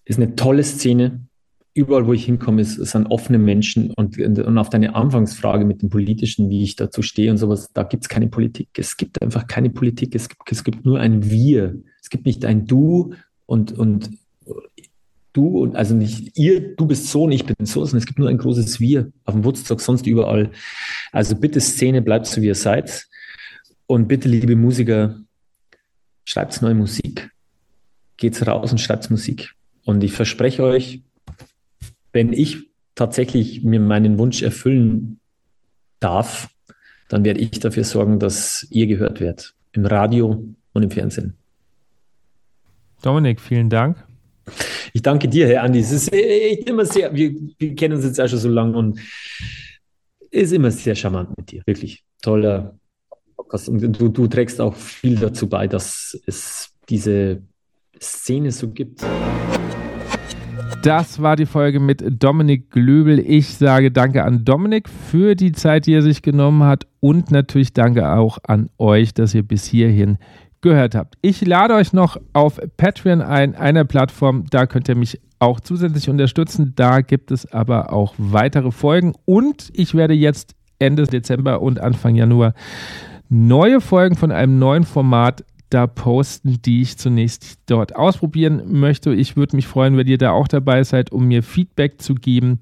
Ist 0.05 0.17
eine 0.17 0.35
tolle 0.35 0.63
Szene. 0.63 1.27
Überall, 1.73 2.07
wo 2.07 2.13
ich 2.13 2.25
hinkomme, 2.25 2.61
ist, 2.61 2.75
sind 2.75 3.07
offene 3.07 3.37
Menschen. 3.37 3.91
Und, 3.91 4.17
und 4.17 4.57
auf 4.57 4.69
deine 4.69 4.95
Anfangsfrage 4.95 5.65
mit 5.65 5.81
dem 5.81 5.89
Politischen, 5.89 6.49
wie 6.49 6.63
ich 6.63 6.75
dazu 6.75 7.01
stehe 7.01 7.31
und 7.31 7.37
sowas, 7.37 7.71
da 7.73 7.83
gibt 7.83 8.03
es 8.03 8.09
keine 8.09 8.27
Politik. 8.27 8.69
Es 8.77 8.97
gibt 8.97 9.21
einfach 9.21 9.47
keine 9.47 9.69
Politik. 9.69 10.15
Es 10.15 10.29
gibt, 10.29 10.51
es 10.51 10.63
gibt 10.63 10.85
nur 10.85 10.99
ein 10.99 11.29
Wir. 11.29 11.75
Es 12.01 12.09
gibt 12.09 12.25
nicht 12.25 12.45
ein 12.45 12.65
Du 12.65 13.13
und, 13.45 13.71
und 13.71 14.09
du 15.33 15.59
und 15.59 15.75
also 15.75 15.95
nicht 15.95 16.37
ihr, 16.37 16.75
du 16.75 16.85
bist 16.85 17.07
so 17.07 17.23
und 17.23 17.31
ich 17.31 17.45
bin 17.45 17.65
so, 17.65 17.81
sondern 17.81 17.99
es 17.99 18.05
gibt 18.05 18.19
nur 18.19 18.29
ein 18.29 18.37
großes 18.37 18.79
Wir 18.79 19.11
auf 19.25 19.35
dem 19.35 19.45
Woodstock, 19.45 19.81
sonst 19.81 20.07
überall. 20.07 20.51
Also 21.11 21.35
bitte 21.35 21.59
Szene, 21.61 22.01
bleibt 22.01 22.25
so, 22.25 22.41
wie 22.41 22.47
ihr 22.47 22.55
seid. 22.55 23.07
Und 23.89 24.07
bitte, 24.07 24.29
liebe 24.29 24.55
Musiker, 24.55 25.19
schreibt 26.23 26.61
neue 26.61 26.75
Musik 26.75 27.31
geht's 28.19 28.45
raus 28.45 28.71
und 28.71 28.77
schreibt 28.77 29.09
Musik. 29.09 29.55
Und 29.83 30.03
ich 30.03 30.11
verspreche 30.11 30.63
euch, 30.63 31.01
wenn 32.11 32.33
ich 32.33 32.69
tatsächlich 32.93 33.63
mir 33.63 33.79
meinen 33.79 34.19
Wunsch 34.19 34.41
erfüllen 34.43 35.19
darf, 35.99 36.49
dann 37.07 37.25
werde 37.25 37.39
ich 37.39 37.51
dafür 37.59 37.83
sorgen, 37.83 38.19
dass 38.19 38.67
ihr 38.69 38.85
gehört 38.85 39.19
werdet. 39.19 39.55
Im 39.71 39.85
Radio 39.85 40.45
und 40.73 40.83
im 40.83 40.91
Fernsehen. 40.91 41.35
Dominik, 43.01 43.39
vielen 43.39 43.69
Dank. 43.69 44.05
Ich 44.93 45.01
danke 45.01 45.27
dir, 45.27 45.47
Herr 45.47 45.63
Andi. 45.63 45.79
Es 45.79 45.91
ist 45.91 46.11
echt 46.11 46.69
immer 46.69 46.85
sehr, 46.85 47.13
wir, 47.15 47.33
wir 47.57 47.75
kennen 47.75 47.95
uns 47.95 48.05
jetzt 48.05 48.19
auch 48.19 48.27
schon 48.27 48.39
so 48.39 48.49
lange 48.49 48.77
und 48.77 48.99
ist 50.31 50.51
immer 50.51 50.71
sehr 50.71 50.95
charmant 50.95 51.35
mit 51.37 51.51
dir. 51.51 51.63
Wirklich 51.65 52.03
toller 52.21 52.78
Podcast. 53.39 53.69
Und 53.69 53.81
du, 53.81 54.09
du 54.09 54.27
trägst 54.27 54.59
auch 54.59 54.75
viel 54.75 55.15
dazu 55.15 55.47
bei, 55.47 55.67
dass 55.67 56.19
es 56.25 56.71
diese 56.89 57.41
Szene 58.01 58.51
so 58.51 58.69
gibt. 58.69 59.05
Das 60.83 61.21
war 61.21 61.37
die 61.37 61.45
Folge 61.45 61.79
mit 61.79 62.03
Dominik 62.21 62.69
Glöbel. 62.69 63.19
Ich 63.19 63.55
sage 63.55 63.91
danke 63.91 64.23
an 64.23 64.43
Dominik 64.43 64.89
für 64.89 65.35
die 65.35 65.53
Zeit, 65.53 65.85
die 65.85 65.93
er 65.93 66.01
sich 66.01 66.21
genommen 66.21 66.63
hat 66.63 66.85
und 66.99 67.31
natürlich 67.31 67.73
danke 67.73 68.11
auch 68.11 68.39
an 68.43 68.69
euch, 68.77 69.13
dass 69.13 69.33
ihr 69.33 69.43
bis 69.43 69.65
hierhin 69.65 70.17
gehört 70.61 70.95
habt. 70.95 71.15
Ich 71.21 71.45
lade 71.45 71.75
euch 71.75 71.93
noch 71.93 72.17
auf 72.33 72.59
Patreon 72.75 73.21
ein, 73.21 73.55
einer 73.55 73.85
Plattform, 73.85 74.45
da 74.49 74.65
könnt 74.65 74.89
ihr 74.89 74.95
mich 74.95 75.19
auch 75.39 75.61
zusätzlich 75.61 76.09
unterstützen. 76.09 76.73
Da 76.75 76.99
gibt 77.01 77.31
es 77.31 77.49
aber 77.51 77.93
auch 77.93 78.13
weitere 78.17 78.71
Folgen 78.71 79.13
und 79.25 79.69
ich 79.73 79.95
werde 79.95 80.13
jetzt 80.13 80.55
Ende 80.79 81.03
Dezember 81.03 81.61
und 81.61 81.79
Anfang 81.79 82.15
Januar 82.15 82.53
neue 83.29 83.79
Folgen 83.79 84.15
von 84.15 84.31
einem 84.31 84.59
neuen 84.59 84.83
Format 84.83 85.45
da 85.69 85.85
posten, 85.85 86.61
die 86.63 86.81
ich 86.81 86.97
zunächst 86.97 87.59
dort 87.67 87.95
ausprobieren 87.95 88.79
möchte. 88.79 89.13
Ich 89.13 89.37
würde 89.37 89.55
mich 89.55 89.67
freuen, 89.67 89.97
wenn 89.97 90.07
ihr 90.07 90.17
da 90.17 90.31
auch 90.31 90.47
dabei 90.47 90.83
seid, 90.83 91.11
um 91.11 91.27
mir 91.27 91.43
Feedback 91.43 92.01
zu 92.01 92.15
geben, 92.15 92.59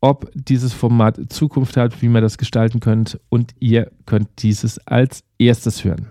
ob 0.00 0.30
dieses 0.34 0.72
Format 0.72 1.18
Zukunft 1.30 1.76
hat, 1.76 2.02
wie 2.02 2.08
man 2.08 2.22
das 2.22 2.38
gestalten 2.38 2.80
könnt 2.80 3.18
und 3.30 3.52
ihr 3.58 3.90
könnt 4.06 4.28
dieses 4.42 4.78
als 4.86 5.24
erstes 5.38 5.84
hören. 5.84 6.08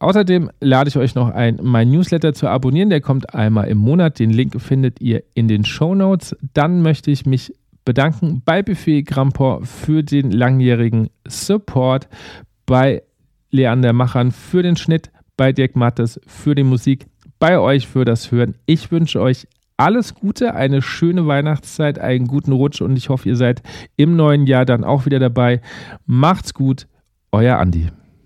Außerdem 0.00 0.50
lade 0.60 0.88
ich 0.88 0.96
euch 0.96 1.14
noch 1.14 1.28
ein, 1.28 1.58
mein 1.62 1.90
Newsletter 1.90 2.32
zu 2.32 2.48
abonnieren. 2.48 2.88
Der 2.88 3.02
kommt 3.02 3.34
einmal 3.34 3.68
im 3.68 3.78
Monat. 3.78 4.18
Den 4.18 4.30
Link 4.30 4.58
findet 4.60 5.00
ihr 5.00 5.22
in 5.34 5.46
den 5.46 5.64
Show 5.64 5.94
Notes. 5.94 6.34
Dann 6.54 6.80
möchte 6.80 7.10
ich 7.10 7.26
mich 7.26 7.52
bedanken 7.84 8.42
bei 8.44 8.62
Buffet 8.62 9.02
Grampor 9.02 9.64
für 9.64 10.02
den 10.02 10.30
langjährigen 10.30 11.10
Support, 11.26 12.08
bei 12.66 13.02
Leander 13.50 13.92
Machern 13.92 14.30
für 14.30 14.62
den 14.62 14.76
Schnitt, 14.76 15.10
bei 15.36 15.52
Dirk 15.52 15.76
Mattes 15.76 16.20
für 16.26 16.54
die 16.54 16.62
Musik, 16.62 17.06
bei 17.38 17.58
euch 17.58 17.86
für 17.86 18.04
das 18.04 18.30
Hören. 18.30 18.54
Ich 18.66 18.90
wünsche 18.92 19.20
euch 19.20 19.46
alles 19.76 20.14
Gute, 20.14 20.54
eine 20.54 20.82
schöne 20.82 21.26
Weihnachtszeit, 21.26 21.98
einen 21.98 22.26
guten 22.26 22.52
Rutsch 22.52 22.82
und 22.82 22.96
ich 22.96 23.08
hoffe, 23.08 23.28
ihr 23.28 23.36
seid 23.36 23.62
im 23.96 24.14
neuen 24.14 24.46
Jahr 24.46 24.66
dann 24.66 24.84
auch 24.84 25.06
wieder 25.06 25.18
dabei. 25.18 25.62
Macht's 26.04 26.52
gut, 26.52 26.86
euer 27.32 27.56
Andi. 27.56 27.88